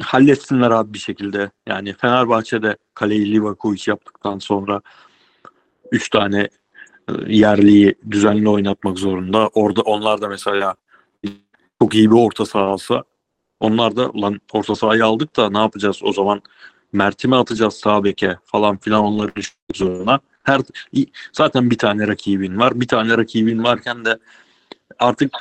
halletsinler 0.00 0.70
abi 0.70 0.94
bir 0.94 0.98
şekilde. 0.98 1.50
Yani 1.66 1.92
Fenerbahçe'de 1.92 2.76
kaleyi 2.94 3.32
Livakovic 3.32 3.82
yaptıktan 3.86 4.38
sonra 4.38 4.80
3 5.92 6.08
tane 6.08 6.48
e, 7.08 7.12
yerliyi 7.28 7.94
düzenli 8.10 8.48
oynatmak 8.48 8.98
zorunda. 8.98 9.48
Orada 9.48 9.82
onlar 9.82 10.20
da 10.20 10.28
mesela 10.28 10.74
çok 11.82 11.94
iyi 11.94 12.10
bir 12.10 12.16
orta 12.16 12.46
sahası. 12.46 13.02
Onlar 13.60 13.96
da 13.96 14.20
lan 14.22 14.40
orta 14.52 14.74
sahayı 14.74 15.06
aldık 15.06 15.36
da 15.36 15.50
ne 15.50 15.58
yapacağız 15.58 16.00
o 16.02 16.12
zaman 16.12 16.42
Mert'i 16.92 17.28
mi 17.28 17.36
atacağız 17.36 17.74
sağ 17.74 18.04
beke 18.04 18.36
falan 18.44 18.76
filan 18.76 19.04
onları 19.04 19.32
düşünmek. 19.36 20.20
Her 20.42 20.60
zaten 21.32 21.70
bir 21.70 21.78
tane 21.78 22.08
rakibin 22.08 22.58
var. 22.58 22.80
Bir 22.80 22.88
tane 22.88 23.16
rakibin 23.18 23.64
varken 23.64 24.04
de 24.04 24.18
artık 24.98 25.32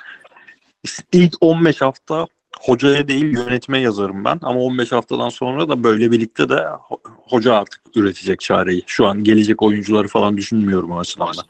ilk 1.12 1.34
15 1.42 1.82
hafta 1.82 2.28
hocaya 2.60 3.08
değil 3.08 3.26
yönetme 3.26 3.80
yazarım 3.80 4.26
ben. 4.26 4.40
Ama 4.42 4.60
15 4.60 4.92
haftadan 4.92 5.30
sonra 5.30 5.70
da 5.70 5.84
böyle 5.84 6.12
birlikte 6.12 6.50
de 6.50 6.54
ho- 6.54 7.00
hoca 7.30 7.54
artık 7.54 7.82
üretecek 7.96 8.40
çareyi. 8.40 8.84
Şu 8.88 9.08
an 9.08 9.24
gelecek 9.24 9.62
oyuncuları 9.62 10.08
falan 10.08 10.38
düşünmüyorum 10.38 10.92
o 10.92 11.00
açıdan 11.00 11.28
da. 11.28 11.42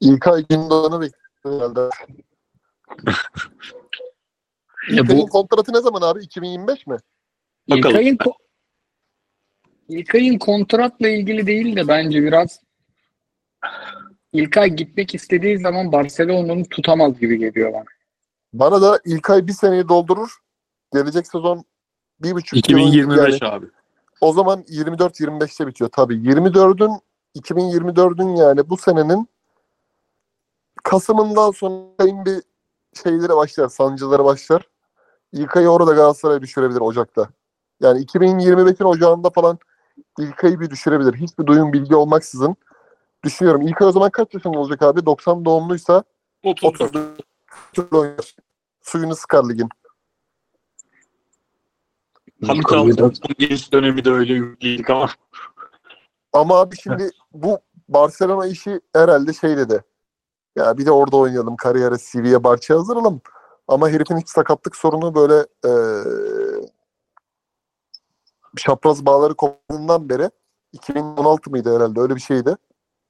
İlkay 0.00 0.46
Gündoğan'ı 0.50 1.00
bekliyor 1.00 1.60
herhalde. 1.60 1.90
Ya 4.90 5.02
İlkay'ın 5.02 5.22
bu 5.22 5.26
kontratı 5.26 5.72
ne 5.72 5.80
zaman 5.80 6.02
abi? 6.02 6.20
2025 6.20 6.86
mi? 6.86 6.96
Bakalım. 7.70 7.96
İlkay'ın 7.96 8.16
ko- 8.16 8.34
İlkay'ın 9.88 10.38
kontratla 10.38 11.08
ilgili 11.08 11.46
değil 11.46 11.76
de 11.76 11.88
bence 11.88 12.22
biraz 12.22 12.60
İlkay 14.32 14.70
gitmek 14.70 15.14
istediği 15.14 15.58
zaman 15.58 15.92
Barcelona'nın 15.92 16.64
tutamaz 16.64 17.20
gibi 17.20 17.38
geliyor 17.38 17.72
bana. 17.72 17.84
Bana 18.52 18.82
da 18.82 19.00
İlkay 19.04 19.46
bir 19.46 19.52
seneyi 19.52 19.88
doldurur. 19.88 20.30
Gelecek 20.92 21.26
sezon 21.26 21.64
bir 22.20 22.32
buçuk 22.32 22.52
yıl 22.52 22.78
2025 22.78 23.42
yani 23.42 23.52
abi. 23.52 23.66
o 24.20 24.32
zaman 24.32 24.62
24-25'te 24.62 25.66
bitiyor 25.66 25.90
tabii. 25.90 26.14
24'ün 26.14 27.00
2024'ün 27.34 28.36
yani 28.36 28.70
bu 28.70 28.76
senenin 28.76 29.28
Kasım'ından 30.82 31.50
sonra 31.50 31.92
İlkay'ın 31.92 32.24
bir 32.24 32.42
şeyleri 32.94 33.36
başlar, 33.36 33.68
sancıları 33.68 34.24
başlar. 34.24 34.68
İlkay'ı 35.32 35.68
orada 35.68 35.92
Galatasaray 35.92 36.42
düşürebilir 36.42 36.80
Ocak'ta. 36.80 37.28
Yani 37.80 38.04
2025'in 38.04 38.84
Ocağında 38.84 39.30
falan 39.30 39.58
İlkay'ı 40.18 40.60
bir 40.60 40.70
düşürebilir. 40.70 41.14
Hiçbir 41.14 41.46
duyum 41.46 41.72
bilgi 41.72 41.96
olmaksızın 41.96 42.56
düşünüyorum. 43.24 43.62
İlkay 43.62 43.88
o 43.88 43.92
zaman 43.92 44.10
kaç 44.10 44.34
yaşında 44.34 44.58
olacak 44.58 44.82
abi? 44.82 45.06
90 45.06 45.44
doğumluysa 45.44 46.04
34. 46.44 46.96
30 47.78 47.92
oynar. 47.92 48.34
Suyunu 48.82 49.16
sıkar 49.16 49.48
ligin. 49.48 49.68
Hamit 52.46 52.72
Altıntop'un 52.72 53.34
genç 53.38 53.72
dönemi 53.72 54.04
de 54.04 54.10
öyle 54.10 54.32
yükleydik 54.32 54.90
ama 54.90 55.08
Ama 56.32 56.60
abi 56.60 56.76
şimdi 56.76 57.10
bu 57.32 57.58
Barcelona 57.88 58.46
işi 58.46 58.80
herhalde 58.92 59.32
şey 59.32 59.56
dedi. 59.56 59.84
Ya 60.56 60.78
bir 60.78 60.86
de 60.86 60.90
orada 60.90 61.16
oynayalım. 61.16 61.56
Kariyere 61.56 61.94
CV'ye 62.12 62.44
Barça 62.44 62.74
hazırlayalım. 62.74 63.20
Ama 63.68 63.88
herifin 63.88 64.16
hiç 64.16 64.28
sakatlık 64.28 64.76
sorunu 64.76 65.14
böyle 65.14 65.46
eee 65.64 66.70
çapraz 68.56 69.06
bağları 69.06 69.34
koptuğundan 69.34 70.08
beri 70.08 70.30
2016 70.72 71.50
mıydı 71.50 71.76
herhalde 71.76 72.00
öyle 72.00 72.16
bir 72.16 72.20
şeydi. 72.20 72.56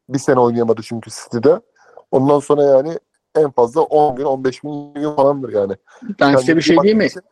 Bir 0.09 0.19
sene 0.19 0.41
oynayamadı 0.41 0.83
çünkü 0.83 1.11
City'de. 1.11 1.61
Ondan 2.11 2.39
sonra 2.39 2.62
yani 2.62 2.99
en 3.35 3.51
fazla 3.51 3.81
10 3.81 4.17
gün 4.17 4.25
15 4.25 4.61
gün 4.61 5.15
falandır 5.17 5.53
yani. 5.53 5.73
Ben 6.21 6.37
size 6.37 6.57
bir 6.57 6.62
şey 6.62 6.77
diyeyim 6.83 6.99
mi? 6.99 7.07
için- 7.07 7.23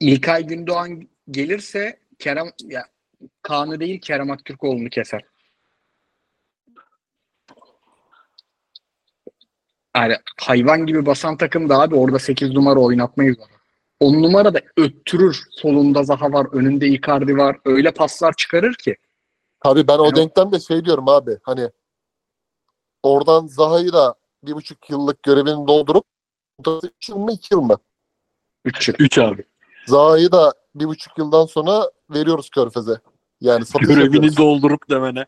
İlkay 0.00 0.46
Gündoğan 0.46 1.08
gelirse 1.30 1.98
Kerem 2.18 2.46
ya 2.64 2.84
Kaan'ı 3.42 3.80
değil 3.80 4.00
Kerem 4.00 4.30
Aktürkoğlu'nu 4.30 4.88
keser. 4.88 5.24
Yani 9.96 10.16
hayvan 10.40 10.86
gibi 10.86 11.06
basan 11.06 11.36
takım 11.36 11.68
da 11.68 11.80
abi 11.80 11.94
orada 11.94 12.18
8 12.18 12.50
numara 12.50 12.80
oynatmayız 12.80 13.36
onu. 13.38 13.48
10 14.00 14.22
numara 14.22 14.54
da 14.54 14.60
öttürür. 14.76 15.42
Solunda 15.50 16.02
Zaha 16.02 16.32
var, 16.32 16.46
önünde 16.52 16.86
Icardi 16.86 17.36
var. 17.36 17.56
Öyle 17.64 17.90
paslar 17.90 18.32
çıkarır 18.32 18.74
ki. 18.74 18.96
Tabii 19.60 19.88
ben 19.88 19.98
o 19.98 20.04
Yani 20.04 20.12
o- 20.12 20.16
denklemde 20.16 20.60
şey 20.60 20.84
diyorum 20.84 21.08
abi 21.08 21.38
hani 21.42 21.70
oradan 23.02 23.46
Zaha'yı 23.46 23.92
da 23.92 24.14
bir 24.44 24.52
buçuk 24.52 24.90
yıllık 24.90 25.22
görevini 25.22 25.68
doldurup 25.68 26.04
3 26.98 27.08
yıl 27.08 27.16
mı 27.18 27.32
2 27.32 27.54
yıl 27.54 27.60
mı? 27.60 27.76
3 28.64 28.88
yıl. 28.88 28.94
3 28.98 29.18
abi. 29.18 29.44
Zaha'yı 29.86 30.32
da 30.32 30.54
bir 30.74 30.84
buçuk 30.84 31.18
yıldan 31.18 31.46
sonra 31.46 31.90
veriyoruz 32.10 32.50
Körfez'e. 32.50 33.00
Yani 33.40 33.64
Görevini 33.80 34.04
yapıyoruz. 34.04 34.36
doldurup 34.36 34.90
demene. 34.90 35.26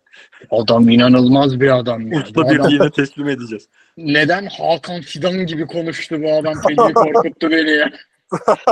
Adam 0.50 0.88
inanılmaz 0.88 1.60
bir 1.60 1.76
adam 1.78 2.12
ya. 2.12 2.22
Usta 2.22 2.44
Bu 2.44 2.50
bir 2.50 2.58
adam- 2.58 2.70
yine 2.70 2.90
teslim 2.90 3.28
edeceğiz. 3.28 3.68
neden 3.96 4.46
Hakan 4.46 5.00
Fidan 5.00 5.46
gibi 5.46 5.66
konuştu 5.66 6.22
bu 6.22 6.32
adam? 6.32 6.54
Feci 6.68 6.94
korkuttu 6.94 7.50
beni 7.50 7.70
ya. 7.70 7.90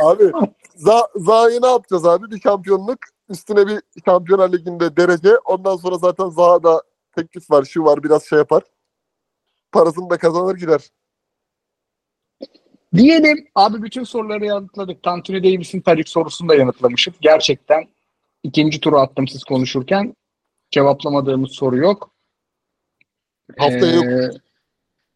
Abi 0.00 0.24
Za 0.76 1.08
Zaha'yı 1.16 1.62
ne 1.62 1.66
yapacağız 1.66 2.06
abi? 2.06 2.30
Bir 2.30 2.40
şampiyonluk 2.40 2.98
üstüne 3.28 3.66
bir 3.66 3.80
Şampiyonlar 4.04 4.52
Ligi'nde 4.52 4.96
derece. 4.96 5.36
Ondan 5.38 5.76
sonra 5.76 5.96
zaten 5.98 6.28
Zaha'da 6.28 6.82
teklif 7.16 7.50
var, 7.50 7.64
şu 7.64 7.84
var 7.84 8.02
biraz 8.02 8.24
şey 8.28 8.38
yapar. 8.38 8.62
Parasını 9.72 10.10
da 10.10 10.18
kazanır 10.18 10.54
gider. 10.56 10.80
Diyelim 12.94 13.46
abi 13.54 13.82
bütün 13.82 14.04
soruları 14.04 14.44
yanıtladık. 14.44 15.02
Tantuni 15.02 15.44
Davis'in 15.44 15.80
Tadic 15.80 16.10
sorusunu 16.10 16.48
da 16.48 16.54
yanıtlamışız. 16.54 17.14
Gerçekten 17.20 17.88
ikinci 18.42 18.80
turu 18.80 18.98
attım 18.98 19.28
siz 19.28 19.44
konuşurken. 19.44 20.16
Cevaplamadığımız 20.70 21.52
soru 21.52 21.76
yok. 21.76 22.12
Haftaya 23.58 23.94
yok. 23.94 24.04
Ee, 24.04 24.30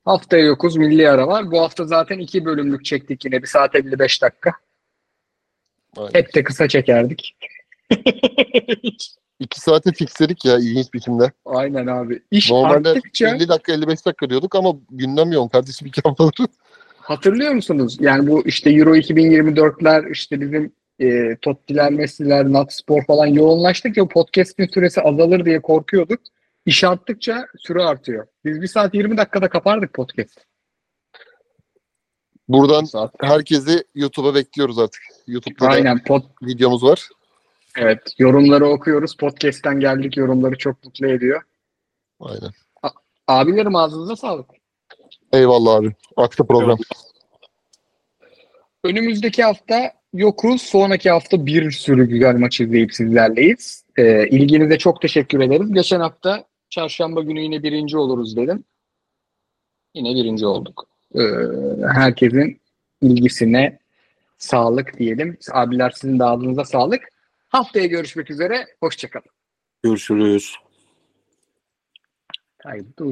Haftaya 0.04 0.44
yokuz. 0.44 0.76
Milli 0.76 1.10
ara 1.10 1.28
var. 1.28 1.50
Bu 1.50 1.60
hafta 1.60 1.84
zaten 1.84 2.18
iki 2.18 2.44
bölümlük 2.44 2.84
çektik 2.84 3.24
yine. 3.24 3.42
Bir 3.42 3.46
saat 3.46 3.74
55 3.74 4.22
dakika. 4.22 4.52
Aynen. 5.96 6.10
Hep 6.14 6.34
de 6.34 6.42
kısa 6.42 6.68
çekerdik. 6.68 7.36
İki 9.40 9.60
saate 9.60 9.92
fixledik 9.92 10.44
ya 10.44 10.58
ilginç 10.58 10.94
biçimde. 10.94 11.32
Aynen 11.44 11.86
abi. 11.86 12.22
İş 12.30 12.50
Normalde 12.50 12.88
arttıkça 12.88 13.28
50 13.28 13.48
dakika 13.48 13.72
55 13.72 14.06
dakika 14.06 14.30
diyorduk 14.30 14.54
ama 14.54 14.72
gündem 14.90 15.32
yoğun 15.32 15.48
kardeşim 15.48 15.88
iki 15.88 16.00
haftadır. 16.04 16.46
hatırlıyor 16.96 17.52
musunuz? 17.52 17.96
Yani 18.00 18.26
bu 18.26 18.46
işte 18.46 18.70
Euro 18.70 18.96
2024'ler 18.96 20.12
işte 20.12 20.40
bizim 20.40 20.72
e, 21.00 21.36
Tottiler, 21.42 21.92
Messi'ler, 21.92 22.44
Natspor 22.52 23.04
falan 23.04 23.26
yoğunlaştıkça 23.26 24.02
bu 24.02 24.08
podcast'in 24.08 24.66
süresi 24.66 25.00
azalır 25.02 25.44
diye 25.44 25.62
korkuyorduk. 25.62 26.20
İş 26.66 26.84
arttıkça 26.84 27.46
süre 27.58 27.82
artıyor. 27.82 28.26
Biz 28.44 28.62
bir 28.62 28.66
saat 28.66 28.94
20 28.94 29.16
dakikada 29.16 29.48
kapardık 29.48 29.92
podcast. 29.94 30.38
Buradan 32.48 32.84
Saat. 32.84 33.14
herkesi 33.20 33.84
YouTube'a 33.94 34.34
bekliyoruz 34.34 34.78
artık. 34.78 35.02
YouTube'da 35.26 35.64
da 35.64 35.68
Aynen. 35.70 36.04
Pod, 36.04 36.22
videomuz 36.42 36.82
var. 36.84 37.08
evet. 37.78 37.98
Yorumları 38.18 38.66
okuyoruz. 38.66 39.16
Podcast'ten 39.16 39.80
geldik. 39.80 40.16
Yorumları 40.16 40.58
çok 40.58 40.84
mutlu 40.84 41.06
ediyor. 41.06 41.42
Aynen. 42.20 42.50
Abilerim 43.26 43.76
ağzınıza 43.76 44.16
sağlık. 44.16 44.46
Eyvallah 45.32 45.74
abi. 45.74 45.94
Aktı 46.16 46.46
program. 46.46 46.78
Önümüzdeki 48.84 49.42
hafta 49.44 49.92
yokuz. 50.18 50.62
Sonraki 50.62 51.10
hafta 51.10 51.46
bir 51.46 51.70
sürü 51.70 52.08
güzel 52.08 52.36
maç 52.36 52.60
izleyip 52.60 52.94
sizlerleyiz. 52.94 53.84
Ee, 53.96 54.28
ilginize 54.28 54.78
çok 54.78 55.02
teşekkür 55.02 55.40
ederiz. 55.40 55.72
Geçen 55.72 56.00
hafta 56.00 56.44
çarşamba 56.70 57.22
günü 57.22 57.40
yine 57.40 57.62
birinci 57.62 57.96
oluruz 57.96 58.36
dedim. 58.36 58.64
Yine 59.94 60.14
birinci 60.14 60.46
olduk. 60.46 60.88
Ee, 61.14 61.20
herkesin 61.94 62.60
ilgisine 63.02 63.78
sağlık 64.38 64.98
diyelim. 64.98 65.38
Abiler 65.52 65.90
sizin 65.90 66.18
de 66.18 66.24
ağzınıza 66.24 66.64
sağlık. 66.64 67.00
Haftaya 67.48 67.86
görüşmek 67.86 68.30
üzere. 68.30 68.66
Hoşçakalın. 68.80 69.30
Görüşürüz. 69.82 70.54
Haydi. 72.62 73.04